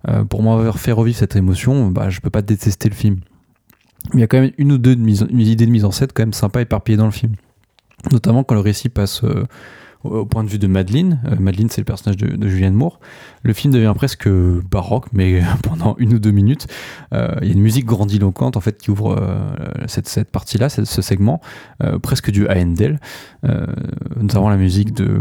Euh, 0.08 0.24
pour 0.24 0.42
m'avoir 0.42 0.78
fait 0.78 0.92
revivre 0.92 1.16
cette 1.16 1.36
émotion, 1.36 1.88
bah, 1.88 2.10
je 2.10 2.20
peux 2.20 2.30
pas 2.30 2.42
détester 2.42 2.88
le 2.88 2.94
film. 2.94 3.20
Il 4.14 4.20
y 4.20 4.22
a 4.22 4.26
quand 4.26 4.40
même 4.40 4.52
une 4.58 4.72
ou 4.72 4.78
deux 4.78 4.96
de 4.96 5.00
mise, 5.00 5.26
une 5.30 5.40
idée 5.40 5.66
de 5.66 5.70
mise 5.70 5.84
en 5.84 5.92
scène 5.92 6.08
quand 6.12 6.22
même 6.22 6.32
sympa 6.32 6.60
éparpillée 6.60 6.98
dans 6.98 7.04
le 7.04 7.12
film. 7.12 7.34
Notamment 8.10 8.42
quand 8.42 8.54
le 8.54 8.60
récit 8.60 8.88
passe 8.88 9.22
euh, 9.22 9.44
au, 10.04 10.24
point 10.24 10.44
de 10.44 10.48
vue 10.48 10.58
de 10.58 10.66
Madeleine. 10.66 11.20
Euh, 11.30 11.36
Madeleine, 11.38 11.68
c'est 11.70 11.80
le 11.80 11.84
personnage 11.84 12.16
de, 12.16 12.36
de 12.36 12.48
Julianne 12.48 12.74
Moore. 12.74 12.98
Le 13.44 13.52
film 13.52 13.72
devient 13.72 13.92
presque 13.94 14.28
baroque, 14.28 15.06
mais 15.12 15.42
pendant 15.62 15.96
une 15.98 16.14
ou 16.14 16.18
deux 16.18 16.30
minutes, 16.30 16.66
euh, 17.12 17.28
il 17.42 17.48
y 17.48 17.50
a 17.50 17.54
une 17.54 17.60
musique 17.60 17.86
grandiloquente 17.86 18.56
en 18.56 18.60
fait 18.60 18.78
qui 18.78 18.90
ouvre 18.90 19.16
euh, 19.18 19.50
cette, 19.86 20.08
cette 20.08 20.30
partie-là, 20.30 20.68
ce, 20.68 20.84
ce 20.84 21.02
segment, 21.02 21.40
presque 22.02 22.30
du 22.30 22.46
Handel. 22.48 22.98
Euh, 23.44 23.66
notamment 24.20 24.48
la 24.50 24.56
musique 24.56 24.94
de 24.94 25.20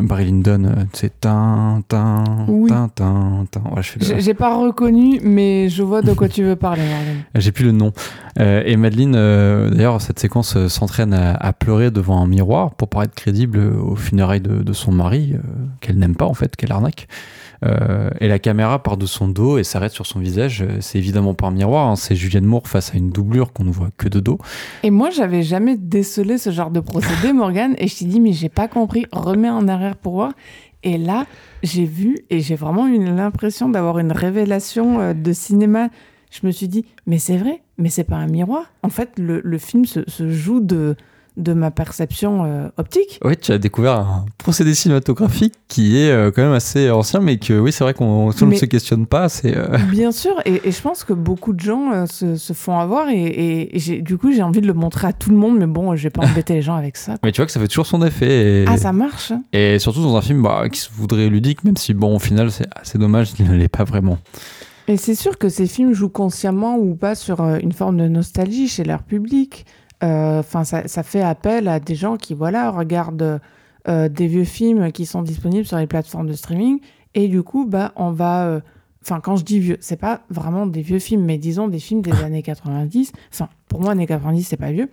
Barry 0.00 0.24
Lyndon, 0.26 0.86
c'est 0.92 1.20
tin, 1.20 1.82
tin, 1.86 2.24
Oui. 2.48 2.68
tin, 2.68 2.88
tin, 2.92 3.46
tin. 3.50 3.62
Ouais, 3.74 3.82
J'ai 4.18 4.34
pas 4.34 4.56
reconnu, 4.56 5.20
mais 5.22 5.68
je 5.68 5.82
vois 5.84 6.02
de 6.02 6.12
quoi 6.12 6.28
tu 6.28 6.42
veux 6.42 6.56
parler, 6.56 6.82
j'ai 7.36 7.52
plus 7.52 7.64
le 7.64 7.72
nom. 7.72 7.92
Et 8.40 8.76
Madeleine, 8.76 9.12
d'ailleurs, 9.12 10.00
cette 10.00 10.18
séquence 10.18 10.66
s'entraîne 10.68 11.12
à, 11.12 11.34
à 11.34 11.52
pleurer 11.52 11.90
devant 11.90 12.20
un 12.20 12.26
miroir 12.26 12.74
pour 12.74 12.88
paraître 12.88 13.14
crédible 13.14 13.60
aux 13.88 13.96
funérailles 13.96 14.40
de, 14.40 14.62
de 14.62 14.72
son 14.72 14.92
mari, 14.92 15.32
euh, 15.34 15.38
qu'elle 15.80 15.98
n'aime 15.98 16.16
pas 16.16 16.26
en 16.26 16.34
fait, 16.34 16.56
qu'elle 16.56 16.72
arnaque. 16.72 17.08
Euh, 17.64 18.10
et 18.20 18.28
la 18.28 18.38
caméra 18.38 18.82
part 18.82 18.96
de 18.96 19.06
son 19.06 19.28
dos 19.28 19.58
et 19.58 19.64
s'arrête 19.64 19.92
sur 19.92 20.06
son 20.06 20.20
visage. 20.20 20.62
Euh, 20.62 20.76
C'est 20.80 20.98
évidemment 20.98 21.34
pas 21.34 21.48
un 21.48 21.50
miroir, 21.50 21.88
hein, 21.88 21.96
c'est 21.96 22.14
Julianne 22.14 22.44
Moore 22.44 22.68
face 22.68 22.94
à 22.94 22.98
une 22.98 23.10
doublure 23.10 23.52
qu'on 23.52 23.64
ne 23.64 23.72
voit 23.72 23.90
que 23.96 24.08
de 24.08 24.20
dos. 24.20 24.38
Et 24.82 24.90
moi, 24.90 25.10
j'avais 25.10 25.42
jamais 25.42 25.76
décelé 25.76 26.38
ce 26.38 26.50
genre 26.50 26.70
de 26.70 26.80
procédé, 26.80 27.32
Morgan, 27.34 27.74
et 27.78 27.88
je 27.88 27.98
t'ai 27.98 28.04
dit, 28.04 28.20
mais 28.20 28.32
j'ai 28.32 28.48
pas 28.48 28.68
compris, 28.68 29.06
remets 29.12 29.50
en 29.50 29.66
arrière 29.66 29.96
pour 29.96 30.14
voir. 30.14 30.32
Et 30.84 30.96
là, 30.96 31.26
j'ai 31.64 31.84
vu, 31.84 32.18
et 32.30 32.40
j'ai 32.40 32.54
vraiment 32.54 32.86
eu 32.86 33.04
l'impression 33.04 33.68
d'avoir 33.68 33.98
une 33.98 34.12
révélation 34.12 35.12
de 35.12 35.32
cinéma. 35.32 35.88
Je 36.30 36.46
me 36.46 36.52
suis 36.52 36.68
dit, 36.68 36.84
mais 37.06 37.18
c'est 37.18 37.36
vrai, 37.36 37.62
mais 37.78 37.88
c'est 37.88 38.04
pas 38.04 38.16
un 38.16 38.28
miroir. 38.28 38.72
En 38.84 38.88
fait, 38.88 39.18
le, 39.18 39.40
le 39.42 39.58
film 39.58 39.84
se, 39.86 40.08
se 40.08 40.30
joue 40.30 40.60
de, 40.60 40.94
de 41.38 41.52
ma 41.54 41.70
perception 41.70 42.44
euh, 42.44 42.68
optique. 42.76 43.18
Oui, 43.24 43.36
tu 43.36 43.52
as 43.52 43.58
découvert 43.58 43.92
un 44.00 44.26
procédé 44.38 44.74
cinématographique 44.74 45.54
qui 45.68 45.96
est 45.98 46.10
euh, 46.10 46.30
quand 46.30 46.42
même 46.42 46.52
assez 46.52 46.90
ancien, 46.90 47.20
mais 47.20 47.38
que 47.38 47.58
oui, 47.58 47.72
c'est 47.72 47.84
vrai 47.84 47.94
qu'on 47.94 48.30
si 48.32 48.44
ne 48.44 48.54
se 48.54 48.64
questionne 48.66 49.06
pas. 49.06 49.28
C'est 49.28 49.56
euh, 49.56 49.78
Bien 49.90 50.12
sûr, 50.12 50.34
et, 50.44 50.60
et 50.64 50.72
je 50.72 50.80
pense 50.82 51.04
que 51.04 51.12
beaucoup 51.12 51.52
de 51.52 51.60
gens 51.60 52.06
se, 52.06 52.36
se 52.36 52.52
font 52.52 52.78
avoir, 52.78 53.08
et, 53.08 53.22
et- 53.22 53.76
et 53.76 53.78
j'ai- 53.78 54.02
du 54.02 54.18
coup, 54.18 54.32
j'ai 54.32 54.42
envie 54.42 54.60
de 54.60 54.66
le 54.66 54.74
montrer 54.74 55.06
à 55.06 55.12
tout 55.12 55.30
le 55.30 55.36
monde, 55.36 55.58
mais 55.58 55.66
bon, 55.66 55.94
je 55.96 56.02
vais 56.02 56.10
pas 56.10 56.26
embêter 56.26 56.54
les 56.54 56.62
gens 56.62 56.74
avec 56.74 56.96
ça. 56.96 57.14
Mais 57.22 57.32
tu 57.32 57.40
vois 57.40 57.46
que 57.46 57.52
ça 57.52 57.60
fait 57.60 57.68
toujours 57.68 57.86
son 57.86 58.04
effet. 58.04 58.62
Et... 58.62 58.64
Ah, 58.66 58.76
ça 58.76 58.92
marche 58.92 59.30
hein 59.30 59.42
Et 59.52 59.78
surtout 59.78 60.02
dans 60.02 60.16
un 60.16 60.22
film 60.22 60.42
bah, 60.42 60.68
qui 60.68 60.80
se 60.80 60.90
voudrait 60.92 61.28
ludique, 61.28 61.62
même 61.64 61.76
si, 61.76 61.94
bon, 61.94 62.16
au 62.16 62.18
final, 62.18 62.50
c'est 62.50 62.66
assez 62.74 62.98
dommage 62.98 63.32
qu'il 63.34 63.48
ne 63.48 63.56
l'est 63.56 63.68
pas 63.68 63.84
vraiment. 63.84 64.18
Et 64.90 64.96
c'est 64.96 65.14
sûr 65.14 65.36
que 65.36 65.48
ces 65.50 65.66
films 65.66 65.92
jouent 65.92 66.08
consciemment 66.08 66.76
ou 66.78 66.94
pas 66.94 67.14
sur 67.14 67.40
une 67.42 67.72
forme 67.72 67.98
de 67.98 68.08
nostalgie 68.08 68.68
chez 68.68 68.84
leur 68.84 69.02
public. 69.02 69.66
Euh, 70.02 70.40
Enfin, 70.40 70.64
ça, 70.64 70.86
ça 70.86 71.02
fait 71.02 71.22
appel 71.22 71.68
à 71.68 71.80
des 71.80 71.94
gens 71.94 72.16
qui, 72.16 72.34
voilà, 72.34 72.70
regardent 72.70 73.40
euh, 73.88 74.08
des 74.08 74.26
vieux 74.26 74.44
films 74.44 74.92
qui 74.92 75.06
sont 75.06 75.22
disponibles 75.22 75.66
sur 75.66 75.78
les 75.78 75.86
plateformes 75.86 76.28
de 76.28 76.34
streaming. 76.34 76.80
Et 77.14 77.28
du 77.28 77.42
coup, 77.42 77.66
bah, 77.66 77.92
on 77.96 78.10
va 78.10 78.46
euh, 78.46 78.60
Enfin, 79.02 79.20
quand 79.20 79.36
je 79.36 79.44
dis 79.44 79.60
vieux, 79.60 79.78
c'est 79.80 79.98
pas 79.98 80.20
vraiment 80.28 80.66
des 80.66 80.82
vieux 80.82 80.98
films, 80.98 81.24
mais 81.24 81.38
disons 81.38 81.68
des 81.68 81.78
films 81.78 82.02
des 82.02 82.12
années 82.24 82.42
90. 82.42 83.12
Enfin, 83.32 83.48
pour 83.68 83.80
moi, 83.80 83.92
années 83.92 84.06
90, 84.06 84.42
c'est 84.42 84.56
pas 84.56 84.72
vieux. 84.72 84.90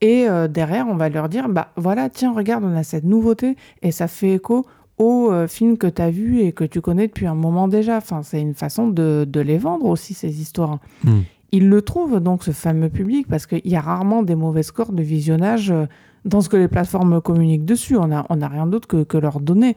Et 0.00 0.28
euh, 0.28 0.48
derrière, 0.48 0.88
on 0.88 0.96
va 0.96 1.08
leur 1.08 1.28
dire, 1.28 1.48
bah 1.48 1.68
voilà, 1.76 2.10
tiens, 2.10 2.32
regarde, 2.32 2.64
on 2.64 2.74
a 2.74 2.82
cette 2.82 3.04
nouveauté, 3.04 3.56
et 3.82 3.92
ça 3.92 4.08
fait 4.08 4.34
écho 4.34 4.66
au 4.98 5.30
euh, 5.30 5.46
film 5.46 5.76
que 5.76 5.86
tu 5.86 6.02
as 6.02 6.10
vu 6.10 6.40
et 6.40 6.52
que 6.52 6.64
tu 6.64 6.80
connais 6.80 7.06
depuis 7.06 7.26
un 7.26 7.34
moment 7.34 7.68
déjà. 7.68 7.96
Enfin, 7.96 8.22
c'est 8.22 8.40
une 8.40 8.54
façon 8.54 8.88
de, 8.88 9.24
de, 9.28 9.40
les 9.40 9.58
vendre 9.58 9.86
aussi, 9.86 10.14
ces 10.14 10.40
histoires. 10.40 10.78
Mm. 11.04 11.20
Ils 11.52 11.68
le 11.68 11.82
trouvent, 11.82 12.20
donc, 12.20 12.42
ce 12.42 12.50
fameux 12.50 12.88
public, 12.88 13.26
parce 13.28 13.46
qu'il 13.46 13.66
y 13.66 13.76
a 13.76 13.80
rarement 13.80 14.22
des 14.22 14.34
mauvais 14.34 14.62
scores 14.62 14.92
de 14.92 15.02
visionnage 15.02 15.70
euh, 15.70 15.86
dans 16.24 16.40
ce 16.40 16.48
que 16.48 16.56
les 16.56 16.68
plateformes 16.68 17.20
communiquent 17.20 17.64
dessus. 17.64 17.96
On 17.96 18.08
n'a 18.08 18.48
rien 18.48 18.66
d'autre 18.66 18.88
que, 18.88 19.04
que 19.04 19.16
leur 19.18 19.40
donner. 19.40 19.76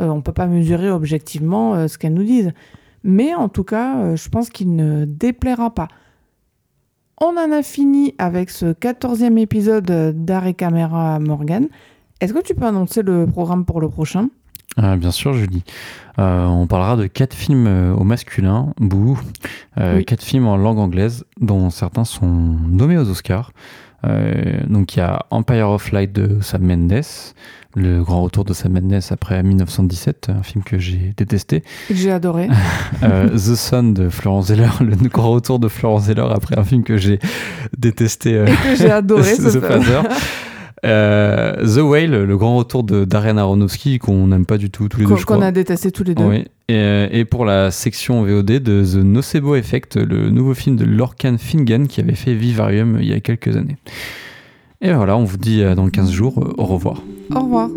Euh, 0.00 0.08
on 0.08 0.16
ne 0.16 0.20
peut 0.20 0.32
pas 0.32 0.46
mesurer 0.46 0.90
objectivement 0.90 1.74
euh, 1.74 1.88
ce 1.88 1.98
qu'elles 1.98 2.14
nous 2.14 2.24
disent. 2.24 2.52
Mais 3.04 3.34
en 3.34 3.48
tout 3.48 3.64
cas, 3.64 4.16
je 4.16 4.28
pense 4.30 4.48
qu'il 4.48 4.74
ne 4.76 5.04
déplaira 5.04 5.74
pas. 5.74 5.88
On 7.20 7.36
en 7.36 7.52
a 7.52 7.62
fini 7.62 8.14
avec 8.18 8.50
ce 8.50 8.72
14e 8.72 9.38
épisode 9.38 9.84
d'Arrêt 10.24 10.54
Caméra 10.54 11.20
Morgan. 11.20 11.68
Est-ce 12.20 12.32
que 12.32 12.42
tu 12.42 12.54
peux 12.54 12.64
annoncer 12.64 13.02
le 13.02 13.26
programme 13.26 13.66
pour 13.66 13.80
le 13.80 13.88
prochain? 13.90 14.30
Euh, 14.78 14.96
bien 14.96 15.10
sûr, 15.10 15.32
Julie. 15.34 15.62
Euh, 16.18 16.46
on 16.46 16.66
parlera 16.66 16.96
de 16.96 17.06
quatre 17.08 17.34
films 17.34 17.66
euh, 17.66 17.92
au 17.94 18.04
masculin, 18.04 18.72
bouh, 18.78 19.18
euh, 19.78 19.96
Oui. 19.98 20.04
quatre 20.04 20.22
films 20.22 20.46
en 20.46 20.56
langue 20.56 20.78
anglaise, 20.78 21.24
dont 21.40 21.70
certains 21.70 22.04
sont 22.04 22.26
nommés 22.28 22.96
aux 22.98 23.08
Oscars. 23.10 23.52
Euh, 24.06 24.60
donc 24.68 24.94
il 24.94 24.98
y 24.98 25.02
a 25.02 25.24
Empire 25.30 25.70
of 25.70 25.90
Light 25.90 26.12
de 26.12 26.38
Sam 26.42 26.62
Mendes, 26.62 27.02
le 27.74 28.02
grand 28.04 28.22
retour 28.22 28.44
de 28.44 28.52
Sam 28.52 28.72
Mendes 28.74 29.00
après 29.10 29.42
1917, 29.42 30.30
un 30.38 30.42
film 30.42 30.62
que 30.62 30.78
j'ai 30.78 31.14
détesté. 31.16 31.62
Que 31.88 31.94
j'ai 31.94 32.12
adoré. 32.12 32.48
Euh, 33.02 33.28
The 33.30 33.54
Sun 33.56 33.92
de 33.92 34.08
Florence 34.08 34.46
Zeller, 34.46 34.68
le 34.80 34.94
grand 35.08 35.30
retour 35.32 35.58
de 35.58 35.68
Florence 35.68 36.04
Zeller 36.04 36.26
après 36.32 36.56
un 36.58 36.64
film 36.64 36.84
que 36.84 36.96
j'ai 36.96 37.18
détesté. 37.76 38.34
Et 38.44 38.44
que 38.46 38.76
j'ai 38.76 38.90
adoré 38.90 39.34
The. 39.36 39.60
Father. 39.60 40.02
Euh, 40.84 41.54
The 41.64 41.80
Whale, 41.80 42.24
le 42.24 42.36
grand 42.36 42.56
retour 42.56 42.84
de 42.84 43.04
Darren 43.04 43.38
Aronofsky 43.38 43.98
qu'on 43.98 44.26
n'aime 44.26 44.44
pas 44.44 44.58
du 44.58 44.70
tout 44.70 44.88
tous 44.88 44.98
les 45.00 45.04
deux, 45.06 45.10
Qu'on 45.12 45.16
je 45.16 45.26
qu'on 45.26 45.40
a 45.40 45.50
détesté 45.50 45.90
tous 45.90 46.04
les 46.04 46.14
deux. 46.14 46.24
Oui. 46.24 46.44
Et, 46.68 46.74
euh, 46.76 47.08
et 47.10 47.24
pour 47.24 47.44
la 47.44 47.70
section 47.70 48.22
VOD 48.22 48.58
de 48.58 48.84
The 48.84 48.96
Nocebo 49.04 49.56
Effect, 49.56 49.96
le 49.96 50.30
nouveau 50.30 50.54
film 50.54 50.76
de 50.76 50.84
Lorcan 50.84 51.36
Fingan 51.38 51.86
qui 51.86 52.00
avait 52.00 52.14
fait 52.14 52.34
Vivarium 52.34 52.98
il 53.00 53.08
y 53.08 53.12
a 53.12 53.20
quelques 53.20 53.56
années. 53.56 53.76
Et 54.80 54.92
voilà, 54.92 55.16
on 55.16 55.24
vous 55.24 55.38
dit 55.38 55.62
dans 55.74 55.88
15 55.88 56.10
jours, 56.10 56.38
euh, 56.38 56.52
au 56.58 56.64
revoir. 56.64 57.02
Au 57.34 57.40
revoir. 57.40 57.70